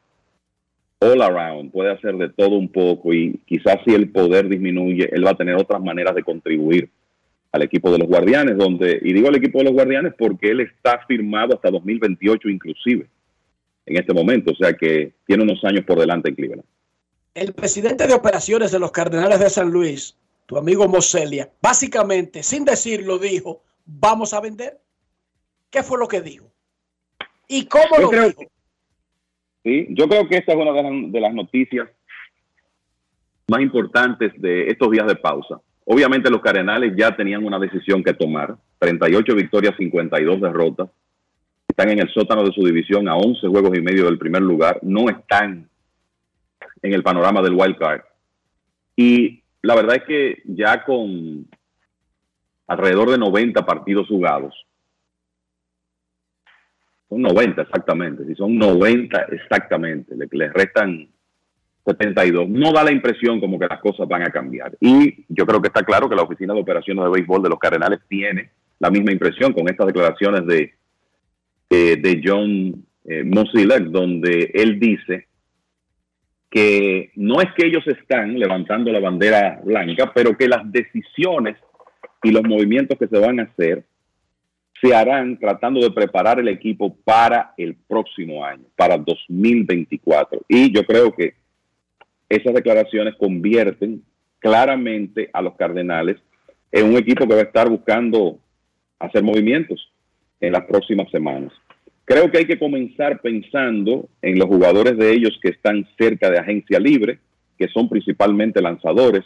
all 1.00 1.22
around, 1.22 1.72
puede 1.72 1.90
hacer 1.90 2.14
de 2.16 2.28
todo 2.28 2.56
un 2.56 2.68
poco 2.68 3.12
y 3.12 3.40
quizás 3.46 3.78
si 3.84 3.94
el 3.94 4.10
poder 4.10 4.48
disminuye, 4.48 5.08
él 5.12 5.26
va 5.26 5.30
a 5.30 5.36
tener 5.36 5.56
otras 5.56 5.82
maneras 5.82 6.14
de 6.14 6.22
contribuir 6.22 6.88
al 7.50 7.62
equipo 7.62 7.90
de 7.90 7.98
los 7.98 8.08
guardianes, 8.08 8.56
donde, 8.56 8.98
y 9.02 9.12
digo 9.12 9.28
al 9.28 9.36
equipo 9.36 9.58
de 9.58 9.64
los 9.64 9.72
guardianes 9.74 10.14
porque 10.16 10.50
él 10.50 10.60
está 10.60 11.00
firmado 11.06 11.54
hasta 11.54 11.70
2028 11.70 12.48
inclusive, 12.48 13.06
en 13.86 13.96
este 13.96 14.14
momento, 14.14 14.52
o 14.52 14.54
sea 14.54 14.74
que 14.74 15.14
tiene 15.26 15.42
unos 15.42 15.62
años 15.64 15.84
por 15.84 15.98
delante 15.98 16.28
en 16.28 16.34
Cleveland. 16.34 16.64
El 17.34 17.52
presidente 17.52 18.06
de 18.06 18.14
operaciones 18.14 18.70
de 18.70 18.78
los 18.78 18.92
Cardenales 18.92 19.40
de 19.40 19.50
San 19.50 19.70
Luis, 19.70 20.16
tu 20.46 20.56
amigo 20.56 20.86
Moselia, 20.86 21.50
básicamente, 21.60 22.42
sin 22.42 22.64
decirlo, 22.64 23.18
dijo, 23.18 23.62
vamos 23.84 24.34
a 24.34 24.40
vender. 24.40 24.78
¿Qué 25.70 25.82
fue 25.82 25.98
lo 25.98 26.06
que 26.06 26.20
dijo? 26.20 26.52
¿Y 27.48 27.66
cómo 27.66 27.96
Yo 27.96 28.02
lo 28.02 28.10
creo 28.10 28.26
dijo? 28.28 28.42
Sí, 29.64 29.86
yo 29.90 30.08
creo 30.08 30.28
que 30.28 30.36
esta 30.36 30.52
es 30.52 30.58
una 30.58 30.72
de 30.72 30.82
las, 30.82 31.12
de 31.12 31.20
las 31.20 31.34
noticias 31.34 31.88
más 33.48 33.60
importantes 33.60 34.32
de 34.36 34.68
estos 34.68 34.90
días 34.90 35.06
de 35.06 35.16
pausa. 35.16 35.60
Obviamente 35.84 36.30
los 36.30 36.40
Cardenales 36.40 36.94
ya 36.96 37.14
tenían 37.16 37.44
una 37.44 37.58
decisión 37.58 38.02
que 38.02 38.14
tomar, 38.14 38.56
38 38.78 39.34
victorias, 39.34 39.74
52 39.76 40.40
derrotas. 40.40 40.90
Están 41.72 41.88
en 41.88 42.00
el 42.00 42.12
sótano 42.12 42.44
de 42.44 42.52
su 42.52 42.62
división 42.66 43.08
a 43.08 43.16
11 43.16 43.48
juegos 43.48 43.74
y 43.74 43.80
medio 43.80 44.04
del 44.04 44.18
primer 44.18 44.42
lugar, 44.42 44.78
no 44.82 45.08
están 45.08 45.70
en 46.82 46.92
el 46.92 47.02
panorama 47.02 47.40
del 47.40 47.54
wild 47.54 47.78
card. 47.78 48.02
Y 48.94 49.42
la 49.62 49.74
verdad 49.74 49.96
es 49.96 50.02
que 50.02 50.42
ya 50.44 50.84
con 50.84 51.48
alrededor 52.66 53.12
de 53.12 53.16
90 53.16 53.64
partidos 53.64 54.06
jugados, 54.06 54.54
son 57.08 57.22
90 57.22 57.62
exactamente, 57.62 58.26
si 58.26 58.34
son 58.34 58.58
90 58.58 59.28
exactamente, 59.32 60.14
le, 60.14 60.28
le 60.30 60.52
restan 60.52 61.08
72. 61.86 62.50
No 62.50 62.70
da 62.74 62.84
la 62.84 62.92
impresión 62.92 63.40
como 63.40 63.58
que 63.58 63.66
las 63.66 63.80
cosas 63.80 64.06
van 64.06 64.24
a 64.24 64.30
cambiar. 64.30 64.76
Y 64.78 65.24
yo 65.26 65.46
creo 65.46 65.62
que 65.62 65.68
está 65.68 65.82
claro 65.84 66.06
que 66.06 66.16
la 66.16 66.22
Oficina 66.22 66.52
de 66.52 66.60
Operaciones 66.60 67.02
de 67.02 67.10
Béisbol 67.10 67.42
de 67.42 67.48
los 67.48 67.58
Cardenales 67.58 68.00
tiene 68.08 68.50
la 68.78 68.90
misma 68.90 69.10
impresión 69.10 69.54
con 69.54 69.70
estas 69.70 69.86
declaraciones 69.86 70.46
de, 70.46 70.74
eh, 71.72 71.96
de 71.96 72.20
John 72.22 72.84
eh, 73.04 73.24
donde 73.24 74.50
él 74.52 74.78
dice 74.78 75.26
que 76.50 77.10
no 77.14 77.40
es 77.40 77.48
que 77.56 77.66
ellos 77.66 77.82
están 77.86 78.38
levantando 78.38 78.92
la 78.92 79.00
bandera 79.00 79.58
blanca, 79.64 80.12
pero 80.14 80.36
que 80.36 80.48
las 80.48 80.70
decisiones 80.70 81.56
y 82.22 82.30
los 82.30 82.42
movimientos 82.42 82.98
que 82.98 83.08
se 83.08 83.18
van 83.18 83.40
a 83.40 83.44
hacer 83.44 83.84
se 84.82 84.94
harán 84.94 85.38
tratando 85.38 85.80
de 85.80 85.90
preparar 85.92 86.38
el 86.40 86.48
equipo 86.48 86.94
para 87.04 87.54
el 87.56 87.74
próximo 87.74 88.44
año, 88.44 88.64
para 88.76 88.98
2024. 88.98 90.42
Y 90.48 90.74
yo 90.74 90.84
creo 90.84 91.10
que 91.14 91.34
esas 92.28 92.52
declaraciones 92.52 93.14
convierten 93.14 94.02
claramente 94.40 95.30
a 95.32 95.40
los 95.40 95.54
Cardenales 95.54 96.18
en 96.70 96.90
un 96.90 96.96
equipo 96.98 97.26
que 97.26 97.34
va 97.34 97.40
a 97.40 97.44
estar 97.44 97.70
buscando 97.70 98.38
hacer 98.98 99.22
movimientos 99.22 99.91
en 100.42 100.52
las 100.52 100.64
próximas 100.64 101.10
semanas. 101.10 101.52
Creo 102.04 102.30
que 102.30 102.38
hay 102.38 102.44
que 102.46 102.58
comenzar 102.58 103.20
pensando 103.20 104.08
en 104.20 104.38
los 104.38 104.48
jugadores 104.48 104.98
de 104.98 105.12
ellos 105.12 105.38
que 105.40 105.50
están 105.50 105.86
cerca 105.96 106.30
de 106.30 106.38
agencia 106.38 106.78
libre, 106.78 107.20
que 107.56 107.68
son 107.68 107.88
principalmente 107.88 108.60
lanzadores. 108.60 109.24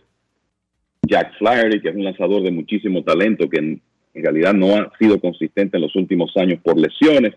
Jack 1.02 1.38
Flaherty, 1.38 1.80
que 1.80 1.88
es 1.88 1.96
un 1.96 2.04
lanzador 2.04 2.42
de 2.42 2.50
muchísimo 2.50 3.02
talento, 3.02 3.48
que 3.48 3.58
en, 3.58 3.82
realidad 4.14 4.54
no 4.54 4.76
ha 4.76 4.92
sido 4.98 5.18
consistente 5.20 5.76
en 5.76 5.82
los 5.82 5.96
últimos 5.96 6.34
años 6.36 6.60
por 6.62 6.78
lesiones. 6.78 7.34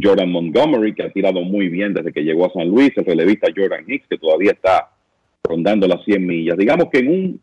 Jordan 0.00 0.30
Montgomery, 0.30 0.94
que 0.94 1.04
ha 1.04 1.10
tirado 1.10 1.42
muy 1.42 1.68
bien 1.68 1.94
desde 1.94 2.12
que 2.12 2.22
llegó 2.22 2.46
a 2.46 2.52
San 2.52 2.68
Luis. 2.68 2.92
El 2.96 3.04
relevista 3.04 3.52
Jordan 3.54 3.84
Hicks, 3.86 4.08
que 4.08 4.18
todavía 4.18 4.52
está 4.52 4.90
rondando 5.44 5.86
las 5.86 6.04
100 6.04 6.26
millas. 6.26 6.56
Digamos 6.56 6.86
que 6.92 7.00
en, 7.00 7.08
un, 7.08 7.40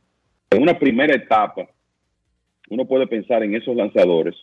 en 0.49 0.61
una 0.61 0.77
primera 0.77 1.15
etapa, 1.15 1.69
uno 2.69 2.85
puede 2.85 3.07
pensar 3.07 3.43
en 3.43 3.55
esos 3.55 3.75
lanzadores. 3.75 4.35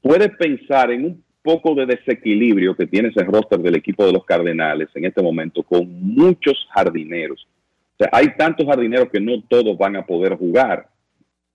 Puede 0.00 0.28
pensar 0.30 0.90
en 0.90 1.04
un 1.04 1.24
poco 1.42 1.74
de 1.74 1.86
desequilibrio 1.86 2.74
que 2.74 2.86
tiene 2.86 3.08
ese 3.08 3.24
roster 3.24 3.58
del 3.60 3.76
equipo 3.76 4.04
de 4.04 4.12
los 4.12 4.24
Cardenales 4.24 4.88
en 4.94 5.04
este 5.04 5.22
momento 5.22 5.62
con 5.62 5.88
muchos 6.00 6.66
jardineros. 6.74 7.46
O 7.94 7.96
sea, 7.98 8.10
hay 8.12 8.34
tantos 8.36 8.66
jardineros 8.66 9.10
que 9.10 9.20
no 9.20 9.42
todos 9.42 9.76
van 9.76 9.96
a 9.96 10.06
poder 10.06 10.36
jugar. 10.36 10.88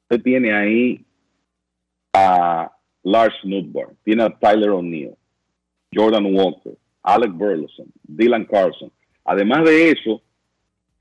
Usted 0.03 0.21
tiene 0.21 0.53
ahí 0.53 1.05
a 2.13 2.71
Lars 3.03 3.35
Nudborn, 3.43 3.95
tiene 4.03 4.23
a 4.23 4.29
Tyler 4.29 4.69
O'Neill, 4.69 5.15
Jordan 5.93 6.25
Walker, 6.35 6.73
Alec 7.03 7.31
Burleson, 7.31 7.87
Dylan 8.03 8.45
Carson. 8.45 8.91
Además 9.23 9.65
de 9.65 9.91
eso, 9.91 10.21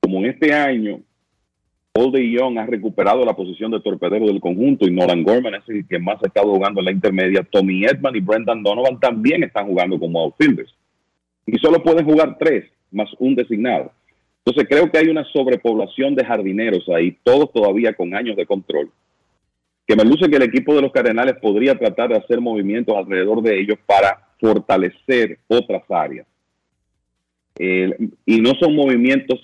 como 0.00 0.18
en 0.18 0.26
este 0.26 0.52
año, 0.52 1.00
Paul 1.96 2.10
de 2.10 2.28
Young 2.28 2.58
ha 2.58 2.66
recuperado 2.66 3.24
la 3.24 3.36
posición 3.36 3.70
de 3.70 3.78
torpedero 3.78 4.26
del 4.26 4.40
conjunto 4.40 4.84
y 4.84 4.90
Nolan 4.90 5.22
Gorman 5.22 5.54
es 5.54 5.62
el 5.68 5.86
que 5.86 6.00
más 6.00 6.20
ha 6.24 6.26
estado 6.26 6.52
jugando 6.52 6.80
en 6.80 6.86
la 6.86 6.90
intermedia. 6.90 7.46
Tommy 7.48 7.84
Edman 7.84 8.16
y 8.16 8.20
Brendan 8.20 8.64
Donovan 8.64 8.98
también 8.98 9.44
están 9.44 9.68
jugando 9.68 9.96
como 10.00 10.20
outfielders. 10.20 10.74
Y 11.46 11.56
solo 11.58 11.80
pueden 11.84 12.04
jugar 12.04 12.36
tres, 12.36 12.64
más 12.90 13.08
un 13.20 13.36
designado. 13.36 13.92
Entonces 14.44 14.68
creo 14.68 14.90
que 14.90 14.98
hay 14.98 15.06
una 15.06 15.22
sobrepoblación 15.26 16.16
de 16.16 16.24
jardineros 16.24 16.88
ahí, 16.88 17.16
todos 17.22 17.52
todavía 17.52 17.92
con 17.92 18.12
años 18.12 18.36
de 18.36 18.44
control, 18.44 18.90
que 19.86 19.94
me 19.94 20.04
luce 20.04 20.28
que 20.28 20.36
el 20.36 20.42
equipo 20.42 20.74
de 20.74 20.82
los 20.82 20.90
Cardenales 20.90 21.36
podría 21.40 21.78
tratar 21.78 22.08
de 22.08 22.16
hacer 22.16 22.40
movimientos 22.40 22.96
alrededor 22.96 23.40
de 23.40 23.60
ellos 23.60 23.78
para 23.86 24.30
fortalecer 24.40 25.38
otras 25.46 25.88
áreas. 25.88 26.26
Y 27.56 28.40
no 28.40 28.50
son 28.58 28.74
movimientos 28.74 29.38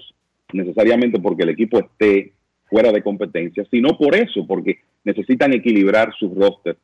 necesariamente 0.53 1.21
porque 1.21 1.45
el 1.45 1.51
equipo 1.51 1.79
esté 1.79 2.33
fuera 2.71 2.93
de 2.93 3.03
competencia, 3.03 3.65
sino 3.71 3.99
por 3.99 4.15
eso, 4.15 4.47
porque 4.47 4.79
necesitan 5.05 5.53
equilibrar 5.53 6.13
su 6.19 6.33
roster 6.35 6.77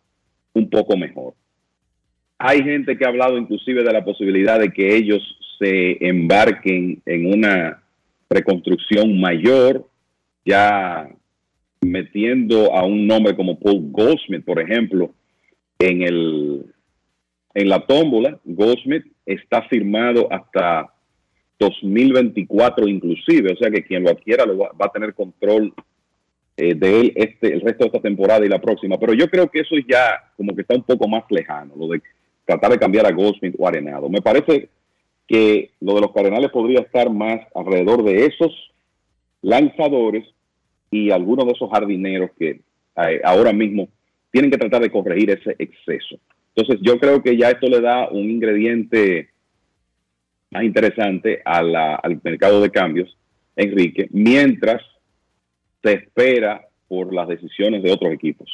un 0.53 0.69
poco 0.69 0.97
mejor. 0.97 1.35
Hay 2.39 2.63
gente 2.63 2.99
que 2.99 3.05
ha 3.05 3.09
hablado 3.09 3.39
inclusive 3.39 3.83
de 3.83 3.93
la 3.93 4.05
posibilidad 4.05 4.59
de 4.59 4.71
que 4.71 4.95
ellos 4.95 5.23
se 5.59 6.07
embarquen 6.07 7.01
en 7.07 7.33
una 7.33 7.83
reconstrucción 8.29 9.19
mayor, 9.19 9.89
ya 10.45 11.09
metiendo 11.81 12.75
a 12.75 12.85
un 12.85 13.07
nombre 13.07 13.35
como 13.37 13.59
Paul 13.59 13.91
Goldsmith, 13.91 14.45
por 14.45 14.61
ejemplo, 14.61 15.15
en 15.79 16.03
el 16.03 16.65
en 17.55 17.69
la 17.71 17.81
tómbola. 17.87 18.39
Goldsmith 18.45 19.07
está 19.25 19.63
firmado 19.63 20.31
hasta 20.31 20.93
2024 21.59 22.89
inclusive, 22.89 23.53
o 23.53 23.57
sea 23.57 23.71
que 23.71 23.85
quien 23.85 24.03
lo 24.03 24.11
adquiera 24.11 24.45
lo 24.45 24.59
va, 24.59 24.71
va 24.81 24.87
a 24.87 24.93
tener 24.93 25.15
control 25.15 25.73
eh, 26.59 26.75
de 26.75 27.01
él 27.01 27.13
este, 27.17 27.53
el 27.53 27.61
resto 27.61 27.85
de 27.85 27.89
esta 27.89 28.01
temporada 28.01 28.45
y 28.45 28.49
la 28.49 28.61
próxima. 28.61 28.99
Pero 28.99 29.13
yo 29.13 29.29
creo 29.29 29.51
que 29.51 29.61
eso 29.61 29.75
ya 29.87 30.33
como 30.37 30.55
que 30.55 30.63
está 30.63 30.75
un 30.75 30.83
poco 30.83 31.07
más 31.07 31.25
lejano, 31.31 31.75
lo 31.77 31.89
de 31.89 32.01
tratar 32.47 32.73
de 32.73 32.79
cambiar 32.79 33.07
a 33.07 33.13
Goldsmith 33.13 33.55
o 33.59 33.69
Arenado. 33.69 34.09
Me 34.09 34.23
parece 34.23 34.71
que 35.27 35.73
lo 35.81 35.95
de 35.95 36.01
los 36.01 36.13
Cardenales 36.13 36.51
podría 36.51 36.81
estar 36.81 37.11
más 37.11 37.41
alrededor 37.55 38.05
de 38.05 38.27
esos 38.27 38.53
lanzadores 39.43 40.25
y 40.91 41.11
algunos 41.11 41.47
de 41.47 41.53
esos 41.53 41.71
jardineros 41.71 42.31
que 42.39 42.61
eh, 42.97 43.21
ahora 43.25 43.53
mismo 43.53 43.89
tienen 44.31 44.51
que 44.51 44.59
tratar 44.59 44.81
de 44.81 44.91
corregir 44.91 45.31
ese 45.31 45.57
exceso. 45.59 46.19
Entonces 46.55 46.81
yo 46.83 46.99
creo 46.99 47.23
que 47.23 47.37
ya 47.37 47.51
esto 47.51 47.67
le 47.67 47.81
da 47.81 48.09
un 48.09 48.31
ingrediente 48.31 49.29
más 50.51 50.65
interesante 50.65 51.43
al 51.45 52.21
mercado 52.23 52.61
de 52.61 52.71
cambios, 52.71 53.17
Enrique, 53.57 54.09
mientras 54.11 54.83
se 55.83 55.93
espera 55.93 56.67
por 56.89 57.13
las 57.13 57.29
decisiones 57.29 57.83
de 57.83 57.93
otros 57.93 58.13
equipos. 58.13 58.49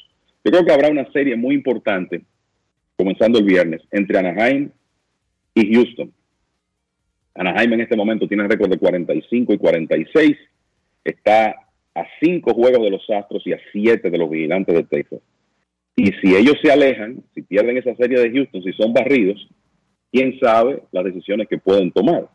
Yo 0.44 0.50
creo 0.50 0.64
que 0.64 0.72
habrá 0.72 0.88
una 0.88 1.10
serie 1.12 1.36
muy 1.36 1.54
importante, 1.54 2.22
comenzando 2.96 3.38
el 3.38 3.44
viernes, 3.44 3.82
entre 3.90 4.18
Anaheim 4.18 4.70
y 5.54 5.74
Houston. 5.74 6.12
Anaheim 7.34 7.72
en 7.74 7.80
este 7.82 7.96
momento 7.96 8.26
tiene 8.28 8.46
récord 8.46 8.70
de 8.70 8.78
45 8.78 9.54
y 9.54 9.58
46. 9.58 10.36
Está 11.04 11.54
a 11.94 12.04
cinco 12.20 12.54
juegos 12.54 12.82
de 12.82 12.90
los 12.90 13.08
Astros 13.10 13.46
y 13.46 13.52
a 13.52 13.60
siete 13.72 14.10
de 14.10 14.18
los 14.18 14.30
Vigilantes 14.30 14.74
de 14.74 14.84
Texas. 14.84 15.20
Y 15.94 16.06
si 16.20 16.34
ellos 16.34 16.56
se 16.62 16.72
alejan, 16.72 17.22
si 17.34 17.42
pierden 17.42 17.76
esa 17.76 17.94
serie 17.96 18.18
de 18.18 18.30
Houston, 18.30 18.62
si 18.62 18.72
son 18.72 18.92
barridos, 18.92 19.46
quién 20.12 20.38
sabe 20.38 20.82
las 20.92 21.04
decisiones 21.04 21.48
que 21.48 21.58
pueden 21.58 21.90
tomar. 21.90 22.28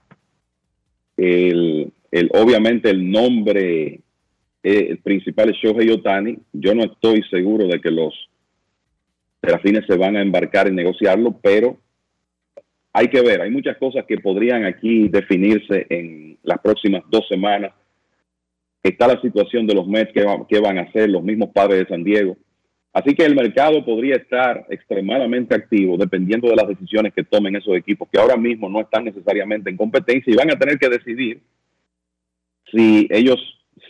El, 1.15 1.93
obviamente 2.33 2.89
el 2.89 3.09
nombre 3.09 4.01
eh, 4.63 4.97
principal 5.03 5.49
es 5.49 5.57
Shohei 5.57 5.89
Otani. 5.91 6.37
Yo 6.51 6.73
no 6.73 6.83
estoy 6.83 7.23
seguro 7.29 7.67
de 7.67 7.79
que 7.79 7.91
los 7.91 8.13
serafines 9.41 9.85
se 9.85 9.95
van 9.95 10.17
a 10.17 10.21
embarcar 10.21 10.67
en 10.67 10.75
negociarlo, 10.75 11.39
pero 11.41 11.77
hay 12.91 13.07
que 13.09 13.21
ver, 13.21 13.41
hay 13.41 13.51
muchas 13.51 13.77
cosas 13.77 14.05
que 14.05 14.17
podrían 14.17 14.65
aquí 14.65 15.07
definirse 15.07 15.85
en 15.89 16.39
las 16.41 16.59
próximas 16.59 17.03
dos 17.09 17.27
semanas. 17.27 17.73
Está 18.81 19.07
la 19.07 19.21
situación 19.21 19.67
de 19.67 19.75
los 19.75 19.87
Mets, 19.87 20.13
que 20.13 20.59
van 20.59 20.79
a 20.79 20.81
hacer 20.81 21.09
los 21.09 21.23
mismos 21.23 21.49
padres 21.49 21.79
de 21.79 21.87
San 21.87 22.03
Diego. 22.03 22.37
Así 22.97 23.13
que 23.13 23.25
el 23.25 23.35
mercado 23.35 23.85
podría 23.85 24.15
estar 24.15 24.65
extremadamente 24.71 25.53
activo 25.53 25.97
dependiendo 25.97 26.49
de 26.49 26.55
las 26.55 26.67
decisiones 26.67 27.13
que 27.13 27.23
tomen 27.23 27.55
esos 27.55 27.75
equipos 27.75 28.09
que 28.11 28.19
ahora 28.19 28.35
mismo 28.35 28.69
no 28.69 28.81
están 28.81 29.05
necesariamente 29.05 29.69
en 29.69 29.77
competencia 29.77 30.33
y 30.33 30.35
van 30.35 30.49
a 30.49 30.57
tener 30.57 30.79
que 30.79 30.89
decidir 30.89 31.43
si 32.71 33.07
ellos 33.11 33.37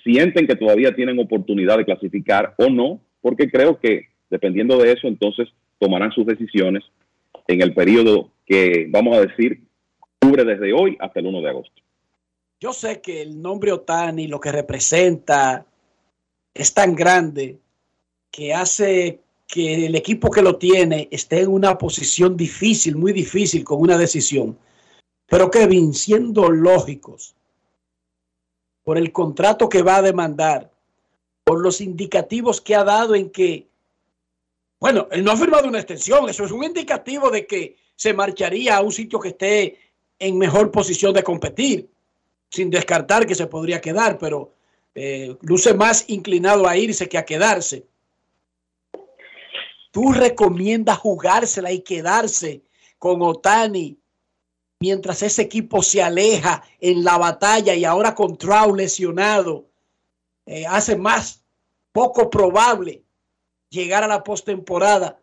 sienten 0.04 0.46
que 0.46 0.58
todavía 0.58 0.94
tienen 0.94 1.18
oportunidad 1.20 1.78
de 1.78 1.86
clasificar 1.86 2.54
o 2.58 2.70
no, 2.70 3.00
porque 3.22 3.50
creo 3.50 3.80
que 3.80 4.10
dependiendo 4.30 4.78
de 4.78 4.92
eso 4.92 5.08
entonces 5.08 5.48
tomarán 5.80 6.12
sus 6.12 6.26
decisiones 6.26 6.84
en 7.48 7.62
el 7.62 7.74
periodo 7.74 8.34
que 8.46 8.88
vamos 8.90 9.16
a 9.16 9.22
decir 9.22 9.62
cubre 10.20 10.44
desde 10.44 10.74
hoy 10.74 10.98
hasta 11.00 11.22
el 11.22 11.28
1 11.28 11.42
de 11.44 11.50
agosto. 11.50 11.82
Yo 12.60 12.74
sé 12.74 13.00
que 13.00 13.22
el 13.22 13.42
nombre 13.42 13.72
Otani, 13.72 14.28
lo 14.28 14.42
que 14.42 14.52
representa, 14.52 15.66
es 16.54 16.74
tan 16.74 16.94
grande 16.94 17.60
que 18.32 18.54
hace 18.54 19.22
que 19.48 19.86
el 19.86 19.96
equipo 19.96 20.30
que 20.30 20.42
lo 20.42 20.58
tiene 20.58 21.08
esté 21.10 21.42
en 21.42 21.50
una 21.50 21.78
posición 21.78 22.36
difícil, 22.36 22.98
muy 22.98 23.14
difícil, 23.14 23.64
con 23.64 23.80
una 23.80 23.98
decisión. 23.98 24.58
Pero 25.26 25.50
Kevin, 25.50 25.94
siendo 25.94 26.50
lógicos, 26.50 27.36
por 28.84 28.98
el 28.98 29.12
contrato 29.12 29.70
que 29.70 29.82
va 29.82 29.98
a 29.98 30.02
demandar, 30.02 30.72
por 31.44 31.62
los 31.62 31.80
indicativos 31.80 32.60
que 32.60 32.76
ha 32.76 32.84
dado 32.84 33.16
en 33.16 33.30
que, 33.30 33.68
bueno, 34.80 35.08
él 35.12 35.24
no 35.24 35.32
ha 35.32 35.38
firmado 35.38 35.68
una 35.68 35.80
extensión, 35.80 36.30
eso 36.30 36.44
es 36.46 36.52
un 36.52 36.64
indicativo 36.64 37.30
de 37.30 37.48
que 37.48 37.78
se 37.96 38.14
marcharía 38.14 38.78
a 38.78 38.82
un 38.82 38.92
sitio 38.92 39.20
que 39.20 39.30
esté 39.30 39.80
en 40.20 40.38
mejor 40.38 40.72
posición 40.72 41.14
de 41.14 41.24
competir, 41.24 41.90
sin 42.50 42.70
descartar 42.70 43.26
que 43.26 43.36
se 43.36 43.48
podría 43.48 43.82
quedar, 43.82 44.18
pero 44.18 44.54
eh, 44.94 45.36
luce 45.42 45.74
más 45.74 46.06
inclinado 46.10 46.68
a 46.68 46.78
irse 46.78 47.08
que 47.08 47.18
a 47.18 47.26
quedarse 47.26 47.86
tú 49.98 50.14
recomiendas 50.14 51.00
jugársela 51.00 51.72
y 51.72 51.82
quedarse 51.82 52.62
con 53.00 53.20
Otani 53.24 53.98
mientras 54.80 55.24
ese 55.24 55.42
equipo 55.42 55.82
se 55.82 56.04
aleja 56.04 56.62
en 56.80 57.04
la 57.04 57.18
batalla 57.18 57.74
y 57.74 57.84
ahora 57.84 58.14
con 58.14 58.38
Trout 58.38 58.78
lesionado, 58.78 59.66
eh, 60.46 60.68
hace 60.68 60.98
más 60.98 61.44
poco 61.92 62.30
probable 62.30 63.06
llegar 63.72 64.04
a 64.04 64.08
la 64.08 64.24
postemporada. 64.24 65.20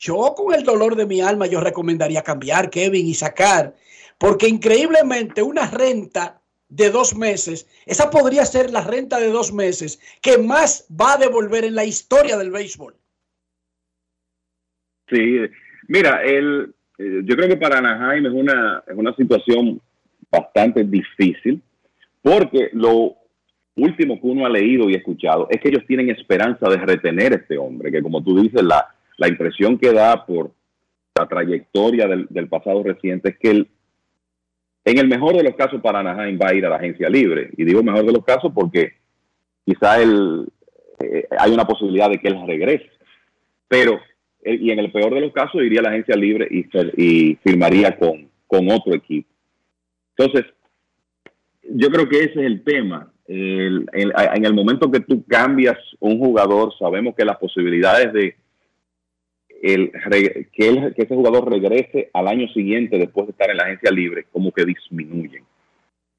Yo 0.00 0.34
con 0.34 0.52
el 0.52 0.64
dolor 0.64 0.96
de 0.96 1.06
mi 1.06 1.20
alma, 1.20 1.46
yo 1.46 1.60
recomendaría 1.60 2.24
cambiar 2.24 2.70
Kevin 2.70 3.06
y 3.06 3.14
sacar, 3.14 3.76
porque 4.18 4.48
increíblemente 4.48 5.44
una 5.44 5.70
renta 5.70 6.42
de 6.68 6.90
dos 6.90 7.14
meses, 7.14 7.68
esa 7.86 8.10
podría 8.10 8.44
ser 8.44 8.72
la 8.72 8.80
renta 8.80 9.20
de 9.20 9.28
dos 9.28 9.52
meses 9.52 10.00
que 10.20 10.38
más 10.38 10.86
va 10.90 11.12
a 11.12 11.18
devolver 11.18 11.64
en 11.64 11.76
la 11.76 11.84
historia 11.84 12.36
del 12.36 12.50
béisbol. 12.50 12.96
Sí, 15.12 15.40
mira, 15.88 16.22
el, 16.22 16.72
eh, 16.98 17.20
yo 17.24 17.36
creo 17.36 17.48
que 17.48 17.56
para 17.56 17.78
Anaheim 17.78 18.26
es 18.26 18.32
una, 18.32 18.82
es 18.86 18.96
una 18.96 19.14
situación 19.14 19.80
bastante 20.30 20.84
difícil 20.84 21.62
porque 22.22 22.70
lo 22.72 23.16
último 23.76 24.20
que 24.20 24.26
uno 24.26 24.46
ha 24.46 24.48
leído 24.48 24.88
y 24.88 24.94
escuchado 24.94 25.48
es 25.50 25.60
que 25.60 25.68
ellos 25.68 25.84
tienen 25.86 26.08
esperanza 26.08 26.68
de 26.68 26.76
retener 26.76 27.32
a 27.32 27.36
este 27.36 27.58
hombre, 27.58 27.92
que 27.92 28.02
como 28.02 28.22
tú 28.22 28.40
dices, 28.40 28.62
la, 28.62 28.86
la 29.18 29.28
impresión 29.28 29.78
que 29.78 29.92
da 29.92 30.24
por 30.24 30.52
la 31.18 31.26
trayectoria 31.26 32.06
del, 32.06 32.26
del 32.30 32.48
pasado 32.48 32.82
reciente 32.82 33.30
es 33.30 33.38
que 33.38 33.50
él, 33.50 33.68
en 34.84 34.98
el 34.98 35.08
mejor 35.08 35.36
de 35.36 35.42
los 35.42 35.54
casos 35.54 35.80
para 35.82 36.00
Anaheim 36.00 36.38
va 36.40 36.48
a 36.48 36.54
ir 36.54 36.64
a 36.64 36.70
la 36.70 36.76
agencia 36.76 37.08
libre. 37.08 37.50
Y 37.56 37.64
digo 37.64 37.82
mejor 37.82 38.06
de 38.06 38.12
los 38.12 38.24
casos 38.24 38.50
porque 38.54 38.94
quizá 39.64 40.00
él, 40.00 40.48
eh, 41.00 41.26
hay 41.38 41.52
una 41.52 41.66
posibilidad 41.66 42.08
de 42.08 42.18
que 42.18 42.28
él 42.28 42.38
regrese. 42.46 42.90
Pero 43.68 44.00
y 44.44 44.70
en 44.70 44.78
el 44.78 44.90
peor 44.90 45.14
de 45.14 45.20
los 45.20 45.32
casos 45.32 45.62
iría 45.62 45.80
a 45.80 45.84
la 45.84 45.88
agencia 45.90 46.16
libre 46.16 46.48
y, 46.50 47.34
firmaría 47.36 47.96
con, 47.96 48.28
con, 48.46 48.70
otro 48.70 48.94
equipo. 48.94 49.28
Entonces, 50.16 50.52
yo 51.62 51.88
creo 51.90 52.08
que 52.08 52.18
ese 52.18 52.40
es 52.40 52.46
el 52.46 52.64
tema. 52.64 53.12
en 53.26 54.44
el 54.44 54.54
momento 54.54 54.90
que 54.90 55.00
tú 55.00 55.24
cambias 55.26 55.78
un 56.00 56.18
jugador, 56.18 56.72
sabemos 56.78 57.14
que 57.14 57.24
las 57.24 57.38
posibilidades 57.38 58.12
de 58.12 58.36
el, 59.62 59.92
que, 60.52 60.92
que 60.92 61.02
ese 61.02 61.14
jugador 61.14 61.48
regrese 61.48 62.10
al 62.12 62.26
año 62.26 62.48
siguiente 62.48 62.98
después 62.98 63.28
de 63.28 63.30
estar 63.30 63.48
en 63.48 63.58
la 63.58 63.64
agencia 63.64 63.92
libre 63.92 64.26
como 64.32 64.50
que 64.50 64.64
disminuyen. 64.64 65.44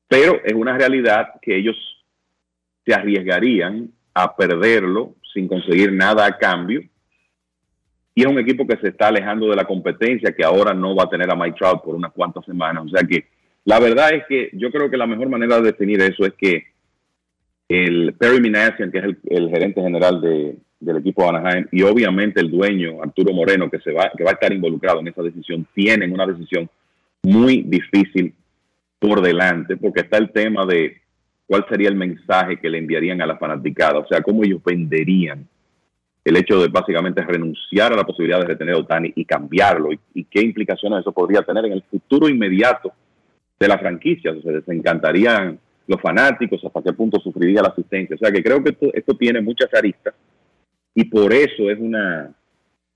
Pero 0.08 0.40
es 0.46 0.54
una 0.54 0.78
realidad 0.78 1.42
que 1.42 1.58
ellos 1.58 1.76
se 2.86 2.94
arriesgarían 2.94 3.92
a 4.14 4.34
perderlo 4.36 5.16
sin 5.34 5.50
conseguir 5.50 5.92
nada 5.92 6.26
a 6.26 6.38
cambio 6.38 6.84
y 8.16 8.22
es 8.22 8.28
un 8.28 8.40
equipo 8.40 8.68
que 8.68 8.78
se 8.78 8.90
está 8.90 9.08
alejando 9.08 9.50
de 9.50 9.56
la 9.56 9.66
competencia, 9.66 10.34
que 10.34 10.44
ahora 10.44 10.74
no 10.74 10.96
va 10.96 11.04
a 11.04 11.10
tener 11.10 11.30
a 11.32 11.36
Mike 11.36 11.58
Trout 11.58 11.84
por 11.84 11.96
unas 11.96 12.12
cuantas 12.12 12.46
semanas. 12.46 12.84
O 12.86 12.90
sea 12.90 13.08
que 13.08 13.26
la 13.66 13.80
verdad 13.80 14.14
es 14.14 14.24
que 14.28 14.50
yo 14.54 14.72
creo 14.72 14.90
que 14.90 14.98
la 14.98 15.08
mejor 15.08 15.30
manera 15.30 15.58
de 15.58 15.72
definir 15.72 16.02
eso 16.02 16.26
es 16.26 16.34
que 16.34 16.66
el 17.70 18.14
Perry 18.14 18.40
Minasian, 18.40 18.92
que 18.92 19.00
es 19.00 19.06
el, 19.26 19.50
gerente 19.50 19.82
general 19.82 20.22
del 20.22 20.98
equipo 20.98 21.24
de 21.24 21.30
Anaheim, 21.30 21.68
y 21.72 21.82
obviamente 21.82 22.40
el 22.40 22.52
dueño, 22.52 23.02
Arturo 23.02 23.34
Moreno, 23.34 23.70
que, 23.70 23.80
se 23.80 23.92
va, 23.92 24.12
que 24.16 24.24
va 24.24 24.32
a 24.32 24.34
estar 24.34 24.54
involucrado 24.54 25.00
en 25.00 25.08
esa 25.08 25.24
decisión, 25.24 25.66
tienen 25.74 26.12
una 26.12 26.28
decisión 26.28 26.70
muy 27.24 27.64
difícil 27.64 28.34
por 29.00 29.22
delante, 29.22 29.78
porque 29.78 30.02
está 30.02 30.18
el 30.18 30.32
tema 30.32 30.66
de 30.66 30.98
cuál 31.48 31.66
sería 31.68 31.90
el 31.90 31.96
mensaje 31.96 32.58
que 32.58 32.70
le 32.70 32.78
enviarían 32.78 33.22
a 33.22 33.26
la 33.26 33.38
fanaticada, 33.38 34.00
o 34.00 34.08
sea, 34.08 34.22
cómo 34.22 34.44
ellos 34.44 34.62
venderían 34.64 35.48
el 36.24 36.38
hecho 36.38 36.62
de 36.62 36.70
básicamente 36.70 37.22
renunciar 37.22 37.92
a 37.92 37.98
la 37.98 38.06
posibilidad 38.06 38.40
de 38.40 38.46
retener 38.46 38.76
a 38.76 38.80
Otani 38.80 39.12
y 39.16 39.26
cambiarlo 39.26 39.90
y, 40.14 40.24
qué 40.26 40.42
implicaciones 40.42 41.02
eso 41.02 41.12
podría 41.12 41.42
tener 41.42 41.66
en 41.66 41.74
el 41.74 41.84
futuro 41.84 42.30
inmediato 42.30 42.94
de 43.60 43.68
la 43.68 43.78
franquicia. 43.78 44.32
O 44.32 44.42
sea, 44.42 44.62
se 44.62 44.74
encantarían 44.74 45.60
los 45.86 46.02
fanáticos, 46.02 46.64
hasta 46.64 46.82
qué 46.82 46.94
punto 46.94 47.20
sufriría 47.20 47.62
la 47.62 47.70
asistencia. 47.70 48.16
O 48.16 48.20
sea, 48.20 48.32
que 48.32 48.42
creo 48.42 48.64
que 48.64 48.76
esto, 48.94 49.18
tiene 49.18 49.42
muchas 49.42 49.74
aristas 49.74 50.14
y 50.96 51.06
por 51.06 51.34
eso 51.34 51.70
es 51.70 51.78
una, 51.80 52.34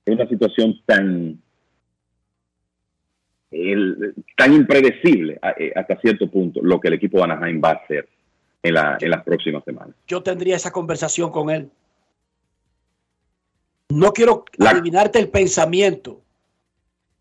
una 0.06 0.28
situación 0.28 0.80
tan, 0.86 1.38
tan 4.38 4.54
impredecible 4.54 5.40
eh, 5.58 5.74
hasta 5.76 5.99
cierto 5.99 6.30
punto 6.30 6.62
lo 6.64 6.80
que 6.80 6.88
el 6.88 6.94
equipo 6.94 7.18
de 7.18 7.24
Anaheim 7.26 7.62
va 7.62 7.72
a 7.72 7.74
hacer 7.74 8.08
en 8.64 8.74
las 8.74 9.24
próximas 9.24 9.64
semanas. 9.66 9.95
Yo 10.08 10.24
tendría 10.24 10.56
esa 10.56 10.72
conversación 10.72 11.32
con 11.32 11.49
él. 11.49 11.70
No 13.89 14.11
quiero 14.11 14.43
adivinarte 14.59 15.18
el 15.18 15.30
pensamiento, 15.30 16.22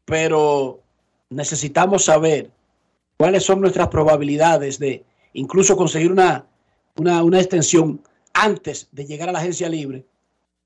pero 0.04 0.80
necesitamos 1.30 2.04
saber 2.04 2.50
cuáles 3.16 3.44
son 3.44 3.60
nuestras 3.60 3.88
probabilidades 3.88 4.78
de 4.78 5.04
incluso 5.32 5.76
conseguir 5.76 6.10
una, 6.10 6.44
una, 6.96 7.38
extensión 7.38 8.02
antes 8.32 8.88
de 8.90 9.06
llegar 9.06 9.28
a 9.28 9.32
la 9.32 9.38
agencia 9.38 9.68
libre 9.68 10.04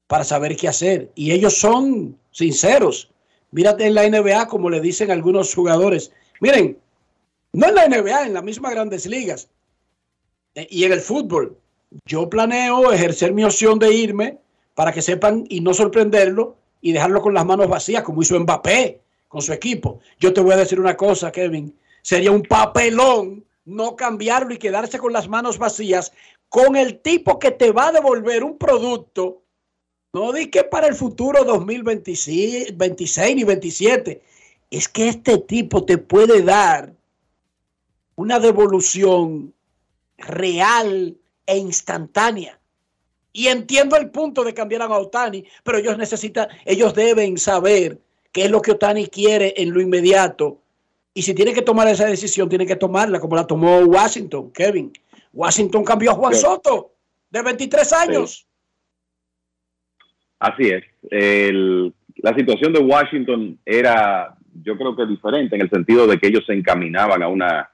para 0.06 0.24
saber 0.24 0.56
qué 0.56 0.68
hacer. 0.68 1.10
Y 1.14 1.32
ellos 1.32 1.58
son 1.58 2.18
sinceros. 2.30 3.10
Mírate 3.50 3.86
en 3.86 3.94
la 3.94 4.08
NBA, 4.08 4.48
como 4.48 4.70
le 4.70 4.80
dicen 4.80 5.10
algunos 5.10 5.54
jugadores. 5.54 6.12
Miren, 6.40 6.78
no 7.52 7.68
en 7.68 7.74
la 7.74 7.88
NBA, 7.88 8.26
en 8.26 8.34
las 8.34 8.44
mismas 8.44 8.72
grandes 8.72 9.06
ligas 9.06 9.48
eh, 10.54 10.66
y 10.70 10.84
en 10.84 10.92
el 10.92 11.00
fútbol. 11.00 11.58
Yo 12.06 12.30
planeo 12.30 12.90
ejercer 12.92 13.34
mi 13.34 13.44
opción 13.44 13.78
de 13.78 13.92
irme 13.92 14.38
para 14.74 14.92
que 14.92 15.02
sepan 15.02 15.44
y 15.48 15.60
no 15.60 15.74
sorprenderlo 15.74 16.56
y 16.80 16.92
dejarlo 16.92 17.20
con 17.20 17.34
las 17.34 17.44
manos 17.44 17.68
vacías, 17.68 18.02
como 18.02 18.22
hizo 18.22 18.38
Mbappé, 18.38 19.00
con 19.28 19.42
su 19.42 19.52
equipo. 19.52 20.00
Yo 20.18 20.32
te 20.32 20.40
voy 20.40 20.52
a 20.52 20.56
decir 20.56 20.80
una 20.80 20.96
cosa, 20.96 21.30
Kevin. 21.30 21.76
Sería 22.02 22.30
un 22.30 22.42
papelón 22.42 23.44
no 23.64 23.94
cambiarlo 23.96 24.54
y 24.54 24.58
quedarse 24.58 24.98
con 24.98 25.12
las 25.12 25.28
manos 25.28 25.58
vacías 25.58 26.12
con 26.48 26.76
el 26.76 27.00
tipo 27.00 27.38
que 27.38 27.52
te 27.52 27.70
va 27.72 27.88
a 27.88 27.92
devolver 27.92 28.42
un 28.42 28.58
producto. 28.58 29.42
No 30.12 30.32
di 30.32 30.50
que 30.50 30.64
para 30.64 30.88
el 30.88 30.94
futuro 30.94 31.44
2026 31.44 32.76
26 32.76 33.36
ni 33.36 33.44
27. 33.44 34.22
Es 34.70 34.88
que 34.88 35.08
este 35.08 35.38
tipo 35.38 35.84
te 35.84 35.98
puede 35.98 36.42
dar 36.42 36.92
una 38.16 38.40
devolución 38.40 39.54
real 40.18 41.16
e 41.46 41.56
instantánea. 41.56 42.59
Y 43.32 43.46
entiendo 43.46 43.96
el 43.96 44.10
punto 44.10 44.42
de 44.42 44.54
cambiar 44.54 44.82
a 44.82 44.88
Otani, 44.88 45.44
pero 45.62 45.78
ellos 45.78 45.96
necesitan, 45.96 46.48
ellos 46.64 46.94
deben 46.94 47.38
saber 47.38 47.98
qué 48.32 48.44
es 48.44 48.50
lo 48.50 48.60
que 48.60 48.72
Otani 48.72 49.06
quiere 49.06 49.54
en 49.56 49.72
lo 49.72 49.80
inmediato. 49.80 50.58
Y 51.14 51.22
si 51.22 51.34
tiene 51.34 51.52
que 51.52 51.62
tomar 51.62 51.88
esa 51.88 52.06
decisión, 52.06 52.48
tiene 52.48 52.66
que 52.66 52.76
tomarla 52.76 53.20
como 53.20 53.36
la 53.36 53.46
tomó 53.46 53.78
Washington, 53.80 54.50
Kevin. 54.52 54.92
Washington 55.32 55.84
cambió 55.84 56.10
a 56.10 56.14
Juan 56.14 56.34
Soto 56.34 56.92
de 57.30 57.42
23 57.42 57.92
años. 57.92 58.46
Así 60.38 60.68
es. 60.68 60.84
la 62.16 62.34
situación 62.34 62.72
de 62.72 62.80
Washington 62.80 63.58
era, 63.64 64.34
yo 64.62 64.76
creo 64.76 64.96
que 64.96 65.06
diferente 65.06 65.54
en 65.54 65.62
el 65.62 65.70
sentido 65.70 66.06
de 66.06 66.18
que 66.18 66.28
ellos 66.28 66.44
se 66.46 66.54
encaminaban 66.54 67.22
a 67.22 67.28
una 67.28 67.70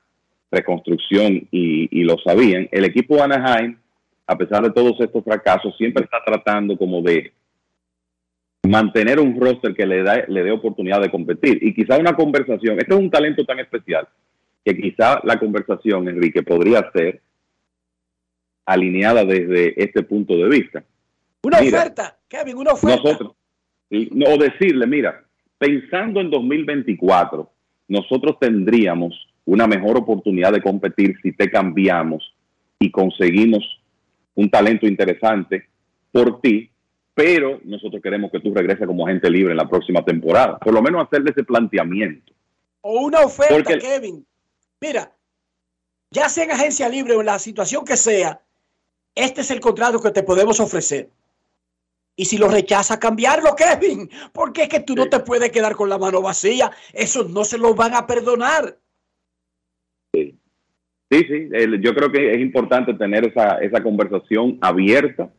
reconstrucción 0.51 1.49
y, 1.51 1.89
y 1.91 2.05
lo 2.05 2.19
sabían. 2.19 2.69
El 2.73 2.85
equipo 2.85 3.23
Anaheim, 3.23 3.79
a 4.27 4.37
pesar 4.37 4.63
de 4.63 4.71
todos 4.71 5.01
estos 5.01 5.23
fracasos, 5.23 5.77
siempre 5.77 6.05
está 6.05 6.19
tratando 6.25 6.77
como 6.77 7.01
de 7.03 7.33
mantener 8.67 9.21
un 9.21 9.41
roster 9.41 9.75
que 9.75 9.87
le, 9.87 10.03
da, 10.03 10.25
le 10.27 10.43
dé 10.43 10.51
oportunidad 10.51 11.01
de 11.01 11.11
competir. 11.11 11.59
Y 11.63 11.73
quizá 11.75 11.99
una 11.99 12.17
conversación, 12.17 12.79
este 12.79 12.93
es 12.95 13.01
un 13.01 13.11
talento 13.11 13.45
tan 13.45 13.61
especial 13.61 14.09
que 14.65 14.77
quizá 14.77 15.21
la 15.23 15.39
conversación, 15.39 16.09
Enrique, 16.09 16.43
podría 16.43 16.91
ser 16.93 17.23
alineada 18.65 19.25
desde 19.25 19.81
este 19.81 20.03
punto 20.03 20.37
de 20.37 20.49
vista. 20.49 20.85
Una 21.43 21.61
oferta, 21.61 22.19
Kevin, 22.27 22.57
una 22.57 22.73
oferta. 22.73 22.97
Nosotros, 22.97 23.33
o 23.93 24.39
decirle, 24.39 24.87
mira, 24.89 25.25
pensando 25.57 26.21
en 26.21 26.31
2024, 26.31 27.49
nosotros 27.87 28.39
tendríamos 28.41 29.15
una 29.45 29.69
mejor 29.69 29.97
oportunidad 29.99 30.53
de 30.53 30.61
competir 30.61 31.17
si 31.23 31.31
te 31.31 31.49
cambiamos 31.49 32.35
y 32.81 32.91
conseguimos 32.91 33.63
un 34.37 34.49
talento 34.49 34.87
interesante 34.87 35.69
por 36.13 36.41
ti 36.41 36.71
pero 37.17 37.61
nosotros 37.65 38.03
queremos 38.03 38.31
que 38.31 38.41
tú 38.41 38.53
regreses 38.53 38.87
como 38.87 39.07
agente 39.07 39.31
libre 39.31 39.53
en 39.53 39.57
la 39.57 39.67
próxima 39.67 40.05
temporada. 40.05 40.59
Por 40.59 40.75
lo 40.75 40.83
menos 40.83 41.07
hacerle 41.07 41.31
ese 41.31 41.45
planteamiento. 41.45 42.31
O 42.83 43.07
una 43.07 43.21
oferta, 43.21 43.79
Kevin. 43.79 44.27
Mira, 44.83 45.11
ya 46.11 46.29
sea 46.29 46.45
en 46.45 46.51
agencia 46.51 46.91
libre 46.91 47.15
o 47.15 47.21
en 47.21 47.27
la 47.27 47.39
situación 47.39 47.87
que 47.87 47.97
sea, 47.97 48.43
este 49.15 49.41
es 49.41 49.51
el 49.51 49.61
contrato 49.61 49.99
que 49.99 50.11
te 50.11 50.25
podemos 50.25 50.61
ofrecer. 50.61 51.09
Y 52.17 52.27
si 52.27 52.37
lo 52.37 52.49
rechaza, 52.49 53.01
cambiarlo, 53.01 53.57
Kevin. 53.57 54.11
Porque 54.35 54.65
es 54.65 54.69
que 54.69 54.81
tú 54.81 54.95
no 54.95 55.09
te 55.09 55.21
puedes 55.21 55.51
quedar 55.51 55.75
con 55.75 55.89
la 55.89 55.97
mano 55.97 56.21
vacía. 56.21 56.71
Eso 56.93 57.25
no 57.25 57.47
se 57.47 57.57
lo 57.57 57.75
van 57.75 57.95
a 57.95 58.07
perdonar. 58.07 58.77
Sí, 61.11 61.25
sí, 61.29 61.49
yo 61.81 61.95
creo 61.95 62.11
que 62.11 62.33
es 62.33 62.41
importante 62.41 62.93
tener 62.95 63.27
esa, 63.27 63.59
esa 63.59 63.83
conversación 63.83 64.59
abierta 64.61 65.31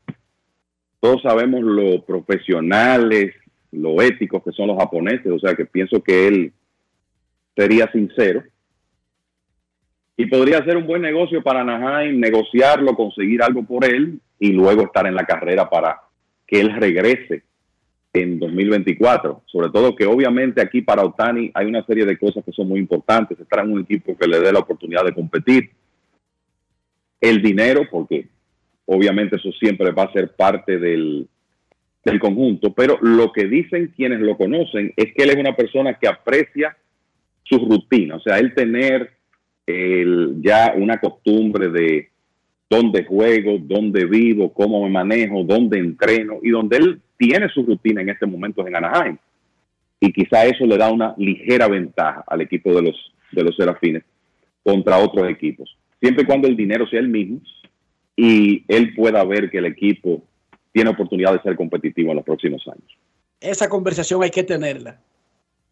todos 0.99 1.22
sabemos 1.22 1.61
lo 1.61 2.03
profesionales, 2.03 3.34
lo 3.72 4.02
éticos 4.02 4.44
que 4.44 4.52
son 4.52 4.68
los 4.68 4.77
japoneses, 4.77 5.31
o 5.31 5.39
sea 5.39 5.56
que 5.56 5.65
pienso 5.65 6.02
que 6.02 6.27
él 6.27 6.53
sería 7.56 7.91
sincero. 7.91 8.44
Y 10.15 10.26
podría 10.26 10.64
ser 10.65 10.77
un 10.77 10.88
buen 10.88 11.03
negocio 11.03 11.44
para 11.44 11.61
Anaheim, 11.61 12.19
negociarlo, 12.19 12.95
conseguir 12.95 13.44
algo 13.44 13.64
por 13.64 13.85
él 13.85 14.19
y 14.39 14.52
luego 14.52 14.84
estar 14.84 15.06
en 15.06 15.14
la 15.14 15.26
carrera 15.26 15.69
para 15.69 16.02
que 16.48 16.60
él 16.60 16.73
regrese 16.76 17.44
en 18.22 18.39
2024. 18.39 19.44
Sobre 19.45 19.69
todo 19.69 19.95
que 19.95 20.06
obviamente 20.06 20.61
aquí 20.61 20.81
para 20.81 21.03
Otani 21.03 21.52
hay 21.53 21.65
una 21.65 21.85
serie 21.85 22.06
de 22.06 22.18
cosas 22.18 22.44
que 22.44 22.52
son 22.52 22.68
muy 22.68 22.80
importantes. 22.80 23.39
Estar 23.39 23.64
en 23.64 23.72
un 23.72 23.81
equipo 23.81 24.18
que 24.18 24.27
le 24.27 24.39
dé 24.39 24.52
la 24.52 24.60
oportunidad 24.60 25.06
de 25.06 25.14
competir. 25.14 25.69
El 27.19 27.41
dinero, 27.41 27.88
porque 27.89 28.27
obviamente 28.85 29.35
eso 29.35 29.52
siempre 29.53 29.91
va 29.91 30.03
a 30.03 30.14
ser 30.14 30.35
parte 30.35 30.80
del, 30.80 31.27
conjunto, 32.22 32.72
pero 32.73 32.98
lo 33.02 33.34
que 33.34 33.48
dicen 33.48 33.91
quienes 33.94 34.22
lo 34.22 34.38
conocen 34.38 34.94
es 34.95 35.14
que 35.14 35.23
él 35.23 35.31
es 35.31 35.35
una 35.35 35.57
persona 35.57 35.95
que 35.95 36.07
aprecia 36.07 36.77
su 37.44 37.57
rutina, 37.57 38.15
o 38.15 38.22
sea, 38.22 38.39
él 38.39 38.53
tener 38.53 39.11
ya 40.41 40.73
una 40.77 41.02
costumbre 41.02 41.68
de 41.68 42.10
dónde 42.69 43.03
juego, 43.03 43.57
dónde 43.60 44.06
vivo, 44.06 44.53
cómo 44.53 44.84
me 44.84 44.89
manejo, 44.89 45.44
dónde 45.44 45.80
entreno 45.80 46.39
y 46.41 46.49
donde 46.49 46.77
él 46.77 47.02
tiene 47.18 47.49
su 47.49 47.64
rutina 47.64 48.02
en 48.02 48.10
este 48.10 48.26
momento 48.26 48.65
en 48.68 48.76
Anaheim. 48.76 49.18
Y 49.99 50.14
quizá 50.14 50.45
eso 50.45 50.65
le 50.65 50.77
da 50.77 50.91
una 50.91 51.15
ligera 51.18 51.68
ventaja 51.68 52.23
al 52.27 52.41
equipo 52.41 52.73
de 52.73 52.84
los, 52.84 53.14
de 53.31 53.44
los 53.44 53.56
Serafines 53.56 54.03
contra 54.64 54.98
otros 54.98 55.30
equipos. 55.30 55.76
Siempre 55.99 56.23
y 56.23 56.27
cuando 56.27 56.48
el 56.48 56.56
dinero 56.56 56.88
sea 56.88 56.99
el 56.99 57.07
mismo, 57.07 57.41
y 58.15 58.64
él 58.68 58.94
pueda 58.95 59.23
ver 59.23 59.49
que 59.49 59.60
el 59.60 59.65
equipo 59.65 60.23
tiene 60.73 60.89
oportunidad 60.89 61.34
de 61.34 61.41
ser 61.41 61.56
competitivo 61.56 62.10
en 62.10 62.18
los 62.18 62.26
próximos 62.26 62.61
años. 62.68 62.98
Esa 63.39 63.69
conversación 63.69 64.23
hay 64.23 64.31
que 64.31 64.44
tenerla 64.44 64.99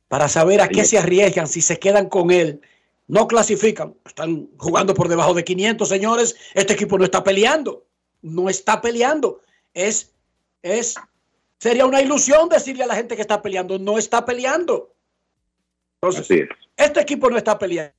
para 0.07 0.27
saber 0.27 0.61
a 0.61 0.67
qué 0.67 0.85
se 0.85 0.99
arriesgan 0.99 1.47
si 1.47 1.61
se 1.61 1.79
quedan 1.79 2.07
con 2.07 2.31
él. 2.31 2.61
No 3.07 3.27
clasifican, 3.27 3.95
están 4.05 4.47
jugando 4.57 4.93
por 4.93 5.09
debajo 5.09 5.33
de 5.33 5.43
500, 5.43 5.89
señores. 5.89 6.35
Este 6.53 6.73
equipo 6.73 6.97
no 6.97 7.03
está 7.03 7.23
peleando, 7.23 7.83
no 8.21 8.49
está 8.49 8.81
peleando. 8.81 9.41
Es, 9.73 10.13
es, 10.61 10.95
sería 11.59 11.85
una 11.85 12.01
ilusión 12.01 12.49
decirle 12.49 12.83
a 12.83 12.87
la 12.87 12.95
gente 12.95 13.15
que 13.15 13.21
está 13.21 13.41
peleando, 13.41 13.79
no 13.79 13.97
está 13.97 14.25
peleando. 14.25 14.93
Entonces, 16.01 16.47
este 16.77 16.99
equipo 16.99 17.29
no 17.29 17.37
está 17.37 17.57
peleando. 17.57 17.93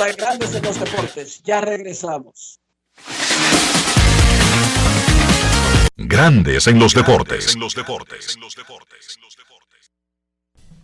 Grandes 0.00 0.54
en 0.54 0.62
los 0.62 0.80
Deportes. 0.80 1.42
Ya 1.42 1.60
regresamos. 1.60 2.58
Grandes 5.98 6.66
en 6.66 6.78
los 6.78 6.94
Deportes. 6.94 7.54
En 7.54 7.60
los 7.60 7.74
Deportes. 7.74 8.38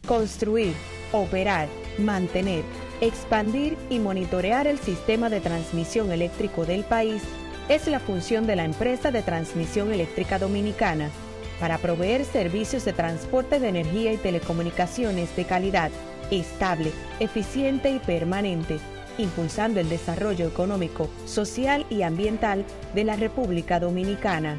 Construir, 0.07 0.75
operar, 1.13 1.67
mantener, 1.97 2.63
expandir 3.01 3.79
y 3.89 3.99
monitorear 4.01 4.67
el 4.67 4.79
sistema 4.79 5.31
de 5.31 5.41
transmisión 5.41 6.13
eléctrico 6.13 6.67
del 6.67 6.85
país 6.85 7.23
es 7.71 7.87
la 7.89 8.01
función 8.01 8.47
de 8.47 8.57
la 8.57 8.65
empresa 8.65 9.11
de 9.11 9.23
transmisión 9.23 9.95
eléctrica 9.95 10.39
dominicana 10.39 11.11
para 11.59 11.79
proveer 11.79 12.27
servicios 12.27 12.85
de 12.85 12.93
transporte 12.93 13.61
de 13.61 13.69
energía 13.69 14.13
y 14.13 14.19
telecomunicaciones 14.19 15.35
de 15.35 15.47
calidad, 15.47 15.91
estable, 16.31 16.93
eficiente 17.19 17.89
y 17.91 17.99
permanente 17.99 18.79
impulsando 19.19 19.81
el 19.81 19.89
desarrollo 19.89 20.47
económico, 20.47 21.09
social 21.25 21.87
y 21.91 22.03
ambiental 22.03 22.65
de 22.95 23.05
la 23.05 23.17
República 23.17 23.81
Dominicana. 23.81 24.59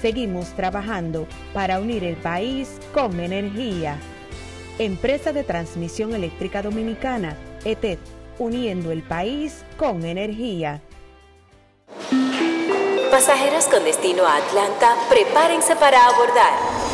Seguimos 0.00 0.48
trabajando 0.50 1.26
para 1.52 1.80
unir 1.80 2.04
el 2.04 2.16
país 2.16 2.78
con 2.92 3.18
energía. 3.20 3.98
Empresa 4.78 5.32
de 5.32 5.44
Transmisión 5.44 6.14
Eléctrica 6.14 6.62
Dominicana, 6.62 7.36
ETED, 7.64 7.98
uniendo 8.38 8.90
el 8.90 9.02
país 9.02 9.64
con 9.76 10.04
energía. 10.04 10.82
Pasajeros 13.10 13.66
con 13.66 13.84
destino 13.84 14.24
a 14.26 14.36
Atlanta, 14.38 14.96
prepárense 15.08 15.76
para 15.76 16.04
abordar. 16.06 16.93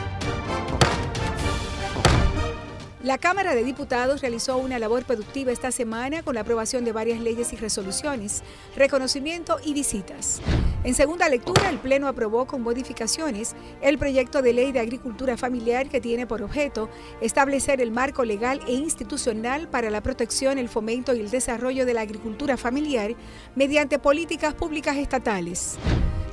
La 3.03 3.17
Cámara 3.17 3.55
de 3.55 3.63
Diputados 3.63 4.21
realizó 4.21 4.57
una 4.57 4.77
labor 4.77 5.05
productiva 5.05 5.51
esta 5.51 5.71
semana 5.71 6.21
con 6.21 6.35
la 6.35 6.41
aprobación 6.41 6.85
de 6.85 6.91
varias 6.91 7.19
leyes 7.19 7.51
y 7.51 7.55
resoluciones, 7.55 8.43
reconocimiento 8.75 9.57
y 9.65 9.73
visitas. 9.73 10.39
En 10.83 10.93
segunda 10.93 11.27
lectura, 11.27 11.67
el 11.69 11.79
Pleno 11.79 12.07
aprobó 12.07 12.45
con 12.45 12.61
modificaciones 12.61 13.55
el 13.81 13.97
proyecto 13.97 14.43
de 14.43 14.53
ley 14.53 14.71
de 14.71 14.81
agricultura 14.81 15.35
familiar 15.35 15.89
que 15.89 15.99
tiene 15.99 16.27
por 16.27 16.43
objeto 16.43 16.89
establecer 17.21 17.81
el 17.81 17.89
marco 17.89 18.23
legal 18.23 18.61
e 18.67 18.73
institucional 18.73 19.67
para 19.67 19.89
la 19.89 20.01
protección, 20.01 20.59
el 20.59 20.69
fomento 20.69 21.15
y 21.15 21.21
el 21.21 21.31
desarrollo 21.31 21.87
de 21.87 21.95
la 21.95 22.01
agricultura 22.01 22.55
familiar 22.55 23.15
mediante 23.55 23.97
políticas 23.97 24.53
públicas 24.53 24.97
estatales. 24.97 25.79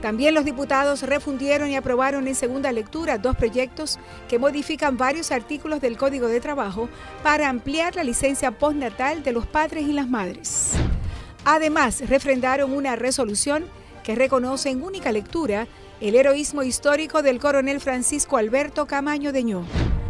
También 0.01 0.35
los 0.35 0.45
diputados 0.45 1.03
refundieron 1.03 1.71
y 1.71 1.77
aprobaron 1.77 2.29
en 2.29 2.37
segunda 2.37 2.71
lectura 2.71 3.19
dos 3.19 3.37
proyectos 3.37 3.99
que 4.29 4.39
modifican 4.39 4.97
varios 4.97 5.33
artículos 5.33 5.81
del 5.81 5.97
Código 5.97 6.29
de 6.29 6.41
Trabajo 6.41 6.89
para 7.25 7.49
ampliar 7.49 7.97
la 7.97 8.05
licencia 8.05 8.53
postnatal 8.53 9.25
de 9.25 9.33
los 9.33 9.47
padres 9.47 9.85
y 9.89 9.93
las 9.93 10.09
madres. 10.09 10.73
Además, 11.45 12.09
refrendaron 12.09 12.73
una 12.73 12.95
resolución 12.95 13.65
que 14.05 14.15
reconoce 14.15 14.71
en 14.71 14.83
única 14.83 15.11
lectura 15.11 15.67
el 16.01 16.15
heroísmo 16.15 16.63
histórico 16.63 17.23
del 17.23 17.41
coronel 17.41 17.81
Francisco 17.81 18.37
Alberto 18.37 18.87
Camaño 18.87 19.33
Deñó. 19.33 19.65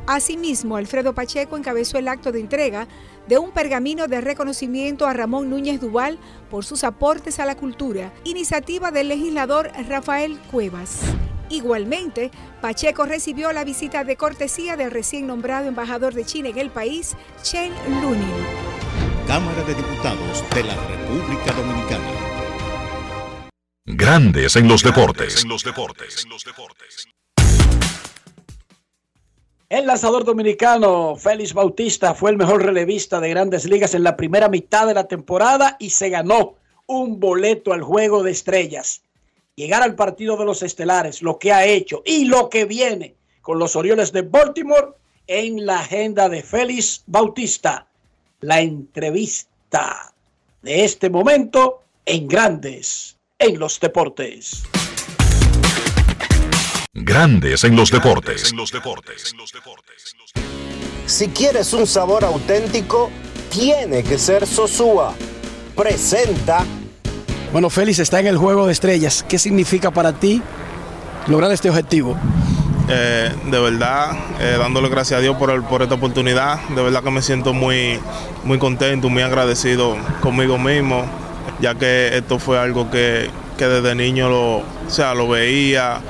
Asimismo, 0.07 0.77
Alfredo 0.77 1.15
Pacheco 1.15 1.57
encabezó 1.57 1.99
el 1.99 2.09
acto 2.09 2.31
de 2.31 2.41
entrega 2.41 2.89
de 3.29 3.39
un 3.39 3.51
pergamino 3.51 4.09
de 4.09 4.21
reconocimiento 4.21 5.07
a 5.07 5.13
Ramón 5.13 5.51
Núñez 5.51 5.81
Duval 5.81 6.19
por 6.51 6.65
sus 6.65 6.83
aportes 6.85 7.39
a 7.39 7.47
la 7.47 7.57
cultura, 7.57 8.13
iniciativa 8.25 8.91
del 8.91 9.09
legislador 9.09 9.71
Rafael 9.89 10.39
Cuevas. 10.51 11.03
Igualmente, 11.51 12.31
Pacheco 12.61 13.07
recibió 13.07 13.53
la 13.53 13.65
visita 13.65 14.05
de 14.05 14.17
cortesía 14.17 14.77
del 14.77 14.91
recién 14.91 15.27
nombrado 15.27 15.69
embajador 15.69 16.15
de 16.15 16.25
China 16.25 16.49
en 16.49 16.59
el 16.59 16.71
país, 16.71 17.17
Chen 17.43 17.73
Lunin. 18.03 18.33
Cámara 19.27 19.63
de 19.65 19.75
Diputados 19.75 20.45
de 20.55 20.65
la 20.65 20.75
República 20.75 21.53
Dominicana. 21.53 22.29
Grandes 23.85 24.57
en 24.57 24.69
los 24.69 24.83
deportes. 24.83 25.45
El 29.69 29.87
lanzador 29.87 30.25
dominicano 30.25 31.15
Félix 31.17 31.53
Bautista 31.53 32.15
fue 32.15 32.31
el 32.31 32.39
mejor 32.39 32.65
relevista 32.65 33.21
de 33.21 33.29
grandes 33.29 33.67
ligas 33.67 33.93
en 33.93 34.03
la 34.03 34.17
primera 34.17 34.49
mitad 34.49 34.87
de 34.87 34.95
la 34.95 35.07
temporada 35.07 35.77
y 35.79 35.91
se 35.91 36.09
ganó 36.09 36.55
un 36.87 37.21
boleto 37.21 37.75
al 37.75 37.83
juego 37.83 38.23
de 38.23 38.31
estrellas. 38.31 39.03
Llegar 39.57 39.83
al 39.83 39.95
partido 39.95 40.39
de 40.39 40.47
los 40.47 40.63
estelares, 40.63 41.21
lo 41.21 41.39
que 41.39 41.53
ha 41.53 41.67
hecho 41.67 42.03
y 42.07 42.25
lo 42.25 42.49
que 42.49 42.65
viene 42.65 43.15
con 43.43 43.59
los 43.59 43.77
Orioles 43.77 44.11
de 44.11 44.23
Baltimore 44.23 44.95
en 45.27 45.67
la 45.67 45.81
agenda 45.81 46.31
de 46.31 46.43
Félix 46.43 47.03
Bautista. 47.07 47.87
La 48.41 48.63
entrevista 48.63 50.15
de 50.63 50.85
este 50.85 51.11
momento 51.11 51.83
en 52.07 52.27
Grandes 52.27 53.19
en 53.39 53.59
los 53.59 53.79
Deportes. 53.79 54.63
Grandes 57.05 57.65
en 57.65 57.77
los 57.77 57.91
deportes. 57.91 58.53
Si 61.07 61.29
quieres 61.29 61.73
un 61.73 61.87
sabor 61.87 62.25
auténtico, 62.25 63.11
tiene 63.51 64.03
que 64.03 64.19
ser 64.19 64.47
Sosúa. 64.47 65.15
Presenta. 65.75 66.65
Bueno, 67.53 67.71
Félix 67.71 67.99
está 68.01 68.21
en 68.21 68.27
el 68.27 68.37
juego 68.37 68.67
de 68.67 68.73
estrellas. 68.73 69.25
¿Qué 69.29 69.39
significa 69.39 69.91
para 69.91 70.13
ti 70.13 70.43
lograr 71.27 71.51
este 71.53 71.71
objetivo? 71.71 72.17
Eh, 72.91 73.31
de 73.51 73.59
verdad, 73.59 74.17
eh, 74.41 74.57
dándole 74.59 74.89
gracias 74.89 75.19
a 75.19 75.21
Dios 75.21 75.37
por, 75.37 75.65
por, 75.65 75.83
esta 75.83 75.95
oportunidad. 75.95 76.61
De 76.71 76.83
verdad 76.83 77.03
que 77.03 77.11
me 77.11 77.23
siento 77.23 77.53
muy, 77.53 78.01
muy 78.45 78.59
contento, 78.59 79.09
muy 79.09 79.23
agradecido 79.23 79.97
conmigo 80.21 80.59
mismo, 80.59 81.05
ya 81.61 81.75
que 81.75 82.17
esto 82.17 82.39
fue 82.39 82.59
algo 82.59 82.91
que, 82.91 83.31
que 83.59 83.67
desde 83.67 83.95
niño 83.95 84.29
lo, 84.29 84.57
o 84.59 84.65
sea, 84.89 85.15
lo 85.15 85.29
veía, 85.29 86.01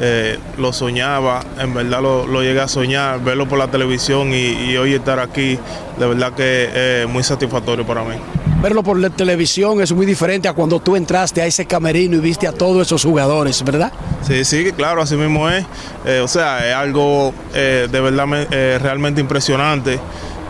eh, 0.00 0.38
lo 0.56 0.72
soñaba, 0.72 1.42
en 1.58 1.74
verdad 1.74 2.00
lo, 2.00 2.26
lo, 2.26 2.42
llegué 2.42 2.60
a 2.60 2.68
soñar, 2.68 3.22
verlo 3.22 3.48
por 3.48 3.58
la 3.58 3.68
televisión 3.68 4.32
y, 4.32 4.70
y 4.70 4.76
hoy 4.76 4.94
estar 4.94 5.18
aquí, 5.18 5.58
de 5.98 6.06
verdad 6.06 6.32
que 6.32 7.02
es 7.02 7.08
muy 7.08 7.22
satisfactorio 7.22 7.86
para 7.86 8.02
mí. 8.04 8.14
Verlo 8.60 8.82
por 8.82 8.98
la 8.98 9.08
televisión 9.08 9.80
es 9.80 9.92
muy 9.92 10.04
diferente 10.04 10.48
a 10.48 10.52
cuando 10.52 10.80
tú 10.80 10.96
entraste 10.96 11.40
a 11.40 11.46
ese 11.46 11.64
camerino 11.66 12.16
y 12.16 12.18
viste 12.18 12.48
a 12.48 12.52
todos 12.52 12.88
esos 12.88 13.04
jugadores, 13.04 13.62
¿verdad? 13.62 13.92
Sí, 14.26 14.44
sí, 14.44 14.72
claro, 14.72 15.00
así 15.00 15.14
mismo 15.14 15.48
es. 15.48 15.64
Eh, 16.04 16.18
o 16.18 16.26
sea, 16.26 16.68
es 16.68 16.74
algo 16.74 17.32
eh, 17.54 17.86
de 17.90 18.00
verdad 18.00 18.26
eh, 18.50 18.80
realmente 18.82 19.20
impresionante 19.20 20.00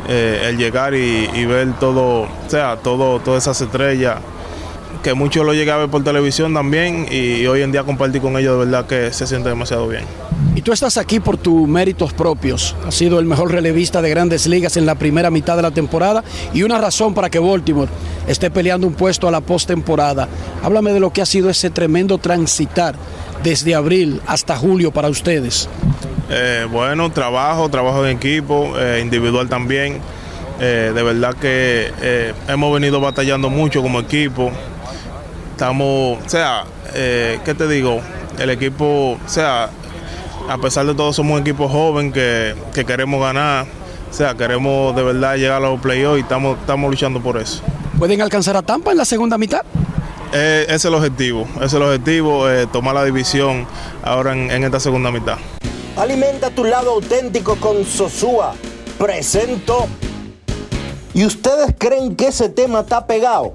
el 0.09 0.57
llegar 0.57 0.95
y, 0.95 1.29
y, 1.35 1.45
ver 1.45 1.79
todo, 1.79 2.23
o 2.23 2.29
sea, 2.47 2.77
todo, 2.77 3.21
todas 3.21 3.43
esas 3.43 3.61
estrellas 3.61 4.17
que 5.09 5.15
muchos 5.15 5.43
lo 5.43 5.55
llegué 5.55 5.71
a 5.71 5.79
ver 5.79 5.89
por 5.89 6.05
televisión 6.05 6.53
también 6.53 7.07
y 7.11 7.47
hoy 7.47 7.63
en 7.63 7.73
día 7.73 7.83
compartir 7.83 8.21
con 8.21 8.37
ellos 8.37 8.59
de 8.59 8.67
verdad 8.67 8.87
que 8.87 9.11
se 9.11 9.27
siente 9.27 9.49
demasiado 9.49 9.89
bien. 9.89 10.05
Y 10.55 10.61
tú 10.61 10.71
estás 10.71 10.99
aquí 10.99 11.19
por 11.19 11.39
tus 11.39 11.67
méritos 11.67 12.13
propios. 12.13 12.77
Has 12.87 12.95
sido 12.95 13.19
el 13.19 13.25
mejor 13.25 13.51
relevista 13.51 14.03
de 14.03 14.11
grandes 14.11 14.47
ligas 14.47 14.77
en 14.77 14.85
la 14.85 14.97
primera 14.97 15.31
mitad 15.31 15.57
de 15.57 15.63
la 15.63 15.71
temporada 15.71 16.23
y 16.53 16.63
una 16.63 16.77
razón 16.77 17.15
para 17.15 17.31
que 17.31 17.39
Baltimore 17.39 17.91
esté 18.27 18.51
peleando 18.51 18.87
un 18.87 18.93
puesto 18.93 19.27
a 19.27 19.31
la 19.31 19.41
postemporada. 19.41 20.29
Háblame 20.63 20.93
de 20.93 21.01
lo 21.01 21.11
que 21.11 21.23
ha 21.23 21.27
sido 21.27 21.49
ese 21.49 21.71
tremendo 21.71 22.19
transitar 22.19 22.95
desde 23.43 23.75
abril 23.75 24.21
hasta 24.27 24.59
julio 24.59 24.91
para 24.91 25.09
ustedes. 25.09 25.71
Eh, 26.29 26.67
bueno, 26.71 27.11
trabajo, 27.13 27.71
trabajo 27.71 28.05
en 28.05 28.15
equipo, 28.19 28.75
eh, 28.79 29.01
individual 29.03 29.49
también. 29.49 30.03
Eh, 30.61 30.93
de 30.95 31.03
verdad 31.03 31.33
que 31.33 32.35
hemos 32.47 32.75
venido 32.75 33.01
batallando 33.01 33.49
mucho 33.49 33.81
como 33.81 34.01
equipo 34.01 34.53
estamos, 35.59 36.25
o 36.25 36.29
sea, 36.29 36.67
eh, 36.95 37.41
¿qué 37.45 37.53
te 37.53 37.67
digo? 37.67 38.01
El 38.39 38.49
equipo, 38.51 39.19
o 39.25 39.29
sea, 39.29 39.71
a 40.49 40.59
pesar 40.59 40.87
de 40.87 40.95
todo 40.95 41.13
somos 41.13 41.35
un 41.35 41.41
equipo 41.41 41.69
joven 41.69 42.13
que, 42.13 42.55
que 42.73 42.85
queremos 42.85 43.21
ganar, 43.21 43.67
o 44.09 44.15
sea, 44.15 44.37
queremos 44.37 44.95
de 44.95 45.03
verdad 45.03 45.35
llegar 45.35 45.57
a 45.57 45.69
los 45.69 45.81
playoffs 45.81 46.19
y 46.19 46.23
estamos, 46.23 46.61
estamos 46.61 46.89
luchando 46.89 47.21
por 47.21 47.39
eso. 47.39 47.61
¿Pueden 47.99 48.23
alcanzar 48.23 48.57
a 48.57 48.63
Tampa 48.63 48.93
en 48.93 48.99
la 48.99 49.05
segunda 49.05 49.37
mitad? 49.37 49.63
Eh, 50.33 50.63
ese 50.67 50.77
es 50.77 50.85
el 50.85 50.95
objetivo, 50.95 51.49
ese 51.57 51.65
es 51.65 51.75
el 51.75 51.83
objetivo, 51.83 52.49
eh, 52.49 52.69
tomar 52.69 52.95
la 52.95 53.05
división 53.05 53.67
ahora 54.05 54.35
en, 54.35 54.53
en, 54.53 54.63
esta 54.63 54.79
segunda 54.79 55.11
mitad. 55.11 55.39
Alimenta 55.97 56.51
tu 56.51 56.63
lado 56.63 56.93
auténtico 56.93 57.57
con 57.57 57.85
Sosúa. 57.85 58.55
Presento. 58.97 59.89
¿Y 61.15 61.25
ustedes 61.25 61.75
creen 61.77 62.15
que 62.15 62.29
ese 62.29 62.49
tema 62.49 62.81
está 62.81 63.09
pegado? 63.09 63.55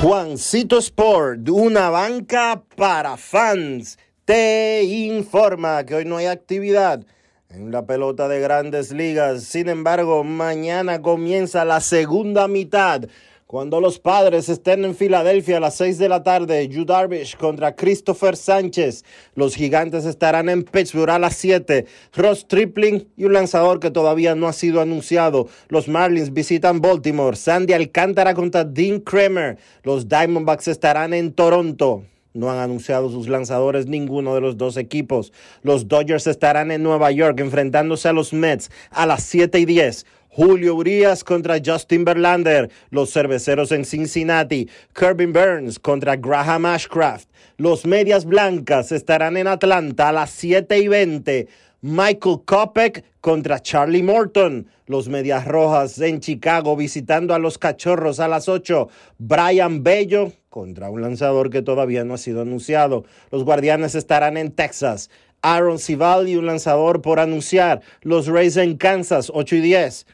Juancito 0.00 0.78
Sport, 0.78 1.48
una 1.48 1.90
banca 1.90 2.62
para 2.76 3.16
fans, 3.16 3.98
te 4.24 4.84
informa 4.84 5.84
que 5.84 5.96
hoy 5.96 6.04
no 6.04 6.18
hay 6.18 6.26
actividad 6.26 7.04
en 7.50 7.72
la 7.72 7.84
pelota 7.84 8.28
de 8.28 8.38
grandes 8.38 8.92
ligas. 8.92 9.42
Sin 9.42 9.68
embargo, 9.68 10.22
mañana 10.22 11.02
comienza 11.02 11.64
la 11.64 11.80
segunda 11.80 12.46
mitad 12.46 13.08
Cuando 13.48 13.80
los 13.80 13.98
padres 13.98 14.50
estén 14.50 14.84
en 14.84 14.94
Filadelfia 14.94 15.56
a 15.56 15.60
las 15.60 15.74
6 15.76 15.96
de 15.96 16.10
la 16.10 16.22
tarde, 16.22 16.68
Yu 16.68 16.84
Darvish 16.84 17.34
contra 17.34 17.74
Christopher 17.74 18.36
Sánchez. 18.36 19.06
Los 19.34 19.54
gigantes 19.54 20.04
estarán 20.04 20.50
en 20.50 20.64
Pittsburgh 20.64 21.08
a 21.08 21.18
las 21.18 21.34
7. 21.36 21.86
Ross 22.14 22.46
Tripling 22.46 23.08
y 23.16 23.24
un 23.24 23.32
lanzador 23.32 23.80
que 23.80 23.90
todavía 23.90 24.34
no 24.34 24.48
ha 24.48 24.52
sido 24.52 24.82
anunciado. 24.82 25.48
Los 25.68 25.88
Marlins 25.88 26.34
visitan 26.34 26.82
Baltimore. 26.82 27.38
Sandy 27.38 27.72
Alcántara 27.72 28.34
contra 28.34 28.64
Dean 28.64 29.00
Kramer. 29.00 29.56
Los 29.82 30.10
Diamondbacks 30.10 30.68
estarán 30.68 31.14
en 31.14 31.32
Toronto. 31.32 32.04
No 32.34 32.50
han 32.50 32.58
anunciado 32.58 33.10
sus 33.10 33.28
lanzadores 33.28 33.86
ninguno 33.86 34.34
de 34.34 34.42
los 34.42 34.58
dos 34.58 34.76
equipos. 34.76 35.32
Los 35.62 35.88
Dodgers 35.88 36.26
estarán 36.26 36.70
en 36.70 36.82
Nueva 36.82 37.10
York 37.10 37.40
enfrentándose 37.40 38.08
a 38.08 38.12
los 38.12 38.34
Mets 38.34 38.70
a 38.90 39.06
las 39.06 39.22
7 39.22 39.58
y 39.58 39.64
10. 39.64 40.04
Julio 40.38 40.76
Urias 40.76 41.24
contra 41.24 41.58
Justin 41.58 42.04
Verlander, 42.04 42.70
los 42.90 43.12
cerveceros 43.12 43.72
en 43.72 43.84
Cincinnati, 43.84 44.68
Kirby 44.94 45.26
Burns 45.26 45.80
contra 45.80 46.14
Graham 46.14 46.64
Ashcraft, 46.64 47.28
los 47.56 47.84
Medias 47.84 48.24
Blancas 48.24 48.92
estarán 48.92 49.36
en 49.36 49.48
Atlanta 49.48 50.10
a 50.10 50.12
las 50.12 50.30
7 50.30 50.78
y 50.78 50.86
20, 50.86 51.48
Michael 51.80 52.42
Kopek 52.44 53.04
contra 53.20 53.60
Charlie 53.60 54.04
Morton, 54.04 54.68
los 54.86 55.08
Medias 55.08 55.44
Rojas 55.44 55.98
en 56.00 56.20
Chicago 56.20 56.76
visitando 56.76 57.34
a 57.34 57.40
los 57.40 57.58
Cachorros 57.58 58.20
a 58.20 58.28
las 58.28 58.48
8, 58.48 58.88
Brian 59.18 59.82
Bello 59.82 60.30
contra 60.50 60.88
un 60.88 61.02
lanzador 61.02 61.50
que 61.50 61.62
todavía 61.62 62.04
no 62.04 62.14
ha 62.14 62.18
sido 62.18 62.42
anunciado, 62.42 63.04
los 63.32 63.42
Guardianes 63.42 63.96
estarán 63.96 64.36
en 64.36 64.52
Texas, 64.52 65.10
Aaron 65.42 65.78
Cival 65.80 66.28
y 66.28 66.36
un 66.36 66.46
lanzador 66.46 67.02
por 67.02 67.18
anunciar, 67.20 67.80
los 68.02 68.28
Rays 68.28 68.56
en 68.56 68.76
Kansas 68.76 69.30
8 69.34 69.56
y 69.56 69.60
10, 69.60 70.06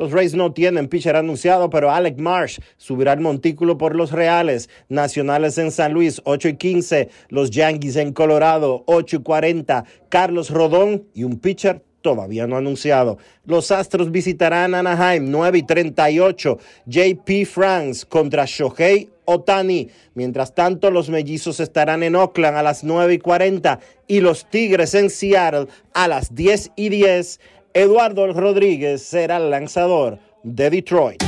los 0.00 0.12
Rays 0.12 0.34
no 0.34 0.54
tienen 0.54 0.88
pitcher 0.88 1.14
anunciado, 1.14 1.68
pero 1.68 1.90
Alec 1.90 2.18
Marsh 2.18 2.58
subirá 2.78 3.12
el 3.12 3.20
montículo 3.20 3.76
por 3.76 3.94
los 3.94 4.12
Reales. 4.12 4.70
Nacionales 4.88 5.58
en 5.58 5.70
San 5.70 5.92
Luis, 5.92 6.22
8 6.24 6.48
y 6.48 6.56
15. 6.56 7.10
Los 7.28 7.50
Yankees 7.50 7.96
en 7.96 8.14
Colorado, 8.14 8.82
8 8.86 9.16
y 9.16 9.22
40. 9.22 9.84
Carlos 10.08 10.48
Rodón 10.48 11.04
y 11.12 11.24
un 11.24 11.38
pitcher 11.38 11.84
todavía 12.00 12.46
no 12.46 12.56
anunciado. 12.56 13.18
Los 13.44 13.70
Astros 13.70 14.10
visitarán 14.10 14.74
Anaheim 14.74 15.30
9 15.30 15.58
y 15.58 15.62
38. 15.64 16.58
JP 16.86 17.44
France 17.44 18.06
contra 18.08 18.46
Shohei 18.46 19.10
Otani. 19.26 19.90
Mientras 20.14 20.54
tanto, 20.54 20.90
los 20.90 21.10
mellizos 21.10 21.60
estarán 21.60 22.02
en 22.02 22.16
Oakland 22.16 22.56
a 22.56 22.62
las 22.62 22.84
9 22.84 23.12
y 23.12 23.18
40 23.18 23.78
y 24.06 24.20
los 24.20 24.48
Tigres 24.48 24.94
en 24.94 25.10
Seattle 25.10 25.66
a 25.92 26.08
las 26.08 26.34
10 26.34 26.72
y 26.74 26.88
10. 26.88 27.38
Eduardo 27.72 28.32
Rodríguez 28.32 29.00
será 29.00 29.36
el 29.36 29.48
lanzador 29.48 30.18
de 30.42 30.70
Detroit. 30.70 31.22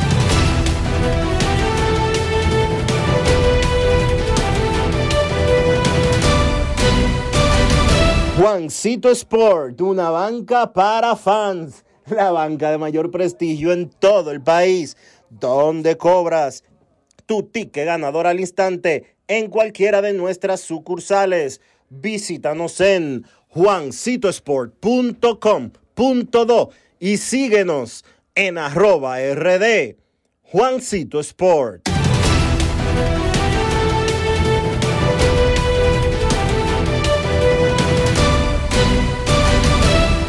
Juancito 8.36 9.08
Sport, 9.10 9.80
una 9.82 10.10
banca 10.10 10.72
para 10.72 11.14
fans, 11.14 11.84
la 12.06 12.32
banca 12.32 12.72
de 12.72 12.78
mayor 12.78 13.12
prestigio 13.12 13.72
en 13.72 13.88
todo 13.88 14.32
el 14.32 14.42
país, 14.42 14.96
donde 15.30 15.96
cobras 15.96 16.64
tu 17.24 17.44
ticket 17.44 17.86
ganador 17.86 18.26
al 18.26 18.40
instante 18.40 19.14
en 19.28 19.48
cualquiera 19.48 20.02
de 20.02 20.12
nuestras 20.12 20.60
sucursales. 20.60 21.60
Visítanos 21.88 22.80
en 22.80 23.24
juancitosport.com 23.50 25.70
do 25.94 26.70
y 26.98 27.16
síguenos 27.16 28.04
en 28.34 28.58
arroba 28.58 29.18
rd 29.20 29.96
Juancito 30.42 31.20
Sport. 31.20 31.91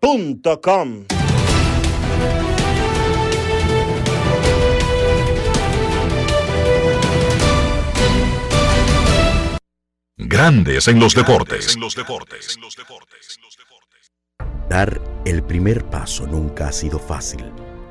com. 0.00 1.04
Grandes 10.16 10.88
en 10.88 11.00
los 11.00 11.14
deportes. 11.14 11.76
Dar 14.68 15.00
el 15.24 15.42
primer 15.42 15.84
paso 15.90 16.26
nunca 16.26 16.68
ha 16.68 16.72
sido 16.72 16.98
fácil, 16.98 17.44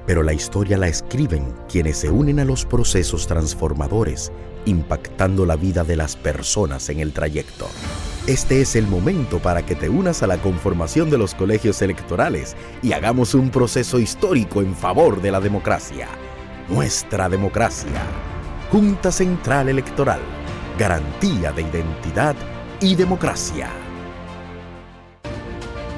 pero 0.07 0.23
la 0.23 0.33
historia 0.33 0.77
la 0.77 0.87
escriben 0.87 1.53
quienes 1.67 1.97
se 1.97 2.09
unen 2.09 2.39
a 2.39 2.45
los 2.45 2.65
procesos 2.65 3.27
transformadores, 3.27 4.31
impactando 4.65 5.45
la 5.45 5.55
vida 5.55 5.83
de 5.83 5.95
las 5.95 6.15
personas 6.15 6.89
en 6.89 6.99
el 6.99 7.13
trayecto. 7.13 7.67
Este 8.27 8.61
es 8.61 8.75
el 8.75 8.85
momento 8.85 9.39
para 9.39 9.65
que 9.65 9.75
te 9.75 9.89
unas 9.89 10.21
a 10.21 10.27
la 10.27 10.37
conformación 10.37 11.09
de 11.09 11.17
los 11.17 11.33
colegios 11.33 11.81
electorales 11.81 12.55
y 12.83 12.93
hagamos 12.93 13.33
un 13.33 13.49
proceso 13.49 13.99
histórico 13.99 14.61
en 14.61 14.75
favor 14.75 15.21
de 15.21 15.31
la 15.31 15.39
democracia. 15.39 16.07
Nuestra 16.69 17.27
democracia. 17.27 18.03
Junta 18.71 19.11
Central 19.11 19.69
Electoral. 19.69 20.19
Garantía 20.77 21.51
de 21.51 21.63
identidad 21.63 22.35
y 22.79 22.95
democracia. 22.95 23.69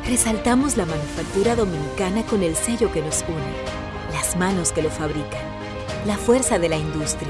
Resaltamos 0.07 0.77
la 0.77 0.85
manufactura 0.85 1.55
dominicana 1.55 2.23
con 2.23 2.43
el 2.43 2.55
sello 2.55 2.91
que 2.91 3.01
nos 3.01 3.23
une, 3.27 4.13
las 4.13 4.35
manos 4.35 4.71
que 4.71 4.81
lo 4.81 4.89
fabrican, 4.89 5.43
la 6.05 6.17
fuerza 6.17 6.59
de 6.59 6.69
la 6.69 6.77
industria 6.77 7.29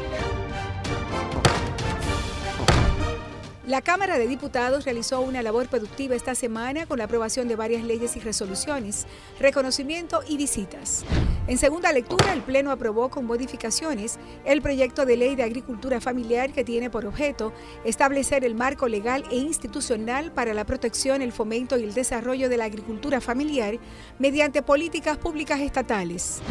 La 3.71 3.81
Cámara 3.81 4.19
de 4.19 4.27
Diputados 4.27 4.83
realizó 4.83 5.21
una 5.21 5.41
labor 5.41 5.69
productiva 5.69 6.13
esta 6.13 6.35
semana 6.35 6.85
con 6.85 6.97
la 6.97 7.05
aprobación 7.05 7.47
de 7.47 7.55
varias 7.55 7.85
leyes 7.85 8.17
y 8.17 8.19
resoluciones, 8.19 9.07
reconocimiento 9.39 10.23
y 10.27 10.35
visitas. 10.35 11.05
En 11.47 11.57
segunda 11.57 11.93
lectura, 11.93 12.33
el 12.33 12.41
Pleno 12.41 12.71
aprobó 12.71 13.09
con 13.09 13.25
modificaciones 13.25 14.19
el 14.43 14.61
proyecto 14.61 15.05
de 15.05 15.15
ley 15.15 15.35
de 15.37 15.43
agricultura 15.43 16.01
familiar 16.01 16.51
que 16.51 16.65
tiene 16.65 16.89
por 16.89 17.05
objeto 17.05 17.53
establecer 17.85 18.43
el 18.43 18.55
marco 18.55 18.89
legal 18.89 19.23
e 19.31 19.37
institucional 19.37 20.33
para 20.33 20.53
la 20.53 20.65
protección, 20.65 21.21
el 21.21 21.31
fomento 21.31 21.77
y 21.77 21.85
el 21.85 21.93
desarrollo 21.93 22.49
de 22.49 22.57
la 22.57 22.65
agricultura 22.65 23.21
familiar 23.21 23.79
mediante 24.19 24.61
políticas 24.61 25.17
públicas 25.17 25.61
estatales. 25.61 26.41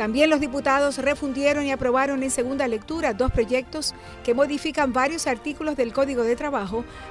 También 0.00 0.30
los 0.30 0.40
diputados 0.40 0.96
refundieron 0.96 1.66
y 1.66 1.72
aprobaron 1.72 2.22
en 2.22 2.30
segunda 2.30 2.66
lectura 2.66 3.12
dos 3.12 3.30
proyectos 3.32 3.92
que 4.24 4.32
modifican 4.32 4.94
varios 4.94 5.26
artículos 5.26 5.76
del 5.76 5.92
Código 5.92 6.22
de 6.22 6.36
Trabajo 6.36 6.59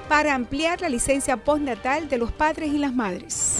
para 0.08 0.34
ampliar 0.34 0.80
la 0.80 0.88
licencia 0.88 1.36
postnatal 1.36 2.08
de 2.08 2.18
los 2.18 2.32
padres 2.32 2.72
y 2.72 2.78
las 2.78 2.94
madres. 2.94 3.58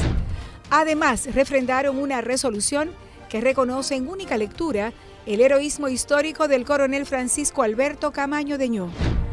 Además, 0.70 1.34
refrendaron 1.34 1.98
una 1.98 2.20
resolución 2.20 2.90
que 3.28 3.40
reconoce 3.40 3.94
en 3.96 4.08
única 4.08 4.36
lectura 4.36 4.92
el 5.26 5.40
heroísmo 5.40 5.88
histórico 5.88 6.48
del 6.48 6.64
coronel 6.64 7.06
Francisco 7.06 7.62
Alberto 7.62 8.12
Camaño 8.12 8.58
Deñó. 8.58 8.90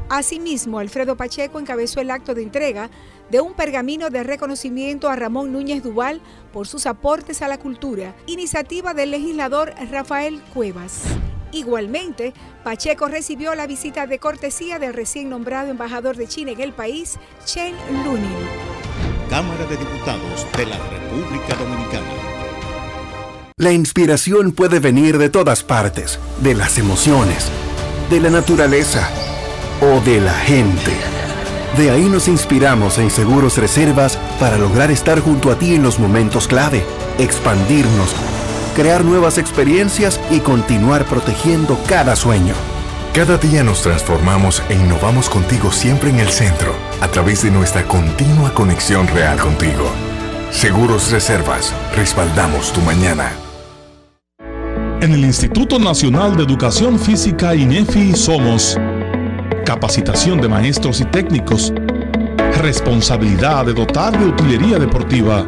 Asimismo, 0.09 0.79
Alfredo 0.79 1.17
Pacheco 1.17 1.59
encabezó 1.59 1.99
el 1.99 2.11
acto 2.11 2.33
de 2.33 2.43
entrega 2.43 2.89
de 3.29 3.41
un 3.41 3.53
pergamino 3.53 4.09
de 4.09 4.23
reconocimiento 4.23 5.09
a 5.09 5.15
Ramón 5.15 5.51
Núñez 5.51 5.83
Duval 5.83 6.21
por 6.53 6.67
sus 6.67 6.85
aportes 6.85 7.41
a 7.41 7.47
la 7.47 7.57
cultura, 7.57 8.15
iniciativa 8.25 8.93
del 8.93 9.11
legislador 9.11 9.73
Rafael 9.91 10.41
Cuevas. 10.53 11.03
Igualmente, 11.51 12.33
Pacheco 12.63 13.07
recibió 13.07 13.55
la 13.55 13.67
visita 13.67 14.07
de 14.07 14.19
cortesía 14.19 14.79
del 14.79 14.93
recién 14.93 15.29
nombrado 15.29 15.69
embajador 15.69 16.17
de 16.17 16.27
China 16.27 16.51
en 16.51 16.61
el 16.61 16.73
país, 16.73 17.17
Chen 17.45 17.73
Lunin. 18.03 18.35
Cámara 19.29 19.65
de 19.65 19.77
Diputados 19.77 20.45
de 20.55 20.65
la 20.65 20.77
República 20.77 21.55
Dominicana. 21.55 22.05
La 23.57 23.71
inspiración 23.71 24.51
puede 24.51 24.79
venir 24.79 25.17
de 25.17 25.29
todas 25.29 25.63
partes, 25.63 26.19
de 26.41 26.53
las 26.53 26.77
emociones, 26.77 27.49
de 28.09 28.19
la 28.19 28.29
naturaleza 28.29 29.09
o 29.81 29.99
de 30.01 30.21
la 30.21 30.33
gente. 30.33 30.91
De 31.75 31.89
ahí 31.89 32.03
nos 32.05 32.27
inspiramos 32.27 32.97
en 32.97 33.09
Seguros 33.09 33.57
Reservas 33.57 34.17
para 34.39 34.57
lograr 34.57 34.91
estar 34.91 35.19
junto 35.19 35.51
a 35.51 35.57
ti 35.57 35.75
en 35.75 35.83
los 35.83 35.99
momentos 35.99 36.47
clave, 36.47 36.83
expandirnos, 37.19 38.15
crear 38.77 39.03
nuevas 39.03 39.39
experiencias 39.39 40.21
y 40.29 40.39
continuar 40.39 41.05
protegiendo 41.05 41.79
cada 41.89 42.15
sueño. 42.15 42.53
Cada 43.11 43.39
día 43.39 43.63
nos 43.63 43.81
transformamos 43.81 44.61
e 44.69 44.75
innovamos 44.75 45.31
contigo 45.31 45.71
siempre 45.71 46.11
en 46.11 46.19
el 46.19 46.27
centro, 46.27 46.75
a 47.01 47.07
través 47.07 47.41
de 47.41 47.49
nuestra 47.49 47.87
continua 47.87 48.53
conexión 48.53 49.07
real 49.07 49.39
contigo. 49.39 49.89
Seguros 50.51 51.09
Reservas, 51.09 51.73
respaldamos 51.95 52.71
tu 52.71 52.79
mañana. 52.81 53.31
En 55.01 55.11
el 55.11 55.25
Instituto 55.25 55.79
Nacional 55.79 56.37
de 56.37 56.43
Educación 56.43 56.99
Física 56.99 57.55
INEFI 57.55 58.15
somos 58.15 58.77
capacitación 59.65 60.39
de 60.39 60.49
maestros 60.49 61.01
y 61.01 61.05
técnicos, 61.05 61.73
responsabilidad 62.59 63.65
de 63.65 63.73
dotar 63.73 64.15
de 64.19 64.25
utilería 64.27 64.77
deportiva, 64.77 65.47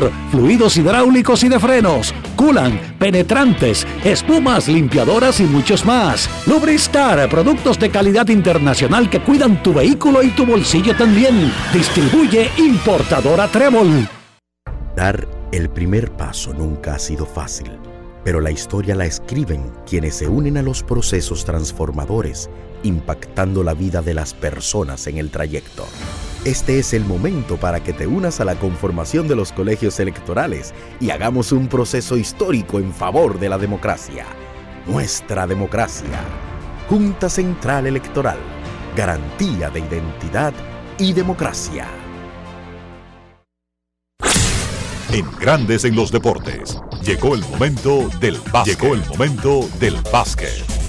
fluidos 0.31 0.77
hidráulicos 0.77 1.43
y 1.43 1.49
de 1.49 1.59
frenos, 1.59 2.13
culan, 2.35 2.79
penetrantes, 2.97 3.85
espumas, 4.03 4.67
limpiadoras 4.67 5.39
y 5.39 5.43
muchos 5.43 5.85
más. 5.85 6.29
Lubristar, 6.47 7.29
productos 7.29 7.79
de 7.79 7.89
calidad 7.89 8.27
internacional 8.29 9.09
que 9.09 9.21
cuidan 9.21 9.61
tu 9.61 9.73
vehículo 9.73 10.23
y 10.23 10.29
tu 10.29 10.45
bolsillo 10.45 10.95
también. 10.95 11.51
Distribuye 11.73 12.49
importadora 12.57 13.47
Trébol. 13.47 14.07
Dar 14.95 15.27
el 15.51 15.69
primer 15.69 16.11
paso 16.11 16.53
nunca 16.53 16.95
ha 16.95 16.99
sido 16.99 17.25
fácil, 17.25 17.71
pero 18.23 18.39
la 18.39 18.51
historia 18.51 18.95
la 18.95 19.05
escriben 19.05 19.71
quienes 19.85 20.15
se 20.15 20.27
unen 20.27 20.57
a 20.57 20.61
los 20.61 20.83
procesos 20.83 21.43
transformadores, 21.43 22.49
impactando 22.83 23.63
la 23.63 23.73
vida 23.73 24.01
de 24.01 24.13
las 24.13 24.33
personas 24.33 25.07
en 25.07 25.17
el 25.17 25.29
trayecto. 25.29 25.85
Este 26.43 26.79
es 26.79 26.93
el 26.93 27.05
momento 27.05 27.57
para 27.57 27.83
que 27.83 27.93
te 27.93 28.07
unas 28.07 28.39
a 28.39 28.45
la 28.45 28.55
conformación 28.55 29.27
de 29.27 29.35
los 29.35 29.51
colegios 29.51 29.99
electorales 29.99 30.73
y 30.99 31.11
hagamos 31.11 31.51
un 31.51 31.67
proceso 31.67 32.17
histórico 32.17 32.79
en 32.79 32.91
favor 32.91 33.39
de 33.39 33.49
la 33.49 33.59
democracia. 33.59 34.25
Nuestra 34.87 35.45
democracia. 35.45 36.19
Junta 36.89 37.29
Central 37.29 37.85
Electoral. 37.85 38.39
Garantía 38.95 39.69
de 39.69 39.81
identidad 39.81 40.53
y 40.97 41.13
democracia. 41.13 41.87
En 45.13 45.29
Grandes 45.39 45.85
en 45.85 45.95
los 45.95 46.11
Deportes. 46.11 46.79
Llegó 47.03 47.35
el 47.35 47.41
momento 47.41 48.09
del 48.19 48.39
básquet. 48.51 48.79
Llegó 48.79 48.95
el 48.95 49.05
momento 49.07 49.69
del 49.79 49.95
básquet. 50.11 50.80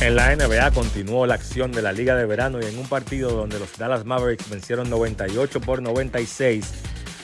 En 0.00 0.16
la 0.16 0.34
NBA 0.34 0.70
continuó 0.70 1.26
la 1.26 1.34
acción 1.34 1.72
de 1.72 1.82
la 1.82 1.92
Liga 1.92 2.16
de 2.16 2.24
Verano 2.24 2.58
y 2.58 2.64
en 2.64 2.78
un 2.78 2.88
partido 2.88 3.32
donde 3.32 3.58
los 3.58 3.76
Dallas 3.76 4.06
Mavericks 4.06 4.48
vencieron 4.48 4.88
98 4.88 5.60
por 5.60 5.82
96 5.82 6.72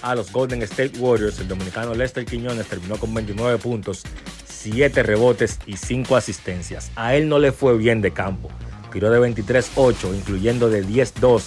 a 0.03 0.15
los 0.15 0.31
Golden 0.31 0.61
State 0.63 0.99
Warriors, 0.99 1.41
el 1.41 1.49
dominicano 1.49 1.95
Lester 1.95 2.27
Quiñones 2.27 2.67
terminó 2.67 2.99
con 2.99 3.15
29 3.15 3.57
puntos, 3.57 4.03
7 4.47 5.03
rebotes 5.03 5.59
y 5.65 5.79
5 5.79 6.17
asistencias. 6.17 6.93
A 6.97 7.15
él 7.15 7.31
no 7.31 7.39
le 7.39 7.51
fue 7.51 7.79
bien 7.79 8.03
de 8.03 8.13
campo. 8.13 8.51
Tiró 8.93 9.11
de 9.11 9.21
23-8, 9.21 10.15
incluyendo 10.15 10.69
de 10.69 10.85
10-2 10.85 11.45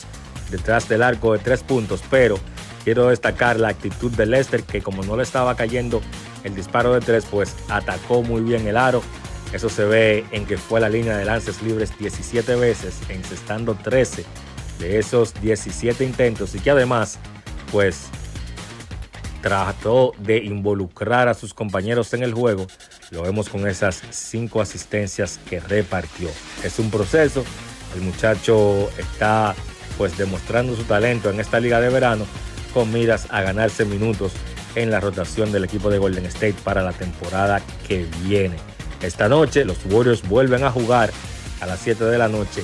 detrás 0.49 0.89
del 0.89 1.03
arco 1.03 1.33
de 1.33 1.39
3 1.39 1.61
puntos, 1.61 2.01
pero 2.09 2.39
quiero 2.83 3.09
destacar 3.09 3.59
la 3.59 3.67
actitud 3.67 4.11
de 4.11 4.25
Lester 4.25 4.63
que 4.63 4.81
como 4.81 5.03
no 5.03 5.15
le 5.15 5.21
estaba 5.21 5.55
cayendo 5.55 6.01
el 6.43 6.55
disparo 6.55 6.91
de 6.95 7.01
3, 7.01 7.23
pues 7.29 7.55
atacó 7.69 8.23
muy 8.23 8.41
bien 8.41 8.67
el 8.67 8.77
aro 8.77 9.03
eso 9.53 9.69
se 9.69 9.83
ve 9.85 10.25
en 10.31 10.45
que 10.45 10.57
fue 10.57 10.79
la 10.79 10.89
línea 10.89 11.17
de 11.17 11.25
lances 11.25 11.61
libres 11.61 11.97
17 11.97 12.55
veces, 12.55 12.99
encestando 13.09 13.75
13 13.75 14.25
de 14.79 14.99
esos 14.99 15.33
17 15.41 16.03
intentos 16.03 16.55
y 16.55 16.59
que 16.59 16.71
además, 16.71 17.19
pues, 17.71 18.07
trató 19.41 20.13
de 20.19 20.37
involucrar 20.37 21.27
a 21.27 21.33
sus 21.33 21.53
compañeros 21.53 22.13
en 22.13 22.23
el 22.23 22.33
juego. 22.33 22.67
Lo 23.11 23.23
vemos 23.23 23.49
con 23.49 23.67
esas 23.67 24.01
5 24.09 24.61
asistencias 24.61 25.39
que 25.49 25.59
repartió. 25.59 26.29
Es 26.63 26.79
un 26.79 26.91
proceso. 26.91 27.43
El 27.95 28.01
muchacho 28.01 28.89
está 28.97 29.55
pues 29.97 30.17
demostrando 30.17 30.75
su 30.75 30.83
talento 30.83 31.29
en 31.29 31.39
esta 31.39 31.59
liga 31.59 31.81
de 31.81 31.89
verano 31.89 32.25
con 32.73 32.91
miras 32.93 33.27
a 33.31 33.41
ganarse 33.41 33.83
minutos 33.83 34.31
en 34.75 34.91
la 34.91 34.99
rotación 34.99 35.51
del 35.51 35.65
equipo 35.65 35.89
de 35.89 35.97
Golden 35.97 36.25
State 36.27 36.55
para 36.63 36.83
la 36.83 36.93
temporada 36.93 37.61
que 37.87 38.05
viene. 38.23 38.68
Esta 39.01 39.29
noche 39.29 39.65
los 39.65 39.77
Warriors 39.85 40.27
vuelven 40.27 40.63
a 40.63 40.71
jugar 40.71 41.11
a 41.61 41.65
las 41.65 41.79
7 41.79 42.03
de 42.05 42.17
la 42.17 42.27
noche 42.27 42.63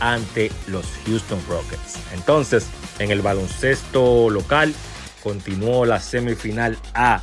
ante 0.00 0.50
los 0.66 0.86
Houston 1.06 1.38
Rockets. 1.48 1.98
Entonces, 2.14 2.66
en 2.98 3.10
el 3.10 3.22
baloncesto 3.22 4.30
local 4.30 4.74
continuó 5.22 5.84
la 5.84 6.00
semifinal 6.00 6.78
A 6.94 7.22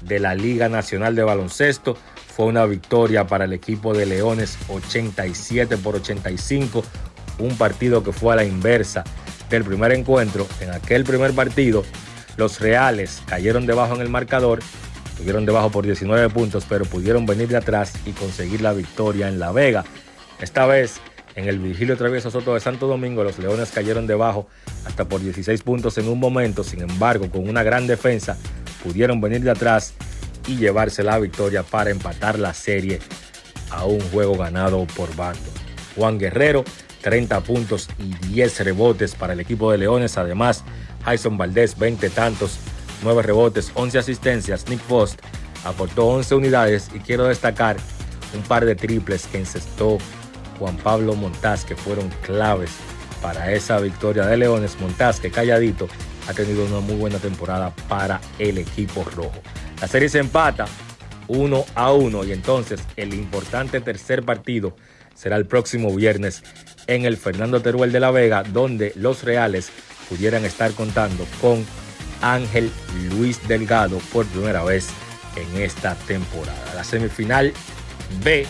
de 0.00 0.20
la 0.20 0.34
Liga 0.34 0.68
Nacional 0.68 1.14
de 1.14 1.22
Baloncesto. 1.22 1.96
Fue 2.34 2.46
una 2.46 2.64
victoria 2.64 3.26
para 3.26 3.44
el 3.44 3.52
equipo 3.52 3.92
de 3.92 4.06
Leones 4.06 4.56
87 4.68 5.76
por 5.76 5.96
85, 5.96 6.84
un 7.38 7.56
partido 7.58 8.02
que 8.02 8.12
fue 8.12 8.32
a 8.32 8.36
la 8.36 8.44
inversa 8.44 9.04
del 9.50 9.64
primer 9.64 9.92
encuentro. 9.92 10.46
En 10.60 10.70
aquel 10.70 11.04
primer 11.04 11.34
partido, 11.34 11.84
los 12.36 12.60
Reales 12.60 13.22
cayeron 13.26 13.66
debajo 13.66 13.94
en 13.94 14.00
el 14.00 14.08
marcador 14.08 14.60
Estuvieron 15.12 15.44
debajo 15.46 15.70
por 15.70 15.84
19 15.84 16.30
puntos, 16.30 16.64
pero 16.68 16.84
pudieron 16.84 17.26
venir 17.26 17.48
de 17.48 17.58
atrás 17.58 17.92
y 18.06 18.12
conseguir 18.12 18.62
la 18.62 18.72
victoria 18.72 19.28
en 19.28 19.38
La 19.38 19.52
Vega. 19.52 19.84
Esta 20.40 20.66
vez, 20.66 21.00
en 21.36 21.46
el 21.46 21.58
Virgilio 21.58 21.96
Travieso 21.96 22.30
Soto 22.30 22.54
de 22.54 22.60
Santo 22.60 22.86
Domingo, 22.86 23.22
los 23.22 23.38
Leones 23.38 23.70
cayeron 23.70 24.06
debajo 24.06 24.48
hasta 24.86 25.04
por 25.04 25.20
16 25.20 25.62
puntos 25.62 25.98
en 25.98 26.08
un 26.08 26.18
momento. 26.18 26.64
Sin 26.64 26.80
embargo, 26.80 27.30
con 27.30 27.46
una 27.48 27.62
gran 27.62 27.86
defensa, 27.86 28.38
pudieron 28.82 29.20
venir 29.20 29.42
de 29.42 29.50
atrás 29.50 29.92
y 30.48 30.56
llevarse 30.56 31.02
la 31.02 31.18
victoria 31.18 31.62
para 31.62 31.90
empatar 31.90 32.38
la 32.38 32.54
serie 32.54 32.98
a 33.70 33.84
un 33.84 34.00
juego 34.10 34.36
ganado 34.36 34.86
por 34.96 35.14
bando. 35.14 35.50
Juan 35.94 36.18
Guerrero, 36.18 36.64
30 37.02 37.40
puntos 37.42 37.88
y 37.98 38.14
10 38.28 38.64
rebotes 38.64 39.14
para 39.14 39.34
el 39.34 39.40
equipo 39.40 39.70
de 39.70 39.78
Leones. 39.78 40.16
Además, 40.16 40.64
Jason 41.04 41.36
Valdés, 41.36 41.78
20 41.78 42.10
tantos 42.10 42.58
9 43.02 43.22
rebotes, 43.22 43.72
11 43.74 43.98
asistencias. 43.98 44.68
Nick 44.68 44.80
Post 44.82 45.20
aportó 45.64 46.06
11 46.06 46.34
unidades 46.34 46.90
y 46.94 46.98
quiero 46.98 47.24
destacar 47.24 47.76
un 48.34 48.42
par 48.42 48.64
de 48.64 48.74
triples 48.74 49.26
que 49.26 49.38
encestó 49.38 49.98
Juan 50.58 50.76
Pablo 50.76 51.14
Montaz 51.14 51.64
que 51.64 51.76
fueron 51.76 52.08
claves 52.22 52.70
para 53.20 53.52
esa 53.52 53.78
victoria 53.78 54.26
de 54.26 54.36
Leones. 54.36 54.78
Montaz 54.80 55.20
que 55.20 55.30
calladito 55.30 55.88
ha 56.28 56.34
tenido 56.34 56.64
una 56.64 56.80
muy 56.80 56.96
buena 56.96 57.18
temporada 57.18 57.74
para 57.88 58.20
el 58.38 58.58
equipo 58.58 59.04
rojo. 59.04 59.40
La 59.80 59.88
serie 59.88 60.08
se 60.08 60.18
empata 60.18 60.66
1 61.28 61.64
a 61.74 61.92
1 61.92 62.24
y 62.24 62.32
entonces 62.32 62.80
el 62.96 63.14
importante 63.14 63.80
tercer 63.80 64.24
partido 64.24 64.76
será 65.14 65.36
el 65.36 65.46
próximo 65.46 65.94
viernes 65.94 66.42
en 66.86 67.04
el 67.04 67.16
Fernando 67.16 67.60
Teruel 67.60 67.92
de 67.92 68.00
la 68.00 68.10
Vega 68.10 68.42
donde 68.42 68.92
los 68.96 69.22
Reales 69.22 69.70
pudieran 70.08 70.44
estar 70.44 70.72
contando 70.72 71.26
con 71.40 71.64
Ángel 72.22 72.70
Luis 73.10 73.46
Delgado 73.46 73.98
por 74.12 74.26
primera 74.26 74.64
vez 74.64 74.88
en 75.36 75.62
esta 75.62 75.94
temporada. 75.94 76.74
La 76.74 76.84
semifinal 76.84 77.52
B 78.24 78.46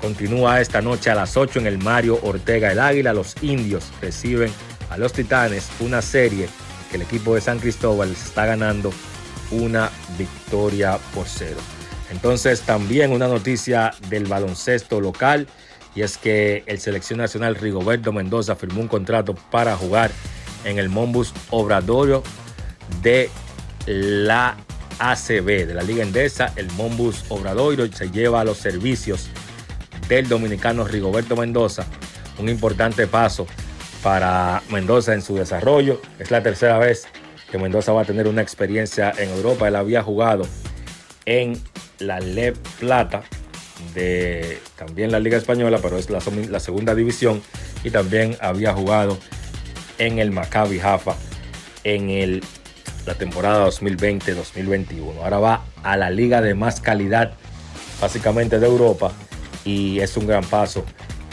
continúa 0.00 0.60
esta 0.60 0.80
noche 0.80 1.10
a 1.10 1.14
las 1.14 1.36
8 1.36 1.60
en 1.60 1.66
el 1.66 1.78
Mario 1.78 2.18
Ortega 2.22 2.72
el 2.72 2.80
Águila. 2.80 3.12
Los 3.12 3.34
indios 3.42 3.90
reciben 4.00 4.52
a 4.90 4.98
los 4.98 5.12
Titanes 5.12 5.68
una 5.80 6.02
serie 6.02 6.48
que 6.90 6.96
el 6.96 7.02
equipo 7.02 7.34
de 7.34 7.40
San 7.40 7.58
Cristóbal 7.58 8.10
está 8.10 8.46
ganando 8.46 8.92
una 9.50 9.90
victoria 10.18 10.98
por 11.14 11.26
cero. 11.26 11.58
Entonces 12.10 12.60
también 12.62 13.12
una 13.12 13.28
noticia 13.28 13.94
del 14.08 14.26
baloncesto 14.26 15.00
local 15.00 15.46
y 15.94 16.02
es 16.02 16.18
que 16.18 16.62
el 16.66 16.80
selección 16.80 17.18
nacional 17.18 17.54
Rigoberto 17.54 18.12
Mendoza 18.12 18.56
firmó 18.56 18.80
un 18.80 18.88
contrato 18.88 19.34
para 19.34 19.76
jugar 19.76 20.10
en 20.64 20.78
el 20.78 20.88
Mombus 20.88 21.32
Obradorio 21.50 22.22
de 23.02 23.30
la 23.86 24.56
ACB, 24.98 25.66
de 25.66 25.74
la 25.74 25.82
Liga 25.82 26.02
Endesa. 26.02 26.52
El 26.56 26.70
Mombus 26.72 27.24
Obradoiro 27.28 27.86
se 27.92 28.10
lleva 28.10 28.40
a 28.40 28.44
los 28.44 28.58
servicios 28.58 29.28
del 30.08 30.28
dominicano 30.28 30.84
Rigoberto 30.84 31.36
Mendoza. 31.36 31.86
Un 32.38 32.48
importante 32.48 33.06
paso 33.06 33.46
para 34.02 34.62
Mendoza 34.70 35.14
en 35.14 35.22
su 35.22 35.36
desarrollo. 35.36 36.00
Es 36.18 36.30
la 36.30 36.42
tercera 36.42 36.78
vez 36.78 37.06
que 37.50 37.58
Mendoza 37.58 37.92
va 37.92 38.02
a 38.02 38.04
tener 38.04 38.26
una 38.26 38.42
experiencia 38.42 39.12
en 39.16 39.30
Europa. 39.30 39.68
Él 39.68 39.76
había 39.76 40.02
jugado 40.02 40.46
en 41.26 41.60
la 41.98 42.20
Le 42.20 42.52
Plata 42.80 43.22
de 43.94 44.60
también 44.76 45.10
la 45.10 45.18
Liga 45.18 45.36
Española, 45.36 45.78
pero 45.82 45.98
es 45.98 46.08
la, 46.10 46.20
la 46.48 46.60
segunda 46.60 46.94
división. 46.94 47.42
Y 47.84 47.90
también 47.90 48.36
había 48.40 48.72
jugado 48.72 49.18
en 49.98 50.18
el 50.18 50.30
Maccabi 50.30 50.78
Jaffa 50.78 51.16
en 51.84 52.10
el, 52.10 52.42
la 53.06 53.14
temporada 53.14 53.66
2020-2021. 53.68 55.22
Ahora 55.22 55.38
va 55.38 55.64
a 55.82 55.96
la 55.96 56.10
liga 56.10 56.40
de 56.40 56.54
más 56.54 56.80
calidad, 56.80 57.32
básicamente 58.00 58.58
de 58.58 58.66
Europa, 58.66 59.12
y 59.64 60.00
es 60.00 60.16
un 60.16 60.26
gran 60.26 60.44
paso 60.44 60.84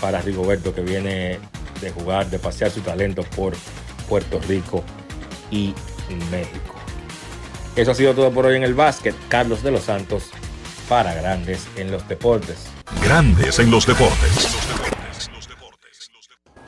para 0.02 0.22
Rigoberto 0.22 0.74
que 0.74 0.82
viene 0.82 1.40
de 1.82 1.92
jugar, 1.92 2.30
de 2.30 2.40
pasear 2.40 2.72
su 2.72 2.82
talento 2.82 3.24
por 3.36 3.54
Puerto 4.08 4.40
Rico 4.48 4.84
y 5.52 5.74
México. 6.32 6.76
Eso 7.76 7.92
ha 7.92 7.96
sido 7.96 8.14
todo 8.14 8.32
por 8.32 8.46
hoy 8.46 8.58
en 8.58 8.64
el 8.64 8.74
básquet. 8.74 9.16
Carlos 9.30 9.64
de 9.64 9.72
los 9.72 9.84
Santos 9.84 10.32
para 10.88 11.14
Grandes 11.14 11.68
en 11.76 11.92
los 11.92 12.08
Deportes. 12.08 12.68
Grandes 13.04 13.60
en 13.60 13.72
los 13.72 13.86
Deportes. 13.86 14.48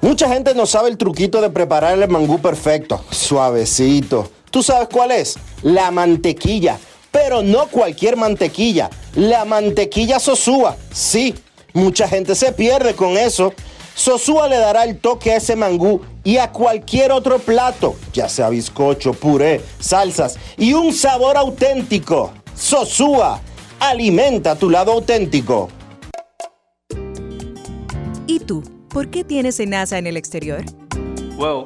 Mucha 0.02 0.28
gente 0.30 0.56
no 0.56 0.66
sabe 0.66 0.90
el 0.90 0.98
truquito 0.98 1.42
de 1.42 1.50
preparar 1.50 1.98
el 1.98 2.10
mangú 2.10 2.40
perfecto, 2.42 3.04
suavecito. 3.12 4.32
¿Tú 4.52 4.62
sabes 4.62 4.90
cuál 4.92 5.12
es? 5.12 5.40
La 5.64 5.92
mantequilla. 5.92 6.78
Pero 7.10 7.42
no 7.42 7.68
cualquier 7.68 8.16
mantequilla, 8.18 8.90
la 9.16 9.44
mantequilla 9.46 10.20
Sosúa. 10.20 10.78
Sí, 10.94 11.34
mucha 11.74 12.08
gente 12.08 12.36
se 12.36 12.52
pierde 12.52 12.94
con 12.96 13.18
eso. 13.18 13.54
Sosúa 13.96 14.48
le 14.48 14.58
dará 14.58 14.84
el 14.86 14.98
toque 14.98 15.32
a 15.32 15.38
ese 15.38 15.56
mangú 15.56 16.02
y 16.24 16.38
a 16.38 16.52
cualquier 16.52 17.12
otro 17.12 17.40
plato, 17.40 17.96
ya 18.14 18.30
sea 18.30 18.50
bizcocho, 18.50 19.14
puré, 19.14 19.62
salsas 19.80 20.38
y 20.58 20.74
un 20.74 20.94
sabor 20.94 21.36
auténtico. 21.36 22.32
Sosúa, 22.56 23.42
alimenta 23.80 24.56
tu 24.56 24.70
lado 24.70 24.94
auténtico. 24.94 25.70
¿Y 28.28 28.40
tú? 28.40 28.64
¿Por 28.90 29.10
qué 29.10 29.24
tienes 29.24 29.60
NASA 29.66 29.98
en 29.98 30.08
el 30.08 30.16
exterior? 30.16 30.64
Well, 31.38 31.66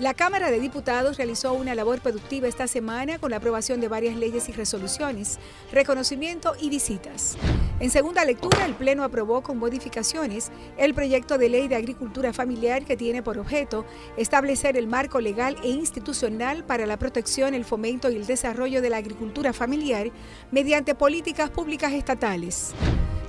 La 0.00 0.14
Cámara 0.14 0.50
de 0.50 0.60
Diputados 0.60 1.18
realizó 1.18 1.52
una 1.52 1.74
labor 1.74 2.00
productiva 2.00 2.48
esta 2.48 2.66
semana 2.66 3.18
con 3.18 3.32
la 3.32 3.36
aprobación 3.36 3.82
de 3.82 3.88
varias 3.88 4.16
leyes 4.16 4.48
y 4.48 4.52
resoluciones, 4.52 5.38
reconocimiento 5.72 6.54
y 6.58 6.70
visitas. 6.70 7.36
En 7.80 7.90
segunda 7.90 8.24
lectura, 8.24 8.64
el 8.64 8.72
Pleno 8.72 9.04
aprobó 9.04 9.42
con 9.42 9.58
modificaciones 9.58 10.52
el 10.78 10.94
proyecto 10.94 11.36
de 11.36 11.50
ley 11.50 11.68
de 11.68 11.76
agricultura 11.76 12.32
familiar 12.32 12.86
que 12.86 12.96
tiene 12.96 13.22
por 13.22 13.36
objeto 13.36 13.84
establecer 14.16 14.78
el 14.78 14.86
marco 14.86 15.20
legal 15.20 15.58
e 15.62 15.68
institucional 15.68 16.64
para 16.64 16.86
la 16.86 16.98
protección, 16.98 17.52
el 17.52 17.66
fomento 17.66 18.08
y 18.08 18.16
el 18.16 18.24
desarrollo 18.24 18.80
de 18.80 18.88
la 18.88 18.96
agricultura 18.96 19.52
familiar 19.52 20.10
mediante 20.50 20.94
políticas 20.94 21.50
públicas 21.50 21.92
estatales. 21.92 22.72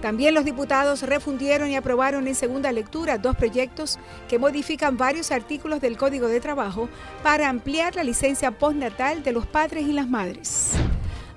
También 0.02 0.34
los 0.34 0.46
diputados 0.46 1.04
refundieron 1.04 1.70
y 1.70 1.76
aprobaron 1.76 2.28
en 2.28 2.34
segunda 2.34 2.72
lectura 2.72 3.20
dos 3.20 3.36
proyectos 3.36 4.00
que 4.28 4.40
modifican 4.40 4.98
varios 4.98 5.32
artículos 5.32 5.80
del 5.80 5.96
Código 5.96 6.28
de 6.28 6.42
Para 7.24 7.50
ampliar 7.50 7.96
la 7.96 8.04
licencia 8.04 8.52
postnatal 8.52 9.24
de 9.24 9.32
los 9.32 9.48
padres 9.48 9.88
y 9.88 9.94
las 9.94 10.08
madres. 10.08 10.74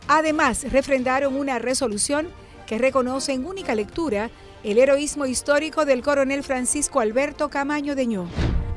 Además, 0.06 0.70
refrendaron 0.70 1.34
una 1.34 1.58
resolución 1.58 2.28
que 2.66 2.78
reconoce 2.78 3.32
en 3.32 3.46
única 3.46 3.74
lectura 3.74 4.30
el 4.62 4.78
heroísmo 4.78 5.26
histórico 5.26 5.84
del 5.84 6.02
coronel 6.02 6.42
Francisco 6.42 7.00
Alberto 7.00 7.48
Camaño 7.48 7.94
Deñó. 7.94 8.26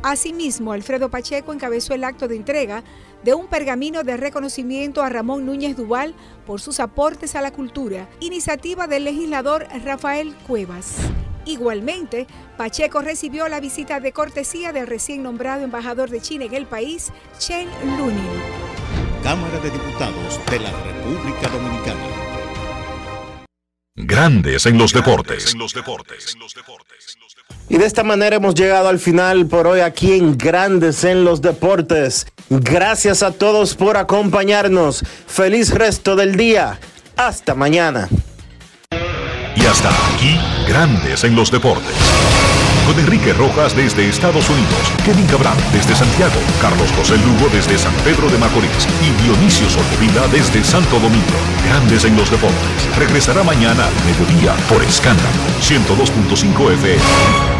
Asimismo, 0.03 0.71
Alfredo 0.71 1.09
Pacheco 1.09 1.51
encabezó 1.51 1.93
el 1.93 2.03
acto 2.03 2.27
de 2.27 2.35
entrega 2.35 2.83
de 3.23 3.33
un 3.33 3.47
pergamino 3.47 4.03
de 4.03 4.15
reconocimiento 4.15 5.01
a 5.01 5.09
Ramón 5.09 5.45
Núñez 5.45 5.75
Duval 5.75 6.13
por 6.45 6.61
sus 6.61 6.79
aportes 6.79 7.35
a 7.35 7.41
la 7.41 7.51
cultura, 7.51 8.07
iniciativa 8.19 8.87
del 8.87 9.03
legislador 9.03 9.67
Rafael 9.83 10.35
Cuevas. 10.47 10.97
Igualmente, 11.47 12.27
Pacheco 12.57 13.01
recibió 13.01 13.47
la 13.47 13.61
visita 13.61 14.01
de 14.01 14.11
cortesía 14.11 14.73
del 14.73 14.85
recién 14.85 15.23
nombrado 15.23 15.63
embajador 15.63 16.09
de 16.09 16.19
China 16.19 16.43
en 16.43 16.53
el 16.53 16.65
país, 16.65 17.11
Chen 17.39 17.69
Lunin. 17.97 18.27
Cámara 19.23 19.57
de 19.59 19.71
Diputados 19.71 20.39
de 20.51 20.59
la 20.59 20.71
República 20.71 21.47
Dominicana. 21.47 22.01
Grandes 23.95 24.65
en 24.65 24.77
los 24.77 24.91
deportes. 24.91 25.55
Y 27.69 27.77
de 27.77 27.85
esta 27.85 28.03
manera 28.03 28.35
hemos 28.35 28.53
llegado 28.53 28.89
al 28.89 28.99
final 28.99 29.47
por 29.47 29.67
hoy 29.67 29.79
aquí 29.79 30.13
en 30.13 30.37
Grandes 30.37 31.05
en 31.05 31.23
los 31.23 31.41
Deportes. 31.41 32.27
Gracias 32.49 33.23
a 33.23 33.31
todos 33.31 33.75
por 33.75 33.97
acompañarnos. 33.97 35.03
Feliz 35.27 35.73
resto 35.73 36.15
del 36.15 36.35
día. 36.35 36.79
Hasta 37.15 37.55
mañana. 37.55 38.07
Y 39.59 39.65
hasta 39.65 39.89
aquí, 40.13 40.39
Grandes 40.67 41.23
en 41.23 41.35
los 41.35 41.49
Deportes. 41.49 41.95
Con 42.85 42.99
Enrique 42.99 43.33
Rojas 43.33 43.75
desde 43.75 44.07
Estados 44.07 44.47
Unidos, 44.49 44.93
Kevin 45.03 45.25
Cabral 45.25 45.57
desde 45.73 45.95
Santiago, 45.95 46.35
Carlos 46.61 46.91
José 46.95 47.17
Lugo 47.17 47.49
desde 47.51 47.77
San 47.77 47.93
Pedro 48.05 48.29
de 48.29 48.37
Macorís 48.37 48.87
y 49.01 49.23
Dionisio 49.23 49.67
Solterida 49.67 50.27
desde 50.27 50.63
Santo 50.63 50.99
Domingo. 50.99 51.37
Grandes 51.65 52.05
en 52.05 52.15
los 52.15 52.29
Deportes. 52.29 52.97
Regresará 52.97 53.43
mañana 53.43 53.83
al 53.87 54.05
mediodía 54.05 54.53
por 54.69 54.83
Escándalo 54.83 55.27
102.5 55.61 56.73
FM. 56.73 57.57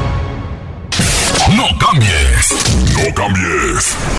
No 1.56 1.66
cambies. 1.80 2.50
No 2.96 3.14
cambies. 3.16 3.98